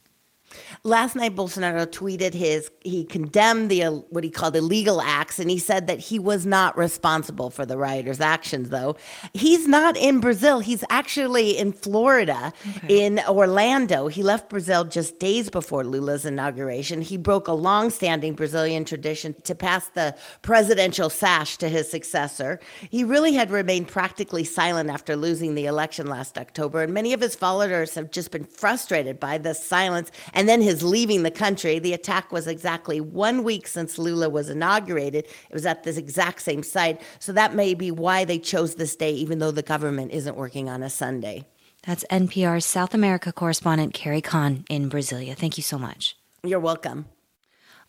Last 0.82 1.14
night, 1.14 1.36
Bolsonaro 1.36 1.86
tweeted 1.86 2.35
his, 2.35 2.70
he 2.81 3.05
condemned 3.05 3.70
the, 3.70 3.82
what 4.10 4.24
he 4.24 4.31
called 4.31 4.56
illegal 4.56 5.01
acts, 5.01 5.39
and 5.39 5.51
he 5.51 5.59
said 5.59 5.86
that 5.86 5.98
he 5.98 6.18
was 6.18 6.47
not 6.47 6.77
responsible 6.77 7.51
for 7.51 7.66
the 7.66 7.77
rioters' 7.77 8.20
actions, 8.20 8.70
though. 8.70 8.97
He's 9.35 9.68
not 9.68 9.97
in 9.97 10.20
Brazil. 10.20 10.60
He's 10.60 10.82
actually 10.90 11.59
in 11.59 11.72
Florida, 11.72 12.52
okay. 12.77 13.05
in 13.05 13.20
Orlando. 13.28 14.09
He 14.09 14.22
left 14.22 14.48
Brazil 14.48 14.85
just 14.85 15.18
days 15.18 15.51
before 15.51 15.85
Lula's 15.85 16.24
inauguration. 16.24 17.02
He 17.02 17.16
broke 17.16 17.47
a 17.47 17.52
long-standing 17.52 18.35
Brazilian 18.35 18.85
tradition 18.85 19.35
to 19.44 19.55
pass 19.55 19.89
the 19.89 20.16
presidential 20.43 21.10
sash 21.10 21.59
to 21.59 21.68
his 21.68 21.90
successor. 21.90 22.59
He 22.90 23.05
really 23.05 23.35
had 23.35 23.51
remained 23.51 23.89
practically 23.89 24.44
silent 24.44 24.90
after 24.90 25.14
losing 25.14 25.55
the 25.55 25.66
election 25.66 26.06
last 26.06 26.39
October, 26.39 26.82
and 26.82 26.94
many 26.94 27.12
of 27.12 27.20
his 27.20 27.35
followers 27.35 27.94
have 27.94 28.10
just 28.10 28.31
been 28.31 28.44
frustrated 28.44 29.20
by 29.20 29.39
this 29.39 29.64
silence 29.64 30.10
and 30.32 30.40
then 30.49 30.62
his 30.62 30.83
leaving 30.83 31.23
the 31.23 31.31
country. 31.31 31.79
The 31.79 31.93
attack 31.93 32.33
was 32.33 32.47
exactly 32.47 33.01
one 33.01 33.43
week 33.45 33.67
since 33.67 33.99
Lula 33.99 34.29
was 34.29 34.49
inaugurated. 34.49 35.25
It 35.25 35.55
was 35.55 35.67
at 35.67 35.83
this 35.83 35.97
exact 35.97 36.43
same 36.43 36.62
site. 36.62 37.01
So 37.19 37.33
that 37.33 37.55
may 37.55 37.75
be 37.75 37.91
why 37.91 38.25
they 38.25 38.39
chose 38.39 38.77
this 38.77 38.97
day, 38.97 39.12
even 39.12 39.39
though 39.39 39.51
the 39.51 39.62
government 39.62 40.12
isn't 40.12 40.37
working 40.37 40.69
on 40.69 40.83
a 40.83 40.91
Sunday. 40.91 41.47
That's 41.87 42.05
NPR's 42.11 42.67
South 42.67 42.95
America 42.95 43.33
correspondent 43.33 43.95
Carrie 43.95 44.21
Kahn 44.21 44.65
in 44.69 44.91
Brasilia. 44.91 45.35
Thank 45.35 45.57
you 45.57 45.62
so 45.62 45.79
much. 45.79 46.17
You're 46.45 46.61
welcome. 46.61 47.07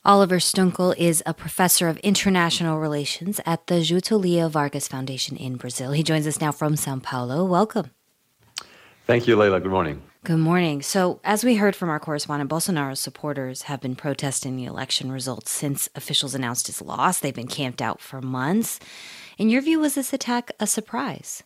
Oliver 0.03 0.38
Stuenkel 0.38 0.95
is 0.98 1.22
a 1.28 1.34
professor 1.34 1.88
of 1.88 1.98
international 1.98 2.80
relations 2.80 3.40
at 3.45 3.68
the 3.68 3.76
Getulio 3.76 4.49
Vargas 4.49 4.88
Foundation 4.88 5.38
in 5.38 5.57
Brazil. 5.57 5.91
He 5.91 6.02
joins 6.02 6.26
us 6.26 6.41
now 6.41 6.52
from 6.52 6.76
Sao 6.76 6.98
Paulo. 6.98 7.45
Welcome. 7.45 7.91
Thank 9.06 9.28
you, 9.28 9.36
Leila. 9.36 9.60
Good 9.60 9.72
morning. 9.72 10.02
Good 10.23 10.38
morning. 10.38 10.84
So, 10.84 11.19
as 11.23 11.43
we 11.43 11.56
heard 11.56 11.76
from 11.76 11.89
our 11.89 11.99
correspondent, 11.99 12.48
Bolsonaro's 12.48 12.99
supporters 12.99 13.64
have 13.64 13.81
been 13.81 13.95
protesting 13.95 14.56
the 14.56 14.65
election 14.65 15.11
results 15.11 15.49
since 15.49 15.89
officials 15.95 16.35
announced 16.35 16.68
his 16.68 16.80
loss. 16.80 17.18
They've 17.18 17.34
been 17.34 17.48
camped 17.48 17.81
out 17.81 17.99
for 17.99 18.22
months. 18.22 18.80
In 19.39 19.49
your 19.49 19.64
view, 19.64 19.80
was 19.80 19.95
this 19.95 20.14
attack 20.14 20.52
a 20.60 20.68
surprise? 20.68 21.41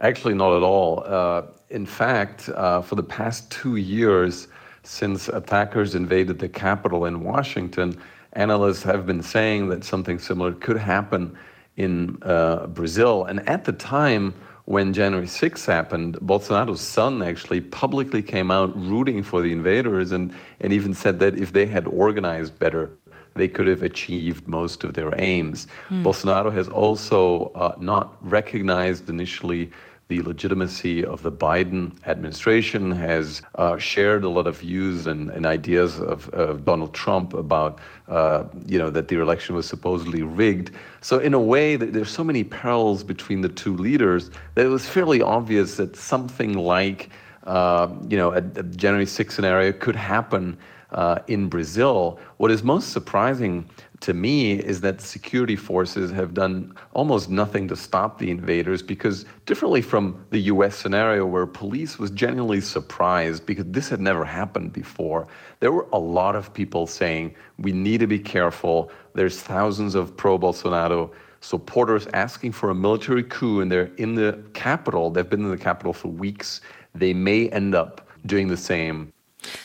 Actually, 0.00 0.34
not 0.34 0.56
at 0.56 0.64
all. 0.64 1.04
Uh, 1.06 1.42
in 1.70 1.86
fact, 1.86 2.48
uh, 2.48 2.82
for 2.82 2.96
the 2.96 3.02
past 3.04 3.48
two 3.48 3.76
years, 3.76 4.48
since 4.82 5.28
attackers 5.28 5.94
invaded 5.94 6.40
the 6.40 6.48
Capitol 6.48 7.04
in 7.04 7.22
Washington, 7.22 7.96
analysts 8.32 8.82
have 8.82 9.06
been 9.06 9.22
saying 9.22 9.68
that 9.68 9.84
something 9.84 10.18
similar 10.18 10.52
could 10.52 10.78
happen 10.78 11.38
in 11.76 12.18
uh, 12.22 12.66
Brazil. 12.66 13.24
And 13.26 13.48
at 13.48 13.66
the 13.66 13.72
time, 13.72 14.34
when 14.68 14.92
January 14.92 15.26
6 15.26 15.64
happened, 15.64 16.18
Bolsonaro's 16.20 16.82
son 16.82 17.22
actually 17.22 17.62
publicly 17.62 18.20
came 18.20 18.50
out 18.50 18.70
rooting 18.76 19.22
for 19.22 19.40
the 19.40 19.50
invaders 19.50 20.12
and, 20.12 20.34
and 20.60 20.74
even 20.74 20.92
said 20.92 21.18
that 21.20 21.38
if 21.38 21.54
they 21.54 21.64
had 21.64 21.86
organized 21.86 22.58
better, 22.58 22.90
they 23.34 23.48
could 23.48 23.66
have 23.66 23.82
achieved 23.82 24.46
most 24.46 24.84
of 24.84 24.92
their 24.92 25.18
aims. 25.18 25.68
Mm. 25.88 26.02
Bolsonaro 26.02 26.52
has 26.52 26.68
also 26.68 27.50
uh, 27.54 27.76
not 27.80 28.18
recognized 28.20 29.08
initially 29.08 29.70
the 30.08 30.22
legitimacy 30.22 31.04
of 31.04 31.22
the 31.22 31.30
Biden 31.30 31.92
administration, 32.06 32.90
has 32.90 33.42
uh, 33.56 33.76
shared 33.76 34.24
a 34.24 34.28
lot 34.28 34.46
of 34.46 34.58
views 34.58 35.06
and, 35.06 35.30
and 35.30 35.44
ideas 35.44 36.00
of, 36.00 36.30
of, 36.30 36.64
Donald 36.64 36.94
Trump 36.94 37.34
about, 37.34 37.78
uh, 38.08 38.44
you 38.66 38.78
know, 38.78 38.88
that 38.88 39.08
the 39.08 39.20
election 39.20 39.54
was 39.54 39.66
supposedly 39.66 40.22
rigged. 40.22 40.70
So 41.02 41.18
in 41.18 41.34
a 41.34 41.40
way, 41.40 41.76
there's 41.76 42.10
so 42.10 42.24
many 42.24 42.42
parallels 42.42 43.04
between 43.04 43.42
the 43.42 43.50
two 43.50 43.76
leaders 43.76 44.30
that 44.54 44.64
it 44.64 44.70
was 44.70 44.88
fairly 44.88 45.20
obvious 45.20 45.76
that 45.76 45.94
something 45.94 46.54
like, 46.54 47.10
uh, 47.44 47.88
you 48.08 48.16
know, 48.16 48.32
a, 48.32 48.38
a 48.38 48.62
January 48.62 49.06
6 49.06 49.34
scenario 49.34 49.72
could 49.72 49.96
happen 49.96 50.56
uh, 50.90 51.18
in 51.26 51.48
Brazil. 51.48 52.18
What 52.38 52.50
is 52.50 52.62
most 52.62 52.92
surprising 52.92 53.68
to 54.00 54.14
me 54.14 54.52
is 54.52 54.80
that 54.82 55.00
security 55.00 55.56
forces 55.56 56.10
have 56.12 56.32
done 56.34 56.74
almost 56.92 57.28
nothing 57.28 57.66
to 57.68 57.76
stop 57.76 58.18
the 58.18 58.30
invaders 58.30 58.82
because, 58.82 59.24
differently 59.46 59.82
from 59.82 60.24
the 60.30 60.38
US 60.52 60.76
scenario 60.76 61.26
where 61.26 61.46
police 61.46 61.98
was 61.98 62.10
genuinely 62.10 62.60
surprised 62.60 63.44
because 63.44 63.64
this 63.68 63.88
had 63.88 64.00
never 64.00 64.24
happened 64.24 64.72
before, 64.72 65.26
there 65.60 65.72
were 65.72 65.88
a 65.92 65.98
lot 65.98 66.36
of 66.36 66.52
people 66.54 66.86
saying, 66.86 67.34
we 67.58 67.72
need 67.72 67.98
to 67.98 68.06
be 68.06 68.18
careful. 68.18 68.90
There's 69.14 69.40
thousands 69.40 69.94
of 69.94 70.16
pro 70.16 70.38
Bolsonaro 70.38 71.10
supporters 71.40 72.06
asking 72.14 72.52
for 72.52 72.70
a 72.70 72.74
military 72.74 73.22
coup, 73.22 73.60
and 73.60 73.70
they're 73.70 73.90
in 73.96 74.14
the 74.14 74.42
capital. 74.54 75.10
They've 75.10 75.28
been 75.28 75.44
in 75.44 75.50
the 75.50 75.56
capital 75.56 75.92
for 75.92 76.08
weeks. 76.08 76.60
They 76.94 77.12
may 77.14 77.48
end 77.50 77.74
up 77.74 78.08
doing 78.26 78.48
the 78.48 78.56
same. 78.56 79.12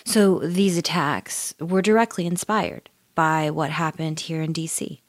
So 0.05 0.39
these 0.39 0.77
attacks 0.77 1.53
were 1.59 1.81
directly 1.81 2.25
inspired 2.25 2.89
by 3.15 3.49
what 3.49 3.69
happened 3.69 4.19
here 4.19 4.41
in 4.41 4.53
DC? 4.53 4.99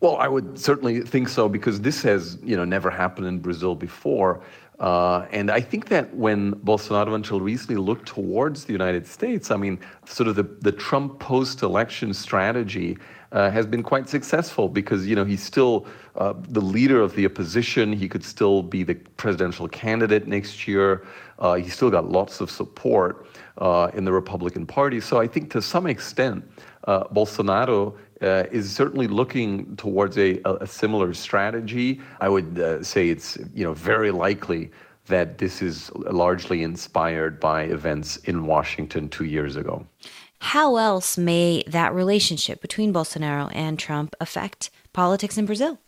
Well, 0.00 0.16
I 0.16 0.26
would 0.26 0.58
certainly 0.58 1.00
think 1.02 1.28
so 1.28 1.48
because 1.48 1.80
this 1.80 2.02
has, 2.02 2.36
you 2.42 2.56
know, 2.56 2.64
never 2.64 2.90
happened 2.90 3.28
in 3.28 3.38
Brazil 3.38 3.76
before. 3.76 4.42
Uh, 4.80 5.26
and 5.30 5.48
I 5.48 5.60
think 5.60 5.88
that 5.90 6.12
when 6.12 6.54
Bolsonaro 6.54 7.14
until 7.14 7.40
recently 7.40 7.76
looked 7.76 8.08
towards 8.08 8.64
the 8.64 8.72
United 8.72 9.06
States, 9.06 9.52
I 9.52 9.56
mean, 9.56 9.78
sort 10.06 10.28
of 10.28 10.34
the, 10.34 10.42
the 10.42 10.72
Trump 10.72 11.20
post-election 11.20 12.14
strategy 12.14 12.98
uh, 13.30 13.48
has 13.50 13.64
been 13.64 13.84
quite 13.84 14.08
successful 14.08 14.68
because, 14.68 15.06
you 15.06 15.14
know, 15.14 15.24
he's 15.24 15.42
still 15.42 15.86
uh, 16.16 16.34
the 16.48 16.60
leader 16.60 17.00
of 17.00 17.14
the 17.14 17.24
opposition. 17.24 17.92
He 17.92 18.08
could 18.08 18.24
still 18.24 18.60
be 18.60 18.82
the 18.82 18.96
presidential 19.16 19.68
candidate 19.68 20.26
next 20.26 20.66
year. 20.66 21.06
Uh, 21.38 21.54
he's 21.54 21.74
still 21.74 21.90
got 21.90 22.10
lots 22.10 22.40
of 22.40 22.50
support 22.50 23.28
uh, 23.58 23.90
in 23.94 24.04
the 24.04 24.12
Republican 24.12 24.66
Party. 24.66 25.00
So 25.00 25.20
I 25.20 25.28
think 25.28 25.50
to 25.52 25.62
some 25.62 25.86
extent, 25.86 26.44
uh, 26.84 27.04
Bolsonaro 27.04 27.94
uh, 28.20 28.44
is 28.50 28.74
certainly 28.74 29.06
looking 29.06 29.76
towards 29.76 30.16
a, 30.18 30.40
a 30.44 30.66
similar 30.66 31.14
strategy. 31.14 32.00
I 32.20 32.28
would 32.28 32.58
uh, 32.58 32.82
say 32.82 33.08
it's 33.08 33.38
you 33.54 33.64
know 33.64 33.74
very 33.74 34.10
likely 34.10 34.70
that 35.06 35.38
this 35.38 35.62
is 35.62 35.90
largely 35.94 36.62
inspired 36.62 37.40
by 37.40 37.62
events 37.64 38.16
in 38.18 38.46
Washington 38.46 39.08
two 39.08 39.24
years 39.24 39.56
ago. 39.56 39.84
How 40.38 40.76
else 40.76 41.18
may 41.18 41.62
that 41.66 41.94
relationship 41.94 42.60
between 42.60 42.92
Bolsonaro 42.92 43.50
and 43.54 43.78
Trump 43.78 44.14
affect 44.20 44.70
politics 44.92 45.38
in 45.38 45.46
Brazil? 45.46 45.78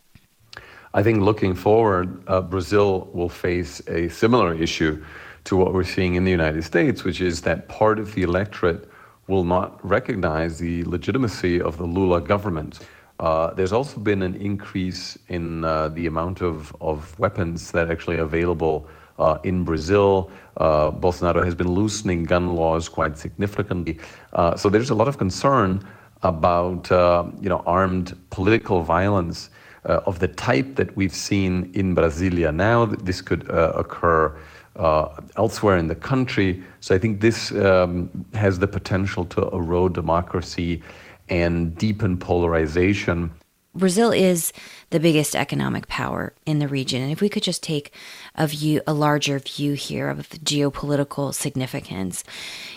I 0.93 1.03
think 1.03 1.21
looking 1.21 1.55
forward, 1.55 2.23
uh, 2.27 2.41
Brazil 2.41 3.09
will 3.13 3.29
face 3.29 3.81
a 3.87 4.07
similar 4.09 4.53
issue 4.53 5.03
to 5.43 5.57
what 5.57 5.73
we're 5.73 5.83
seeing 5.83 6.15
in 6.15 6.23
the 6.23 6.31
United 6.31 6.63
States, 6.63 7.03
which 7.03 7.19
is 7.21 7.41
that 7.41 7.67
part 7.67 7.99
of 7.99 8.15
the 8.15 8.23
electorate 8.23 8.89
will 9.27 9.43
not 9.43 9.83
recognize 9.87 10.59
the 10.59 10.83
legitimacy 10.83 11.61
of 11.61 11.77
the 11.77 11.85
Lula 11.85 12.21
government. 12.21 12.79
Uh, 13.19 13.53
there's 13.53 13.71
also 13.71 13.99
been 13.99 14.21
an 14.21 14.35
increase 14.35 15.17
in 15.29 15.63
uh, 15.63 15.87
the 15.89 16.05
amount 16.05 16.41
of, 16.41 16.75
of 16.81 17.17
weapons 17.17 17.71
that 17.71 17.87
are 17.87 17.91
actually 17.91 18.17
available 18.17 18.87
uh, 19.17 19.37
in 19.43 19.63
Brazil. 19.63 20.29
Uh, 20.57 20.91
Bolsonaro 20.91 21.43
has 21.43 21.55
been 21.55 21.71
loosening 21.71 22.25
gun 22.25 22.55
laws 22.55 22.89
quite 22.89 23.17
significantly. 23.17 23.97
Uh, 24.33 24.55
so 24.55 24.69
there's 24.69 24.89
a 24.89 24.95
lot 24.95 25.07
of 25.07 25.17
concern 25.17 25.85
about 26.23 26.91
uh, 26.91 27.23
you 27.39 27.49
know 27.49 27.63
armed 27.65 28.17
political 28.29 28.81
violence 28.81 29.49
of 29.83 30.17
the 30.17 30.27
type 30.27 30.75
that 30.75 30.95
we've 30.97 31.13
seen 31.13 31.69
in 31.75 31.95
Brasilia. 31.95 32.51
Now 32.51 32.85
this 32.85 33.21
could 33.21 33.47
occur 33.51 34.35
uh, 34.75 35.09
elsewhere 35.37 35.77
in 35.77 35.87
the 35.87 35.95
country. 35.95 36.63
So 36.79 36.95
I 36.95 36.99
think 36.99 37.21
this 37.21 37.51
um, 37.51 38.09
has 38.33 38.59
the 38.59 38.67
potential 38.67 39.25
to 39.25 39.47
erode 39.49 39.93
democracy 39.93 40.81
and 41.29 41.75
deepen 41.77 42.17
polarization. 42.17 43.31
Brazil 43.73 44.11
is 44.11 44.53
the 44.91 44.99
biggest 44.99 45.35
economic 45.35 45.87
power 45.87 46.33
in 46.45 46.59
the 46.59 46.67
region. 46.67 47.01
And 47.01 47.11
if 47.11 47.19
we 47.19 47.27
could 47.27 47.43
just 47.43 47.61
take 47.61 47.91
a 48.35 48.47
view, 48.47 48.81
a 48.87 48.93
larger 48.93 49.37
view 49.39 49.73
here 49.73 50.09
of 50.09 50.29
the 50.29 50.37
geopolitical 50.37 51.33
significance, 51.33 52.23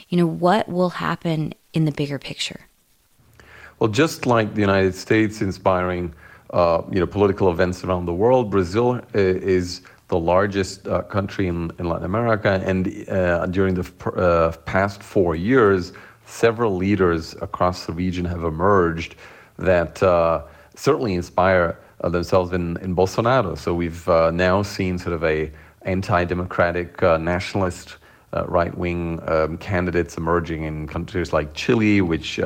you 0.08 0.18
know, 0.18 0.26
what 0.26 0.68
will 0.68 0.90
happen 0.90 1.54
in 1.72 1.84
the 1.84 1.92
bigger 1.92 2.18
picture? 2.18 2.62
Well, 3.78 3.90
just 3.90 4.26
like 4.26 4.54
the 4.54 4.60
United 4.60 4.94
States 4.96 5.40
inspiring, 5.40 6.12
uh, 6.50 6.82
you 6.90 6.98
know, 6.98 7.06
political 7.06 7.50
events 7.50 7.84
around 7.84 8.06
the 8.06 8.14
world, 8.14 8.50
Brazil 8.50 8.96
uh, 8.96 9.00
is 9.14 9.82
the 10.08 10.18
largest 10.18 10.88
uh, 10.88 11.02
country 11.02 11.46
in, 11.46 11.70
in, 11.78 11.88
Latin 11.88 12.06
America. 12.06 12.60
And 12.64 13.08
uh, 13.08 13.46
during 13.46 13.74
the 13.74 13.86
uh, 14.16 14.52
past 14.64 15.02
four 15.02 15.36
years, 15.36 15.92
several 16.24 16.76
leaders 16.76 17.34
across 17.42 17.86
the 17.86 17.92
region 17.92 18.24
have 18.24 18.44
emerged 18.44 19.16
that 19.58 20.02
uh, 20.02 20.42
certainly 20.74 21.14
inspire 21.14 21.78
uh, 22.00 22.08
themselves 22.08 22.52
in, 22.52 22.78
in 22.78 22.96
Bolsonaro. 22.96 23.56
So 23.56 23.74
we've 23.74 24.08
uh, 24.08 24.30
now 24.30 24.62
seen 24.62 24.98
sort 24.98 25.14
of 25.14 25.24
a 25.24 25.52
anti-democratic 25.82 27.00
nationalist 27.02 27.96
right-wing 28.46 29.20
um, 29.26 29.56
candidates 29.58 30.16
emerging 30.16 30.64
in 30.64 30.86
countries 30.86 31.32
like 31.32 31.54
Chile, 31.54 32.02
which 32.02 32.38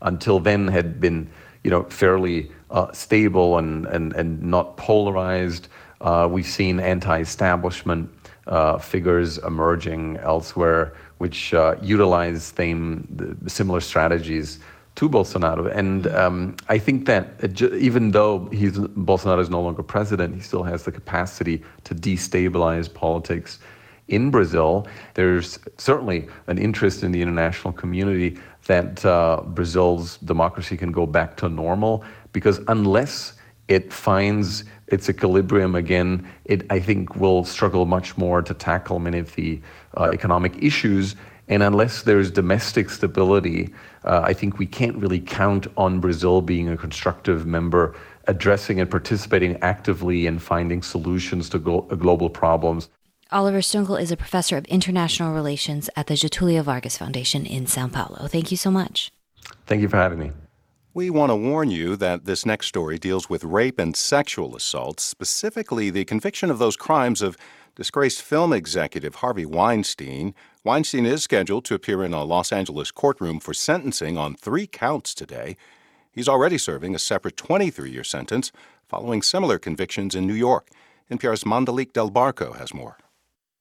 until 0.00 0.40
then 0.40 0.68
had 0.68 1.00
been, 1.00 1.28
you 1.64 1.70
know, 1.70 1.84
fairly 1.84 2.50
stable 2.92 3.58
and, 3.58 3.84
and, 3.86 4.14
and 4.14 4.42
not 4.42 4.76
polarized. 4.78 5.68
Uh, 6.00 6.28
we've 6.30 6.46
seen 6.46 6.80
anti-establishment 6.80 8.10
uh, 8.46 8.78
figures 8.78 9.38
emerging 9.38 10.16
elsewhere, 10.18 10.94
which 11.18 11.52
uh, 11.54 11.76
utilize 11.82 12.44
same 12.56 13.38
similar 13.46 13.80
strategies 13.80 14.60
to 14.94 15.08
Bolsonaro. 15.08 15.70
And 15.74 16.06
um, 16.08 16.56
I 16.68 16.78
think 16.78 17.06
that 17.06 17.60
even 17.62 18.10
though 18.10 18.46
he's, 18.46 18.78
Bolsonaro 18.78 19.40
is 19.40 19.50
no 19.50 19.60
longer 19.60 19.82
president, 19.82 20.34
he 20.34 20.40
still 20.40 20.64
has 20.64 20.82
the 20.82 20.90
capacity 20.90 21.62
to 21.84 21.94
destabilize 21.94 22.92
politics 22.92 23.58
in 24.08 24.30
Brazil. 24.30 24.88
There's 25.14 25.58
certainly 25.76 26.28
an 26.46 26.58
interest 26.58 27.02
in 27.02 27.12
the 27.12 27.22
international 27.22 27.72
community 27.72 28.38
that 28.66 29.04
uh, 29.04 29.42
Brazil's 29.46 30.16
democracy 30.18 30.76
can 30.76 30.90
go 30.90 31.06
back 31.06 31.36
to 31.36 31.48
normal 31.48 32.02
because 32.32 32.60
unless 32.68 33.34
it 33.68 33.92
finds 33.92 34.64
its 34.88 35.08
equilibrium 35.08 35.74
again, 35.74 36.28
it, 36.44 36.66
I 36.70 36.80
think, 36.80 37.16
will 37.16 37.44
struggle 37.44 37.86
much 37.86 38.16
more 38.16 38.42
to 38.42 38.54
tackle 38.54 38.98
many 38.98 39.18
of 39.18 39.34
the 39.34 39.60
uh, 39.96 40.10
economic 40.12 40.62
issues. 40.62 41.14
And 41.48 41.62
unless 41.62 42.02
there's 42.02 42.30
domestic 42.30 42.90
stability, 42.90 43.72
uh, 44.04 44.20
I 44.22 44.34
think 44.34 44.58
we 44.58 44.66
can't 44.66 44.96
really 44.96 45.20
count 45.20 45.66
on 45.76 46.00
Brazil 46.00 46.42
being 46.42 46.68
a 46.68 46.76
constructive 46.76 47.46
member, 47.46 47.94
addressing 48.26 48.80
and 48.80 48.90
participating 48.90 49.56
actively 49.62 50.26
in 50.26 50.38
finding 50.38 50.82
solutions 50.82 51.48
to 51.50 51.58
glo- 51.58 51.82
global 51.82 52.28
problems. 52.28 52.88
Oliver 53.30 53.60
Stuenkel 53.60 54.00
is 54.00 54.10
a 54.10 54.16
professor 54.16 54.56
of 54.56 54.64
international 54.66 55.34
relations 55.34 55.90
at 55.96 56.06
the 56.06 56.14
Getulio 56.14 56.62
Vargas 56.62 56.96
Foundation 56.96 57.44
in 57.44 57.66
Sao 57.66 57.88
Paulo. 57.88 58.26
Thank 58.26 58.50
you 58.50 58.56
so 58.56 58.70
much. 58.70 59.10
Thank 59.66 59.82
you 59.82 59.88
for 59.88 59.96
having 59.96 60.18
me. 60.18 60.32
We 60.98 61.10
want 61.10 61.30
to 61.30 61.36
warn 61.36 61.70
you 61.70 61.94
that 61.94 62.24
this 62.24 62.44
next 62.44 62.66
story 62.66 62.98
deals 62.98 63.30
with 63.30 63.44
rape 63.44 63.78
and 63.78 63.94
sexual 63.94 64.56
assault, 64.56 64.98
specifically 64.98 65.90
the 65.90 66.04
conviction 66.04 66.50
of 66.50 66.58
those 66.58 66.76
crimes 66.76 67.22
of 67.22 67.36
disgraced 67.76 68.20
film 68.20 68.52
executive 68.52 69.14
Harvey 69.14 69.46
Weinstein. 69.46 70.34
Weinstein 70.64 71.06
is 71.06 71.22
scheduled 71.22 71.64
to 71.66 71.76
appear 71.76 72.02
in 72.02 72.12
a 72.12 72.24
Los 72.24 72.50
Angeles 72.50 72.90
courtroom 72.90 73.38
for 73.38 73.54
sentencing 73.54 74.18
on 74.18 74.34
three 74.34 74.66
counts 74.66 75.14
today. 75.14 75.56
He's 76.10 76.28
already 76.28 76.58
serving 76.58 76.96
a 76.96 76.98
separate 76.98 77.36
23 77.36 77.92
year 77.92 78.02
sentence 78.02 78.50
following 78.88 79.22
similar 79.22 79.60
convictions 79.60 80.16
in 80.16 80.26
New 80.26 80.34
York. 80.34 80.66
NPR's 81.12 81.44
Mandalit 81.44 81.92
Del 81.92 82.10
Barco 82.10 82.56
has 82.56 82.74
more. 82.74 82.98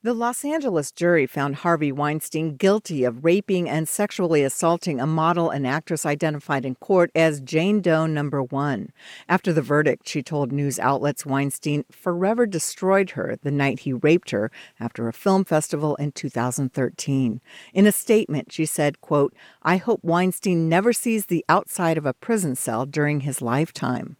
The 0.03 0.13
Los 0.13 0.45
Angeles 0.45 0.91
jury 0.91 1.25
found 1.25 1.55
Harvey 1.55 1.91
Weinstein 1.91 2.55
guilty 2.55 3.03
of 3.03 3.25
raping 3.25 3.67
and 3.67 3.89
sexually 3.89 4.43
assaulting 4.43 4.99
a 4.99 5.07
model 5.07 5.49
and 5.49 5.65
actress 5.65 6.05
identified 6.05 6.65
in 6.65 6.75
court 6.75 7.09
as 7.15 7.41
Jane 7.41 7.81
Doe 7.81 8.05
number 8.05 8.43
1. 8.43 8.91
After 9.27 9.51
the 9.51 9.63
verdict, 9.63 10.07
she 10.07 10.21
told 10.21 10.51
news 10.51 10.77
outlets 10.77 11.25
Weinstein 11.25 11.83
forever 11.89 12.45
destroyed 12.45 13.09
her 13.11 13.39
the 13.41 13.49
night 13.49 13.79
he 13.79 13.91
raped 13.91 14.29
her 14.29 14.51
after 14.79 15.07
a 15.07 15.13
film 15.13 15.43
festival 15.43 15.95
in 15.95 16.11
2013. 16.11 17.41
In 17.73 17.87
a 17.87 17.91
statement, 17.91 18.51
she 18.51 18.67
said, 18.67 19.01
quote, 19.01 19.33
"I 19.63 19.77
hope 19.77 20.03
Weinstein 20.03 20.69
never 20.69 20.93
sees 20.93 21.25
the 21.25 21.43
outside 21.49 21.97
of 21.97 22.05
a 22.05 22.13
prison 22.13 22.55
cell 22.55 22.85
during 22.85 23.21
his 23.21 23.41
lifetime." 23.41 24.15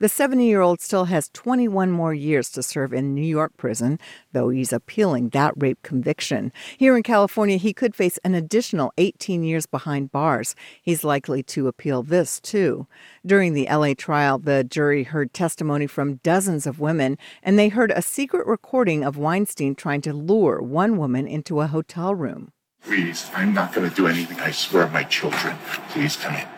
The 0.00 0.08
70 0.08 0.46
year 0.46 0.62
old 0.62 0.80
still 0.80 1.04
has 1.04 1.28
21 1.34 1.90
more 1.90 2.14
years 2.14 2.48
to 2.52 2.62
serve 2.62 2.94
in 2.94 3.14
New 3.14 3.20
York 3.20 3.54
prison, 3.58 3.98
though 4.32 4.48
he's 4.48 4.72
appealing 4.72 5.28
that 5.28 5.52
rape 5.58 5.82
conviction. 5.82 6.54
Here 6.78 6.96
in 6.96 7.02
California, 7.02 7.58
he 7.58 7.74
could 7.74 7.94
face 7.94 8.18
an 8.24 8.34
additional 8.34 8.94
18 8.96 9.42
years 9.42 9.66
behind 9.66 10.10
bars. 10.10 10.54
He's 10.80 11.04
likely 11.04 11.42
to 11.42 11.68
appeal 11.68 12.02
this, 12.02 12.40
too. 12.40 12.86
During 13.26 13.52
the 13.52 13.68
LA 13.70 13.92
trial, 13.92 14.38
the 14.38 14.64
jury 14.64 15.02
heard 15.02 15.34
testimony 15.34 15.86
from 15.86 16.16
dozens 16.22 16.66
of 16.66 16.80
women, 16.80 17.18
and 17.42 17.58
they 17.58 17.68
heard 17.68 17.90
a 17.90 18.00
secret 18.00 18.46
recording 18.46 19.04
of 19.04 19.18
Weinstein 19.18 19.74
trying 19.74 20.00
to 20.00 20.14
lure 20.14 20.62
one 20.62 20.96
woman 20.96 21.28
into 21.28 21.60
a 21.60 21.66
hotel 21.66 22.14
room. 22.14 22.52
Please, 22.82 23.30
I'm 23.34 23.52
not 23.52 23.74
going 23.74 23.90
to 23.90 23.94
do 23.94 24.06
anything. 24.06 24.40
I 24.40 24.50
swear, 24.50 24.88
my 24.88 25.04
children. 25.04 25.58
Please 25.90 26.16
come 26.16 26.36
in 26.36 26.48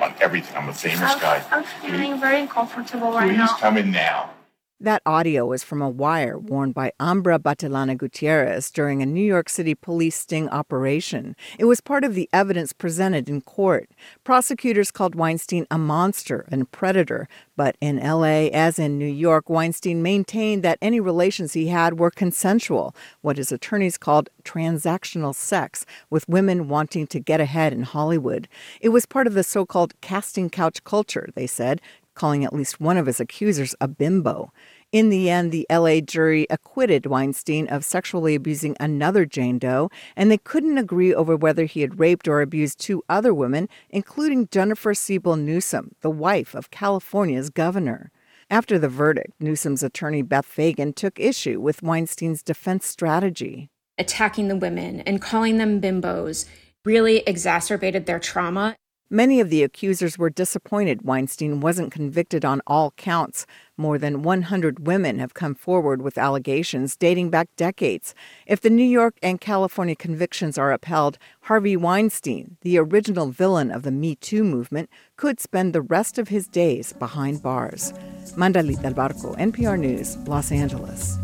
on 0.00 0.14
everything. 0.20 0.56
I'm 0.56 0.68
a 0.68 0.72
famous 0.74 1.14
guy. 1.16 1.42
I'm 1.50 1.64
feeling 1.64 2.20
very 2.20 2.46
comfortable 2.46 3.12
right 3.12 3.28
Please 3.28 3.38
now. 3.38 3.56
come 3.58 3.76
in 3.76 3.90
now. 3.90 4.30
That 4.78 5.00
audio 5.06 5.52
is 5.52 5.64
from 5.64 5.80
a 5.80 5.88
wire 5.88 6.38
worn 6.38 6.72
by 6.72 6.92
Ambra 7.00 7.38
Battilana 7.38 7.96
Gutierrez 7.96 8.70
during 8.70 9.00
a 9.00 9.06
New 9.06 9.24
York 9.24 9.48
City 9.48 9.74
police 9.74 10.16
sting 10.16 10.50
operation. 10.50 11.34
It 11.58 11.64
was 11.64 11.80
part 11.80 12.04
of 12.04 12.14
the 12.14 12.28
evidence 12.30 12.74
presented 12.74 13.26
in 13.26 13.40
court. 13.40 13.88
Prosecutors 14.22 14.90
called 14.90 15.14
Weinstein 15.14 15.66
a 15.70 15.78
monster 15.78 16.44
and 16.50 16.60
a 16.60 16.66
predator, 16.66 17.26
but 17.56 17.78
in 17.80 17.96
LA, 17.96 18.48
as 18.52 18.78
in 18.78 18.98
New 18.98 19.06
York, 19.06 19.48
Weinstein 19.48 20.02
maintained 20.02 20.62
that 20.62 20.78
any 20.82 21.00
relations 21.00 21.54
he 21.54 21.68
had 21.68 21.98
were 21.98 22.10
consensual, 22.10 22.94
what 23.22 23.38
his 23.38 23.50
attorneys 23.50 23.96
called 23.96 24.28
transactional 24.44 25.34
sex, 25.34 25.86
with 26.10 26.28
women 26.28 26.68
wanting 26.68 27.06
to 27.06 27.18
get 27.18 27.40
ahead 27.40 27.72
in 27.72 27.84
Hollywood. 27.84 28.46
It 28.82 28.90
was 28.90 29.06
part 29.06 29.26
of 29.26 29.32
the 29.32 29.42
so 29.42 29.64
called 29.64 29.98
casting 30.02 30.50
couch 30.50 30.84
culture, 30.84 31.30
they 31.34 31.46
said, 31.46 31.80
calling 32.16 32.44
at 32.44 32.52
least 32.52 32.80
one 32.80 32.96
of 32.96 33.06
his 33.06 33.20
accusers 33.20 33.76
a 33.80 33.86
bimbo. 33.86 34.52
In 34.90 35.10
the 35.10 35.30
end, 35.30 35.52
the 35.52 35.66
LA 35.70 36.00
jury 36.00 36.46
acquitted 36.50 37.06
Weinstein 37.06 37.68
of 37.68 37.84
sexually 37.84 38.34
abusing 38.34 38.76
another 38.80 39.24
Jane 39.24 39.58
Doe, 39.58 39.90
and 40.16 40.30
they 40.30 40.38
couldn't 40.38 40.78
agree 40.78 41.14
over 41.14 41.36
whether 41.36 41.66
he 41.66 41.82
had 41.82 42.00
raped 42.00 42.26
or 42.26 42.40
abused 42.40 42.80
two 42.80 43.02
other 43.08 43.32
women, 43.32 43.68
including 43.90 44.48
Jennifer 44.50 44.94
Siebel 44.94 45.36
Newsom, 45.36 45.94
the 46.00 46.10
wife 46.10 46.54
of 46.54 46.70
California's 46.70 47.50
governor. 47.50 48.10
After 48.48 48.78
the 48.78 48.88
verdict, 48.88 49.32
Newsom's 49.40 49.82
attorney 49.82 50.22
Beth 50.22 50.46
Fegan 50.46 50.94
took 50.94 51.18
issue 51.18 51.60
with 51.60 51.82
Weinstein's 51.82 52.42
defense 52.42 52.86
strategy. 52.86 53.68
Attacking 53.98 54.48
the 54.48 54.56
women 54.56 55.00
and 55.00 55.20
calling 55.20 55.58
them 55.58 55.80
bimbos 55.80 56.46
really 56.84 57.24
exacerbated 57.26 58.06
their 58.06 58.20
trauma. 58.20 58.76
Many 59.10 59.38
of 59.38 59.50
the 59.50 59.62
accusers 59.62 60.18
were 60.18 60.30
disappointed 60.30 61.02
Weinstein 61.02 61.60
wasn't 61.60 61.92
convicted 61.92 62.44
on 62.44 62.60
all 62.66 62.90
counts. 62.96 63.46
More 63.76 63.98
than 63.98 64.22
100 64.22 64.84
women 64.84 65.20
have 65.20 65.32
come 65.32 65.54
forward 65.54 66.02
with 66.02 66.18
allegations 66.18 66.96
dating 66.96 67.30
back 67.30 67.48
decades. 67.54 68.16
If 68.48 68.60
the 68.60 68.68
New 68.68 68.82
York 68.82 69.14
and 69.22 69.40
California 69.40 69.94
convictions 69.94 70.58
are 70.58 70.72
upheld, 70.72 71.18
Harvey 71.42 71.76
Weinstein, 71.76 72.56
the 72.62 72.78
original 72.78 73.28
villain 73.28 73.70
of 73.70 73.84
the 73.84 73.92
Me 73.92 74.16
Too 74.16 74.42
movement, 74.42 74.90
could 75.16 75.38
spend 75.38 75.72
the 75.72 75.82
rest 75.82 76.18
of 76.18 76.26
his 76.26 76.48
days 76.48 76.92
behind 76.92 77.44
bars. 77.44 77.92
Mandalit 78.34 78.82
Del 78.82 78.92
Barco, 78.92 79.36
NPR 79.38 79.78
News, 79.78 80.16
Los 80.26 80.50
Angeles. 80.50 81.16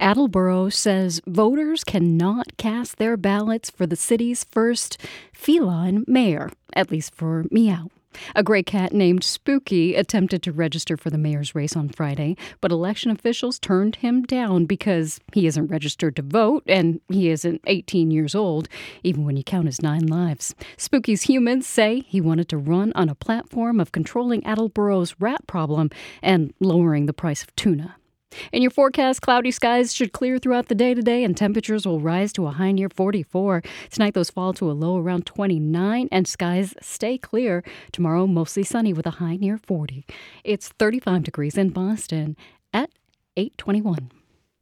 Attleboro 0.01 0.70
says 0.70 1.20
voters 1.27 1.85
cannot 1.85 2.56
cast 2.56 2.97
their 2.97 3.18
ballots 3.18 3.68
for 3.68 3.86
the 3.86 3.97
city's 3.97 4.44
first 4.44 4.97
feline 5.35 6.05
mayor, 6.06 6.51
at 6.74 6.90
least 6.90 7.14
for 7.14 7.44
Meow. 7.51 7.90
A 8.35 8.43
gray 8.43 8.62
cat 8.62 8.93
named 8.93 9.22
Spooky 9.22 9.94
attempted 9.94 10.43
to 10.43 10.52
register 10.52 10.97
for 10.97 11.10
the 11.10 11.18
mayor's 11.18 11.55
race 11.55 11.77
on 11.77 11.90
Friday, 11.90 12.36
but 12.60 12.72
election 12.72 13.10
officials 13.10 13.59
turned 13.59 13.97
him 13.97 14.22
down 14.22 14.64
because 14.64 15.20
he 15.32 15.47
isn't 15.47 15.68
registered 15.68 16.16
to 16.16 16.22
vote 16.22 16.64
and 16.66 17.01
he 17.09 17.28
isn't 17.28 17.60
18 17.66 18.10
years 18.10 18.35
old, 18.35 18.68
even 19.05 19.24
when 19.24 19.36
you 19.36 19.44
count 19.44 19.66
his 19.66 19.82
nine 19.82 20.06
lives. 20.06 20.55
Spooky's 20.77 21.22
humans 21.22 21.68
say 21.68 22.01
he 22.01 22.20
wanted 22.20 22.48
to 22.48 22.59
run 22.59 22.93
on 22.94 23.09
a 23.09 23.14
platform 23.14 23.78
of 23.78 23.93
controlling 23.93 24.43
Attleboro's 24.43 25.14
rat 25.20 25.47
problem 25.47 25.90
and 26.22 26.52
lowering 26.59 27.06
the 27.06 27.12
price 27.12 27.43
of 27.43 27.55
tuna. 27.55 27.97
In 28.52 28.62
your 28.62 28.70
forecast, 28.70 29.23
cloudy 29.23 29.51
skies 29.51 29.94
should 29.94 30.12
clear 30.12 30.39
throughout 30.39 30.69
the 30.69 30.74
day 30.74 30.94
today, 30.94 31.24
and 31.24 31.36
temperatures 31.36 31.86
will 31.86 32.01
rise 32.01 32.32
to 32.35 32.47
a 32.47 32.51
high 32.51 32.73
near 32.73 32.89
44. 32.89 33.62
Tonight, 33.90 34.15
those 34.15 34.31
fall 34.31 34.52
to 34.55 34.70
a 34.70 34.73
low 34.73 34.98
around 34.98 35.27
29, 35.27 36.09
and 36.11 36.28
skies 36.28 36.74
stay 36.81 37.19
clear. 37.19 37.62
Tomorrow, 37.93 38.27
mostly 38.27 38.62
sunny 38.62 38.93
with 38.93 39.07
a 39.07 39.12
high 39.12 39.36
near 39.36 39.59
40. 39.59 40.05
It's 40.44 40.69
35 40.69 41.23
degrees 41.23 41.57
in 41.59 41.70
Boston 41.70 42.36
at 42.73 42.90
821. 43.36 44.11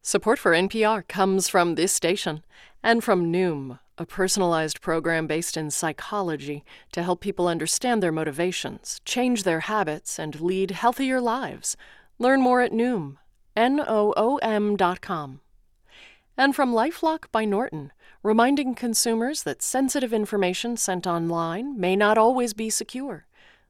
Support 0.01 0.39
for 0.39 0.51
NPR 0.51 1.07
comes 1.07 1.49
from 1.49 1.75
this 1.75 1.91
station 1.91 2.43
and 2.81 3.03
from 3.03 3.31
Noom, 3.31 3.79
a 3.97 4.05
personalized 4.05 4.81
program 4.81 5.27
based 5.27 5.57
in 5.57 5.69
psychology 5.69 6.63
to 6.93 7.03
help 7.03 7.19
people 7.19 7.47
understand 7.47 8.01
their 8.01 8.11
motivations, 8.11 9.01
change 9.03 9.43
their 9.43 9.61
habits, 9.61 10.17
and 10.17 10.39
lead 10.39 10.71
healthier 10.71 11.19
lives. 11.19 11.75
Learn 12.17 12.41
more 12.41 12.61
at 12.61 12.71
Noom. 12.71 13.17
N-O-O-M 13.55 14.75
dot 14.75 15.01
com. 15.01 15.41
And 16.37 16.55
from 16.55 16.73
LifeLock 16.73 17.25
by 17.31 17.45
Norton, 17.45 17.91
reminding 18.23 18.75
consumers 18.75 19.43
that 19.43 19.61
sensitive 19.61 20.13
information 20.13 20.77
sent 20.77 21.05
online 21.05 21.77
may 21.79 21.95
not 21.95 22.17
always 22.17 22.53
be 22.53 22.69
secure. 22.69 23.27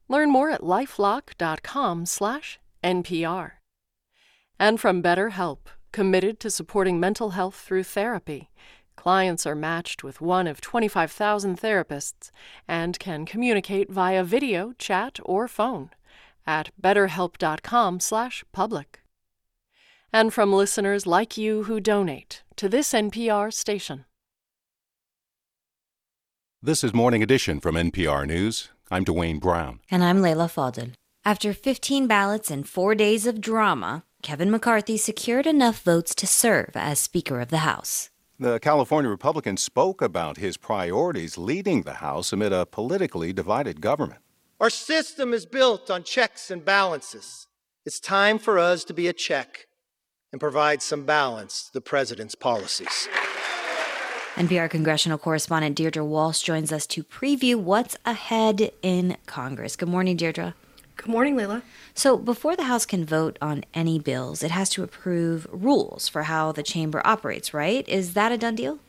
Learn 0.07 0.29
more 0.29 0.51
at 0.51 0.61
lifelock.com 0.61 2.05
slash 2.05 2.59
NPR. 2.83 3.53
And 4.59 4.79
from 4.79 5.01
BetterHelp, 5.01 5.59
committed 5.91 6.39
to 6.39 6.51
supporting 6.51 6.99
mental 6.99 7.31
health 7.31 7.55
through 7.55 7.83
therapy. 7.83 8.51
Clients 8.95 9.47
are 9.47 9.55
matched 9.55 10.03
with 10.03 10.21
one 10.21 10.45
of 10.45 10.61
25,000 10.61 11.59
therapists 11.59 12.29
and 12.67 12.99
can 12.99 13.25
communicate 13.25 13.89
via 13.89 14.23
video, 14.23 14.73
chat, 14.77 15.19
or 15.23 15.47
phone 15.47 15.89
at 16.45 16.69
betterhelp.com/public. 16.81 18.99
And 20.11 20.33
from 20.33 20.51
listeners 20.51 21.05
like 21.05 21.37
you 21.37 21.63
who 21.63 21.79
donate 21.79 22.41
to 22.55 22.67
this 22.67 22.93
NPR 22.93 23.53
station. 23.53 24.05
This 26.63 26.83
is 26.83 26.95
Morning 26.95 27.21
Edition 27.21 27.59
from 27.59 27.75
NPR 27.75 28.25
News. 28.25 28.69
I'm 28.89 29.05
Dwayne 29.05 29.39
Brown. 29.39 29.81
And 29.91 30.03
I'm 30.03 30.23
Leila 30.23 30.47
Fadel. 30.47 30.93
After 31.23 31.53
15 31.53 32.07
ballots 32.07 32.49
and 32.49 32.67
four 32.67 32.95
days 32.95 33.27
of 33.27 33.39
drama, 33.39 34.03
Kevin 34.23 34.49
McCarthy 34.49 34.97
secured 34.97 35.45
enough 35.45 35.83
votes 35.83 36.15
to 36.15 36.25
serve 36.25 36.71
as 36.73 36.99
Speaker 36.99 37.39
of 37.39 37.49
the 37.49 37.59
House. 37.59 38.09
The 38.39 38.59
California 38.59 39.11
Republican 39.11 39.57
spoke 39.57 40.01
about 40.01 40.37
his 40.37 40.57
priorities 40.57 41.37
leading 41.37 41.83
the 41.83 41.95
House 41.95 42.33
amid 42.33 42.51
a 42.51 42.65
politically 42.65 43.31
divided 43.31 43.79
government. 43.79 44.21
Our 44.59 44.71
system 44.71 45.35
is 45.35 45.45
built 45.45 45.91
on 45.91 46.03
checks 46.03 46.49
and 46.49 46.65
balances. 46.65 47.45
It's 47.85 47.99
time 47.99 48.39
for 48.39 48.57
us 48.57 48.83
to 48.85 48.93
be 48.93 49.07
a 49.07 49.13
check 49.13 49.67
and 50.31 50.39
provide 50.39 50.81
some 50.81 51.05
balance 51.05 51.63
to 51.63 51.73
the 51.73 51.81
president's 51.81 52.35
policies. 52.35 53.07
NPR 54.35 54.69
congressional 54.69 55.17
correspondent 55.17 55.75
Deirdre 55.75 56.05
Walsh 56.05 56.41
joins 56.41 56.71
us 56.71 56.87
to 56.87 57.03
preview 57.03 57.55
what's 57.55 57.97
ahead 58.05 58.71
in 58.81 59.17
Congress. 59.25 59.75
Good 59.75 59.89
morning, 59.89 60.15
Deirdre. 60.15 60.53
Good 60.95 61.09
morning, 61.09 61.35
Leila. 61.35 61.61
So, 61.93 62.17
before 62.17 62.55
the 62.55 62.63
House 62.63 62.85
can 62.85 63.05
vote 63.05 63.37
on 63.41 63.63
any 63.73 63.99
bills, 63.99 64.43
it 64.43 64.51
has 64.51 64.69
to 64.71 64.83
approve 64.83 65.47
rules 65.51 66.07
for 66.07 66.23
how 66.23 66.51
the 66.51 66.63
chamber 66.63 67.01
operates, 67.05 67.53
right? 67.53 67.87
Is 67.87 68.13
that 68.13 68.31
a 68.31 68.37
done 68.37 68.55
deal? 68.55 68.79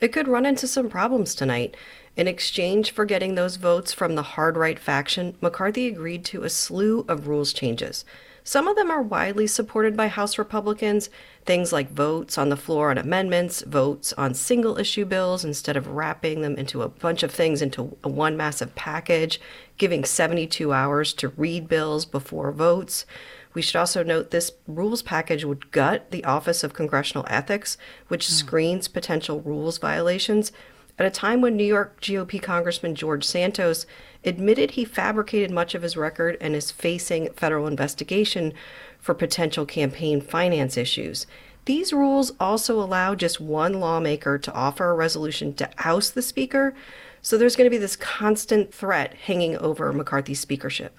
It 0.00 0.12
could 0.12 0.28
run 0.28 0.44
into 0.44 0.68
some 0.68 0.88
problems 0.90 1.34
tonight. 1.34 1.76
In 2.16 2.28
exchange 2.28 2.90
for 2.90 3.04
getting 3.04 3.34
those 3.34 3.56
votes 3.56 3.92
from 3.92 4.14
the 4.14 4.22
hard 4.22 4.56
right 4.56 4.78
faction, 4.78 5.36
McCarthy 5.40 5.86
agreed 5.86 6.24
to 6.26 6.44
a 6.44 6.50
slew 6.50 7.04
of 7.08 7.26
rules 7.28 7.52
changes. 7.52 8.04
Some 8.46 8.68
of 8.68 8.76
them 8.76 8.92
are 8.92 9.02
widely 9.02 9.48
supported 9.48 9.96
by 9.96 10.06
House 10.06 10.38
Republicans, 10.38 11.10
things 11.44 11.72
like 11.72 11.90
votes 11.90 12.38
on 12.38 12.48
the 12.48 12.56
floor 12.56 12.90
on 12.90 12.96
amendments, 12.96 13.62
votes 13.62 14.12
on 14.12 14.34
single 14.34 14.78
issue 14.78 15.04
bills 15.04 15.44
instead 15.44 15.76
of 15.76 15.88
wrapping 15.88 16.42
them 16.42 16.54
into 16.54 16.82
a 16.82 16.88
bunch 16.88 17.24
of 17.24 17.32
things 17.32 17.60
into 17.60 17.82
one 18.04 18.36
massive 18.36 18.72
package, 18.76 19.40
giving 19.78 20.04
72 20.04 20.72
hours 20.72 21.12
to 21.14 21.30
read 21.30 21.66
bills 21.66 22.06
before 22.06 22.52
votes. 22.52 23.04
We 23.52 23.62
should 23.62 23.80
also 23.80 24.04
note 24.04 24.30
this 24.30 24.52
rules 24.68 25.02
package 25.02 25.44
would 25.44 25.72
gut 25.72 26.12
the 26.12 26.24
Office 26.24 26.62
of 26.62 26.72
Congressional 26.72 27.26
Ethics, 27.28 27.76
which 28.06 28.28
hmm. 28.28 28.32
screens 28.32 28.86
potential 28.86 29.40
rules 29.40 29.78
violations. 29.78 30.52
At 31.00 31.06
a 31.06 31.10
time 31.10 31.40
when 31.40 31.56
New 31.56 31.64
York 31.64 32.00
GOP 32.00 32.40
Congressman 32.40 32.94
George 32.94 33.24
Santos 33.24 33.86
admitted 34.26 34.72
he 34.72 34.84
fabricated 34.84 35.50
much 35.50 35.74
of 35.74 35.82
his 35.82 35.96
record 35.96 36.36
and 36.40 36.54
is 36.54 36.70
facing 36.70 37.32
federal 37.32 37.66
investigation 37.66 38.52
for 38.98 39.14
potential 39.14 39.64
campaign 39.64 40.20
finance 40.20 40.76
issues. 40.76 41.26
These 41.64 41.92
rules 41.92 42.32
also 42.38 42.80
allow 42.80 43.14
just 43.14 43.40
one 43.40 43.80
lawmaker 43.80 44.38
to 44.38 44.52
offer 44.52 44.90
a 44.90 44.94
resolution 44.94 45.54
to 45.54 45.70
oust 45.78 46.14
the 46.14 46.22
Speaker, 46.22 46.74
so 47.22 47.38
there's 47.38 47.56
going 47.56 47.66
to 47.66 47.74
be 47.74 47.78
this 47.78 47.96
constant 47.96 48.72
threat 48.72 49.14
hanging 49.14 49.56
over 49.58 49.92
McCarthy's 49.92 50.40
speakership. 50.40 50.96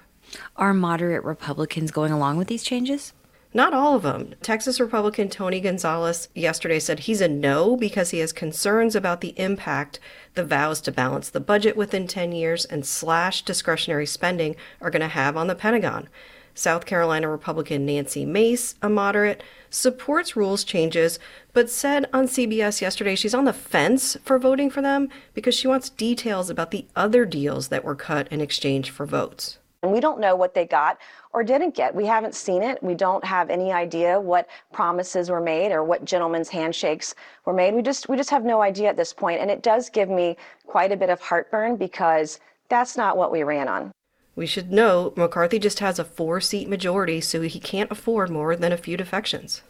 Are 0.56 0.74
moderate 0.74 1.24
Republicans 1.24 1.90
going 1.90 2.12
along 2.12 2.36
with 2.36 2.48
these 2.48 2.62
changes? 2.62 3.14
Not 3.58 3.74
all 3.74 3.96
of 3.96 4.02
them. 4.02 4.36
Texas 4.40 4.78
Republican 4.78 5.28
Tony 5.28 5.58
Gonzalez 5.58 6.28
yesterday 6.32 6.78
said 6.78 7.00
he's 7.00 7.20
a 7.20 7.26
no 7.26 7.76
because 7.76 8.10
he 8.10 8.20
has 8.20 8.32
concerns 8.32 8.94
about 8.94 9.20
the 9.20 9.34
impact 9.36 9.98
the 10.34 10.44
vows 10.44 10.80
to 10.82 10.92
balance 10.92 11.28
the 11.28 11.40
budget 11.40 11.76
within 11.76 12.06
10 12.06 12.30
years 12.30 12.64
and 12.64 12.86
slash 12.86 13.42
discretionary 13.42 14.06
spending 14.06 14.54
are 14.80 14.90
going 14.90 15.02
to 15.02 15.08
have 15.08 15.36
on 15.36 15.48
the 15.48 15.56
Pentagon. 15.56 16.08
South 16.54 16.86
Carolina 16.86 17.28
Republican 17.28 17.84
Nancy 17.84 18.24
Mace, 18.24 18.76
a 18.80 18.88
moderate, 18.88 19.42
supports 19.70 20.36
rules 20.36 20.62
changes, 20.62 21.18
but 21.52 21.68
said 21.68 22.08
on 22.12 22.28
CBS 22.28 22.80
yesterday 22.80 23.16
she's 23.16 23.34
on 23.34 23.44
the 23.44 23.52
fence 23.52 24.16
for 24.22 24.38
voting 24.38 24.70
for 24.70 24.82
them 24.82 25.08
because 25.34 25.56
she 25.56 25.66
wants 25.66 25.90
details 25.90 26.48
about 26.48 26.70
the 26.70 26.86
other 26.94 27.26
deals 27.26 27.66
that 27.70 27.82
were 27.82 27.96
cut 27.96 28.28
in 28.30 28.40
exchange 28.40 28.90
for 28.90 29.04
votes. 29.04 29.58
We 29.82 30.00
don't 30.00 30.18
know 30.18 30.34
what 30.34 30.54
they 30.54 30.64
got 30.64 30.98
or 31.32 31.44
didn't 31.44 31.74
get. 31.74 31.94
We 31.94 32.06
haven't 32.06 32.34
seen 32.34 32.62
it. 32.62 32.82
We 32.82 32.94
don't 32.94 33.24
have 33.24 33.50
any 33.50 33.72
idea 33.72 34.18
what 34.18 34.48
promises 34.72 35.30
were 35.30 35.40
made 35.40 35.72
or 35.72 35.84
what 35.84 36.04
gentlemen's 36.04 36.48
handshakes 36.48 37.14
were 37.44 37.52
made. 37.52 37.74
We 37.74 37.82
just 37.82 38.08
we 38.08 38.16
just 38.16 38.30
have 38.30 38.44
no 38.44 38.62
idea 38.62 38.88
at 38.88 38.96
this 38.96 39.12
point. 39.12 39.40
And 39.40 39.50
it 39.50 39.62
does 39.62 39.90
give 39.90 40.08
me 40.08 40.36
quite 40.66 40.92
a 40.92 40.96
bit 40.96 41.10
of 41.10 41.20
heartburn 41.20 41.76
because 41.76 42.40
that's 42.68 42.96
not 42.96 43.16
what 43.16 43.32
we 43.32 43.42
ran 43.42 43.68
on. 43.68 43.92
We 44.36 44.46
should 44.46 44.70
know 44.70 45.12
McCarthy 45.16 45.58
just 45.58 45.80
has 45.80 45.98
a 45.98 46.04
four 46.04 46.40
seat 46.40 46.68
majority, 46.68 47.20
so 47.20 47.40
he 47.42 47.58
can't 47.58 47.90
afford 47.90 48.30
more 48.30 48.54
than 48.54 48.70
a 48.70 48.76
few 48.76 48.96
defections. 48.96 49.62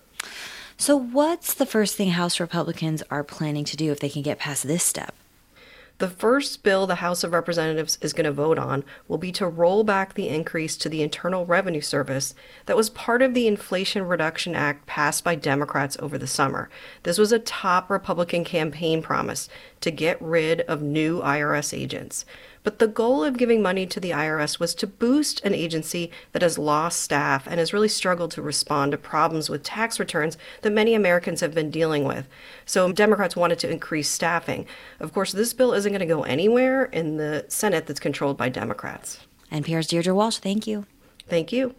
So, 0.77 0.95
what's 0.95 1.55
the 1.55 1.67
first 1.67 1.97
thing 1.97 2.11
House 2.11 2.39
Republicans 2.39 3.03
are 3.11 3.25
planning 3.25 3.65
to 3.65 3.77
do 3.77 3.91
if 3.91 3.99
they 3.99 4.11
can 4.11 4.23
get 4.23 4.39
past 4.39 4.67
this 4.67 4.85
step? 4.85 5.15
The 5.99 6.09
first 6.09 6.63
bill 6.63 6.87
the 6.87 6.97
House 6.97 7.25
of 7.25 7.33
Representatives 7.33 7.99
is 8.01 8.13
going 8.13 8.25
to 8.25 8.31
vote 8.31 8.57
on 8.57 8.85
will 9.09 9.19
be 9.19 9.33
to 9.33 9.49
roll 9.49 9.83
back 9.83 10.15
the 10.15 10.29
increase 10.29 10.77
to 10.77 10.89
the 10.89 11.03
Internal 11.03 11.45
Revenue 11.45 11.81
Service 11.81 12.37
that 12.67 12.77
was 12.77 12.89
part 12.89 13.21
of 13.21 13.35
the 13.35 13.49
Inflation 13.49 14.07
Reduction 14.07 14.55
Act 14.55 14.87
passed 14.87 15.25
by 15.25 15.35
Democrats 15.35 15.97
over 15.99 16.17
the 16.17 16.29
summer. 16.29 16.71
This 17.03 17.19
was 17.19 17.33
a 17.33 17.41
top 17.41 17.91
Republican 17.91 18.45
campaign 18.45 19.03
promise 19.03 19.49
to 19.81 19.91
get 19.91 20.23
rid 20.23 20.61
of 20.63 20.83
new 20.83 21.21
IRS 21.21 21.77
agents. 21.77 22.25
But 22.69 22.81
the 22.81 22.87
goal 22.87 23.25
of 23.25 23.39
giving 23.39 23.63
money 23.63 23.87
to 23.87 23.99
the 23.99 24.11
IRS 24.11 24.61
was 24.61 24.75
to 24.75 24.87
boost 24.87 25.43
an 25.43 25.55
agency 25.55 26.11
that 26.33 26.43
has 26.43 26.59
lost 26.59 27.01
staff 27.01 27.47
and 27.47 27.59
has 27.59 27.73
really 27.73 27.89
struggled 27.89 28.31
to 28.33 28.43
respond 28.43 28.93
to 28.93 28.99
problems 28.99 29.49
with 29.49 29.63
tax 29.63 29.99
returns 29.99 30.37
that 30.61 30.75
many 30.75 30.93
Americans 30.93 31.41
have 31.41 31.55
been 31.55 31.71
dealing 31.71 32.05
with. 32.05 32.29
So 32.67 32.93
Democrats 32.93 33.35
wanted 33.35 33.59
to 33.61 33.71
increase 33.71 34.11
staffing. 34.11 34.67
Of 35.01 35.15
course, 35.15 35.33
this 35.33 35.55
bill 35.55 35.73
isn't 35.73 35.91
going 35.91 36.01
to 36.01 36.05
go 36.05 36.25
anywhere 36.25 36.85
in 36.85 37.17
the 37.17 37.47
Senate 37.49 37.87
that's 37.87 38.01
controlled 38.01 38.37
by 38.37 38.51
Democrats. 38.51 39.27
NPR's 39.51 39.87
Deirdre 39.87 40.15
Walsh, 40.15 40.37
thank 40.37 40.67
you. 40.67 40.85
Thank 41.27 41.53
you. 41.53 41.75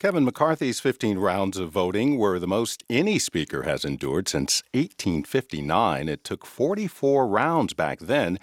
Kevin 0.00 0.24
McCarthy's 0.24 0.80
15 0.80 1.18
rounds 1.18 1.56
of 1.56 1.70
voting 1.70 2.18
were 2.18 2.40
the 2.40 2.48
most 2.48 2.82
any 2.90 3.20
speaker 3.20 3.62
has 3.62 3.84
endured 3.84 4.28
since 4.28 4.64
1859. 4.74 6.08
It 6.08 6.24
took 6.24 6.44
44 6.44 7.28
rounds 7.28 7.74
back 7.74 8.00
then 8.00 8.40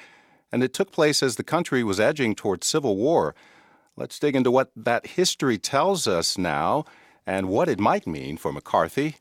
and 0.53 0.63
it 0.63 0.71
took 0.71 0.91
place 0.91 1.23
as 1.23 1.35
the 1.35 1.43
country 1.43 1.83
was 1.83 1.99
edging 1.99 2.35
toward 2.35 2.63
civil 2.63 2.95
war. 2.95 3.33
Let's 3.97 4.19
dig 4.19 4.35
into 4.35 4.51
what 4.51 4.71
that 4.75 5.07
history 5.07 5.57
tells 5.57 6.07
us 6.07 6.37
now 6.37 6.85
and 7.25 7.49
what 7.49 7.67
it 7.67 7.79
might 7.79 8.05
mean 8.05 8.37
for 8.37 8.53
McCarthy. 8.53 9.15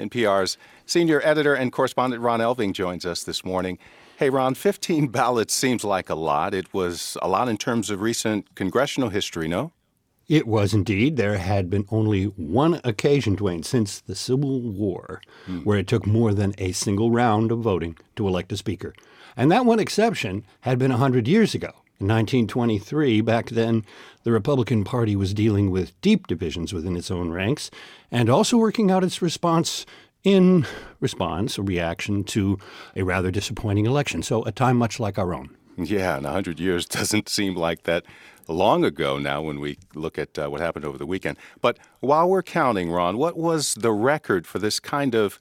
NPR's 0.00 0.58
senior 0.84 1.20
editor 1.22 1.54
and 1.54 1.72
correspondent 1.72 2.22
Ron 2.22 2.40
Elving 2.40 2.72
joins 2.72 3.06
us 3.06 3.22
this 3.22 3.44
morning. 3.44 3.78
Hey, 4.16 4.30
Ron, 4.30 4.56
15 4.56 5.06
ballots 5.12 5.54
seems 5.54 5.84
like 5.84 6.10
a 6.10 6.16
lot. 6.16 6.52
It 6.52 6.74
was 6.74 7.16
a 7.22 7.28
lot 7.28 7.48
in 7.48 7.56
terms 7.56 7.88
of 7.88 8.00
recent 8.00 8.52
congressional 8.56 9.10
history, 9.10 9.46
no? 9.46 9.70
It 10.26 10.48
was 10.48 10.74
indeed. 10.74 11.16
There 11.16 11.38
had 11.38 11.70
been 11.70 11.86
only 11.90 12.24
one 12.24 12.80
occasion, 12.82 13.36
Dwayne, 13.36 13.64
since 13.64 14.00
the 14.00 14.16
Civil 14.16 14.60
War, 14.60 15.20
hmm. 15.46 15.58
where 15.60 15.78
it 15.78 15.86
took 15.86 16.04
more 16.04 16.34
than 16.34 16.52
a 16.58 16.72
single 16.72 17.12
round 17.12 17.52
of 17.52 17.60
voting 17.60 17.96
to 18.16 18.26
elect 18.26 18.50
a 18.50 18.56
speaker. 18.56 18.92
And 19.36 19.50
that 19.50 19.66
one 19.66 19.80
exception 19.80 20.44
had 20.60 20.78
been 20.78 20.90
100 20.90 21.26
years 21.28 21.54
ago. 21.54 21.72
In 22.00 22.08
1923, 22.08 23.20
back 23.20 23.50
then, 23.50 23.84
the 24.24 24.32
Republican 24.32 24.84
Party 24.84 25.14
was 25.14 25.32
dealing 25.32 25.70
with 25.70 25.98
deep 26.00 26.26
divisions 26.26 26.72
within 26.72 26.96
its 26.96 27.10
own 27.10 27.30
ranks 27.30 27.70
and 28.10 28.28
also 28.28 28.56
working 28.56 28.90
out 28.90 29.04
its 29.04 29.22
response 29.22 29.86
in 30.24 30.66
response, 31.00 31.58
a 31.58 31.62
reaction 31.62 32.24
to 32.24 32.58
a 32.96 33.02
rather 33.02 33.30
disappointing 33.30 33.86
election. 33.86 34.22
So, 34.22 34.42
a 34.44 34.52
time 34.52 34.76
much 34.76 34.98
like 34.98 35.18
our 35.18 35.34
own. 35.34 35.56
Yeah, 35.76 36.16
and 36.16 36.24
100 36.24 36.58
years 36.58 36.86
doesn't 36.86 37.28
seem 37.28 37.54
like 37.54 37.84
that 37.84 38.04
long 38.48 38.84
ago 38.84 39.18
now 39.18 39.42
when 39.42 39.60
we 39.60 39.78
look 39.94 40.18
at 40.18 40.38
uh, 40.38 40.48
what 40.48 40.60
happened 40.60 40.84
over 40.84 40.98
the 40.98 41.06
weekend. 41.06 41.36
But 41.60 41.78
while 42.00 42.28
we're 42.28 42.42
counting, 42.42 42.90
Ron, 42.90 43.16
what 43.18 43.36
was 43.36 43.74
the 43.74 43.92
record 43.92 44.46
for 44.46 44.58
this 44.58 44.80
kind 44.80 45.14
of, 45.14 45.38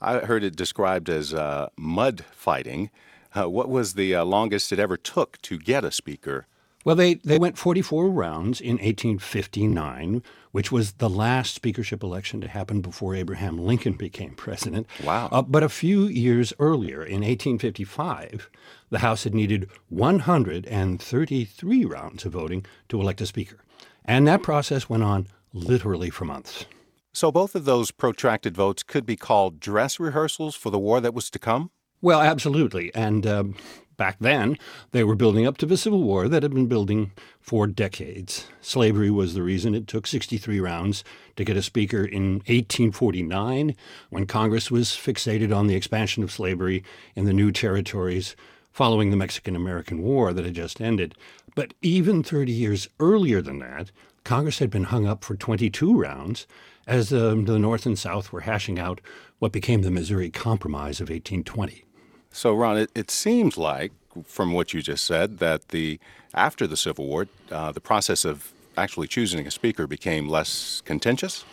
I 0.00 0.18
heard 0.18 0.44
it 0.44 0.56
described 0.56 1.08
as 1.08 1.32
uh, 1.32 1.68
mud 1.76 2.24
fighting? 2.32 2.90
Uh, 3.34 3.48
what 3.48 3.68
was 3.68 3.94
the 3.94 4.14
uh, 4.14 4.24
longest 4.24 4.72
it 4.72 4.78
ever 4.78 4.96
took 4.96 5.40
to 5.42 5.58
get 5.58 5.84
a 5.84 5.90
speaker? 5.90 6.46
Well, 6.84 6.96
they, 6.96 7.14
they 7.14 7.38
went 7.38 7.58
44 7.58 8.10
rounds 8.10 8.60
in 8.60 8.72
1859, 8.72 10.22
which 10.50 10.72
was 10.72 10.94
the 10.94 11.08
last 11.08 11.54
speakership 11.54 12.02
election 12.02 12.40
to 12.40 12.48
happen 12.48 12.80
before 12.80 13.14
Abraham 13.14 13.56
Lincoln 13.56 13.92
became 13.92 14.34
president. 14.34 14.88
Wow. 15.04 15.28
Uh, 15.30 15.42
but 15.42 15.62
a 15.62 15.68
few 15.68 16.06
years 16.06 16.52
earlier, 16.58 17.04
in 17.04 17.20
1855, 17.20 18.50
the 18.90 18.98
House 18.98 19.22
had 19.22 19.34
needed 19.34 19.70
133 19.90 21.84
rounds 21.84 22.24
of 22.24 22.32
voting 22.32 22.66
to 22.88 23.00
elect 23.00 23.20
a 23.20 23.26
speaker. 23.26 23.58
And 24.04 24.26
that 24.26 24.42
process 24.42 24.88
went 24.88 25.04
on 25.04 25.28
literally 25.52 26.10
for 26.10 26.24
months. 26.24 26.66
So 27.12 27.30
both 27.30 27.54
of 27.54 27.64
those 27.64 27.92
protracted 27.92 28.56
votes 28.56 28.82
could 28.82 29.06
be 29.06 29.16
called 29.16 29.60
dress 29.60 30.00
rehearsals 30.00 30.56
for 30.56 30.70
the 30.70 30.78
war 30.78 31.00
that 31.00 31.14
was 31.14 31.30
to 31.30 31.38
come? 31.38 31.70
Well, 32.02 32.20
absolutely. 32.20 32.92
And 32.96 33.24
um, 33.28 33.54
back 33.96 34.16
then, 34.18 34.58
they 34.90 35.04
were 35.04 35.14
building 35.14 35.46
up 35.46 35.56
to 35.58 35.66
the 35.66 35.76
Civil 35.76 36.02
War 36.02 36.26
that 36.26 36.42
had 36.42 36.52
been 36.52 36.66
building 36.66 37.12
for 37.40 37.68
decades. 37.68 38.48
Slavery 38.60 39.08
was 39.08 39.34
the 39.34 39.42
reason 39.44 39.72
it 39.72 39.86
took 39.86 40.08
63 40.08 40.58
rounds 40.58 41.04
to 41.36 41.44
get 41.44 41.56
a 41.56 41.62
speaker 41.62 42.04
in 42.04 42.34
1849 42.48 43.76
when 44.10 44.26
Congress 44.26 44.68
was 44.68 44.88
fixated 44.88 45.56
on 45.56 45.68
the 45.68 45.76
expansion 45.76 46.24
of 46.24 46.32
slavery 46.32 46.82
in 47.14 47.24
the 47.24 47.32
new 47.32 47.52
territories 47.52 48.34
following 48.72 49.10
the 49.10 49.16
Mexican 49.16 49.54
American 49.54 50.02
War 50.02 50.32
that 50.32 50.44
had 50.44 50.54
just 50.54 50.80
ended. 50.80 51.14
But 51.54 51.72
even 51.82 52.24
30 52.24 52.50
years 52.50 52.88
earlier 52.98 53.40
than 53.40 53.60
that, 53.60 53.92
Congress 54.24 54.58
had 54.58 54.70
been 54.70 54.84
hung 54.84 55.06
up 55.06 55.22
for 55.22 55.36
22 55.36 55.96
rounds 55.96 56.48
as 56.86 57.12
um, 57.12 57.44
the 57.44 57.60
North 57.60 57.86
and 57.86 57.96
South 57.96 58.32
were 58.32 58.40
hashing 58.40 58.80
out 58.80 59.00
what 59.38 59.52
became 59.52 59.82
the 59.82 59.90
Missouri 59.92 60.30
Compromise 60.30 61.00
of 61.00 61.08
1820. 61.08 61.84
So, 62.32 62.54
Ron, 62.54 62.78
it, 62.78 62.90
it 62.94 63.10
seems 63.10 63.56
like, 63.56 63.92
from 64.24 64.52
what 64.52 64.74
you 64.74 64.82
just 64.82 65.04
said, 65.04 65.38
that 65.38 65.68
the 65.68 66.00
after 66.34 66.66
the 66.66 66.76
Civil 66.76 67.06
War, 67.06 67.28
uh, 67.50 67.72
the 67.72 67.80
process 67.80 68.24
of 68.24 68.52
actually 68.76 69.06
choosing 69.06 69.46
a 69.46 69.50
speaker 69.50 69.86
became 69.86 70.28
less 70.28 70.82
contentious. 70.84 71.44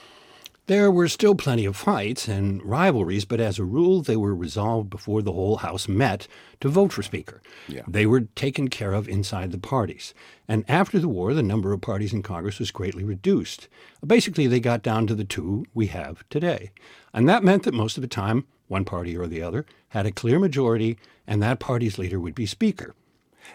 There 0.67 0.91
were 0.91 1.07
still 1.07 1.33
plenty 1.33 1.65
of 1.65 1.75
fights 1.75 2.27
and 2.27 2.63
rivalries, 2.63 3.25
but 3.25 3.39
as 3.39 3.57
a 3.57 3.63
rule, 3.63 4.03
they 4.03 4.15
were 4.15 4.35
resolved 4.35 4.91
before 4.91 5.23
the 5.23 5.31
whole 5.31 5.57
House 5.57 5.87
met 5.87 6.27
to 6.61 6.69
vote 6.69 6.93
for 6.93 7.01
Speaker. 7.01 7.41
Yeah. 7.67 7.81
They 7.87 8.05
were 8.05 8.21
taken 8.35 8.67
care 8.67 8.93
of 8.93 9.09
inside 9.09 9.51
the 9.51 9.57
parties. 9.57 10.13
And 10.47 10.63
after 10.69 10.99
the 10.99 11.07
war, 11.07 11.33
the 11.33 11.41
number 11.41 11.73
of 11.73 11.81
parties 11.81 12.13
in 12.13 12.21
Congress 12.21 12.59
was 12.59 12.69
greatly 12.69 13.03
reduced. 13.03 13.67
Basically, 14.05 14.45
they 14.45 14.59
got 14.59 14.83
down 14.83 15.07
to 15.07 15.15
the 15.15 15.23
two 15.23 15.65
we 15.73 15.87
have 15.87 16.23
today. 16.29 16.69
And 17.15 17.27
that 17.27 17.43
meant 17.43 17.63
that 17.63 17.73
most 17.73 17.97
of 17.97 18.01
the 18.01 18.07
time, 18.07 18.45
one 18.69 18.85
party 18.85 19.17
or 19.17 19.27
the 19.27 19.41
other 19.41 19.65
had 19.89 20.05
a 20.05 20.11
clear 20.11 20.39
majority, 20.39 20.97
and 21.27 21.43
that 21.43 21.59
party's 21.59 21.97
leader 21.97 22.19
would 22.19 22.35
be 22.35 22.45
Speaker. 22.45 22.95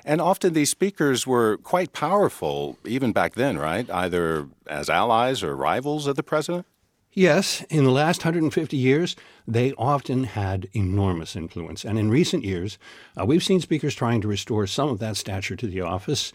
And 0.04 0.20
often 0.20 0.52
these 0.52 0.70
speakers 0.70 1.26
were 1.26 1.56
quite 1.58 1.92
powerful, 1.92 2.78
even 2.84 3.12
back 3.12 3.34
then, 3.34 3.58
right? 3.58 3.88
Either 3.88 4.48
as 4.66 4.90
allies 4.90 5.42
or 5.42 5.56
rivals 5.56 6.06
of 6.06 6.16
the 6.16 6.22
president? 6.22 6.66
Yes, 7.12 7.62
in 7.70 7.84
the 7.84 7.92
last 7.92 8.24
150 8.24 8.76
years, 8.76 9.14
they 9.46 9.72
often 9.74 10.24
had 10.24 10.68
enormous 10.72 11.36
influence. 11.36 11.84
And 11.84 11.96
in 11.96 12.10
recent 12.10 12.44
years, 12.44 12.76
uh, 13.18 13.24
we've 13.24 13.44
seen 13.44 13.60
speakers 13.60 13.94
trying 13.94 14.20
to 14.22 14.28
restore 14.28 14.66
some 14.66 14.88
of 14.88 14.98
that 14.98 15.16
stature 15.16 15.54
to 15.54 15.66
the 15.68 15.80
office, 15.80 16.32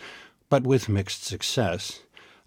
but 0.50 0.64
with 0.64 0.88
mixed 0.88 1.26
success. 1.26 2.00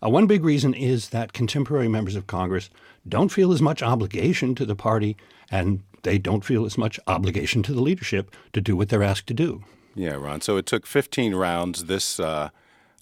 Uh, 0.03 0.09
one 0.09 0.27
big 0.27 0.45
reason 0.45 0.73
is 0.73 1.11
that 1.11 1.35
contemporary 1.35 1.89
members 1.89 2.17
of 2.17 2.27
Congress 2.27 2.71
don't 3.07 3.29
feel 3.29 3.53
as 3.53 3.61
much 3.61 3.83
obligation 3.83 4.55
to 4.55 4.65
the 4.65 4.75
party, 4.75 5.15
and 5.51 5.83
they 6.03 6.19
don't 6.19 6.45
feel 6.45 6.65
as 6.65 6.77
much 6.77 6.99
obligation 7.07 7.63
to 7.65 7.73
the 7.73 7.83
leadership 7.83 8.35
to 8.53 8.61
do 8.61 8.77
what 8.77 8.89
they're 8.89 9.03
asked 9.03 9.27
to 9.29 9.35
do. 9.35 9.63
Yeah, 9.95 10.15
Ron. 10.15 10.41
So 10.41 10.57
it 10.57 10.67
took 10.67 10.87
15 10.87 11.35
rounds 11.35 11.85
this 11.85 12.19
uh, 12.19 12.51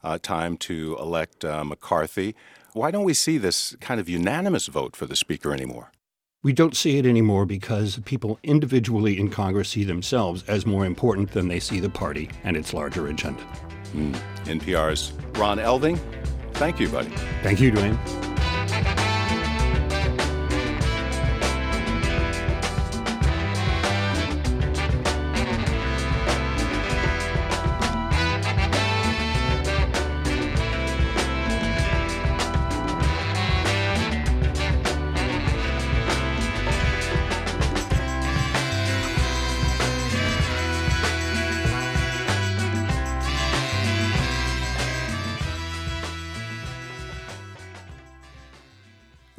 uh, 0.02 0.18
time 0.22 0.56
to 0.59 0.97
elect 0.98 1.44
uh, 1.44 1.64
McCarthy. 1.64 2.35
Why 2.72 2.90
don't 2.90 3.05
we 3.05 3.14
see 3.14 3.39
this 3.39 3.77
kind 3.81 4.01
of 4.01 4.09
unanimous 4.09 4.66
vote 4.66 4.97
for 4.97 5.06
the 5.06 5.16
Speaker 5.16 5.52
anymore? 5.52 5.93
We 6.43 6.52
don't 6.55 6.74
see 6.74 6.97
it 6.97 7.05
anymore 7.05 7.44
because 7.44 7.98
people 8.06 8.39
individually 8.43 9.18
in 9.18 9.28
Congress 9.28 9.68
see 9.70 9.85
themselves 9.85 10.43
as 10.44 10.64
more 10.64 10.86
important 10.86 11.32
than 11.32 11.48
they 11.48 11.60
see 11.60 11.81
the 11.81 11.90
party 11.90 12.31
and 12.44 12.56
its 12.56 12.72
larger 12.72 13.09
agenda. 13.09 13.43
Mm. 13.93 14.18
NPR's 14.44 15.12
Ron 15.39 15.59
Elving, 15.59 15.98
thank 16.55 16.81
you, 16.81 16.89
buddy. 16.89 17.10
Thank 17.43 17.60
you, 17.60 17.72
Dwayne. 17.72 18.99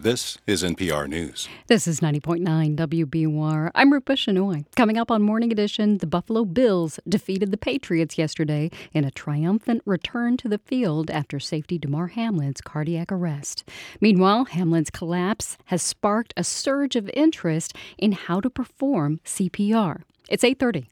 This 0.01 0.39
is 0.47 0.63
NPR 0.63 1.07
News. 1.07 1.47
This 1.67 1.87
is 1.87 1.99
90.9 1.99 2.75
WBUR. 2.75 3.69
I'm 3.75 3.93
Rupa 3.93 4.13
Shenoy. 4.13 4.65
Coming 4.75 4.97
up 4.97 5.11
on 5.11 5.21
Morning 5.21 5.51
Edition, 5.51 5.99
the 5.99 6.07
Buffalo 6.07 6.43
Bills 6.43 6.99
defeated 7.07 7.51
the 7.51 7.57
Patriots 7.57 8.17
yesterday 8.17 8.71
in 8.93 9.05
a 9.05 9.11
triumphant 9.11 9.83
return 9.85 10.37
to 10.37 10.49
the 10.49 10.57
field 10.57 11.11
after 11.11 11.39
safety 11.39 11.77
Damar 11.77 12.07
Hamlin's 12.07 12.61
cardiac 12.61 13.11
arrest. 13.11 13.63
Meanwhile, 13.99 14.45
Hamlin's 14.45 14.89
collapse 14.89 15.59
has 15.65 15.83
sparked 15.83 16.33
a 16.35 16.43
surge 16.43 16.95
of 16.95 17.07
interest 17.13 17.75
in 17.99 18.13
how 18.13 18.41
to 18.41 18.49
perform 18.49 19.19
CPR. 19.23 20.01
It's 20.29 20.43
8:30. 20.43 20.87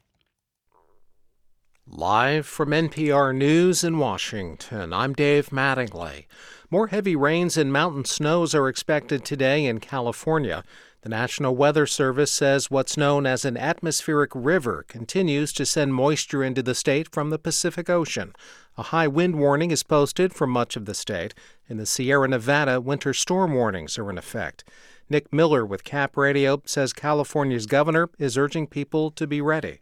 Live 1.88 2.46
from 2.46 2.72
NPR 2.72 3.34
News 3.34 3.82
in 3.82 3.98
Washington, 3.98 4.92
I'm 4.92 5.12
Dave 5.12 5.48
Mattingly. 5.48 6.26
More 6.72 6.86
heavy 6.86 7.16
rains 7.16 7.56
and 7.56 7.72
mountain 7.72 8.04
snows 8.04 8.54
are 8.54 8.68
expected 8.68 9.24
today 9.24 9.66
in 9.66 9.80
California. 9.80 10.62
The 11.02 11.08
National 11.08 11.56
Weather 11.56 11.84
Service 11.84 12.30
says 12.30 12.70
what's 12.70 12.96
known 12.96 13.26
as 13.26 13.44
an 13.44 13.56
atmospheric 13.56 14.30
river 14.36 14.84
continues 14.86 15.52
to 15.54 15.66
send 15.66 15.94
moisture 15.94 16.44
into 16.44 16.62
the 16.62 16.76
state 16.76 17.10
from 17.10 17.30
the 17.30 17.40
Pacific 17.40 17.90
Ocean. 17.90 18.34
A 18.78 18.84
high 18.84 19.08
wind 19.08 19.34
warning 19.34 19.72
is 19.72 19.82
posted 19.82 20.32
for 20.32 20.46
much 20.46 20.76
of 20.76 20.84
the 20.84 20.94
state. 20.94 21.34
In 21.68 21.76
the 21.76 21.86
Sierra 21.86 22.28
Nevada, 22.28 22.80
winter 22.80 23.14
storm 23.14 23.52
warnings 23.52 23.98
are 23.98 24.08
in 24.08 24.16
effect. 24.16 24.62
Nick 25.08 25.32
Miller 25.32 25.66
with 25.66 25.82
Cap 25.82 26.16
Radio 26.16 26.62
says 26.66 26.92
California's 26.92 27.66
governor 27.66 28.10
is 28.16 28.38
urging 28.38 28.68
people 28.68 29.10
to 29.10 29.26
be 29.26 29.40
ready. 29.40 29.80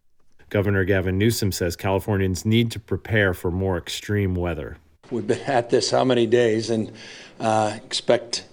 Governor 0.48 0.86
Gavin 0.86 1.18
Newsom 1.18 1.52
says 1.52 1.76
Californians 1.76 2.46
need 2.46 2.70
to 2.70 2.80
prepare 2.80 3.34
for 3.34 3.50
more 3.50 3.76
extreme 3.76 4.34
weather. 4.34 4.78
We've 5.10 5.26
been 5.26 5.40
at 5.40 5.70
this 5.70 5.90
how 5.90 6.04
many 6.04 6.26
days 6.26 6.70
and 6.70 6.92
uh, 7.40 7.78
expect 7.84 8.44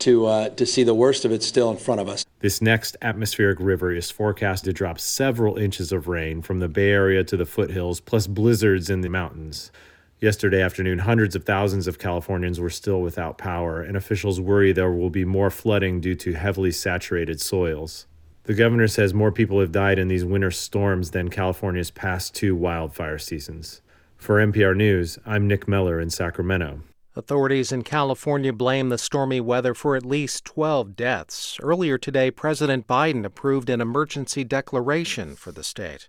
to, 0.00 0.26
uh, 0.26 0.48
to 0.50 0.66
see 0.66 0.82
the 0.82 0.94
worst 0.94 1.24
of 1.24 1.30
it 1.30 1.44
still 1.44 1.70
in 1.70 1.76
front 1.76 2.00
of 2.00 2.08
us. 2.08 2.24
This 2.40 2.60
next 2.60 2.96
atmospheric 3.02 3.60
river 3.60 3.94
is 3.94 4.10
forecast 4.10 4.64
to 4.64 4.72
drop 4.72 4.98
several 4.98 5.56
inches 5.56 5.92
of 5.92 6.08
rain 6.08 6.42
from 6.42 6.58
the 6.58 6.68
Bay 6.68 6.90
Area 6.90 7.22
to 7.22 7.36
the 7.36 7.46
foothills, 7.46 8.00
plus 8.00 8.26
blizzards 8.26 8.90
in 8.90 9.02
the 9.02 9.08
mountains. 9.08 9.70
Yesterday 10.18 10.60
afternoon, 10.60 11.00
hundreds 11.00 11.36
of 11.36 11.44
thousands 11.44 11.86
of 11.86 12.00
Californians 12.00 12.58
were 12.58 12.70
still 12.70 13.00
without 13.00 13.38
power, 13.38 13.80
and 13.80 13.96
officials 13.96 14.40
worry 14.40 14.72
there 14.72 14.90
will 14.90 15.10
be 15.10 15.24
more 15.24 15.50
flooding 15.50 16.00
due 16.00 16.16
to 16.16 16.32
heavily 16.32 16.72
saturated 16.72 17.40
soils. 17.40 18.06
The 18.44 18.54
governor 18.54 18.88
says 18.88 19.14
more 19.14 19.30
people 19.30 19.60
have 19.60 19.70
died 19.70 20.00
in 20.00 20.08
these 20.08 20.24
winter 20.24 20.50
storms 20.50 21.12
than 21.12 21.28
California's 21.28 21.92
past 21.92 22.34
two 22.34 22.56
wildfire 22.56 23.18
seasons. 23.18 23.82
For 24.22 24.36
NPR 24.36 24.76
News, 24.76 25.18
I'm 25.26 25.48
Nick 25.48 25.66
Miller 25.66 25.98
in 25.98 26.08
Sacramento. 26.08 26.82
Authorities 27.16 27.72
in 27.72 27.82
California 27.82 28.52
blame 28.52 28.88
the 28.88 28.96
stormy 28.96 29.40
weather 29.40 29.74
for 29.74 29.96
at 29.96 30.06
least 30.06 30.44
12 30.44 30.94
deaths. 30.94 31.58
Earlier 31.60 31.98
today, 31.98 32.30
President 32.30 32.86
Biden 32.86 33.24
approved 33.24 33.68
an 33.68 33.80
emergency 33.80 34.44
declaration 34.44 35.34
for 35.34 35.50
the 35.50 35.64
state. 35.64 36.08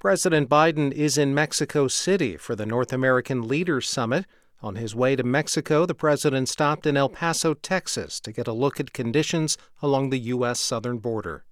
President 0.00 0.48
Biden 0.48 0.92
is 0.92 1.18
in 1.18 1.34
Mexico 1.34 1.88
City 1.88 2.38
for 2.38 2.56
the 2.56 2.64
North 2.64 2.90
American 2.90 3.46
Leaders 3.46 3.86
Summit. 3.86 4.24
On 4.62 4.76
his 4.76 4.94
way 4.94 5.14
to 5.14 5.22
Mexico, 5.22 5.84
the 5.84 5.94
president 5.94 6.48
stopped 6.48 6.86
in 6.86 6.96
El 6.96 7.10
Paso, 7.10 7.52
Texas 7.52 8.18
to 8.20 8.32
get 8.32 8.48
a 8.48 8.54
look 8.54 8.80
at 8.80 8.94
conditions 8.94 9.58
along 9.82 10.08
the 10.08 10.20
U.S. 10.20 10.58
southern 10.58 10.96
border. 10.96 11.44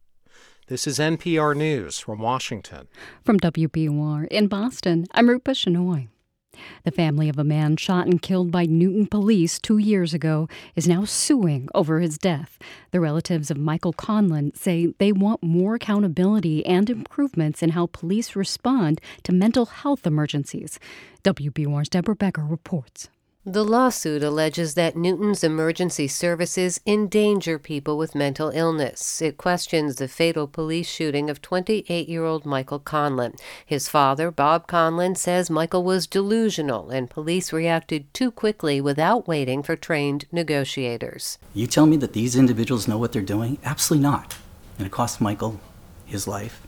This 0.70 0.86
is 0.86 1.00
NPR 1.00 1.56
News 1.56 1.98
from 1.98 2.20
Washington. 2.20 2.86
From 3.24 3.40
WBUR 3.40 4.28
in 4.28 4.46
Boston, 4.46 5.04
I'm 5.10 5.28
Rupa 5.28 5.50
Shenoy. 5.50 6.06
The 6.84 6.92
family 6.92 7.28
of 7.28 7.40
a 7.40 7.42
man 7.42 7.76
shot 7.76 8.06
and 8.06 8.22
killed 8.22 8.52
by 8.52 8.66
Newton 8.66 9.08
police 9.08 9.58
two 9.58 9.78
years 9.78 10.14
ago 10.14 10.48
is 10.76 10.86
now 10.86 11.04
suing 11.04 11.68
over 11.74 11.98
his 11.98 12.18
death. 12.18 12.56
The 12.92 13.00
relatives 13.00 13.50
of 13.50 13.56
Michael 13.58 13.92
Conlon 13.92 14.56
say 14.56 14.94
they 14.98 15.10
want 15.10 15.42
more 15.42 15.74
accountability 15.74 16.64
and 16.64 16.88
improvements 16.88 17.64
in 17.64 17.70
how 17.70 17.86
police 17.86 18.36
respond 18.36 19.00
to 19.24 19.32
mental 19.32 19.66
health 19.66 20.06
emergencies. 20.06 20.78
WBUR's 21.24 21.88
Deborah 21.88 22.14
Becker 22.14 22.44
reports. 22.44 23.08
The 23.46 23.64
lawsuit 23.64 24.22
alleges 24.22 24.74
that 24.74 24.96
Newton's 24.96 25.42
emergency 25.42 26.08
services 26.08 26.78
endanger 26.86 27.58
people 27.58 27.96
with 27.96 28.14
mental 28.14 28.50
illness. 28.50 29.22
It 29.22 29.38
questions 29.38 29.96
the 29.96 30.08
fatal 30.08 30.46
police 30.46 30.86
shooting 30.86 31.30
of 31.30 31.40
28 31.40 32.06
year 32.06 32.22
old 32.26 32.44
Michael 32.44 32.78
Conlon. 32.78 33.40
His 33.64 33.88
father, 33.88 34.30
Bob 34.30 34.66
Conlon, 34.66 35.16
says 35.16 35.48
Michael 35.48 35.82
was 35.82 36.06
delusional 36.06 36.90
and 36.90 37.08
police 37.08 37.50
reacted 37.50 38.12
too 38.12 38.30
quickly 38.30 38.78
without 38.78 39.26
waiting 39.26 39.62
for 39.62 39.74
trained 39.74 40.26
negotiators. 40.30 41.38
You 41.54 41.66
tell 41.66 41.86
me 41.86 41.96
that 41.96 42.12
these 42.12 42.36
individuals 42.36 42.86
know 42.86 42.98
what 42.98 43.12
they're 43.12 43.22
doing? 43.22 43.56
Absolutely 43.64 44.02
not. 44.02 44.36
And 44.76 44.86
it 44.86 44.92
cost 44.92 45.18
Michael 45.18 45.58
his 46.04 46.28
life, 46.28 46.60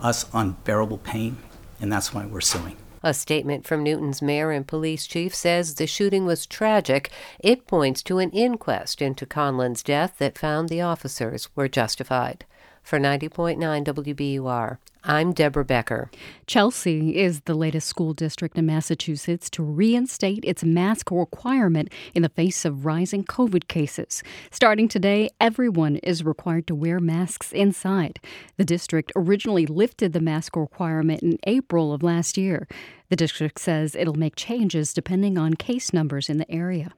us 0.00 0.26
unbearable 0.34 0.98
pain, 0.98 1.38
and 1.80 1.90
that's 1.90 2.12
why 2.12 2.26
we're 2.26 2.42
suing. 2.42 2.76
A 3.02 3.14
statement 3.14 3.66
from 3.66 3.82
Newton's 3.82 4.20
mayor 4.20 4.50
and 4.50 4.66
police 4.66 5.06
chief 5.06 5.34
says 5.34 5.74
the 5.74 5.86
shooting 5.86 6.26
was 6.26 6.44
tragic. 6.44 7.10
It 7.38 7.66
points 7.66 8.02
to 8.04 8.18
an 8.18 8.30
inquest 8.30 9.00
into 9.00 9.24
Conlon's 9.24 9.82
death 9.82 10.16
that 10.18 10.36
found 10.36 10.68
the 10.68 10.82
officers 10.82 11.48
were 11.56 11.68
justified. 11.68 12.44
For 12.82 12.98
90.9 12.98 13.58
WBUR, 13.84 14.78
I'm 15.04 15.32
Deborah 15.32 15.64
Becker. 15.64 16.10
Chelsea 16.46 17.16
is 17.16 17.40
the 17.42 17.54
latest 17.54 17.88
school 17.88 18.12
district 18.12 18.58
in 18.58 18.66
Massachusetts 18.66 19.48
to 19.50 19.62
reinstate 19.62 20.44
its 20.44 20.64
mask 20.64 21.10
requirement 21.10 21.92
in 22.14 22.22
the 22.22 22.28
face 22.28 22.64
of 22.64 22.84
rising 22.84 23.24
COVID 23.24 23.68
cases. 23.68 24.22
Starting 24.50 24.88
today, 24.88 25.30
everyone 25.40 25.96
is 25.96 26.24
required 26.24 26.66
to 26.66 26.74
wear 26.74 27.00
masks 27.00 27.52
inside. 27.52 28.18
The 28.56 28.64
district 28.64 29.12
originally 29.14 29.66
lifted 29.66 30.12
the 30.12 30.20
mask 30.20 30.56
requirement 30.56 31.22
in 31.22 31.38
April 31.46 31.92
of 31.92 32.02
last 32.02 32.36
year. 32.36 32.66
The 33.08 33.16
district 33.16 33.60
says 33.60 33.94
it'll 33.94 34.14
make 34.14 34.36
changes 34.36 34.92
depending 34.92 35.38
on 35.38 35.54
case 35.54 35.92
numbers 35.92 36.28
in 36.28 36.38
the 36.38 36.50
area. 36.50 36.92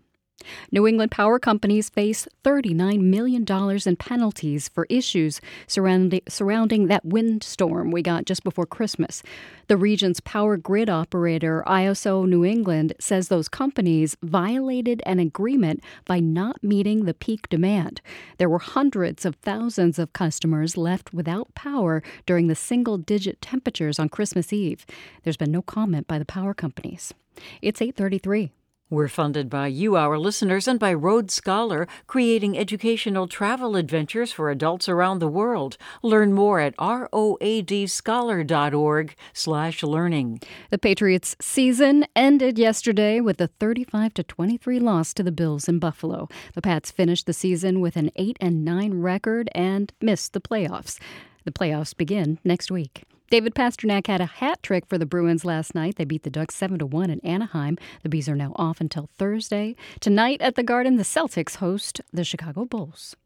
New 0.70 0.86
England 0.86 1.10
power 1.10 1.38
companies 1.38 1.88
face 1.88 2.26
$39 2.44 3.00
million 3.00 3.44
in 3.86 3.96
penalties 3.96 4.68
for 4.68 4.86
issues 4.88 5.40
surrounding, 5.66 6.22
surrounding 6.28 6.86
that 6.86 7.04
windstorm 7.04 7.90
we 7.90 8.02
got 8.02 8.24
just 8.24 8.44
before 8.44 8.66
Christmas. 8.66 9.22
The 9.68 9.76
region's 9.76 10.20
power 10.20 10.56
grid 10.56 10.90
operator, 10.90 11.62
ISO 11.66 12.28
New 12.28 12.44
England, 12.44 12.92
says 12.98 13.28
those 13.28 13.48
companies 13.48 14.16
violated 14.22 15.02
an 15.06 15.18
agreement 15.18 15.82
by 16.04 16.20
not 16.20 16.62
meeting 16.62 17.04
the 17.04 17.14
peak 17.14 17.48
demand. 17.48 18.00
There 18.38 18.48
were 18.48 18.58
hundreds 18.58 19.24
of 19.24 19.36
thousands 19.36 19.98
of 19.98 20.12
customers 20.12 20.76
left 20.76 21.14
without 21.14 21.54
power 21.54 22.02
during 22.26 22.48
the 22.48 22.54
single 22.54 22.98
digit 22.98 23.40
temperatures 23.40 23.98
on 23.98 24.08
Christmas 24.08 24.52
Eve. 24.52 24.84
There's 25.22 25.36
been 25.36 25.52
no 25.52 25.62
comment 25.62 26.06
by 26.06 26.18
the 26.18 26.24
power 26.24 26.54
companies. 26.54 27.14
It's 27.60 27.80
833. 27.80 28.50
We're 28.92 29.08
funded 29.08 29.48
by 29.48 29.68
you, 29.68 29.96
our 29.96 30.18
listeners, 30.18 30.68
and 30.68 30.78
by 30.78 30.92
Road 30.92 31.30
Scholar, 31.30 31.88
creating 32.06 32.58
educational 32.58 33.26
travel 33.26 33.74
adventures 33.74 34.32
for 34.32 34.50
adults 34.50 34.86
around 34.86 35.18
the 35.18 35.28
world. 35.28 35.78
Learn 36.02 36.34
more 36.34 36.60
at 36.60 36.76
roadscholar.org 36.76 39.16
slash 39.32 39.82
learning. 39.82 40.40
The 40.68 40.76
Patriots' 40.76 41.34
season 41.40 42.04
ended 42.14 42.58
yesterday 42.58 43.20
with 43.20 43.40
a 43.40 43.46
35 43.46 44.12
to 44.12 44.22
23 44.22 44.78
loss 44.78 45.14
to 45.14 45.22
the 45.22 45.32
Bills 45.32 45.70
in 45.70 45.78
Buffalo. 45.78 46.28
The 46.52 46.60
Pats 46.60 46.90
finished 46.90 47.24
the 47.24 47.32
season 47.32 47.80
with 47.80 47.96
an 47.96 48.10
8 48.16 48.36
and 48.42 48.62
9 48.62 49.00
record 49.00 49.48
and 49.54 49.90
missed 50.02 50.34
the 50.34 50.40
playoffs. 50.42 50.98
The 51.46 51.50
playoffs 51.50 51.96
begin 51.96 52.40
next 52.44 52.70
week. 52.70 53.04
David 53.32 53.54
Pastrnak 53.54 54.08
had 54.08 54.20
a 54.20 54.26
hat 54.26 54.62
trick 54.62 54.84
for 54.84 54.98
the 54.98 55.06
Bruins 55.06 55.42
last 55.42 55.74
night. 55.74 55.96
They 55.96 56.04
beat 56.04 56.22
the 56.22 56.28
Ducks 56.28 56.54
7 56.54 56.78
to 56.80 56.84
1 56.84 57.08
in 57.08 57.18
Anaheim. 57.20 57.78
The 58.02 58.10
Bees 58.10 58.28
are 58.28 58.36
now 58.36 58.52
off 58.56 58.78
until 58.78 59.08
Thursday. 59.16 59.74
Tonight 60.00 60.42
at 60.42 60.54
the 60.54 60.62
Garden, 60.62 60.96
the 60.96 61.02
Celtics 61.02 61.56
host 61.56 62.02
the 62.12 62.24
Chicago 62.24 62.66
Bulls. 62.66 63.16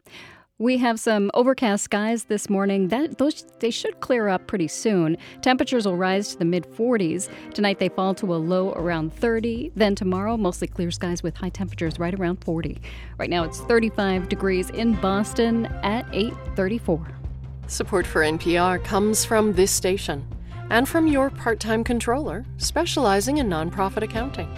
We 0.59 0.79
have 0.79 1.01
some 1.01 1.33
overcast 1.35 1.83
skies 1.83 2.27
this 2.27 2.49
morning. 2.49 2.87
That 2.87 3.19
those 3.19 3.45
they 3.59 3.73
should 3.73 3.99
clear 3.99 4.29
up 4.29 4.47
pretty 4.47 4.69
soon. 4.69 5.17
Temperatures 5.43 5.87
will 5.87 5.97
rise 5.97 6.31
to 6.31 6.39
the 6.39 6.45
mid 6.45 6.69
40s. 6.71 7.29
Tonight 7.53 7.81
they 7.81 7.89
fall 7.89 8.15
to 8.15 8.33
a 8.33 8.37
low 8.37 8.75
around 8.75 9.13
30. 9.13 9.73
Then 9.75 9.97
tomorrow 9.97 10.37
mostly 10.37 10.69
clear 10.69 10.93
skies 10.93 11.25
with 11.25 11.35
high 11.35 11.49
temperatures 11.49 11.99
right 11.99 12.15
around 12.15 12.45
40. 12.45 12.81
Right 13.19 13.29
now 13.29 13.43
it's 13.43 13.61
35 13.63 14.29
degrees 14.29 14.71
in 14.71 14.95
Boston 15.01 15.67
at 15.83 16.07
8:34. 16.13 17.26
Support 17.69 18.07
for 18.07 18.23
NPR 18.23 18.83
comes 18.85 19.25
from 19.25 19.53
this 19.53 19.73
station 19.73 20.25
and 20.71 20.89
from 20.89 21.09
your 21.09 21.31
part 21.31 21.59
time 21.59 21.83
controller 21.83 22.45
specializing 22.59 23.39
in 23.39 23.49
nonprofit 23.49 24.03
accounting. 24.03 24.49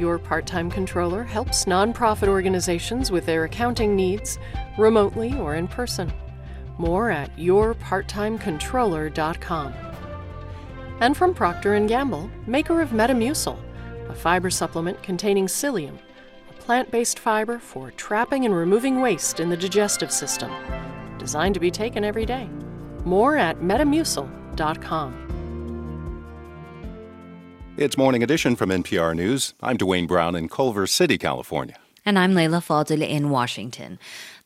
Your 0.00 0.18
part 0.18 0.48
time 0.48 0.68
controller 0.68 1.22
helps 1.22 1.66
nonprofit 1.66 2.26
organizations 2.26 3.12
with 3.12 3.24
their 3.24 3.44
accounting 3.44 3.94
needs 3.94 4.40
remotely 4.78 5.38
or 5.38 5.54
in 5.54 5.68
person. 5.68 6.12
More 6.76 7.12
at 7.12 7.36
yourparttimecontroller.com. 7.36 9.74
And 10.98 11.14
from 11.16 11.34
Procter 11.34 11.78
& 11.80 11.86
Gamble, 11.86 12.28
maker 12.46 12.80
of 12.80 12.90
Metamucil, 12.90 13.56
a 14.08 14.14
fiber 14.14 14.50
supplement 14.50 15.04
containing 15.04 15.46
psyllium, 15.46 15.98
a 16.50 16.54
plant-based 16.54 17.20
fiber 17.20 17.60
for 17.60 17.92
trapping 17.92 18.44
and 18.44 18.52
removing 18.54 19.00
waste 19.00 19.38
in 19.38 19.50
the 19.50 19.56
digestive 19.56 20.10
system 20.10 20.50
designed 21.18 21.54
to 21.54 21.60
be 21.60 21.70
taken 21.70 22.04
every 22.04 22.26
day. 22.26 22.48
More 23.04 23.36
at 23.36 23.60
metamucil.com. 23.60 25.22
It's 27.78 27.98
Morning 27.98 28.22
Edition 28.22 28.56
from 28.56 28.70
NPR 28.70 29.14
News. 29.14 29.52
I'm 29.60 29.76
Dwane 29.76 30.08
Brown 30.08 30.34
in 30.34 30.48
Culver 30.48 30.86
City, 30.86 31.18
California. 31.18 31.76
And 32.06 32.18
I'm 32.18 32.34
Leila 32.34 32.58
Fadel 32.60 33.06
in 33.06 33.30
Washington. 33.30 33.98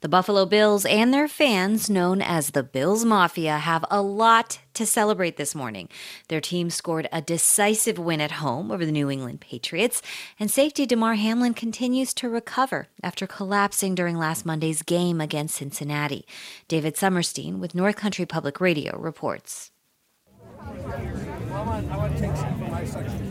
The 0.03 0.09
Buffalo 0.09 0.47
Bills 0.47 0.87
and 0.87 1.13
their 1.13 1.29
fans, 1.29 1.91
known 1.91 2.23
as 2.23 2.53
the 2.53 2.63
Bills 2.63 3.05
Mafia, 3.05 3.59
have 3.59 3.85
a 3.91 4.01
lot 4.01 4.59
to 4.73 4.87
celebrate 4.87 5.37
this 5.37 5.55
morning. 5.55 5.91
Their 6.29 6.41
team 6.41 6.71
scored 6.71 7.07
a 7.13 7.21
decisive 7.21 7.99
win 7.99 8.23
at 8.23 8.41
home 8.41 8.71
over 8.71 8.87
the 8.87 8.93
New 8.93 9.11
England 9.11 9.43
Patriots, 9.43 10.01
and 10.39 10.51
safety 10.51 10.87
Damar 10.87 11.17
Hamlin 11.17 11.53
continues 11.53 12.15
to 12.15 12.31
recover 12.31 12.89
after 13.03 13.27
collapsing 13.27 13.95
during 13.95 14.17
last 14.17 14.47
Monday's 14.47 14.81
game 14.81 15.21
against 15.21 15.57
Cincinnati. 15.57 16.27
David 16.67 16.97
Sommerstein 16.97 17.59
with 17.59 17.75
North 17.75 17.97
Country 17.97 18.25
Public 18.25 18.59
Radio 18.59 18.99
reports. 18.99 19.71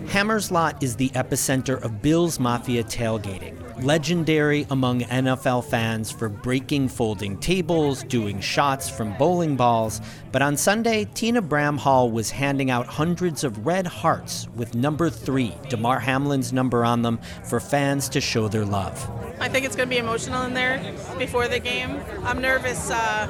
Hammers 0.09 0.51
Lot 0.51 0.83
is 0.83 0.95
the 0.95 1.09
epicenter 1.09 1.81
of 1.81 2.01
Bills 2.01 2.39
Mafia 2.39 2.83
tailgating, 2.83 3.68
legendary 3.83 4.65
among 4.69 5.01
NFL 5.01 5.65
fans 5.65 6.11
for 6.11 6.29
breaking 6.29 6.87
folding 6.89 7.37
tables, 7.37 8.03
doing 8.03 8.39
shots 8.39 8.89
from 8.89 9.17
bowling 9.17 9.55
balls. 9.55 10.01
But 10.31 10.41
on 10.41 10.57
Sunday, 10.57 11.07
Tina 11.13 11.41
Bramhall 11.41 12.11
was 12.11 12.31
handing 12.31 12.69
out 12.69 12.85
hundreds 12.85 13.43
of 13.43 13.65
red 13.65 13.87
hearts 13.87 14.47
with 14.55 14.75
number 14.75 15.09
three, 15.09 15.53
Damar 15.69 15.99
Hamlin's 15.99 16.53
number 16.53 16.83
on 16.83 17.01
them, 17.01 17.19
for 17.45 17.59
fans 17.59 18.09
to 18.09 18.21
show 18.21 18.47
their 18.47 18.65
love. 18.65 19.09
I 19.39 19.49
think 19.49 19.65
it's 19.65 19.75
going 19.75 19.89
to 19.89 19.95
be 19.95 19.99
emotional 19.99 20.43
in 20.43 20.53
there 20.53 20.95
before 21.17 21.47
the 21.47 21.59
game. 21.59 21.99
I'm 22.23 22.41
nervous 22.41 22.91
uh, 22.91 23.29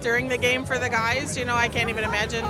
during 0.00 0.28
the 0.28 0.38
game 0.38 0.64
for 0.64 0.78
the 0.78 0.88
guys. 0.88 1.36
You 1.36 1.44
know, 1.44 1.54
I 1.54 1.68
can't 1.68 1.90
even 1.90 2.04
imagine 2.04 2.44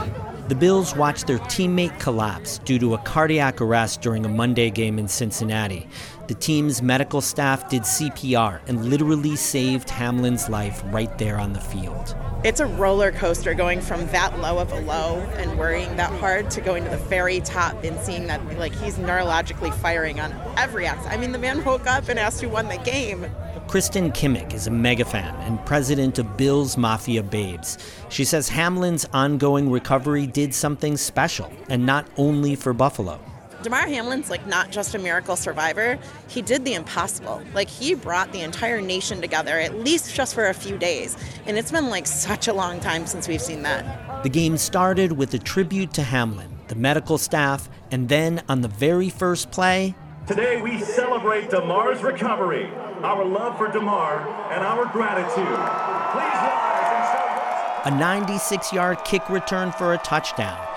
the 0.49 0.59
Bills 0.59 0.95
watched 0.95 1.29
their 1.29 1.39
teammate 1.39 1.99
collapse 1.99 2.59
due 2.59 2.79
to 2.81 2.93
a 2.93 2.99
cardiac 2.99 3.61
arrest 3.61 4.03
during 4.03 4.27
a 4.27 4.29
Monday 4.29 4.71
game 4.71 4.99
in 4.99 5.09
Cincinnati. 5.09 5.89
The 6.33 6.39
team's 6.39 6.81
medical 6.81 7.21
staff 7.21 7.69
did 7.69 7.83
CPR 7.83 8.63
and 8.67 8.87
literally 8.87 9.37
saved 9.37 9.91
Hamlin's 9.91 10.49
life 10.49 10.83
right 10.87 11.19
there 11.19 11.39
on 11.39 11.53
the 11.53 11.61
field. 11.61 12.17
It's 12.43 12.59
a 12.59 12.65
roller 12.65 13.13
coaster 13.13 13.53
going 13.53 13.83
from 13.83 14.07
that 14.07 14.39
low 14.41 14.59
of 14.59 14.73
a 14.73 14.81
low 14.81 15.19
and 15.37 15.59
worrying 15.59 15.95
that 15.97 16.11
hard 16.21 16.51
to 16.53 16.63
going 16.63 16.85
to 16.85 16.91
the 16.91 16.97
very 16.97 17.41
top 17.41 17.85
and 17.85 18.01
seeing 18.01 18.29
that 18.29 18.41
like 18.59 18.75
he's 18.77 18.97
neurologically 18.97 19.75
firing 19.75 20.21
on 20.21 20.33
every 20.57 20.87
axis. 20.87 21.07
I 21.13 21.19
mean, 21.19 21.33
the 21.33 21.39
man 21.39 21.63
woke 21.67 21.87
up 21.87 22.09
and 22.09 22.19
asked 22.19 22.41
who 22.41 22.49
won 22.49 22.69
the 22.69 22.79
game. 22.79 23.27
Kristen 23.69 24.11
Kimmick 24.11 24.55
is 24.55 24.67
a 24.67 24.71
mega 24.71 25.05
fan 25.05 25.35
and 25.43 25.63
president 25.67 26.19
of 26.19 26.39
Bills 26.39 26.79
Mafia 26.79 27.23
Babes. 27.23 27.77
She 28.09 28.25
says 28.25 28.49
Hamlin's 28.49 29.07
ongoing 29.13 29.71
recovery 29.71 30.27
did 30.27 30.55
something 30.55 30.97
special, 30.97 31.53
and 31.69 31.85
not 31.85 32.07
only 32.17 32.55
for 32.55 32.73
Buffalo. 32.73 33.21
Damar 33.62 33.86
Hamlin's 33.86 34.28
like 34.28 34.47
not 34.47 34.70
just 34.70 34.94
a 34.94 34.98
miracle 34.98 35.36
survivor, 35.36 35.98
he 36.28 36.43
did 36.43 36.64
the 36.64 36.74
impossible. 36.74 37.40
Like 37.55 37.68
he 37.68 37.94
brought 37.94 38.32
the 38.32 38.40
entire 38.40 38.80
nation 38.80 39.20
together, 39.20 39.59
at 39.59 39.78
least 39.78 40.14
just 40.14 40.34
for 40.34 40.48
a 40.48 40.55
few 40.55 40.76
days. 40.76 41.16
And 41.47 41.56
it's 41.56 41.70
been 41.70 41.89
like 41.89 42.06
such 42.06 42.48
a 42.48 42.52
long 42.52 42.80
time 42.80 43.06
since 43.06 43.28
we've 43.28 43.40
seen 43.40 43.62
that. 43.62 44.22
The 44.24 44.28
game 44.28 44.56
started 44.56 45.12
with 45.12 45.32
a 45.34 45.39
tribute 45.39 45.93
to 45.94 46.02
Hamlin, 46.02 46.59
the 46.68 46.74
medical 46.74 47.18
staff, 47.18 47.68
and 47.90 48.09
then 48.09 48.43
on 48.48 48.62
the 48.62 48.68
very 48.68 49.10
first 49.10 49.51
play, 49.51 49.94
Today 50.26 50.62
we 50.62 50.80
celebrate 50.80 51.51
Damar's 51.51 52.01
recovery, 52.01 52.66
our 53.02 53.24
love 53.24 53.59
for 53.59 53.66
Damar, 53.66 54.20
and 54.52 54.64
our 54.64 54.86
gratitude. 54.86 55.34
Please 55.34 56.39
rise 56.39 57.82
and 57.84 57.90
show 57.90 57.97
A 57.97 57.98
96 57.98 58.72
yard 58.72 59.05
kick 59.05 59.28
return 59.28 59.72
for 59.72 59.94
a 59.94 59.98
touchdown. 59.98 60.72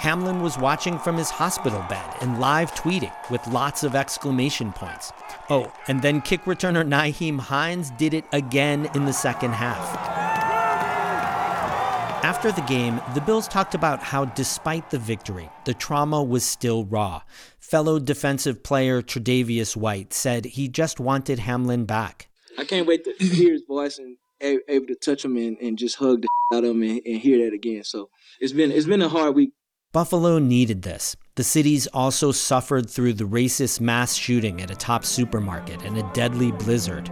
Hamlin 0.00 0.40
was 0.40 0.56
watching 0.56 0.98
from 0.98 1.18
his 1.18 1.28
hospital 1.28 1.84
bed 1.86 2.16
and 2.22 2.40
live 2.40 2.74
tweeting 2.74 3.12
with 3.30 3.46
lots 3.48 3.84
of 3.84 3.94
exclamation 3.94 4.72
points. 4.72 5.12
Oh, 5.50 5.70
and 5.88 6.00
then 6.00 6.22
kick 6.22 6.44
returner 6.44 6.88
Nyheim 6.88 7.38
Hines 7.38 7.90
did 7.98 8.14
it 8.14 8.24
again 8.32 8.88
in 8.94 9.04
the 9.04 9.12
second 9.12 9.52
half. 9.52 9.94
After 12.24 12.50
the 12.50 12.62
game, 12.62 13.02
the 13.12 13.20
Bills 13.20 13.46
talked 13.46 13.74
about 13.74 14.02
how, 14.02 14.24
despite 14.24 14.88
the 14.88 14.98
victory, 14.98 15.50
the 15.66 15.74
trauma 15.74 16.24
was 16.24 16.44
still 16.44 16.86
raw. 16.86 17.20
Fellow 17.58 17.98
defensive 17.98 18.62
player 18.62 19.02
Tre'Davious 19.02 19.76
White 19.76 20.14
said 20.14 20.46
he 20.46 20.66
just 20.66 20.98
wanted 20.98 21.40
Hamlin 21.40 21.84
back. 21.84 22.30
I 22.56 22.64
can't 22.64 22.86
wait 22.86 23.04
to 23.04 23.12
hear 23.22 23.52
his 23.52 23.64
voice 23.68 23.98
and 23.98 24.16
able 24.40 24.86
to 24.86 24.94
touch 24.94 25.26
him 25.26 25.36
and, 25.36 25.58
and 25.58 25.76
just 25.76 25.96
hug 25.96 26.22
the 26.22 26.28
out 26.56 26.64
of 26.64 26.70
him 26.70 26.82
and, 26.84 27.02
and 27.04 27.20
hear 27.20 27.44
that 27.44 27.54
again. 27.54 27.84
So 27.84 28.08
it's 28.40 28.54
been 28.54 28.72
it's 28.72 28.86
been 28.86 29.02
a 29.02 29.08
hard 29.10 29.34
week. 29.34 29.52
Buffalo 29.92 30.38
needed 30.38 30.82
this. 30.82 31.16
The 31.34 31.42
city's 31.42 31.88
also 31.88 32.30
suffered 32.30 32.88
through 32.88 33.14
the 33.14 33.24
racist 33.24 33.80
mass 33.80 34.14
shooting 34.14 34.62
at 34.62 34.70
a 34.70 34.76
Tops 34.76 35.08
supermarket 35.08 35.82
and 35.82 35.98
a 35.98 36.08
deadly 36.12 36.52
blizzard. 36.52 37.10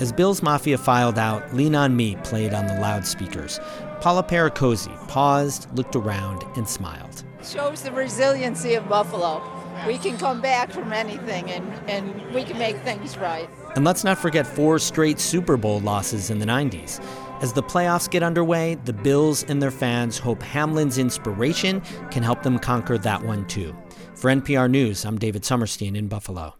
As 0.00 0.10
Bill's 0.10 0.42
Mafia 0.42 0.78
filed 0.78 1.16
out, 1.16 1.54
Lean 1.54 1.76
on 1.76 1.94
Me 1.94 2.16
played 2.24 2.52
on 2.52 2.66
the 2.66 2.74
loudspeakers. 2.80 3.60
Paula 4.00 4.24
Pericosi 4.24 4.90
paused, 5.06 5.68
looked 5.76 5.94
around, 5.94 6.42
and 6.56 6.68
smiled. 6.68 7.22
Shows 7.44 7.82
the 7.82 7.92
resiliency 7.92 8.74
of 8.74 8.88
Buffalo. 8.88 9.40
We 9.86 9.96
can 9.96 10.18
come 10.18 10.40
back 10.40 10.72
from 10.72 10.92
anything 10.92 11.48
and, 11.52 11.88
and 11.88 12.34
we 12.34 12.42
can 12.42 12.58
make 12.58 12.76
things 12.78 13.16
right. 13.16 13.48
And 13.76 13.84
let's 13.84 14.02
not 14.02 14.18
forget 14.18 14.44
four 14.44 14.80
straight 14.80 15.20
Super 15.20 15.56
Bowl 15.56 15.78
losses 15.78 16.30
in 16.30 16.40
the 16.40 16.46
90s. 16.46 17.00
As 17.40 17.54
the 17.54 17.62
playoffs 17.62 18.10
get 18.10 18.22
underway, 18.22 18.74
the 18.84 18.92
Bills 18.92 19.44
and 19.44 19.62
their 19.62 19.70
fans 19.70 20.18
hope 20.18 20.42
Hamlin's 20.42 20.98
inspiration 20.98 21.80
can 22.10 22.22
help 22.22 22.42
them 22.42 22.58
conquer 22.58 22.98
that 22.98 23.22
one 23.22 23.46
too. 23.46 23.74
For 24.14 24.30
NPR 24.30 24.70
News, 24.70 25.06
I'm 25.06 25.16
David 25.16 25.42
Sommerstein 25.42 25.96
in 25.96 26.06
Buffalo. 26.06 26.54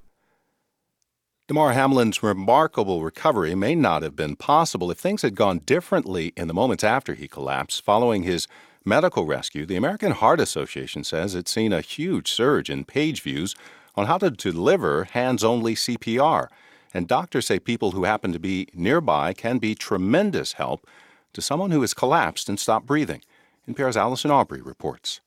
Damar 1.49 1.75
Hamlin's 1.75 2.23
remarkable 2.23 3.03
recovery 3.03 3.55
may 3.55 3.75
not 3.75 4.03
have 4.03 4.17
been 4.17 4.37
possible 4.37 4.91
if 4.91 4.99
things 4.99 5.21
had 5.21 5.35
gone 5.35 5.59
differently 5.59 6.33
in 6.35 6.49
the 6.49 6.55
moments 6.55 6.83
after 6.83 7.13
he 7.13 7.29
collapsed. 7.29 7.85
Following 7.85 8.23
his 8.23 8.49
medical 8.83 9.27
rescue, 9.27 9.67
the 9.67 9.77
American 9.77 10.13
Heart 10.13 10.41
Association 10.41 11.05
says 11.05 11.35
it's 11.35 11.51
seen 11.51 11.75
a 11.75 11.83
huge 11.83 12.31
surge 12.31 12.71
in 12.71 12.85
page 12.87 13.21
views 13.21 13.55
on 13.97 14.07
how 14.07 14.17
to 14.17 14.31
deliver 14.31 15.05
hands 15.05 15.45
only 15.45 15.75
CPR. 15.75 16.49
And 16.93 17.07
doctors 17.07 17.47
say 17.47 17.59
people 17.59 17.93
who 17.93 18.05
happen 18.05 18.33
to 18.33 18.39
be 18.39 18.69
nearby 18.75 19.33
can 19.33 19.59
be 19.59 19.75
tremendous 19.75 20.55
help 20.55 20.87
to 21.33 21.43
someone 21.43 21.71
who 21.71 21.81
has 21.83 21.95
collapsed 21.95 22.49
and 22.49 22.59
stopped 22.59 22.87
breathing. 22.87 23.23
NPR's 23.69 23.97
Allison 23.97 24.31
Aubrey 24.31 24.61
reports. 24.61 25.21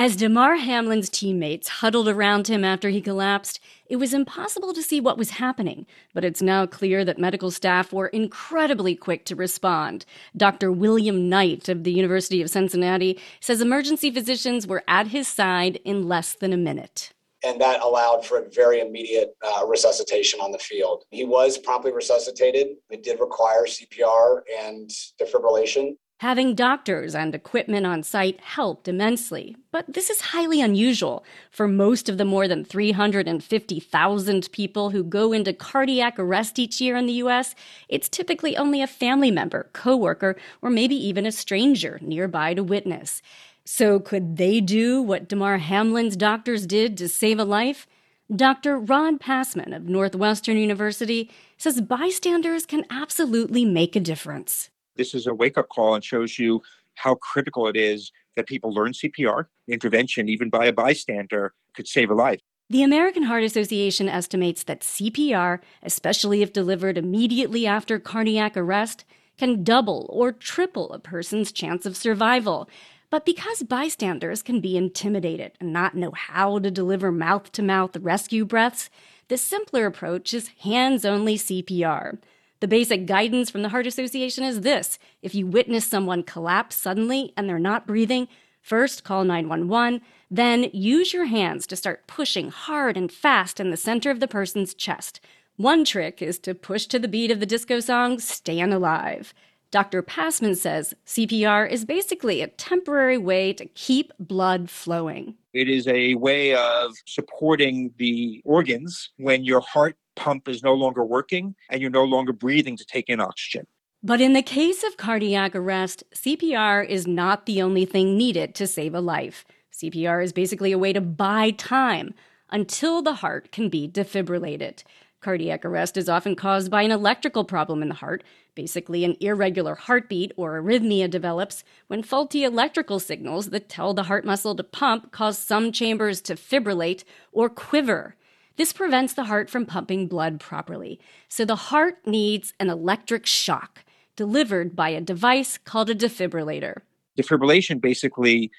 As 0.00 0.14
Damar 0.14 0.54
Hamlin's 0.54 1.10
teammates 1.10 1.66
huddled 1.66 2.06
around 2.06 2.46
him 2.46 2.64
after 2.64 2.90
he 2.90 3.00
collapsed, 3.00 3.58
it 3.86 3.96
was 3.96 4.14
impossible 4.14 4.72
to 4.72 4.82
see 4.82 5.00
what 5.00 5.18
was 5.18 5.30
happening, 5.30 5.86
but 6.14 6.24
it's 6.24 6.40
now 6.40 6.66
clear 6.66 7.04
that 7.04 7.18
medical 7.18 7.50
staff 7.50 7.92
were 7.92 8.06
incredibly 8.06 8.94
quick 8.94 9.24
to 9.24 9.34
respond. 9.34 10.06
Dr. 10.36 10.70
William 10.70 11.28
Knight 11.28 11.68
of 11.68 11.82
the 11.82 11.92
University 11.92 12.40
of 12.40 12.48
Cincinnati 12.48 13.18
says 13.40 13.60
emergency 13.60 14.12
physicians 14.12 14.68
were 14.68 14.84
at 14.86 15.08
his 15.08 15.26
side 15.26 15.80
in 15.84 16.06
less 16.06 16.32
than 16.32 16.52
a 16.52 16.56
minute 16.56 17.12
and 17.44 17.60
that 17.60 17.82
allowed 17.82 18.24
for 18.24 18.38
a 18.38 18.50
very 18.50 18.80
immediate 18.80 19.34
uh, 19.42 19.66
resuscitation 19.66 20.40
on 20.40 20.52
the 20.52 20.58
field. 20.58 21.04
He 21.10 21.24
was 21.24 21.58
promptly 21.58 21.92
resuscitated. 21.92 22.68
It 22.90 23.02
did 23.02 23.20
require 23.20 23.64
CPR 23.64 24.40
and 24.60 24.90
defibrillation. 25.20 25.94
Having 26.20 26.56
doctors 26.56 27.14
and 27.14 27.32
equipment 27.32 27.86
on 27.86 28.02
site 28.02 28.40
helped 28.40 28.88
immensely, 28.88 29.54
but 29.70 29.84
this 29.86 30.10
is 30.10 30.20
highly 30.20 30.60
unusual. 30.60 31.24
For 31.52 31.68
most 31.68 32.08
of 32.08 32.18
the 32.18 32.24
more 32.24 32.48
than 32.48 32.64
350,000 32.64 34.48
people 34.50 34.90
who 34.90 35.04
go 35.04 35.32
into 35.32 35.52
cardiac 35.52 36.18
arrest 36.18 36.58
each 36.58 36.80
year 36.80 36.96
in 36.96 37.06
the 37.06 37.12
US, 37.24 37.54
it's 37.88 38.08
typically 38.08 38.56
only 38.56 38.82
a 38.82 38.88
family 38.88 39.30
member, 39.30 39.70
coworker, 39.72 40.34
or 40.60 40.70
maybe 40.70 40.96
even 40.96 41.24
a 41.24 41.30
stranger 41.30 42.00
nearby 42.02 42.52
to 42.52 42.64
witness. 42.64 43.22
So, 43.70 44.00
could 44.00 44.38
they 44.38 44.62
do 44.62 45.02
what 45.02 45.28
Damar 45.28 45.58
Hamlin's 45.58 46.16
doctors 46.16 46.66
did 46.66 46.96
to 46.96 47.06
save 47.06 47.38
a 47.38 47.44
life? 47.44 47.86
Dr. 48.34 48.78
Rod 48.78 49.20
Passman 49.20 49.74
of 49.74 49.82
Northwestern 49.82 50.56
University 50.56 51.30
says 51.58 51.82
bystanders 51.82 52.64
can 52.64 52.86
absolutely 52.88 53.66
make 53.66 53.94
a 53.94 54.00
difference. 54.00 54.70
This 54.96 55.14
is 55.14 55.26
a 55.26 55.34
wake 55.34 55.58
up 55.58 55.68
call 55.68 55.94
and 55.94 56.02
shows 56.02 56.38
you 56.38 56.62
how 56.94 57.16
critical 57.16 57.68
it 57.68 57.76
is 57.76 58.10
that 58.36 58.46
people 58.46 58.72
learn 58.72 58.92
CPR. 58.92 59.44
Intervention, 59.68 60.30
even 60.30 60.48
by 60.48 60.64
a 60.64 60.72
bystander, 60.72 61.52
could 61.74 61.86
save 61.86 62.10
a 62.10 62.14
life. 62.14 62.40
The 62.70 62.82
American 62.82 63.24
Heart 63.24 63.44
Association 63.44 64.08
estimates 64.08 64.62
that 64.62 64.80
CPR, 64.80 65.60
especially 65.82 66.40
if 66.40 66.54
delivered 66.54 66.96
immediately 66.96 67.66
after 67.66 67.98
cardiac 67.98 68.56
arrest, 68.56 69.04
can 69.36 69.62
double 69.62 70.06
or 70.08 70.32
triple 70.32 70.90
a 70.90 70.98
person's 70.98 71.52
chance 71.52 71.84
of 71.84 71.98
survival. 71.98 72.68
But 73.10 73.24
because 73.24 73.62
bystanders 73.62 74.42
can 74.42 74.60
be 74.60 74.76
intimidated 74.76 75.52
and 75.60 75.72
not 75.72 75.94
know 75.94 76.10
how 76.10 76.58
to 76.58 76.70
deliver 76.70 77.10
mouth 77.10 77.50
to 77.52 77.62
mouth 77.62 77.96
rescue 77.96 78.44
breaths, 78.44 78.90
the 79.28 79.38
simpler 79.38 79.86
approach 79.86 80.34
is 80.34 80.50
hands 80.60 81.04
only 81.04 81.36
CPR. 81.36 82.18
The 82.60 82.68
basic 82.68 83.06
guidance 83.06 83.50
from 83.50 83.62
the 83.62 83.70
Heart 83.70 83.86
Association 83.86 84.44
is 84.44 84.60
this 84.60 84.98
if 85.22 85.34
you 85.34 85.46
witness 85.46 85.86
someone 85.86 86.22
collapse 86.22 86.76
suddenly 86.76 87.32
and 87.36 87.48
they're 87.48 87.58
not 87.58 87.86
breathing, 87.86 88.28
first 88.60 89.04
call 89.04 89.24
911, 89.24 90.02
then 90.30 90.64
use 90.72 91.14
your 91.14 91.26
hands 91.26 91.66
to 91.68 91.76
start 91.76 92.06
pushing 92.06 92.50
hard 92.50 92.96
and 92.96 93.10
fast 93.10 93.58
in 93.58 93.70
the 93.70 93.76
center 93.76 94.10
of 94.10 94.20
the 94.20 94.28
person's 94.28 94.74
chest. 94.74 95.20
One 95.56 95.84
trick 95.84 96.20
is 96.20 96.38
to 96.40 96.54
push 96.54 96.86
to 96.86 96.98
the 96.98 97.08
beat 97.08 97.30
of 97.30 97.40
the 97.40 97.46
disco 97.46 97.80
song 97.80 98.18
Stayin' 98.18 98.72
Alive. 98.72 99.32
Dr. 99.70 100.00
Passman 100.00 100.54
says 100.54 100.94
CPR 101.04 101.70
is 101.70 101.84
basically 101.84 102.40
a 102.40 102.48
temporary 102.48 103.18
way 103.18 103.52
to 103.52 103.66
keep 103.66 104.12
blood 104.18 104.70
flowing. 104.70 105.34
It 105.52 105.68
is 105.68 105.86
a 105.86 106.14
way 106.14 106.54
of 106.54 106.92
supporting 107.06 107.92
the 107.98 108.40
organs 108.44 109.10
when 109.18 109.44
your 109.44 109.60
heart 109.60 109.96
pump 110.16 110.48
is 110.48 110.62
no 110.62 110.72
longer 110.72 111.04
working 111.04 111.54
and 111.70 111.82
you're 111.82 111.90
no 111.90 112.04
longer 112.04 112.32
breathing 112.32 112.76
to 112.78 112.84
take 112.86 113.10
in 113.10 113.20
oxygen. 113.20 113.66
But 114.02 114.20
in 114.20 114.32
the 114.32 114.42
case 114.42 114.84
of 114.84 114.96
cardiac 114.96 115.54
arrest, 115.54 116.02
CPR 116.14 116.88
is 116.88 117.06
not 117.06 117.44
the 117.44 117.60
only 117.60 117.84
thing 117.84 118.16
needed 118.16 118.54
to 118.54 118.66
save 118.66 118.94
a 118.94 119.00
life. 119.00 119.44
CPR 119.72 120.24
is 120.24 120.32
basically 120.32 120.72
a 120.72 120.78
way 120.78 120.94
to 120.94 121.00
buy 121.00 121.50
time 121.50 122.14
until 122.50 123.02
the 123.02 123.14
heart 123.14 123.52
can 123.52 123.68
be 123.68 123.86
defibrillated. 123.88 124.82
Cardiac 125.20 125.64
arrest 125.64 125.96
is 125.96 126.08
often 126.08 126.36
caused 126.36 126.70
by 126.70 126.82
an 126.82 126.92
electrical 126.92 127.44
problem 127.44 127.82
in 127.82 127.88
the 127.88 127.94
heart. 127.96 128.22
Basically, 128.54 129.04
an 129.04 129.16
irregular 129.20 129.74
heartbeat 129.74 130.32
or 130.36 130.60
arrhythmia 130.60 131.10
develops 131.10 131.64
when 131.88 132.04
faulty 132.04 132.44
electrical 132.44 133.00
signals 133.00 133.50
that 133.50 133.68
tell 133.68 133.94
the 133.94 134.04
heart 134.04 134.24
muscle 134.24 134.54
to 134.54 134.62
pump 134.62 135.10
cause 135.10 135.36
some 135.36 135.72
chambers 135.72 136.20
to 136.20 136.34
fibrillate 136.34 137.02
or 137.32 137.48
quiver. 137.48 138.14
This 138.56 138.72
prevents 138.72 139.14
the 139.14 139.24
heart 139.24 139.50
from 139.50 139.66
pumping 139.66 140.06
blood 140.06 140.38
properly. 140.38 141.00
So 141.28 141.44
the 141.44 141.56
heart 141.56 142.06
needs 142.06 142.54
an 142.60 142.70
electric 142.70 143.26
shock 143.26 143.84
delivered 144.14 144.74
by 144.74 144.90
a 144.90 145.00
device 145.00 145.58
called 145.58 145.90
a 145.90 145.94
defibrillator. 145.94 146.82
Defibrillation 147.16 147.80
basically 147.80 148.50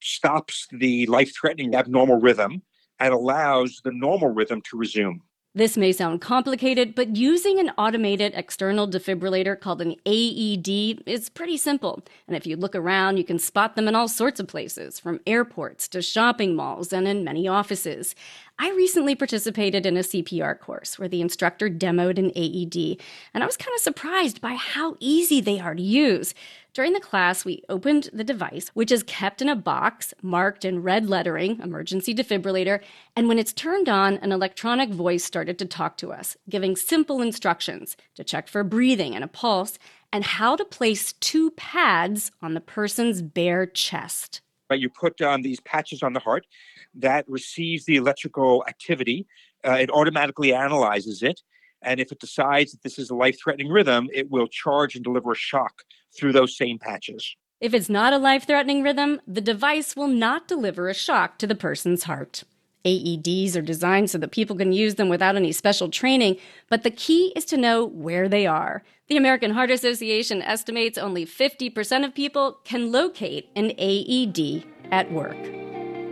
stops 0.00 0.68
the 0.70 1.06
life 1.06 1.32
threatening 1.34 1.74
abnormal 1.74 2.20
rhythm 2.20 2.62
and 3.00 3.12
allows 3.12 3.80
the 3.84 3.92
normal 3.92 4.28
rhythm 4.28 4.62
to 4.62 4.76
resume. 4.76 5.20
This 5.56 5.78
may 5.78 5.90
sound 5.90 6.20
complicated, 6.20 6.94
but 6.94 7.16
using 7.16 7.58
an 7.58 7.70
automated 7.78 8.34
external 8.34 8.86
defibrillator 8.86 9.58
called 9.58 9.80
an 9.80 9.96
AED 10.04 11.02
is 11.06 11.30
pretty 11.30 11.56
simple. 11.56 12.02
And 12.28 12.36
if 12.36 12.46
you 12.46 12.56
look 12.56 12.74
around, 12.74 13.16
you 13.16 13.24
can 13.24 13.38
spot 13.38 13.74
them 13.74 13.88
in 13.88 13.94
all 13.94 14.06
sorts 14.06 14.38
of 14.38 14.48
places, 14.48 15.00
from 15.00 15.20
airports 15.26 15.88
to 15.88 16.02
shopping 16.02 16.56
malls 16.56 16.92
and 16.92 17.08
in 17.08 17.24
many 17.24 17.48
offices. 17.48 18.14
I 18.58 18.70
recently 18.70 19.14
participated 19.14 19.84
in 19.84 19.98
a 19.98 20.00
CPR 20.00 20.58
course 20.58 20.98
where 20.98 21.08
the 21.08 21.20
instructor 21.20 21.68
demoed 21.68 22.18
an 22.18 22.32
AED, 22.34 22.98
and 23.34 23.42
I 23.42 23.46
was 23.46 23.56
kind 23.58 23.74
of 23.74 23.82
surprised 23.82 24.40
by 24.40 24.54
how 24.54 24.96
easy 24.98 25.42
they 25.42 25.60
are 25.60 25.74
to 25.74 25.82
use. 25.82 26.32
During 26.72 26.94
the 26.94 27.00
class, 27.00 27.44
we 27.44 27.62
opened 27.68 28.08
the 28.14 28.24
device, 28.24 28.70
which 28.72 28.90
is 28.90 29.02
kept 29.02 29.42
in 29.42 29.50
a 29.50 29.56
box 29.56 30.14
marked 30.22 30.64
in 30.64 30.82
red 30.82 31.06
lettering, 31.06 31.60
emergency 31.60 32.14
defibrillator, 32.14 32.80
and 33.14 33.28
when 33.28 33.38
it's 33.38 33.52
turned 33.52 33.90
on, 33.90 34.16
an 34.18 34.32
electronic 34.32 34.88
voice 34.88 35.22
started 35.22 35.58
to 35.58 35.66
talk 35.66 35.98
to 35.98 36.10
us, 36.10 36.38
giving 36.48 36.76
simple 36.76 37.20
instructions 37.20 37.94
to 38.14 38.24
check 38.24 38.48
for 38.48 38.64
breathing 38.64 39.14
and 39.14 39.22
a 39.22 39.28
pulse, 39.28 39.78
and 40.10 40.24
how 40.24 40.56
to 40.56 40.64
place 40.64 41.12
two 41.12 41.50
pads 41.52 42.32
on 42.40 42.54
the 42.54 42.60
person's 42.62 43.20
bare 43.20 43.66
chest. 43.66 44.40
Right, 44.68 44.80
you 44.80 44.88
put 44.88 45.20
um, 45.20 45.42
these 45.42 45.60
patches 45.60 46.02
on 46.02 46.12
the 46.12 46.20
heart 46.20 46.46
that 46.94 47.24
receives 47.28 47.84
the 47.84 47.96
electrical 47.96 48.64
activity. 48.66 49.26
Uh, 49.64 49.72
it 49.72 49.90
automatically 49.90 50.52
analyzes 50.52 51.22
it. 51.22 51.40
And 51.82 52.00
if 52.00 52.10
it 52.10 52.18
decides 52.18 52.72
that 52.72 52.82
this 52.82 52.98
is 52.98 53.10
a 53.10 53.14
life 53.14 53.38
threatening 53.42 53.70
rhythm, 53.70 54.08
it 54.12 54.28
will 54.30 54.48
charge 54.48 54.96
and 54.96 55.04
deliver 55.04 55.32
a 55.32 55.36
shock 55.36 55.82
through 56.18 56.32
those 56.32 56.56
same 56.56 56.78
patches. 56.78 57.36
If 57.60 57.74
it's 57.74 57.88
not 57.88 58.12
a 58.12 58.18
life 58.18 58.46
threatening 58.46 58.82
rhythm, 58.82 59.20
the 59.26 59.40
device 59.40 59.94
will 59.94 60.08
not 60.08 60.48
deliver 60.48 60.88
a 60.88 60.94
shock 60.94 61.38
to 61.38 61.46
the 61.46 61.54
person's 61.54 62.04
heart. 62.04 62.42
AEDs 62.86 63.56
are 63.56 63.62
designed 63.62 64.10
so 64.10 64.18
that 64.18 64.30
people 64.30 64.56
can 64.56 64.72
use 64.72 64.94
them 64.94 65.08
without 65.08 65.36
any 65.36 65.52
special 65.52 65.90
training, 65.90 66.36
but 66.70 66.84
the 66.84 66.90
key 66.90 67.32
is 67.34 67.44
to 67.46 67.56
know 67.56 67.84
where 67.84 68.28
they 68.28 68.46
are. 68.46 68.82
The 69.08 69.16
American 69.16 69.50
Heart 69.50 69.70
Association 69.72 70.40
estimates 70.40 70.96
only 70.96 71.26
50% 71.26 72.04
of 72.04 72.14
people 72.14 72.58
can 72.64 72.92
locate 72.92 73.50
an 73.56 73.72
AED 73.76 74.64
at 74.92 75.10
work. 75.12 75.36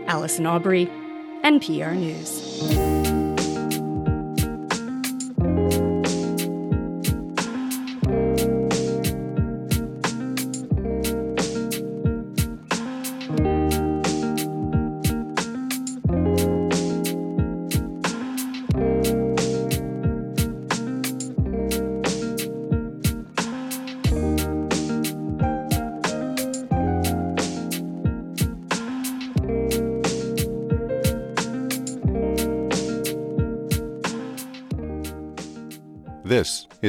Allison 0.06 0.46
Aubrey, 0.46 0.86
NPR 1.42 1.96
News. 1.96 3.03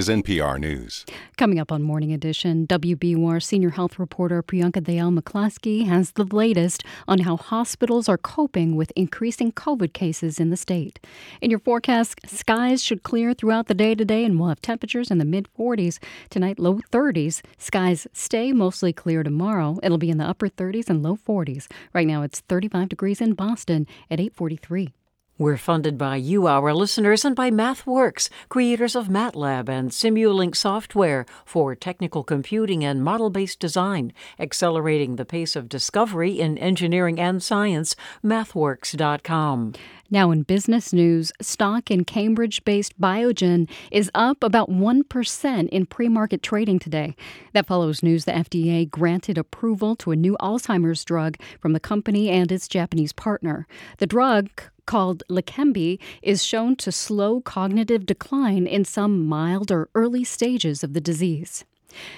Is 0.09 0.23
NPR 0.23 0.59
News. 0.59 1.05
Coming 1.37 1.59
up 1.59 1.71
on 1.71 1.81
Morning 1.81 2.13
Edition, 2.13 2.67
WBUR 2.67 3.41
senior 3.41 3.71
health 3.71 3.97
reporter 3.97 4.43
Priyanka 4.43 4.81
Dayal 4.81 5.17
McCluskey 5.17 5.87
has 5.87 6.11
the 6.11 6.25
latest 6.25 6.83
on 7.07 7.19
how 7.19 7.37
hospitals 7.37 8.07
are 8.07 8.17
coping 8.17 8.75
with 8.75 8.91
increasing 8.95 9.51
COVID 9.51 9.93
cases 9.93 10.39
in 10.39 10.49
the 10.49 10.57
state. 10.57 10.99
In 11.41 11.49
your 11.49 11.59
forecast, 11.59 12.19
skies 12.25 12.83
should 12.83 13.03
clear 13.03 13.33
throughout 13.33 13.67
the 13.67 13.73
day 13.73 13.95
today, 13.95 14.23
and 14.23 14.39
we'll 14.39 14.49
have 14.49 14.61
temperatures 14.61 15.09
in 15.09 15.17
the 15.17 15.25
mid 15.25 15.47
40s. 15.57 15.97
Tonight, 16.29 16.59
low 16.59 16.79
30s. 16.91 17.41
Skies 17.57 18.07
stay 18.13 18.51
mostly 18.51 18.93
clear 18.93 19.23
tomorrow. 19.23 19.79
It'll 19.81 19.97
be 19.97 20.11
in 20.11 20.17
the 20.17 20.25
upper 20.25 20.49
30s 20.49 20.89
and 20.89 21.01
low 21.01 21.17
40s. 21.17 21.67
Right 21.93 22.07
now, 22.07 22.21
it's 22.21 22.41
35 22.41 22.89
degrees 22.89 23.21
in 23.21 23.33
Boston 23.33 23.87
at 24.11 24.19
843. 24.19 24.93
We're 25.37 25.57
funded 25.57 25.97
by 25.97 26.15
you, 26.15 26.47
our 26.47 26.73
listeners, 26.73 27.25
and 27.25 27.35
by 27.35 27.51
MathWorks, 27.51 28.29
creators 28.47 28.95
of 28.95 29.09
MATLAB 29.09 29.67
and 29.67 29.91
Simulink 29.91 30.55
software 30.55 31.25
for 31.43 31.75
technical 31.75 32.23
computing 32.23 32.85
and 32.85 33.03
model 33.03 33.29
based 33.29 33.59
design, 33.59 34.13
accelerating 34.39 35.17
the 35.17 35.25
pace 35.25 35.57
of 35.57 35.67
discovery 35.67 36.39
in 36.39 36.57
engineering 36.57 37.19
and 37.19 37.43
science. 37.43 37.97
MathWorks.com. 38.23 39.73
Now, 40.09 40.31
in 40.31 40.43
business 40.43 40.93
news, 40.93 41.33
stock 41.41 41.91
in 41.91 42.05
Cambridge 42.05 42.63
based 42.63 42.97
Biogen 42.97 43.69
is 43.91 44.09
up 44.15 44.41
about 44.41 44.69
1% 44.69 45.69
in 45.69 45.85
pre 45.85 46.07
market 46.07 46.43
trading 46.43 46.79
today. 46.79 47.13
That 47.51 47.67
follows 47.67 48.01
news 48.01 48.23
the 48.23 48.31
FDA 48.31 48.89
granted 48.89 49.37
approval 49.37 49.97
to 49.97 50.11
a 50.11 50.15
new 50.15 50.37
Alzheimer's 50.39 51.03
drug 51.03 51.35
from 51.59 51.73
the 51.73 51.81
company 51.81 52.29
and 52.29 52.53
its 52.53 52.69
Japanese 52.69 53.11
partner. 53.11 53.67
The 53.97 54.07
drug, 54.07 54.49
called 54.85 55.23
Leqembi 55.29 55.99
is 56.21 56.43
shown 56.43 56.75
to 56.77 56.91
slow 56.91 57.41
cognitive 57.41 58.05
decline 58.05 58.67
in 58.67 58.85
some 58.85 59.25
mild 59.25 59.71
or 59.71 59.89
early 59.95 60.23
stages 60.23 60.83
of 60.83 60.93
the 60.93 61.01
disease. 61.01 61.65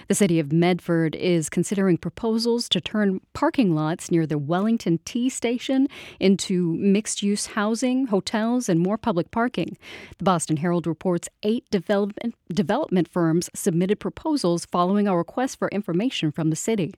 The 0.07 0.15
city 0.15 0.39
of 0.39 0.52
Medford 0.52 1.15
is 1.15 1.49
considering 1.49 1.98
proposals 1.98 2.68
to 2.69 2.81
turn 2.81 3.22
parking 3.34 3.76
lots 3.76 4.10
near 4.10 4.26
the 4.26 4.38
Wellington 4.38 4.99
T 5.06 5.30
station 5.30 5.88
into 6.19 6.73
mixed 6.76 7.22
use 7.22 7.48
housing, 7.48 8.07
hotels, 8.07 8.69
and 8.69 8.80
more 8.80 8.98
public 8.98 9.31
parking. 9.31 9.77
The 10.18 10.23
Boston 10.23 10.57
Herald 10.57 10.88
reports 10.88 11.30
eight 11.44 11.69
development, 11.69 12.35
development 12.52 13.07
firms 13.07 13.49
submitted 13.53 13.99
proposals 13.99 14.65
following 14.65 15.07
a 15.07 15.15
request 15.15 15.60
for 15.60 15.68
information 15.69 16.31
from 16.31 16.49
the 16.49 16.56
city. 16.56 16.94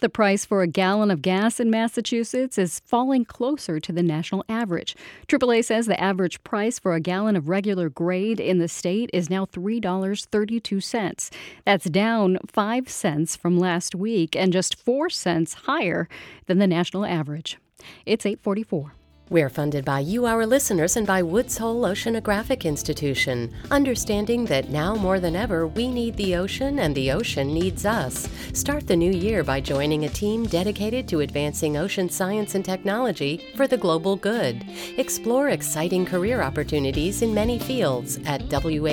The 0.00 0.08
price 0.08 0.44
for 0.44 0.62
a 0.62 0.66
gallon 0.66 1.10
of 1.10 1.22
gas 1.22 1.58
in 1.58 1.70
Massachusetts 1.70 2.58
is 2.58 2.80
falling 2.80 3.24
closer 3.24 3.80
to 3.80 3.92
the 3.92 4.02
national 4.02 4.44
average. 4.48 4.94
AAA 5.26 5.64
says 5.64 5.86
the 5.86 6.00
average 6.00 6.42
price 6.44 6.78
for 6.78 6.94
a 6.94 7.00
gallon 7.00 7.36
of 7.36 7.48
regular 7.48 7.88
grade 7.88 8.40
in 8.40 8.58
the 8.58 8.68
state 8.68 9.10
is 9.12 9.28
now 9.28 9.44
$3.32. 9.46 11.30
That's 11.64 11.90
down 11.90 12.38
5 12.46 12.88
cents 12.88 13.36
from 13.36 13.58
last 13.58 13.94
week 13.94 14.36
and 14.36 14.52
just 14.52 14.76
4 14.76 15.10
cents 15.10 15.54
higher 15.54 16.08
than 16.46 16.58
the 16.58 16.66
national 16.66 17.04
average. 17.04 17.58
It's 18.06 18.24
844. 18.24 18.92
We're 19.30 19.50
funded 19.50 19.84
by 19.84 20.00
you, 20.00 20.24
our 20.24 20.46
listeners, 20.46 20.96
and 20.96 21.06
by 21.06 21.22
Woods 21.22 21.58
Hole 21.58 21.82
Oceanographic 21.82 22.64
Institution, 22.64 23.52
understanding 23.70 24.46
that 24.46 24.70
now 24.70 24.94
more 24.94 25.20
than 25.20 25.36
ever 25.36 25.66
we 25.66 25.86
need 25.86 26.16
the 26.16 26.34
ocean 26.36 26.78
and 26.78 26.94
the 26.94 27.12
ocean 27.12 27.52
needs 27.52 27.84
us. 27.84 28.26
Start 28.54 28.86
the 28.86 28.96
new 28.96 29.12
year 29.12 29.44
by 29.44 29.60
joining 29.60 30.06
a 30.06 30.08
team 30.08 30.46
dedicated 30.46 31.06
to 31.08 31.20
advancing 31.20 31.76
ocean 31.76 32.08
science 32.08 32.54
and 32.54 32.64
technology 32.64 33.52
for 33.54 33.66
the 33.66 33.76
global 33.76 34.16
good. 34.16 34.64
Explore 34.96 35.50
exciting 35.50 36.06
career 36.06 36.40
opportunities 36.40 37.20
in 37.20 37.34
many 37.34 37.58
fields 37.58 38.18
at 38.24 38.40
whoi.edu/team. 38.48 38.84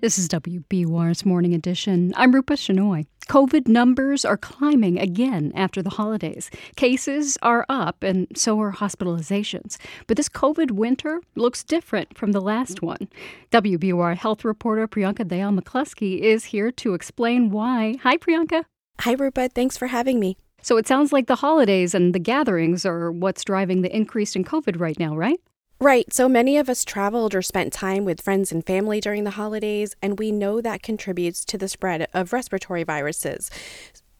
This 0.00 0.18
is 0.18 0.28
WBUR's 0.28 1.26
Morning 1.26 1.52
Edition. 1.54 2.14
I'm 2.16 2.32
Rupa 2.32 2.54
Shenoy. 2.54 3.06
COVID 3.28 3.66
numbers 3.66 4.24
are 4.24 4.36
climbing 4.36 4.98
again 4.98 5.52
after 5.54 5.82
the 5.82 5.90
holidays. 5.90 6.50
Cases 6.76 7.36
are 7.42 7.66
up, 7.68 8.02
and 8.02 8.28
so 8.36 8.60
are 8.60 8.72
hospitalizations. 8.72 9.78
But 10.06 10.16
this 10.16 10.28
COVID 10.28 10.70
winter 10.70 11.20
looks 11.34 11.64
different 11.64 12.16
from 12.16 12.32
the 12.32 12.40
last 12.40 12.82
one. 12.82 13.08
WBUR 13.50 14.16
health 14.16 14.44
reporter 14.44 14.86
Priyanka 14.86 15.24
Dayal 15.24 15.58
McCluskey 15.58 16.20
is 16.20 16.46
here 16.46 16.70
to 16.72 16.94
explain 16.94 17.50
why. 17.50 17.96
Hi, 18.02 18.16
Priyanka. 18.16 18.64
Hi, 19.00 19.12
Rupa. 19.12 19.48
Thanks 19.48 19.76
for 19.76 19.88
having 19.88 20.20
me. 20.20 20.36
So 20.62 20.76
it 20.76 20.86
sounds 20.86 21.12
like 21.12 21.26
the 21.26 21.36
holidays 21.36 21.94
and 21.94 22.14
the 22.14 22.18
gatherings 22.18 22.86
are 22.86 23.10
what's 23.10 23.44
driving 23.44 23.82
the 23.82 23.94
increase 23.94 24.34
in 24.34 24.44
COVID 24.44 24.80
right 24.80 24.98
now, 24.98 25.16
right? 25.16 25.40
Right. 25.78 26.10
So 26.10 26.26
many 26.26 26.56
of 26.56 26.70
us 26.70 26.86
traveled 26.86 27.34
or 27.34 27.42
spent 27.42 27.70
time 27.70 28.06
with 28.06 28.22
friends 28.22 28.50
and 28.50 28.64
family 28.64 28.98
during 28.98 29.24
the 29.24 29.32
holidays, 29.32 29.94
and 30.00 30.18
we 30.18 30.32
know 30.32 30.62
that 30.62 30.82
contributes 30.82 31.44
to 31.44 31.58
the 31.58 31.68
spread 31.68 32.08
of 32.14 32.32
respiratory 32.32 32.82
viruses. 32.82 33.50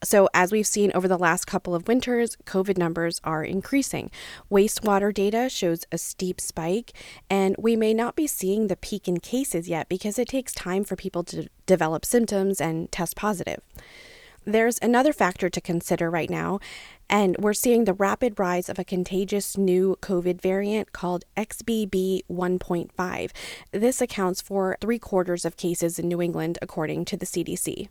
So, 0.04 0.28
as 0.34 0.52
we've 0.52 0.66
seen 0.66 0.92
over 0.94 1.08
the 1.08 1.16
last 1.16 1.46
couple 1.46 1.74
of 1.74 1.88
winters, 1.88 2.36
COVID 2.44 2.76
numbers 2.76 3.22
are 3.24 3.42
increasing. 3.42 4.10
Wastewater 4.50 5.14
data 5.14 5.48
shows 5.48 5.86
a 5.90 5.96
steep 5.96 6.42
spike, 6.42 6.92
and 7.30 7.56
we 7.58 7.74
may 7.74 7.94
not 7.94 8.16
be 8.16 8.26
seeing 8.26 8.66
the 8.66 8.76
peak 8.76 9.08
in 9.08 9.18
cases 9.18 9.66
yet 9.66 9.88
because 9.88 10.18
it 10.18 10.28
takes 10.28 10.52
time 10.52 10.84
for 10.84 10.94
people 10.94 11.24
to 11.24 11.48
develop 11.64 12.04
symptoms 12.04 12.60
and 12.60 12.92
test 12.92 13.16
positive. 13.16 13.62
There's 14.44 14.78
another 14.80 15.12
factor 15.12 15.48
to 15.48 15.60
consider 15.60 16.08
right 16.08 16.30
now, 16.30 16.60
and 17.08 17.36
we're 17.38 17.52
seeing 17.52 17.84
the 17.84 17.94
rapid 17.94 18.38
rise 18.38 18.68
of 18.68 18.78
a 18.78 18.84
contagious 18.84 19.56
new 19.56 19.96
COVID 20.00 20.40
variant 20.40 20.92
called 20.92 21.24
XBB 21.36 22.22
1.5. 22.30 23.30
This 23.72 24.00
accounts 24.00 24.40
for 24.40 24.76
three 24.80 24.98
quarters 24.98 25.44
of 25.44 25.56
cases 25.56 25.98
in 25.98 26.08
New 26.08 26.20
England, 26.20 26.58
according 26.60 27.04
to 27.06 27.16
the 27.16 27.26
CDC. 27.26 27.88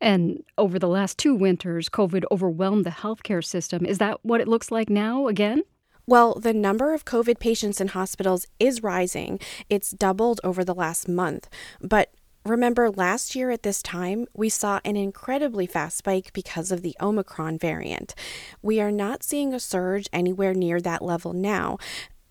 And 0.00 0.42
over 0.58 0.78
the 0.78 0.88
last 0.88 1.16
two 1.16 1.34
winters, 1.34 1.88
COVID 1.88 2.24
overwhelmed 2.30 2.84
the 2.84 2.90
healthcare 2.90 3.44
system. 3.44 3.86
Is 3.86 3.98
that 3.98 4.18
what 4.24 4.40
it 4.40 4.48
looks 4.48 4.70
like 4.70 4.90
now 4.90 5.28
again? 5.28 5.62
Well, 6.06 6.34
the 6.34 6.52
number 6.52 6.92
of 6.92 7.04
COVID 7.04 7.38
patients 7.38 7.80
in 7.80 7.88
hospitals 7.88 8.46
is 8.58 8.82
rising. 8.82 9.38
It's 9.68 9.92
doubled 9.92 10.40
over 10.42 10.64
the 10.64 10.74
last 10.74 11.08
month. 11.08 11.48
But 11.80 12.12
Remember, 12.44 12.90
last 12.90 13.36
year 13.36 13.50
at 13.50 13.62
this 13.62 13.82
time, 13.82 14.26
we 14.34 14.48
saw 14.48 14.80
an 14.84 14.96
incredibly 14.96 15.66
fast 15.66 15.98
spike 15.98 16.32
because 16.32 16.72
of 16.72 16.82
the 16.82 16.96
Omicron 17.00 17.56
variant. 17.58 18.16
We 18.62 18.80
are 18.80 18.90
not 18.90 19.22
seeing 19.22 19.54
a 19.54 19.60
surge 19.60 20.08
anywhere 20.12 20.52
near 20.52 20.80
that 20.80 21.02
level 21.02 21.32
now. 21.32 21.78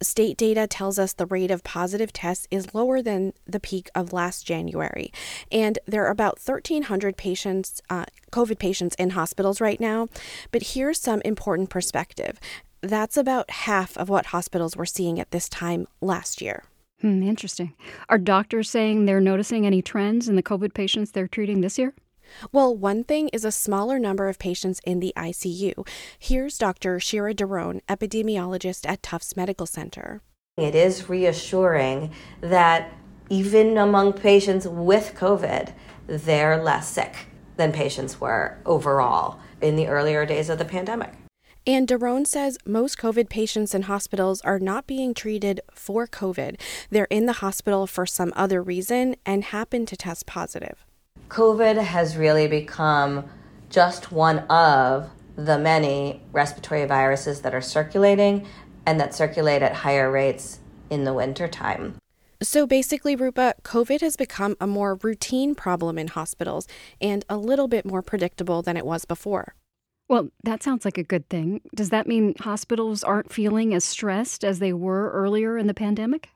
State 0.02 0.36
data 0.36 0.68
tells 0.68 1.00
us 1.00 1.14
the 1.14 1.28
rate 1.28 1.52
of 1.52 1.64
positive 1.64 2.12
tests 2.12 2.48
is 2.52 2.74
lower 2.74 3.02
than 3.02 3.34
the 3.46 3.60
peak 3.60 3.90
of 3.96 4.12
last 4.12 4.46
January. 4.46 5.14
And 5.50 5.80
there 5.86 6.06
are 6.06 6.12
about 6.12 6.40
1,300 6.44 7.16
patients, 7.16 7.82
uh, 7.90 8.06
COVID 8.32 8.60
patients 8.60 8.96
in 8.96 9.12
hospitals 9.12 9.62
right 9.62 9.80
now. 9.80 10.10
But 10.52 10.64
here's 10.64 11.00
some 11.00 11.22
important 11.22 11.70
perspective 11.70 12.40
that's 12.84 13.16
about 13.16 13.52
half 13.52 13.96
of 13.96 14.10
what 14.10 14.28
hospitals 14.28 14.76
were 14.76 14.88
seeing 14.88 15.20
at 15.20 15.30
this 15.30 15.48
time 15.48 15.88
last 16.02 16.42
year. 16.42 16.64
Hmm, 17.02 17.24
interesting. 17.24 17.74
Are 18.10 18.18
doctors 18.18 18.70
saying 18.70 19.06
they're 19.06 19.20
noticing 19.20 19.66
any 19.66 19.82
trends 19.82 20.30
in 20.30 20.36
the 20.36 20.44
COVID 20.44 20.74
patients 20.74 21.12
they're 21.12 21.28
treating 21.28 21.62
this 21.62 21.80
year? 21.80 21.96
Well, 22.52 22.76
one 22.76 23.04
thing 23.04 23.30
is 23.30 23.44
a 23.44 23.52
smaller 23.52 24.00
number 24.00 24.30
of 24.30 24.40
patients 24.40 24.80
in 24.86 25.00
the 25.00 25.12
ICU. 25.18 25.88
Here's 26.18 26.58
Dr. 26.58 27.00
Shira 27.00 27.34
Doron, 27.34 27.82
epidemiologist 27.90 28.88
at 28.88 29.04
Tufts 29.04 29.36
Medical 29.36 29.66
Center. 29.66 30.22
It 30.58 30.76
is 30.76 31.10
reassuring 31.10 32.12
that 32.40 32.94
even 33.30 33.78
among 33.78 34.14
patients 34.14 34.68
with 34.68 35.16
COVID, 35.16 35.74
they're 36.08 36.62
less 36.62 36.88
sick. 36.88 37.16
than 37.58 37.72
patients 37.72 38.20
were 38.20 38.58
overall 38.66 39.40
in 39.62 39.76
the 39.76 39.88
earlier 39.88 40.26
days 40.26 40.50
of 40.50 40.58
the 40.58 40.66
pandemic. 40.66 41.21
And 41.68 41.88
Doron 41.88 42.26
says 42.26 42.58
most 42.66 42.98
COVID 42.98 43.30
patients 43.30 43.76
in 43.76 43.84
hospitals 43.84 44.42
are 44.42 44.58
not 44.58 44.88
being 44.88 45.14
treated 45.14 45.62
for 45.72 46.08
COVID. 46.08 46.60
They're 46.90 47.06
in 47.06 47.28
the 47.28 47.34
hospital 47.34 47.86
for 47.86 48.08
some 48.08 48.34
other 48.36 48.64
reason 48.64 49.16
and 49.28 49.44
happen 49.44 49.86
to 49.86 49.96
test 49.96 50.26
positive. 50.26 50.84
COVID 51.30 51.82
has 51.82 52.18
really 52.18 52.48
become 52.48 53.26
just 53.70 54.12
one 54.12 54.40
of 54.50 55.10
the 55.36 55.60
many 55.60 56.22
respiratory 56.32 56.86
viruses 56.86 57.42
that 57.42 57.54
are 57.54 57.62
circulating 57.62 58.48
and 58.88 59.00
that 59.00 59.14
circulate 59.14 59.62
at 59.62 59.74
higher 59.76 60.12
rates 60.12 60.60
in 60.90 61.04
the 61.04 61.14
wintertime. 61.14 61.96
So 62.42 62.66
basically, 62.66 63.16
Rupa, 63.16 63.54
COVID 63.64 64.02
has 64.02 64.18
become 64.18 64.58
a 64.60 64.66
more 64.66 64.96
routine 64.96 65.54
problem 65.54 66.00
in 66.00 66.08
hospitals 66.08 66.68
and 67.00 67.24
a 67.30 67.38
little 67.38 67.68
bit 67.68 67.86
more 67.86 68.02
predictable 68.02 68.64
than 68.64 68.76
it 68.78 68.86
was 68.86 69.06
before. 69.06 69.54
Well, 70.12 70.28
that 70.44 70.62
sounds 70.62 70.84
like 70.84 70.98
a 70.98 71.04
good 71.04 71.30
thing. 71.30 71.62
Does 71.74 71.90
that 71.92 72.06
mean 72.06 72.36
hospitals 72.42 73.02
aren't 73.02 73.32
feeling 73.32 73.74
as 73.74 73.86
stressed 73.86 74.44
as 74.44 74.60
they 74.60 74.74
were 74.74 75.10
earlier 75.12 75.58
in 75.58 75.68
the 75.68 75.74
pandemic? 75.74 76.28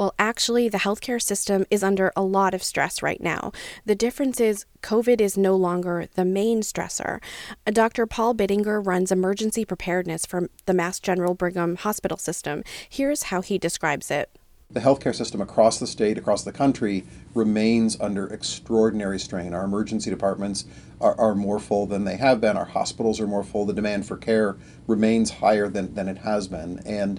Well, 0.00 0.14
actually, 0.18 0.70
the 0.70 0.78
healthcare 0.78 1.20
system 1.20 1.66
is 1.70 1.84
under 1.84 2.10
a 2.16 2.22
lot 2.22 2.54
of 2.54 2.62
stress 2.62 3.02
right 3.02 3.20
now. 3.20 3.52
The 3.84 3.94
difference 3.94 4.40
is 4.40 4.64
COVID 4.82 5.20
is 5.20 5.36
no 5.36 5.56
longer 5.56 6.08
the 6.14 6.24
main 6.24 6.62
stressor. 6.62 7.20
Uh, 7.66 7.70
Dr. 7.70 8.06
Paul 8.06 8.34
Biddinger 8.34 8.80
runs 8.80 9.12
emergency 9.12 9.66
preparedness 9.66 10.24
for 10.24 10.48
the 10.64 10.72
Mass 10.72 10.98
General 10.98 11.34
Brigham 11.34 11.76
Hospital 11.76 12.16
System. 12.16 12.62
Here's 12.88 13.24
how 13.24 13.42
he 13.42 13.58
describes 13.58 14.10
it. 14.10 14.30
The 14.70 14.80
healthcare 14.80 15.14
system 15.14 15.40
across 15.40 15.78
the 15.78 15.86
state, 15.86 16.18
across 16.18 16.44
the 16.44 16.52
country, 16.52 17.06
remains 17.32 17.98
under 18.00 18.26
extraordinary 18.26 19.18
strain. 19.18 19.54
Our 19.54 19.64
emergency 19.64 20.10
departments 20.10 20.66
are, 21.00 21.18
are 21.18 21.34
more 21.34 21.58
full 21.58 21.86
than 21.86 22.04
they 22.04 22.18
have 22.18 22.42
been. 22.42 22.58
Our 22.58 22.66
hospitals 22.66 23.18
are 23.18 23.26
more 23.26 23.42
full. 23.42 23.64
The 23.64 23.72
demand 23.72 24.06
for 24.06 24.18
care 24.18 24.58
remains 24.86 25.30
higher 25.30 25.70
than, 25.70 25.94
than 25.94 26.06
it 26.06 26.18
has 26.18 26.48
been. 26.48 26.82
And 26.84 27.18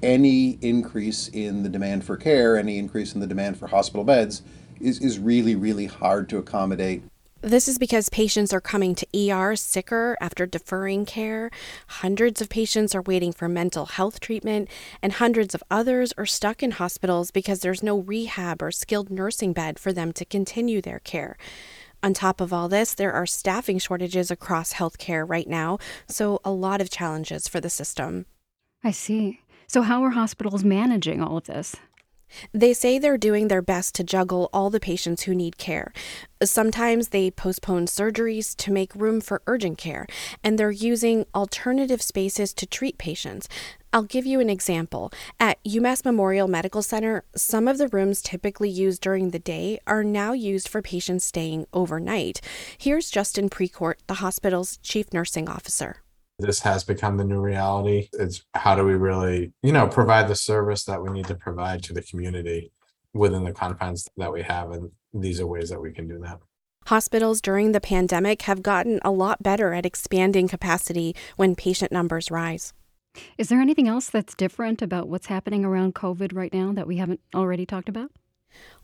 any 0.00 0.58
increase 0.62 1.26
in 1.26 1.64
the 1.64 1.68
demand 1.68 2.04
for 2.04 2.16
care, 2.16 2.56
any 2.56 2.78
increase 2.78 3.14
in 3.14 3.20
the 3.20 3.26
demand 3.26 3.58
for 3.58 3.66
hospital 3.66 4.04
beds, 4.04 4.42
is, 4.80 5.00
is 5.00 5.18
really, 5.18 5.56
really 5.56 5.86
hard 5.86 6.28
to 6.28 6.38
accommodate. 6.38 7.02
This 7.42 7.68
is 7.68 7.78
because 7.78 8.08
patients 8.08 8.52
are 8.54 8.62
coming 8.62 8.94
to 8.94 9.30
ER 9.30 9.56
sicker 9.56 10.16
after 10.20 10.46
deferring 10.46 11.04
care. 11.04 11.50
Hundreds 11.86 12.40
of 12.40 12.48
patients 12.48 12.94
are 12.94 13.02
waiting 13.02 13.30
for 13.30 13.46
mental 13.46 13.86
health 13.86 14.20
treatment, 14.20 14.68
and 15.02 15.12
hundreds 15.12 15.54
of 15.54 15.62
others 15.70 16.14
are 16.16 16.26
stuck 16.26 16.62
in 16.62 16.72
hospitals 16.72 17.30
because 17.30 17.60
there's 17.60 17.82
no 17.82 17.98
rehab 17.98 18.62
or 18.62 18.70
skilled 18.70 19.10
nursing 19.10 19.52
bed 19.52 19.78
for 19.78 19.92
them 19.92 20.12
to 20.14 20.24
continue 20.24 20.80
their 20.80 20.98
care. 20.98 21.36
On 22.02 22.14
top 22.14 22.40
of 22.40 22.52
all 22.52 22.68
this, 22.68 22.94
there 22.94 23.12
are 23.12 23.26
staffing 23.26 23.78
shortages 23.78 24.30
across 24.30 24.74
healthcare 24.74 25.28
right 25.28 25.48
now, 25.48 25.78
so 26.08 26.40
a 26.42 26.50
lot 26.50 26.80
of 26.80 26.90
challenges 26.90 27.48
for 27.48 27.60
the 27.60 27.70
system. 27.70 28.24
I 28.82 28.92
see. 28.92 29.40
So, 29.66 29.82
how 29.82 30.02
are 30.04 30.10
hospitals 30.10 30.64
managing 30.64 31.22
all 31.22 31.36
of 31.36 31.44
this? 31.44 31.76
They 32.52 32.72
say 32.72 32.98
they're 32.98 33.18
doing 33.18 33.48
their 33.48 33.62
best 33.62 33.94
to 33.96 34.04
juggle 34.04 34.48
all 34.52 34.70
the 34.70 34.80
patients 34.80 35.22
who 35.22 35.34
need 35.34 35.58
care. 35.58 35.92
Sometimes 36.42 37.08
they 37.08 37.30
postpone 37.30 37.86
surgeries 37.86 38.56
to 38.56 38.72
make 38.72 38.94
room 38.94 39.20
for 39.20 39.42
urgent 39.46 39.78
care, 39.78 40.06
and 40.44 40.58
they're 40.58 40.70
using 40.70 41.26
alternative 41.34 42.02
spaces 42.02 42.52
to 42.54 42.66
treat 42.66 42.98
patients. 42.98 43.48
I'll 43.92 44.02
give 44.02 44.26
you 44.26 44.40
an 44.40 44.50
example. 44.50 45.10
At 45.40 45.62
UMass 45.64 46.04
Memorial 46.04 46.48
Medical 46.48 46.82
Center, 46.82 47.24
some 47.34 47.66
of 47.66 47.78
the 47.78 47.88
rooms 47.88 48.20
typically 48.20 48.68
used 48.68 49.00
during 49.00 49.30
the 49.30 49.38
day 49.38 49.78
are 49.86 50.04
now 50.04 50.32
used 50.32 50.68
for 50.68 50.82
patients 50.82 51.24
staying 51.24 51.66
overnight. 51.72 52.40
Here's 52.76 53.10
Justin 53.10 53.48
Precourt, 53.48 53.94
the 54.06 54.14
hospital's 54.14 54.76
chief 54.78 55.12
nursing 55.12 55.48
officer 55.48 56.02
this 56.38 56.60
has 56.60 56.84
become 56.84 57.16
the 57.16 57.24
new 57.24 57.40
reality. 57.40 58.08
It's 58.12 58.44
how 58.54 58.74
do 58.74 58.84
we 58.84 58.94
really, 58.94 59.52
you 59.62 59.72
know, 59.72 59.86
provide 59.86 60.28
the 60.28 60.36
service 60.36 60.84
that 60.84 61.02
we 61.02 61.10
need 61.10 61.26
to 61.26 61.34
provide 61.34 61.82
to 61.84 61.92
the 61.92 62.02
community 62.02 62.72
within 63.14 63.44
the 63.44 63.52
confines 63.52 64.08
that 64.16 64.32
we 64.32 64.42
have. 64.42 64.70
And 64.70 64.90
these 65.14 65.40
are 65.40 65.46
ways 65.46 65.70
that 65.70 65.80
we 65.80 65.92
can 65.92 66.06
do 66.06 66.18
that. 66.20 66.40
Hospitals 66.86 67.40
during 67.40 67.72
the 67.72 67.80
pandemic 67.80 68.42
have 68.42 68.62
gotten 68.62 69.00
a 69.02 69.10
lot 69.10 69.42
better 69.42 69.72
at 69.72 69.86
expanding 69.86 70.46
capacity 70.46 71.16
when 71.36 71.56
patient 71.56 71.90
numbers 71.90 72.30
rise. 72.30 72.74
Is 73.38 73.48
there 73.48 73.60
anything 73.60 73.88
else 73.88 74.10
that's 74.10 74.34
different 74.34 74.82
about 74.82 75.08
what's 75.08 75.26
happening 75.26 75.64
around 75.64 75.94
COVID 75.94 76.34
right 76.34 76.52
now 76.52 76.72
that 76.72 76.86
we 76.86 76.98
haven't 76.98 77.20
already 77.34 77.64
talked 77.64 77.88
about? 77.88 78.10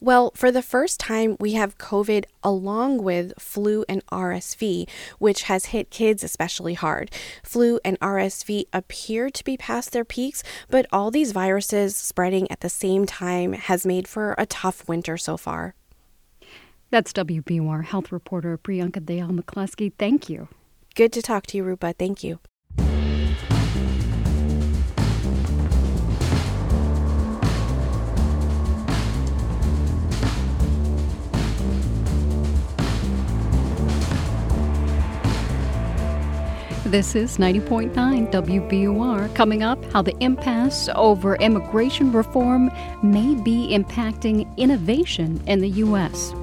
Well, 0.00 0.32
for 0.34 0.50
the 0.50 0.62
first 0.62 0.98
time, 0.98 1.36
we 1.38 1.52
have 1.52 1.78
COVID 1.78 2.24
along 2.42 3.04
with 3.04 3.34
flu 3.38 3.84
and 3.88 4.04
RSV, 4.06 4.88
which 5.20 5.44
has 5.44 5.66
hit 5.66 5.90
kids 5.90 6.24
especially 6.24 6.74
hard. 6.74 7.12
Flu 7.44 7.78
and 7.84 8.00
RSV 8.00 8.64
appear 8.72 9.30
to 9.30 9.44
be 9.44 9.56
past 9.56 9.92
their 9.92 10.04
peaks, 10.04 10.42
but 10.68 10.86
all 10.90 11.12
these 11.12 11.30
viruses 11.30 11.94
spreading 11.94 12.50
at 12.50 12.60
the 12.60 12.68
same 12.68 13.06
time 13.06 13.52
has 13.52 13.86
made 13.86 14.08
for 14.08 14.34
a 14.38 14.46
tough 14.46 14.88
winter 14.88 15.16
so 15.16 15.36
far. 15.36 15.76
That's 16.90 17.12
WBUR 17.12 17.84
health 17.84 18.10
reporter 18.10 18.58
Priyanka 18.58 19.00
Dayal 19.00 19.30
McCluskey. 19.30 19.92
Thank 19.98 20.28
you. 20.28 20.48
Good 20.96 21.12
to 21.12 21.22
talk 21.22 21.46
to 21.46 21.56
you, 21.56 21.62
Rupa. 21.62 21.94
Thank 21.94 22.24
you. 22.24 22.40
This 36.92 37.14
is 37.14 37.38
90.9 37.38 37.90
WBUR. 38.30 39.34
Coming 39.34 39.62
up, 39.62 39.82
how 39.94 40.02
the 40.02 40.14
impasse 40.22 40.90
over 40.94 41.36
immigration 41.36 42.12
reform 42.12 42.70
may 43.02 43.34
be 43.34 43.68
impacting 43.68 44.54
innovation 44.58 45.42
in 45.46 45.60
the 45.60 45.70
U.S. 45.70 46.34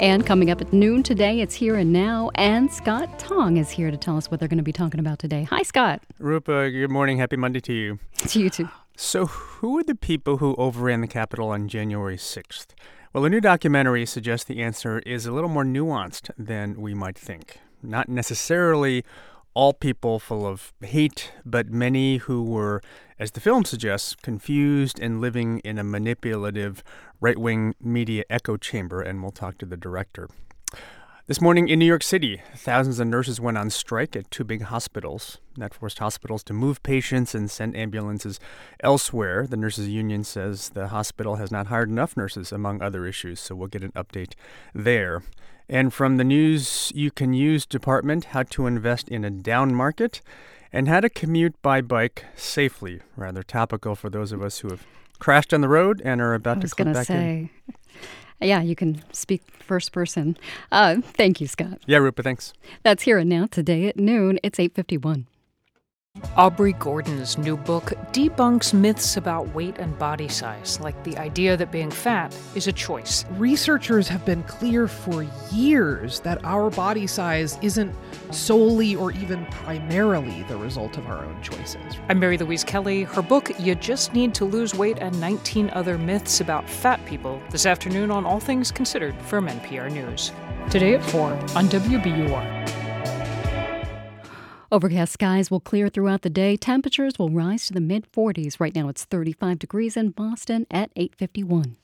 And 0.00 0.26
coming 0.26 0.50
up 0.50 0.60
at 0.60 0.74
noon 0.74 1.02
today, 1.02 1.40
it's 1.40 1.54
Here 1.54 1.76
and 1.76 1.90
Now, 1.90 2.30
and 2.34 2.70
Scott 2.70 3.18
Tong 3.18 3.56
is 3.56 3.70
here 3.70 3.90
to 3.90 3.96
tell 3.96 4.18
us 4.18 4.30
what 4.30 4.40
they're 4.40 4.48
going 4.48 4.58
to 4.58 4.62
be 4.62 4.74
talking 4.74 5.00
about 5.00 5.20
today. 5.20 5.44
Hi, 5.44 5.62
Scott. 5.62 6.02
Rupa, 6.18 6.70
good 6.70 6.90
morning. 6.90 7.16
Happy 7.16 7.36
Monday 7.36 7.60
to 7.60 7.72
you. 7.72 7.98
To 8.28 8.40
you 8.40 8.50
too. 8.50 8.68
So, 8.98 9.24
who 9.24 9.78
are 9.78 9.84
the 9.84 9.94
people 9.94 10.36
who 10.36 10.54
overran 10.56 11.00
the 11.00 11.08
Capitol 11.08 11.48
on 11.48 11.66
January 11.66 12.18
6th? 12.18 12.74
Well, 13.14 13.24
a 13.24 13.30
new 13.30 13.40
documentary 13.40 14.04
suggests 14.04 14.44
the 14.44 14.62
answer 14.62 14.98
is 15.06 15.24
a 15.24 15.32
little 15.32 15.48
more 15.48 15.64
nuanced 15.64 16.28
than 16.36 16.78
we 16.78 16.92
might 16.92 17.16
think. 17.16 17.56
Not 17.82 18.10
necessarily 18.10 19.02
all 19.54 19.72
people 19.72 20.18
full 20.18 20.46
of 20.46 20.72
hate, 20.80 21.32
but 21.44 21.68
many 21.68 22.18
who 22.18 22.42
were, 22.42 22.82
as 23.18 23.30
the 23.30 23.40
film 23.40 23.64
suggests, 23.64 24.16
confused 24.16 24.98
and 25.00 25.20
living 25.20 25.60
in 25.60 25.78
a 25.78 25.84
manipulative 25.84 26.82
right 27.20 27.38
wing 27.38 27.74
media 27.80 28.24
echo 28.28 28.56
chamber. 28.56 29.00
And 29.00 29.22
we'll 29.22 29.32
talk 29.32 29.58
to 29.58 29.66
the 29.66 29.76
director. 29.76 30.28
This 31.26 31.40
morning 31.40 31.68
in 31.68 31.78
New 31.78 31.86
York 31.86 32.02
City, 32.02 32.42
thousands 32.54 33.00
of 33.00 33.06
nurses 33.06 33.40
went 33.40 33.56
on 33.56 33.70
strike 33.70 34.14
at 34.14 34.30
two 34.30 34.44
big 34.44 34.60
hospitals. 34.60 35.38
That 35.56 35.72
forced 35.72 35.98
hospitals 35.98 36.44
to 36.44 36.52
move 36.52 36.82
patients 36.82 37.34
and 37.34 37.50
send 37.50 37.74
ambulances 37.74 38.38
elsewhere. 38.80 39.46
The 39.46 39.56
nurses 39.56 39.88
union 39.88 40.24
says 40.24 40.68
the 40.68 40.88
hospital 40.88 41.36
has 41.36 41.50
not 41.50 41.68
hired 41.68 41.88
enough 41.88 42.14
nurses, 42.14 42.52
among 42.52 42.82
other 42.82 43.06
issues, 43.06 43.40
so 43.40 43.54
we'll 43.54 43.68
get 43.68 43.82
an 43.82 43.92
update 43.92 44.34
there. 44.74 45.22
And 45.68 45.92
from 45.94 46.18
the 46.18 46.24
News 46.24 46.92
You 46.94 47.10
Can 47.10 47.32
Use 47.32 47.64
department, 47.64 48.26
how 48.26 48.42
to 48.44 48.66
invest 48.66 49.08
in 49.08 49.24
a 49.24 49.30
down 49.30 49.74
market 49.74 50.20
and 50.72 50.88
how 50.88 51.00
to 51.00 51.08
commute 51.08 51.60
by 51.62 51.80
bike 51.80 52.26
safely. 52.36 53.00
Rather 53.16 53.42
topical 53.42 53.94
for 53.94 54.10
those 54.10 54.32
of 54.32 54.42
us 54.42 54.58
who 54.58 54.68
have 54.68 54.86
crashed 55.18 55.54
on 55.54 55.60
the 55.62 55.68
road 55.68 56.02
and 56.04 56.20
are 56.20 56.34
about 56.34 56.60
to 56.60 56.68
clip 56.68 56.92
back 56.92 57.06
say. 57.06 57.50
in. 57.68 57.74
Yeah, 58.40 58.60
you 58.60 58.74
can 58.76 59.02
speak 59.12 59.42
first 59.60 59.92
person. 59.92 60.36
Uh, 60.70 60.96
thank 61.00 61.40
you, 61.40 61.46
Scott. 61.46 61.78
Yeah, 61.86 61.98
Rupa, 61.98 62.22
thanks. 62.22 62.52
That's 62.82 63.04
here 63.04 63.16
and 63.16 63.30
now 63.30 63.46
today 63.46 63.86
at 63.86 63.96
noon. 63.96 64.38
It's 64.42 64.60
851. 64.60 65.26
Aubrey 66.36 66.72
Gordon's 66.74 67.38
new 67.38 67.56
book 67.56 67.92
debunks 68.12 68.72
myths 68.72 69.16
about 69.16 69.52
weight 69.54 69.78
and 69.78 69.96
body 69.98 70.28
size, 70.28 70.80
like 70.80 71.00
the 71.04 71.16
idea 71.18 71.56
that 71.56 71.70
being 71.70 71.90
fat 71.90 72.36
is 72.54 72.66
a 72.66 72.72
choice. 72.72 73.24
Researchers 73.32 74.08
have 74.08 74.24
been 74.24 74.42
clear 74.44 74.88
for 74.88 75.24
years 75.52 76.20
that 76.20 76.44
our 76.44 76.70
body 76.70 77.06
size 77.06 77.58
isn't 77.62 77.94
solely 78.30 78.96
or 78.96 79.12
even 79.12 79.44
primarily 79.46 80.42
the 80.44 80.56
result 80.56 80.98
of 80.98 81.06
our 81.06 81.24
own 81.24 81.40
choices. 81.42 81.94
I'm 82.08 82.18
Mary 82.18 82.38
Louise 82.38 82.64
Kelly. 82.64 83.04
Her 83.04 83.22
book, 83.22 83.50
You 83.60 83.74
Just 83.74 84.12
Need 84.12 84.34
to 84.34 84.44
Lose 84.44 84.74
Weight 84.74 84.98
and 85.00 85.20
19 85.20 85.70
Other 85.72 85.98
Myths 85.98 86.40
About 86.40 86.68
Fat 86.68 87.04
People, 87.06 87.40
this 87.50 87.66
afternoon 87.66 88.10
on 88.10 88.24
All 88.24 88.40
Things 88.40 88.70
Considered 88.72 89.20
from 89.22 89.46
NPR 89.46 89.90
News. 89.90 90.32
Today 90.70 90.94
at 90.94 91.04
4 91.04 91.32
on 91.32 91.68
WBUR. 91.68 92.83
Overcast 94.74 95.12
skies 95.12 95.52
will 95.52 95.60
clear 95.60 95.88
throughout 95.88 96.22
the 96.22 96.30
day. 96.30 96.56
Temperatures 96.56 97.16
will 97.16 97.30
rise 97.30 97.68
to 97.68 97.72
the 97.72 97.80
mid 97.80 98.10
40s. 98.10 98.58
Right 98.58 98.74
now 98.74 98.88
it's 98.88 99.04
35 99.04 99.60
degrees 99.60 99.96
in 99.96 100.10
Boston 100.10 100.66
at 100.68 100.90
851. 100.96 101.76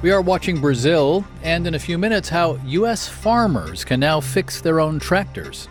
We 0.00 0.12
are 0.12 0.22
watching 0.22 0.62
Brazil, 0.62 1.26
and 1.42 1.66
in 1.66 1.74
a 1.74 1.78
few 1.78 1.98
minutes, 1.98 2.30
how 2.30 2.58
U.S. 2.68 3.06
farmers 3.06 3.84
can 3.84 4.00
now 4.00 4.18
fix 4.18 4.62
their 4.62 4.80
own 4.80 4.98
tractors. 4.98 5.68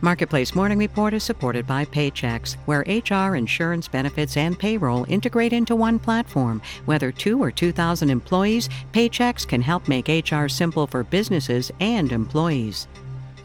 Marketplace 0.00 0.54
Morning 0.54 0.78
Report 0.78 1.12
is 1.12 1.24
supported 1.24 1.66
by 1.66 1.86
Paychex, 1.86 2.54
where 2.66 2.84
HR, 2.86 3.34
insurance 3.34 3.88
benefits, 3.88 4.36
and 4.36 4.56
payroll 4.56 5.06
integrate 5.08 5.52
into 5.52 5.74
one 5.74 5.98
platform. 5.98 6.62
Whether 6.84 7.10
two 7.10 7.42
or 7.42 7.50
2,000 7.50 8.10
employees, 8.10 8.68
Paychex 8.92 9.48
can 9.48 9.60
help 9.60 9.88
make 9.88 10.06
HR 10.06 10.46
simple 10.46 10.86
for 10.86 11.02
businesses 11.02 11.72
and 11.80 12.12
employees. 12.12 12.86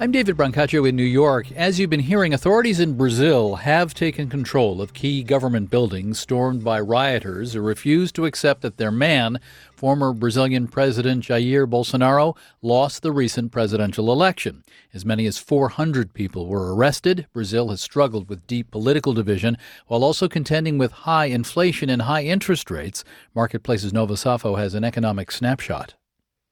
I'm 0.02 0.14
David 0.14 0.38
Brancaccio 0.38 0.88
in 0.88 0.96
New 0.96 1.04
York. 1.04 1.52
As 1.52 1.78
you've 1.78 1.90
been 1.90 2.00
hearing, 2.00 2.34
authorities 2.34 2.80
in 2.80 2.96
Brazil 2.96 3.56
have 3.58 3.94
taken 3.94 4.30
control 4.30 4.82
of 4.82 4.94
key 4.94 5.24
government 5.24 5.70
buildings 5.70 6.18
stormed 6.18 6.64
by 6.64 6.80
rioters 6.80 7.52
who 7.52 7.60
refused 7.60 8.16
to 8.16 8.26
accept 8.26 8.62
that 8.62 8.78
their 8.78 8.94
man, 8.94 9.42
former 9.76 10.14
Brazilian 10.14 10.70
President 10.70 11.26
Jair 11.26 11.70
Bolsonaro, 11.70 12.38
lost 12.62 13.02
the 13.02 13.12
recent 13.12 13.52
presidential 13.52 14.10
election. 14.10 14.64
As 14.94 15.04
many 15.04 15.26
as 15.26 15.38
400 15.38 16.14
people 16.14 16.48
were 16.48 16.74
arrested. 16.74 17.28
Brazil 17.34 17.68
has 17.68 17.82
struggled 17.82 18.30
with 18.30 18.48
deep 18.48 18.72
political 18.72 19.12
division 19.12 19.58
while 19.88 20.06
also 20.06 20.30
contending 20.30 20.78
with 20.78 20.94
high 20.94 21.26
inflation 21.26 21.90
and 21.90 22.04
high 22.04 22.24
interest 22.24 22.72
rates. 22.72 23.04
Marketplace's 23.36 23.92
Nova 23.92 24.14
Safo 24.14 24.58
has 24.58 24.76
an 24.76 24.86
economic 24.86 25.30
snapshot. 25.30 25.96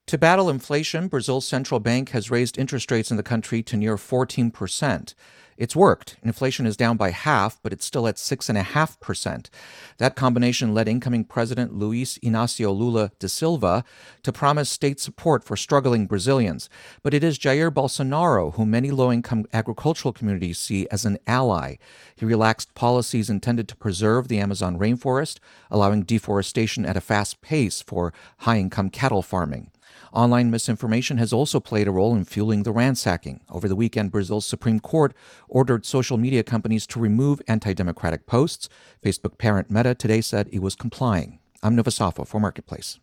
To 0.07 0.17
battle 0.17 0.49
inflation, 0.49 1.09
Brazil's 1.09 1.45
central 1.45 1.81
bank 1.81 2.11
has 2.11 2.31
raised 2.31 2.57
interest 2.57 2.89
rates 2.91 3.11
in 3.11 3.17
the 3.17 3.23
country 3.23 3.61
to 3.63 3.75
near 3.75 3.97
14%. 3.97 5.13
It's 5.57 5.75
worked. 5.75 6.15
Inflation 6.23 6.65
is 6.65 6.77
down 6.77 6.95
by 6.95 7.09
half, 7.09 7.59
but 7.61 7.73
it's 7.73 7.83
still 7.83 8.07
at 8.07 8.15
6.5%. 8.15 9.49
That 9.97 10.15
combination 10.15 10.73
led 10.73 10.87
incoming 10.87 11.25
President 11.25 11.73
Luiz 11.73 12.17
Inácio 12.19 12.73
Lula 12.73 13.11
da 13.19 13.27
Silva 13.27 13.83
to 14.23 14.31
promise 14.31 14.69
state 14.69 15.01
support 15.01 15.43
for 15.43 15.57
struggling 15.57 16.05
Brazilians. 16.05 16.69
But 17.03 17.13
it 17.13 17.21
is 17.21 17.37
Jair 17.37 17.69
Bolsonaro 17.69 18.53
whom 18.53 18.71
many 18.71 18.91
low 18.91 19.11
income 19.11 19.45
agricultural 19.51 20.13
communities 20.13 20.57
see 20.57 20.87
as 20.89 21.03
an 21.03 21.17
ally. 21.27 21.75
He 22.15 22.23
relaxed 22.23 22.75
policies 22.75 23.29
intended 23.29 23.67
to 23.67 23.75
preserve 23.75 24.29
the 24.29 24.39
Amazon 24.39 24.79
rainforest, 24.79 25.39
allowing 25.69 26.03
deforestation 26.03 26.85
at 26.85 26.95
a 26.95 27.01
fast 27.01 27.41
pace 27.41 27.81
for 27.81 28.13
high 28.37 28.59
income 28.59 28.89
cattle 28.89 29.21
farming. 29.21 29.69
Online 30.13 30.49
misinformation 30.51 31.17
has 31.17 31.33
also 31.33 31.59
played 31.59 31.87
a 31.87 31.91
role 31.91 32.15
in 32.15 32.25
fueling 32.25 32.63
the 32.63 32.71
ransacking. 32.71 33.41
Over 33.49 33.67
the 33.67 33.75
weekend, 33.75 34.11
Brazil's 34.11 34.45
Supreme 34.45 34.79
Court 34.79 35.13
ordered 35.47 35.85
social 35.85 36.17
media 36.17 36.43
companies 36.43 36.87
to 36.87 36.99
remove 36.99 37.41
anti 37.47 37.73
democratic 37.73 38.25
posts. 38.25 38.69
Facebook 39.03 39.37
parent 39.37 39.69
Meta 39.69 39.95
today 39.95 40.21
said 40.21 40.49
it 40.51 40.61
was 40.61 40.75
complying. 40.75 41.39
I'm 41.61 41.75
Nova 41.75 41.89
Safo 41.89 42.25
for 42.25 42.39
Marketplace. 42.39 42.99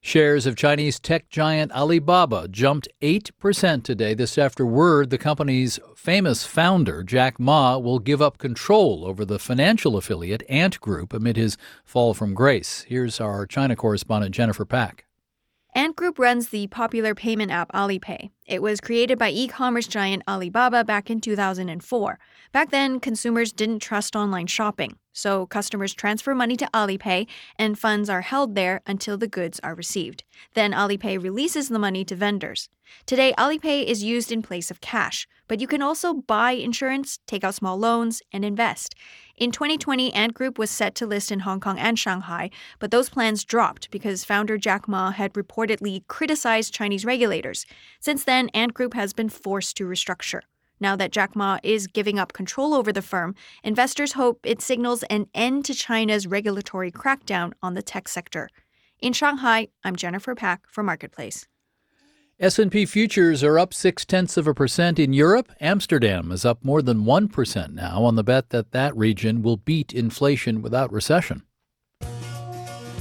Shares 0.00 0.46
of 0.46 0.56
Chinese 0.56 1.00
tech 1.00 1.28
giant 1.30 1.72
Alibaba 1.72 2.48
jumped 2.48 2.88
8% 3.00 3.82
today. 3.82 4.14
This 4.14 4.38
after 4.38 4.64
word 4.64 5.10
the 5.10 5.18
company's 5.18 5.80
famous 5.96 6.44
founder, 6.44 7.02
Jack 7.02 7.40
Ma, 7.40 7.78
will 7.78 7.98
give 7.98 8.22
up 8.22 8.38
control 8.38 9.04
over 9.04 9.24
the 9.24 9.38
financial 9.38 9.96
affiliate 9.96 10.44
Ant 10.48 10.80
Group 10.80 11.12
amid 11.12 11.36
his 11.36 11.56
fall 11.84 12.14
from 12.14 12.34
grace. 12.34 12.84
Here's 12.86 13.20
our 13.20 13.46
China 13.46 13.74
correspondent, 13.74 14.34
Jennifer 14.34 14.64
Pak. 14.64 15.05
Ant 15.76 15.94
Group 15.94 16.18
runs 16.18 16.48
the 16.48 16.68
popular 16.68 17.14
payment 17.14 17.50
app 17.50 17.70
Alipay. 17.72 18.30
It 18.46 18.62
was 18.62 18.80
created 18.80 19.18
by 19.18 19.28
e 19.28 19.46
commerce 19.46 19.86
giant 19.86 20.22
Alibaba 20.26 20.82
back 20.84 21.10
in 21.10 21.20
2004. 21.20 22.18
Back 22.50 22.70
then, 22.70 22.98
consumers 22.98 23.52
didn't 23.52 23.80
trust 23.80 24.16
online 24.16 24.46
shopping, 24.46 24.96
so 25.12 25.44
customers 25.44 25.92
transfer 25.92 26.34
money 26.34 26.56
to 26.56 26.70
Alipay 26.72 27.26
and 27.58 27.78
funds 27.78 28.08
are 28.08 28.22
held 28.22 28.54
there 28.54 28.80
until 28.86 29.18
the 29.18 29.28
goods 29.28 29.60
are 29.62 29.74
received. 29.74 30.24
Then 30.54 30.72
Alipay 30.72 31.22
releases 31.22 31.68
the 31.68 31.78
money 31.78 32.06
to 32.06 32.16
vendors. 32.16 32.70
Today, 33.04 33.34
Alipay 33.36 33.84
is 33.84 34.02
used 34.02 34.32
in 34.32 34.40
place 34.40 34.70
of 34.70 34.80
cash, 34.80 35.28
but 35.46 35.60
you 35.60 35.66
can 35.66 35.82
also 35.82 36.14
buy 36.14 36.52
insurance, 36.52 37.18
take 37.26 37.44
out 37.44 37.54
small 37.54 37.76
loans, 37.76 38.22
and 38.32 38.46
invest. 38.46 38.94
In 39.36 39.52
2020, 39.52 40.14
Ant 40.14 40.32
Group 40.32 40.58
was 40.58 40.70
set 40.70 40.94
to 40.94 41.06
list 41.06 41.30
in 41.30 41.40
Hong 41.40 41.60
Kong 41.60 41.78
and 41.78 41.98
Shanghai, 41.98 42.48
but 42.78 42.90
those 42.90 43.10
plans 43.10 43.44
dropped 43.44 43.90
because 43.90 44.24
founder 44.24 44.56
Jack 44.56 44.88
Ma 44.88 45.10
had 45.10 45.34
reportedly 45.34 46.06
criticized 46.08 46.72
Chinese 46.72 47.04
regulators. 47.04 47.66
Since 48.00 48.24
then, 48.24 48.48
Ant 48.54 48.72
Group 48.72 48.94
has 48.94 49.12
been 49.12 49.28
forced 49.28 49.76
to 49.76 49.84
restructure. 49.84 50.40
Now 50.80 50.96
that 50.96 51.12
Jack 51.12 51.36
Ma 51.36 51.58
is 51.62 51.86
giving 51.86 52.18
up 52.18 52.32
control 52.32 52.72
over 52.72 52.94
the 52.94 53.02
firm, 53.02 53.34
investors 53.62 54.12
hope 54.12 54.40
it 54.42 54.62
signals 54.62 55.02
an 55.04 55.26
end 55.34 55.66
to 55.66 55.74
China's 55.74 56.26
regulatory 56.26 56.90
crackdown 56.90 57.52
on 57.62 57.74
the 57.74 57.82
tech 57.82 58.08
sector. 58.08 58.48
In 59.00 59.12
Shanghai, 59.12 59.68
I'm 59.84 59.96
Jennifer 59.96 60.34
Pak 60.34 60.62
for 60.66 60.82
Marketplace. 60.82 61.46
S&P 62.38 62.84
futures 62.84 63.42
are 63.42 63.58
up 63.58 63.72
six 63.72 64.04
tenths 64.04 64.36
of 64.36 64.46
a 64.46 64.52
percent 64.52 64.98
in 64.98 65.14
Europe. 65.14 65.50
Amsterdam 65.58 66.30
is 66.30 66.44
up 66.44 66.62
more 66.62 66.82
than 66.82 67.06
one 67.06 67.28
percent 67.28 67.72
now 67.72 68.04
on 68.04 68.14
the 68.14 68.22
bet 68.22 68.50
that 68.50 68.72
that 68.72 68.94
region 68.94 69.40
will 69.40 69.56
beat 69.56 69.94
inflation 69.94 70.60
without 70.60 70.92
recession. 70.92 71.44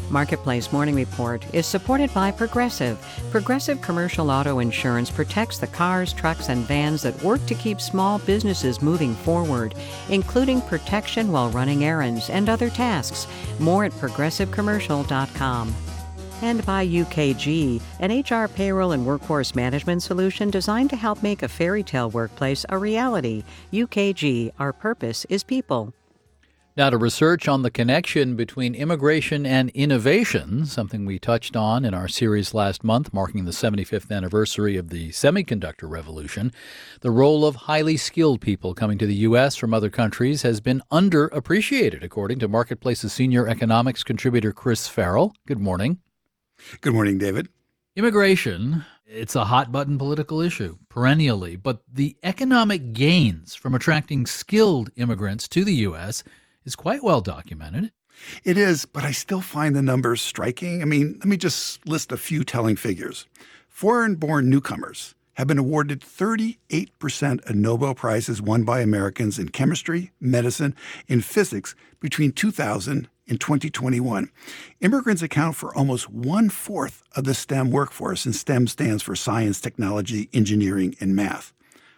Marketplace 0.09 0.71
Morning 0.71 0.95
Report 0.95 1.45
is 1.53 1.65
supported 1.65 2.13
by 2.13 2.31
Progressive. 2.31 2.97
Progressive 3.29 3.81
Commercial 3.81 4.31
Auto 4.31 4.59
Insurance 4.59 5.11
protects 5.11 5.57
the 5.57 5.67
cars, 5.67 6.13
trucks, 6.13 6.47
and 6.47 6.65
vans 6.65 7.01
that 7.01 7.21
work 7.21 7.45
to 7.47 7.55
keep 7.55 7.81
small 7.81 8.19
businesses 8.19 8.81
moving 8.81 9.15
forward, 9.15 9.75
including 10.07 10.61
protection 10.61 11.29
while 11.33 11.49
running 11.49 11.83
errands 11.83 12.29
and 12.29 12.47
other 12.47 12.69
tasks. 12.69 13.27
More 13.59 13.83
at 13.83 13.91
progressivecommercial.com 13.91 15.75
and 16.45 16.63
by 16.63 16.85
UKG, 16.85 17.81
an 17.99 18.21
HR 18.21 18.47
payroll 18.47 18.91
and 18.91 19.03
workforce 19.03 19.55
management 19.55 20.03
solution 20.03 20.51
designed 20.51 20.91
to 20.91 20.95
help 20.95 21.23
make 21.23 21.41
a 21.41 21.47
fairy 21.47 21.81
tale 21.81 22.11
workplace 22.11 22.65
a 22.69 22.77
reality. 22.77 23.43
UKG, 23.73 24.51
our 24.59 24.71
purpose 24.71 25.25
is 25.27 25.43
people. 25.43 25.91
Now, 26.77 26.89
to 26.89 26.97
research 26.97 27.47
on 27.47 27.61
the 27.61 27.71
connection 27.71 28.35
between 28.35 28.75
immigration 28.75 29.45
and 29.45 29.69
innovation, 29.69 30.65
something 30.65 31.05
we 31.05 31.17
touched 31.17 31.55
on 31.55 31.83
in 31.85 31.93
our 31.93 32.09
series 32.09 32.53
last 32.53 32.83
month, 32.83 33.13
marking 33.13 33.45
the 33.45 33.51
75th 33.51 34.11
anniversary 34.11 34.75
of 34.75 34.89
the 34.89 35.09
semiconductor 35.11 35.89
revolution, 35.89 36.51
the 36.99 37.11
role 37.11 37.45
of 37.45 37.55
highly 37.55 37.95
skilled 37.95 38.41
people 38.41 38.73
coming 38.73 38.97
to 38.97 39.07
the 39.07 39.15
U.S. 39.29 39.55
from 39.55 39.73
other 39.73 39.89
countries 39.89 40.41
has 40.41 40.59
been 40.59 40.83
underappreciated, 40.91 42.03
according 42.03 42.39
to 42.39 42.47
Marketplace's 42.49 43.13
senior 43.13 43.47
economics 43.47 44.03
contributor 44.03 44.51
Chris 44.51 44.87
Farrell. 44.87 45.33
Good 45.47 45.59
morning. 45.59 46.01
Good 46.81 46.93
morning, 46.93 47.17
David. 47.17 47.47
Immigration, 47.95 48.85
it's 49.05 49.35
a 49.35 49.45
hot 49.45 49.71
button 49.71 49.97
political 49.97 50.41
issue 50.41 50.77
perennially, 50.89 51.55
but 51.55 51.81
the 51.91 52.17
economic 52.23 52.93
gains 52.93 53.55
from 53.55 53.75
attracting 53.75 54.25
skilled 54.25 54.89
immigrants 54.95 55.47
to 55.49 55.63
the 55.63 55.75
U.S. 55.75 56.23
is 56.63 56.75
quite 56.75 57.03
well 57.03 57.21
documented. 57.21 57.91
It 58.43 58.57
is, 58.57 58.85
but 58.85 59.03
I 59.03 59.11
still 59.11 59.41
find 59.41 59.75
the 59.75 59.81
numbers 59.81 60.21
striking. 60.21 60.81
I 60.81 60.85
mean, 60.85 61.13
let 61.19 61.25
me 61.25 61.37
just 61.37 61.85
list 61.87 62.11
a 62.11 62.17
few 62.17 62.43
telling 62.43 62.75
figures. 62.75 63.27
Foreign 63.69 64.15
born 64.15 64.49
newcomers 64.49 65.13
have 65.35 65.47
been 65.47 65.57
awarded 65.59 66.01
38% 66.01 67.49
of 67.49 67.55
Nobel 67.55 67.93
Prizes 67.93 68.41
won 68.41 68.63
by 68.63 68.79
Americans 68.79 69.37
in 69.37 69.49
chemistry, 69.49 70.11
medicine, 70.19 70.73
and 71.09 71.23
physics 71.23 71.75
between 71.99 72.31
2000 72.31 73.07
in 73.27 73.37
2021. 73.37 74.29
Immigrants 74.81 75.21
account 75.21 75.55
for 75.55 75.75
almost 75.75 76.09
one 76.09 76.49
fourth 76.49 77.03
of 77.15 77.23
the 77.23 77.33
STEM 77.33 77.71
workforce, 77.71 78.25
and 78.25 78.35
STEM 78.35 78.67
stands 78.67 79.03
for 79.03 79.15
science, 79.15 79.59
technology, 79.59 80.29
engineering, 80.33 80.95
and 80.99 81.15
math. 81.15 81.53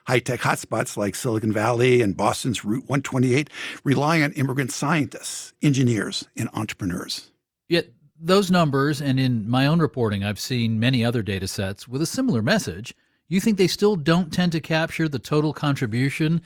High 0.08 0.20
tech 0.20 0.40
hotspots 0.40 0.96
like 0.96 1.16
Silicon 1.16 1.52
Valley 1.52 2.02
and 2.02 2.16
Boston's 2.16 2.64
Route 2.64 2.88
128 2.88 3.50
rely 3.84 4.22
on 4.22 4.32
immigrant 4.34 4.72
scientists, 4.72 5.54
engineers, 5.62 6.28
and 6.38 6.50
entrepreneurs. 6.54 7.32
Yet, 7.68 7.88
those 8.20 8.50
numbers, 8.50 9.02
and 9.02 9.20
in 9.20 9.50
my 9.50 9.68
own 9.68 9.80
reporting, 9.80 10.24
I've 10.24 10.40
seen 10.40 10.80
many 10.80 11.04
other 11.04 11.22
data 11.22 11.48
sets 11.48 11.88
with 11.88 12.02
a 12.02 12.06
similar 12.06 12.42
message. 12.42 12.96
You 13.28 13.42
think 13.42 13.58
they 13.58 13.68
still 13.68 13.98
don't 13.98 14.32
tend 14.32 14.54
to 14.54 14.62
capture 14.62 15.10
the 15.10 15.20
total 15.20 15.52
contribution 15.52 16.42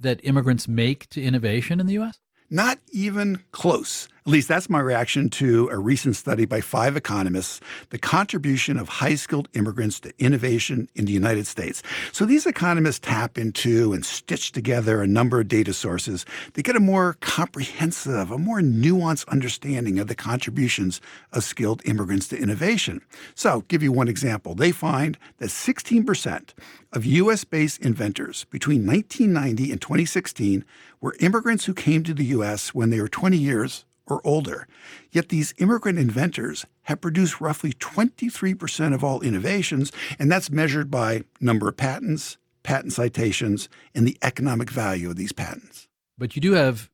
that 0.00 0.24
immigrants 0.24 0.66
make 0.66 1.08
to 1.10 1.22
innovation 1.22 1.80
in 1.80 1.86
the 1.86 1.92
U.S.? 1.94 2.18
Not 2.48 2.78
even 2.92 3.42
close. 3.52 4.08
At 4.24 4.30
least 4.30 4.46
that's 4.46 4.70
my 4.70 4.78
reaction 4.78 5.30
to 5.30 5.68
a 5.72 5.78
recent 5.78 6.14
study 6.14 6.44
by 6.44 6.60
five 6.60 6.96
economists, 6.96 7.60
the 7.90 7.98
contribution 7.98 8.78
of 8.78 8.88
high 8.88 9.16
skilled 9.16 9.48
immigrants 9.54 9.98
to 9.98 10.12
innovation 10.20 10.88
in 10.94 11.06
the 11.06 11.12
United 11.12 11.44
States. 11.44 11.82
So 12.12 12.24
these 12.24 12.46
economists 12.46 13.00
tap 13.00 13.36
into 13.36 13.92
and 13.92 14.06
stitch 14.06 14.52
together 14.52 15.02
a 15.02 15.08
number 15.08 15.40
of 15.40 15.48
data 15.48 15.72
sources 15.72 16.24
to 16.54 16.62
get 16.62 16.76
a 16.76 16.80
more 16.80 17.16
comprehensive, 17.18 18.30
a 18.30 18.38
more 18.38 18.60
nuanced 18.60 19.26
understanding 19.26 19.98
of 19.98 20.06
the 20.06 20.14
contributions 20.14 21.00
of 21.32 21.42
skilled 21.42 21.82
immigrants 21.84 22.28
to 22.28 22.38
innovation. 22.38 23.00
So, 23.34 23.62
give 23.62 23.82
you 23.82 23.90
one 23.90 24.06
example. 24.06 24.54
They 24.54 24.70
find 24.70 25.18
that 25.38 25.48
16% 25.48 26.50
of 26.92 27.04
US 27.04 27.42
based 27.42 27.80
inventors 27.80 28.44
between 28.50 28.86
1990 28.86 29.72
and 29.72 29.80
2016 29.80 30.64
were 31.00 31.16
immigrants 31.18 31.64
who 31.64 31.74
came 31.74 32.04
to 32.04 32.14
the 32.14 32.26
US 32.26 32.72
when 32.72 32.90
they 32.90 33.00
were 33.00 33.08
20 33.08 33.36
years 33.36 33.84
or 34.06 34.20
older. 34.24 34.66
Yet 35.10 35.28
these 35.28 35.54
immigrant 35.58 35.98
inventors 35.98 36.66
have 36.82 37.00
produced 37.00 37.40
roughly 37.40 37.72
23% 37.72 38.94
of 38.94 39.04
all 39.04 39.20
innovations, 39.20 39.92
and 40.18 40.30
that's 40.30 40.50
measured 40.50 40.90
by 40.90 41.22
number 41.40 41.68
of 41.68 41.76
patents, 41.76 42.36
patent 42.62 42.92
citations, 42.92 43.68
and 43.94 44.06
the 44.06 44.18
economic 44.22 44.70
value 44.70 45.10
of 45.10 45.16
these 45.16 45.32
patents. 45.32 45.88
But 46.18 46.36
you 46.36 46.42
do 46.42 46.52
have 46.52 46.90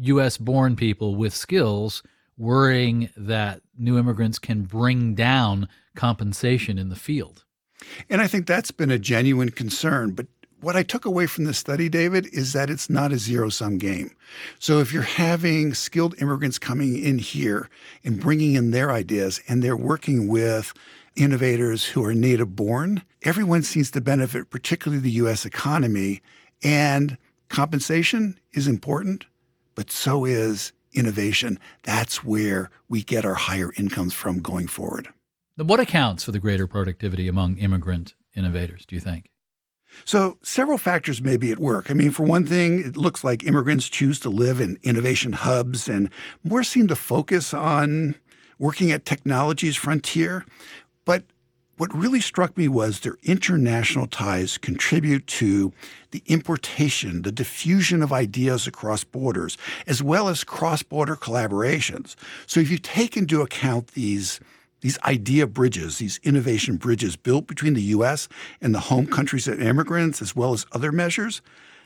U.S. 0.00 0.36
born 0.38 0.76
people 0.76 1.14
with 1.14 1.34
skills 1.34 2.02
worrying 2.38 3.10
that 3.16 3.60
new 3.76 3.98
immigrants 3.98 4.38
can 4.38 4.62
bring 4.62 5.14
down 5.14 5.68
compensation 5.94 6.78
in 6.78 6.88
the 6.88 6.96
field. 6.96 7.44
And 8.08 8.20
I 8.20 8.26
think 8.26 8.46
that's 8.46 8.70
been 8.70 8.90
a 8.90 8.98
genuine 8.98 9.50
concern. 9.50 10.12
But 10.12 10.26
what 10.60 10.76
I 10.76 10.82
took 10.82 11.04
away 11.04 11.26
from 11.26 11.44
this 11.44 11.58
study, 11.58 11.88
David, 11.88 12.26
is 12.32 12.52
that 12.52 12.70
it's 12.70 12.90
not 12.90 13.12
a 13.12 13.18
zero 13.18 13.48
sum 13.48 13.78
game. 13.78 14.10
So 14.58 14.78
if 14.78 14.92
you're 14.92 15.02
having 15.02 15.74
skilled 15.74 16.20
immigrants 16.20 16.58
coming 16.58 17.02
in 17.02 17.18
here 17.18 17.68
and 18.04 18.20
bringing 18.20 18.54
in 18.54 18.70
their 18.70 18.90
ideas 18.90 19.40
and 19.48 19.62
they're 19.62 19.76
working 19.76 20.28
with 20.28 20.72
innovators 21.16 21.84
who 21.84 22.04
are 22.04 22.14
native 22.14 22.54
born, 22.54 23.02
everyone 23.22 23.62
seems 23.62 23.90
to 23.92 24.00
benefit, 24.00 24.50
particularly 24.50 25.02
the 25.02 25.10
US 25.12 25.44
economy. 25.44 26.20
And 26.62 27.16
compensation 27.48 28.38
is 28.52 28.68
important, 28.68 29.26
but 29.74 29.90
so 29.90 30.24
is 30.24 30.72
innovation. 30.92 31.58
That's 31.82 32.24
where 32.24 32.70
we 32.88 33.02
get 33.02 33.24
our 33.24 33.34
higher 33.34 33.72
incomes 33.76 34.14
from 34.14 34.40
going 34.40 34.66
forward. 34.66 35.08
What 35.56 35.80
accounts 35.80 36.24
for 36.24 36.32
the 36.32 36.38
greater 36.38 36.66
productivity 36.66 37.28
among 37.28 37.58
immigrant 37.58 38.14
innovators, 38.34 38.86
do 38.86 38.94
you 38.94 39.00
think? 39.00 39.30
So, 40.04 40.38
several 40.42 40.78
factors 40.78 41.22
may 41.22 41.36
be 41.36 41.50
at 41.52 41.58
work. 41.58 41.90
I 41.90 41.94
mean, 41.94 42.10
for 42.10 42.24
one 42.24 42.46
thing, 42.46 42.80
it 42.80 42.96
looks 42.96 43.22
like 43.22 43.44
immigrants 43.44 43.88
choose 43.88 44.18
to 44.20 44.30
live 44.30 44.60
in 44.60 44.78
innovation 44.82 45.32
hubs 45.32 45.88
and 45.88 46.10
more 46.42 46.62
seem 46.62 46.88
to 46.88 46.96
focus 46.96 47.52
on 47.54 48.14
working 48.58 48.90
at 48.90 49.04
technology's 49.04 49.76
frontier. 49.76 50.44
But 51.04 51.24
what 51.76 51.94
really 51.94 52.20
struck 52.20 52.58
me 52.58 52.68
was 52.68 53.00
their 53.00 53.16
international 53.22 54.06
ties 54.06 54.58
contribute 54.58 55.26
to 55.28 55.72
the 56.10 56.22
importation, 56.26 57.22
the 57.22 57.32
diffusion 57.32 58.02
of 58.02 58.12
ideas 58.12 58.66
across 58.66 59.02
borders, 59.02 59.56
as 59.86 60.02
well 60.02 60.28
as 60.28 60.44
cross 60.44 60.82
border 60.82 61.16
collaborations. 61.16 62.16
So, 62.46 62.60
if 62.60 62.70
you 62.70 62.78
take 62.78 63.16
into 63.16 63.40
account 63.40 63.88
these 63.88 64.40
these 64.80 64.98
idea 65.00 65.46
bridges, 65.46 65.98
these 65.98 66.20
innovation 66.22 66.76
bridges 66.76 67.16
built 67.16 67.46
between 67.46 67.74
the 67.74 67.82
U.S. 67.82 68.28
and 68.60 68.74
the 68.74 68.80
home 68.80 69.06
countries 69.06 69.48
of 69.48 69.60
immigrants, 69.60 70.22
as 70.22 70.34
well 70.34 70.52
as 70.52 70.66
other 70.72 70.92
measures, 70.92 71.42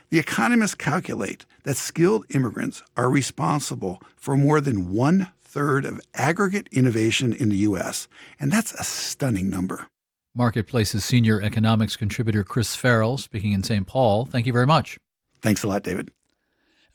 the 0.09 0.19
economists 0.19 0.75
calculate 0.75 1.45
that 1.63 1.77
skilled 1.77 2.25
immigrants 2.33 2.83
are 2.95 3.09
responsible 3.09 4.01
for 4.15 4.37
more 4.37 4.61
than 4.61 4.93
one 4.93 5.31
third 5.41 5.85
of 5.85 6.01
aggregate 6.13 6.67
innovation 6.71 7.33
in 7.33 7.49
the 7.49 7.57
U.S., 7.57 8.07
and 8.39 8.51
that's 8.51 8.73
a 8.73 8.83
stunning 8.83 9.49
number. 9.49 9.87
Marketplace's 10.35 11.05
senior 11.05 11.41
economics 11.41 11.95
contributor 11.95 12.43
Chris 12.43 12.75
Farrell 12.75 13.17
speaking 13.17 13.53
in 13.53 13.63
St. 13.63 13.87
Paul. 13.87 14.25
Thank 14.25 14.45
you 14.45 14.53
very 14.53 14.67
much. 14.67 14.97
Thanks 15.41 15.63
a 15.63 15.67
lot, 15.67 15.83
David. 15.83 16.11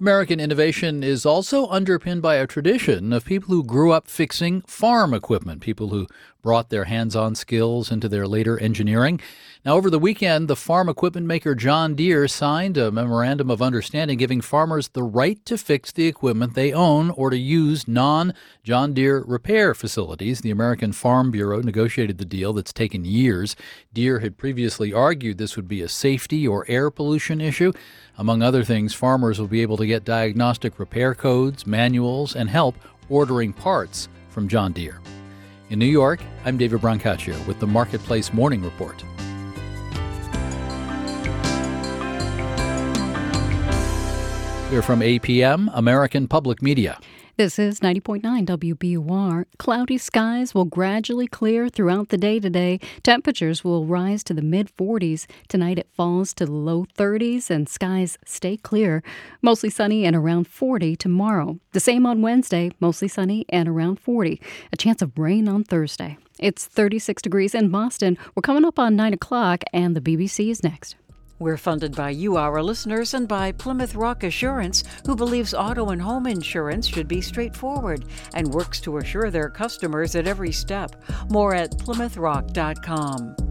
American 0.00 0.40
innovation 0.40 1.02
is 1.02 1.26
also 1.26 1.66
underpinned 1.66 2.22
by 2.22 2.36
a 2.36 2.46
tradition 2.46 3.12
of 3.12 3.22
people 3.22 3.54
who 3.54 3.62
grew 3.62 3.92
up 3.92 4.08
fixing 4.08 4.62
farm 4.62 5.12
equipment, 5.12 5.60
people 5.60 5.88
who 5.88 6.06
brought 6.42 6.70
their 6.70 6.84
hands 6.84 7.14
on 7.14 7.34
skills 7.34 7.90
into 7.90 8.08
their 8.08 8.26
later 8.26 8.58
engineering. 8.58 9.20
Now, 9.62 9.76
over 9.76 9.90
the 9.90 9.98
weekend, 9.98 10.48
the 10.48 10.56
farm 10.56 10.88
equipment 10.88 11.26
maker 11.26 11.54
John 11.54 11.94
Deere 11.94 12.26
signed 12.28 12.78
a 12.78 12.90
memorandum 12.90 13.50
of 13.50 13.60
understanding 13.60 14.16
giving 14.16 14.40
farmers 14.40 14.88
the 14.88 15.02
right 15.02 15.44
to 15.44 15.58
fix 15.58 15.92
the 15.92 16.06
equipment 16.06 16.54
they 16.54 16.72
own 16.72 17.10
or 17.10 17.28
to 17.28 17.36
use 17.36 17.86
non 17.86 18.32
John 18.64 18.94
Deere 18.94 19.22
repair 19.22 19.74
facilities. 19.74 20.40
The 20.40 20.50
American 20.50 20.92
Farm 20.92 21.30
Bureau 21.30 21.60
negotiated 21.60 22.16
the 22.16 22.24
deal 22.24 22.54
that's 22.54 22.72
taken 22.72 23.04
years. 23.04 23.54
Deere 23.92 24.20
had 24.20 24.38
previously 24.38 24.94
argued 24.94 25.36
this 25.36 25.56
would 25.56 25.68
be 25.68 25.82
a 25.82 25.88
safety 25.88 26.48
or 26.48 26.64
air 26.66 26.90
pollution 26.90 27.42
issue. 27.42 27.72
Among 28.16 28.42
other 28.42 28.64
things, 28.64 28.94
farmers 28.94 29.38
will 29.38 29.46
be 29.46 29.60
able 29.60 29.76
to 29.76 29.86
get 29.86 30.04
diagnostic 30.04 30.78
repair 30.78 31.14
codes, 31.14 31.66
manuals, 31.66 32.34
and 32.34 32.48
help 32.48 32.76
ordering 33.10 33.52
parts 33.52 34.08
from 34.30 34.48
John 34.48 34.72
Deere. 34.72 35.00
In 35.70 35.78
New 35.78 35.86
York, 35.86 36.20
I'm 36.44 36.58
David 36.58 36.80
Brancaccio 36.80 37.46
with 37.46 37.60
the 37.60 37.66
Marketplace 37.66 38.32
Morning 38.32 38.60
Report. 38.60 39.04
We're 44.72 44.82
from 44.82 44.98
APM, 44.98 45.70
American 45.72 46.26
Public 46.26 46.60
Media. 46.60 46.98
This 47.40 47.58
is 47.58 47.80
90.9 47.80 48.20
WBUR. 48.44 49.46
Cloudy 49.56 49.96
skies 49.96 50.54
will 50.54 50.66
gradually 50.66 51.26
clear 51.26 51.70
throughout 51.70 52.10
the 52.10 52.18
day 52.18 52.38
today. 52.38 52.78
Temperatures 53.02 53.64
will 53.64 53.86
rise 53.86 54.22
to 54.24 54.34
the 54.34 54.42
mid 54.42 54.68
40s. 54.76 55.26
Tonight 55.48 55.78
it 55.78 55.88
falls 55.94 56.34
to 56.34 56.44
the 56.44 56.52
low 56.52 56.84
30s 56.98 57.48
and 57.48 57.66
skies 57.66 58.18
stay 58.26 58.58
clear. 58.58 59.02
Mostly 59.40 59.70
sunny 59.70 60.04
and 60.04 60.14
around 60.14 60.48
40 60.48 60.96
tomorrow. 60.96 61.58
The 61.72 61.80
same 61.80 62.04
on 62.04 62.20
Wednesday, 62.20 62.72
mostly 62.78 63.08
sunny 63.08 63.46
and 63.48 63.70
around 63.70 64.00
40. 64.00 64.38
A 64.70 64.76
chance 64.76 65.00
of 65.00 65.18
rain 65.18 65.48
on 65.48 65.64
Thursday. 65.64 66.18
It's 66.38 66.66
36 66.66 67.22
degrees 67.22 67.54
in 67.54 67.70
Boston. 67.70 68.18
We're 68.34 68.42
coming 68.42 68.66
up 68.66 68.78
on 68.78 68.96
9 68.96 69.14
o'clock, 69.14 69.64
and 69.72 69.96
the 69.96 70.02
BBC 70.02 70.50
is 70.50 70.62
next. 70.62 70.94
We're 71.40 71.56
funded 71.56 71.96
by 71.96 72.10
you, 72.10 72.36
our 72.36 72.62
listeners, 72.62 73.14
and 73.14 73.26
by 73.26 73.52
Plymouth 73.52 73.94
Rock 73.94 74.24
Assurance, 74.24 74.84
who 75.06 75.16
believes 75.16 75.54
auto 75.54 75.88
and 75.88 76.02
home 76.02 76.26
insurance 76.26 76.86
should 76.86 77.08
be 77.08 77.22
straightforward 77.22 78.04
and 78.34 78.52
works 78.52 78.78
to 78.82 78.98
assure 78.98 79.30
their 79.30 79.48
customers 79.48 80.14
at 80.14 80.26
every 80.26 80.52
step. 80.52 81.02
More 81.30 81.54
at 81.54 81.70
PlymouthRock.com. 81.78 83.49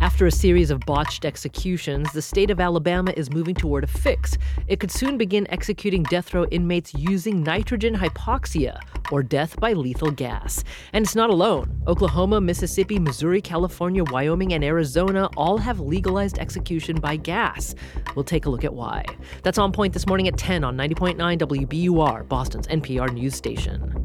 After 0.00 0.26
a 0.26 0.30
series 0.30 0.70
of 0.70 0.78
botched 0.86 1.24
executions, 1.24 2.12
the 2.12 2.22
state 2.22 2.50
of 2.50 2.60
Alabama 2.60 3.12
is 3.16 3.32
moving 3.32 3.56
toward 3.56 3.82
a 3.82 3.88
fix. 3.88 4.38
It 4.68 4.78
could 4.78 4.92
soon 4.92 5.18
begin 5.18 5.44
executing 5.50 6.04
death 6.04 6.32
row 6.32 6.44
inmates 6.52 6.94
using 6.94 7.42
nitrogen 7.42 7.96
hypoxia, 7.96 8.80
or 9.10 9.24
death 9.24 9.58
by 9.58 9.72
lethal 9.72 10.12
gas. 10.12 10.62
And 10.92 11.04
it's 11.04 11.16
not 11.16 11.30
alone. 11.30 11.82
Oklahoma, 11.88 12.40
Mississippi, 12.40 13.00
Missouri, 13.00 13.42
California, 13.42 14.04
Wyoming, 14.04 14.52
and 14.52 14.62
Arizona 14.62 15.28
all 15.36 15.58
have 15.58 15.80
legalized 15.80 16.38
execution 16.38 17.00
by 17.00 17.16
gas. 17.16 17.74
We'll 18.14 18.24
take 18.24 18.46
a 18.46 18.50
look 18.50 18.64
at 18.64 18.74
why. 18.74 19.04
That's 19.42 19.58
on 19.58 19.72
point 19.72 19.94
this 19.94 20.06
morning 20.06 20.28
at 20.28 20.36
10 20.36 20.62
on 20.62 20.76
90.9 20.76 21.16
WBUR, 21.38 22.28
Boston's 22.28 22.68
NPR 22.68 23.12
news 23.12 23.34
station. 23.34 24.04